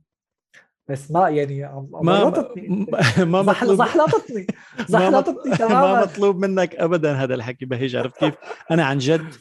بس 0.89 1.11
ما 1.11 1.29
يعني 1.29 1.63
عم- 1.63 1.89
ما 2.01 2.29
ما 2.29 3.25
ما 3.25 3.41
مطلوب. 3.41 3.77
زحلطتني. 3.77 4.47
زحلطتني 4.89 5.49
ما 5.51 5.55
تماما. 5.57 6.01
مطلوب 6.01 6.37
منك 6.45 6.75
ابدا 6.75 7.13
هذا 7.13 7.35
الحكي 7.35 7.65
بهيج. 7.65 7.95
عرفت 7.95 8.17
كيف؟ 8.17 8.33
أنا 8.71 8.85
عن 8.85 8.97
جد 8.97 9.33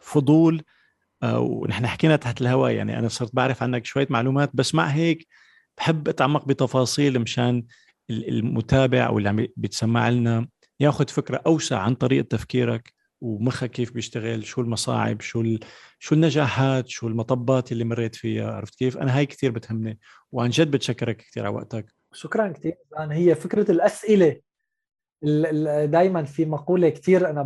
فضول 0.00 0.62
آه، 1.22 1.38
ونحن 1.38 1.86
حكينا 1.86 2.16
تحت 2.16 2.40
الهواء 2.40 2.72
يعني 2.72 2.98
أنا 2.98 3.08
صرت 3.08 3.34
بعرف 3.34 3.62
عنك 3.62 3.84
شوية 3.86 4.06
معلومات 4.10 4.50
بس 4.54 4.74
مع 4.74 4.86
هيك 4.86 5.26
بحب 5.78 6.08
أتعمق 6.08 6.44
بتفاصيل 6.44 7.18
مشان 7.18 7.64
المتابع 8.10 9.06
أو 9.06 9.18
اللي 9.18 9.28
عم 9.28 9.46
بيتسمع 9.56 10.08
لنا 10.08 10.48
ياخذ 10.80 11.08
فكرة 11.08 11.40
أوسع 11.46 11.78
عن 11.78 11.94
طريقة 11.94 12.26
تفكيرك 12.26 12.92
ومخك 13.20 13.70
كيف 13.70 13.92
بيشتغل 13.92 14.44
شو 14.44 14.60
المصاعب 14.60 15.20
شو 15.20 15.40
ال... 15.40 15.60
شو 15.98 16.14
النجاحات 16.14 16.88
شو 16.88 17.08
المطبات 17.08 17.72
اللي 17.72 17.84
مريت 17.84 18.14
فيها 18.16 18.52
عرفت 18.52 18.74
كيف؟ 18.78 18.96
أنا 18.98 19.18
هاي 19.18 19.26
كثير 19.26 19.50
بتهمني 19.50 19.98
وعن 20.32 20.50
جد 20.50 20.70
بتشكرك 20.70 21.16
كثير 21.16 21.46
على 21.46 21.54
وقتك. 21.54 21.94
شكرا 22.12 22.48
كثير 22.48 22.74
يعني 22.96 23.14
هي 23.14 23.34
فكرة 23.34 23.70
الأسئلة 23.70 24.40
دائما 25.84 26.22
في 26.24 26.44
مقولة 26.44 26.88
كثير 26.88 27.30
أنا 27.30 27.42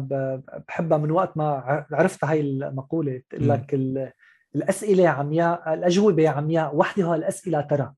بحبها 0.69 0.99
من 0.99 1.11
وقت 1.11 1.37
ما 1.37 1.87
عرفت 1.93 2.25
هاي 2.25 2.41
المقولة. 2.41 3.23
بتقول. 3.31 3.49
لك 3.49 3.75
ال- 3.75 4.13
الأسئلة 4.57 5.09
عمياء 5.09 5.75
الأجوبة 5.75 6.29
عمياء 6.29 6.77
وحدها 6.77 7.15
الأسئلة 7.17 7.61
ترى. 7.61 7.95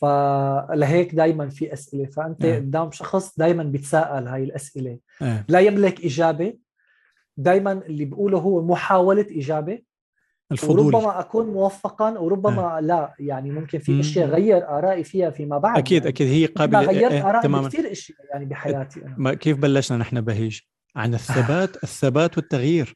فلهيك 0.00 1.14
دائما 1.14 1.48
في 1.48 1.72
أسئلة. 1.72 2.06
فأنت 2.06 2.46
نعم. 2.46 2.56
قدام 2.56 2.90
شخص 2.90 3.38
دائما 3.38 3.62
بيتساءل 3.62 4.28
هاي 4.28 4.44
الأسئلة. 4.44 4.98
إيه 5.22 5.44
لا 5.48 5.60
يملك 5.60 6.04
إجابة. 6.04 6.54
دائما 7.36 7.72
اللي 7.72 8.04
بيقوله 8.04 8.38
هو 8.38 8.66
محاولة 8.66 9.26
إجابة. 9.30 9.78
الفضول. 10.52 10.94
وربما 10.94 11.20
أكون 11.20 11.46
موفقا 11.46 12.18
وربما 12.18 12.78
لا. 12.82 13.14
يعني 13.18 13.50
ممكن 13.50 13.78
في. 13.78 14.00
أشياء 14.00 14.28
غير 14.28 14.68
آرائي 14.68 15.04
فيها 15.04 15.30
فيما 15.30 15.58
بعد. 15.58 15.78
أكيد 15.78 15.98
يعني 15.98 16.08
أكيد. 16.08 16.26
هي 16.28 16.46
قابلة 16.46 16.80
غيرت 16.80 17.12
إيه، 17.12 17.28
ارائي 17.30 17.42
تماما. 17.42 17.68
بكثير 17.68 17.92
أشياء 17.92 18.18
يعني 18.32 18.44
بحياتي 18.44 19.00
ما 19.16 19.34
كيف 19.34 19.58
بلشنا 19.58 19.98
نحن 19.98 20.20
بهيج؟ 20.20 20.60
عن 20.96 21.14
الثبات 21.14 21.76
الثبات 21.84 22.36
والتغيير. 22.38 22.94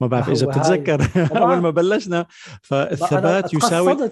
ما 0.00 0.06
بعرف 0.06 0.28
إذا. 0.28 0.46
بتتذكر. 0.46 1.08
أول 1.42 1.56
ما 1.56 1.70
بلشنا. 1.70 2.16
أنا 2.16 2.26
فالثبات 2.62 3.54
يساوي. 3.54 4.10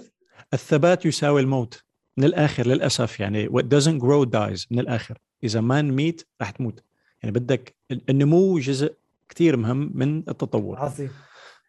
الثبات 0.54 1.06
يساوي 1.06 1.40
الموت. 1.40 1.82
من 2.16 2.24
الآخر 2.24 2.66
للأسف 2.66 3.20
يعني 3.20 3.48
what 3.48 3.62
doesn't 3.62 4.00
grow 4.00 4.24
dies 4.24 4.66
من 4.70 4.78
الآخر 4.78 5.18
إذا 5.44 5.60
ما 5.60 5.82
نميت 5.82 6.22
رح 6.42 6.50
تموت 6.50 6.82
يعني 7.22 7.38
بدك 7.38 7.74
النمو 8.08 8.58
جزء 8.58 8.94
كثير 9.28 9.56
مهم 9.56 9.90
من 9.94 10.18
التطور 10.18 10.78
عظيم 10.78 11.10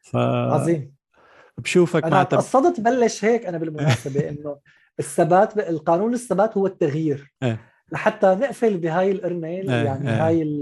ف 0.01 0.15
عظيم 0.15 0.95
بشوفك 1.57 2.03
أنا. 2.03 2.23
قصدت 2.23 2.80
بلش 2.80 3.26
هيك 3.26 3.45
أنا 3.45 3.57
بالمناسبة 3.57 4.19
إنه 4.30 4.57
الثبات 4.99 5.69
القانون 5.69 6.13
الثبات 6.13 6.57
هو 6.57 6.67
التغيير 6.67 7.34
إيه. 7.43 7.59
لحتى 7.91 8.27
نقفل 8.27 8.77
بهاي 8.77 9.11
القرنين 9.11 9.69
إيه، 9.72 9.85
يعني 9.85 10.09
إيه. 10.09 10.27
هاي. 10.27 10.61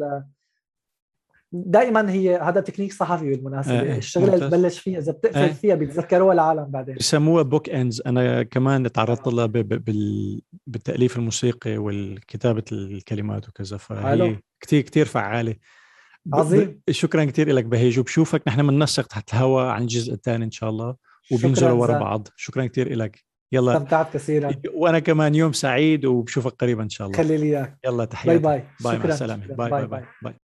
دائما 1.56 2.12
هي 2.12 2.38
هذا 2.38 2.62
تكنيك 2.62 2.94
صحفي 2.94 3.30
بالمناسبة. 3.30 3.82
إيه، 3.82 3.98
الشغلة 3.98 4.34
اللي. 4.34 4.50
تبلش 4.50 4.80
فيها 4.80 5.00
إذا 5.00 5.12
بتقفل 5.12 5.40
إيه. 5.40 5.52
فيها 5.52 5.76
بيتذكروها 5.76 6.34
العالم 6.34 6.66
بعدين. 6.66 6.96
بسموها 6.96 7.44
bookends 7.44 8.02
أنا 8.06 8.44
كمان 8.44 8.92
تعرضت 8.92 9.28
لها 9.28 9.46
ب... 9.46 9.52
ب... 9.52 9.86
بال... 9.86 10.42
بالتأليف 10.68 11.18
الموسيقي 11.18 11.78
والكتابة 11.78 12.64
الكلمات 12.72 13.50
وكذا. 13.50 13.78
فهي. 13.78 14.40
كثير 14.60 14.82
كثير 14.82 15.06
فعالة. 15.06 15.56
عظيم. 16.34 16.82
ب... 16.88 16.92
شكرا 16.92 17.26
كثير 17.26 17.50
لك 17.54 17.66
بهيج. 17.66 18.00
وبشوفك 18.00 18.42
نحن 18.48 18.68
بننسق 18.68 19.08
تحت 19.08 19.34
الهواء 19.34 19.66
عن 19.66 19.82
الجزء 19.82 20.14
الثاني 20.14 20.46
إن 20.46 20.52
شاء 20.52 20.70
الله. 20.70 20.96
شكراً 21.24 21.72
ورا. 21.72 22.00
بعض. 22.00 22.28
شكرا 22.36 22.66
كثير 22.66 22.96
لك 22.96 23.24
يلا. 23.52 23.78
استمتعت 23.78 24.14
كثيرا. 24.14 24.52
وأنا 24.74 25.00
كمان 25.00 25.36
يوم 25.36 25.52
سعيد 25.52 26.06
وبشوفك 26.06 26.52
قريبا 26.52 26.84
إن 26.84 26.90
شاء 26.90 27.08
الله. 27.08 27.18
خلي 27.18 27.38
لي 27.38 27.46
إياك. 27.46 27.78
يلا 27.86 28.06
تحياتي. 28.06 28.40
bye 28.40 28.58
bye. 28.58 28.68
bye 28.84 28.94
مع 28.94 29.00
شكراً، 29.00 29.14
السلامة. 29.14 29.44
شكراً. 29.44 29.56
bye 29.56 29.70
bye. 29.70 29.88
bye, 29.88 30.04
bye. 30.22 30.34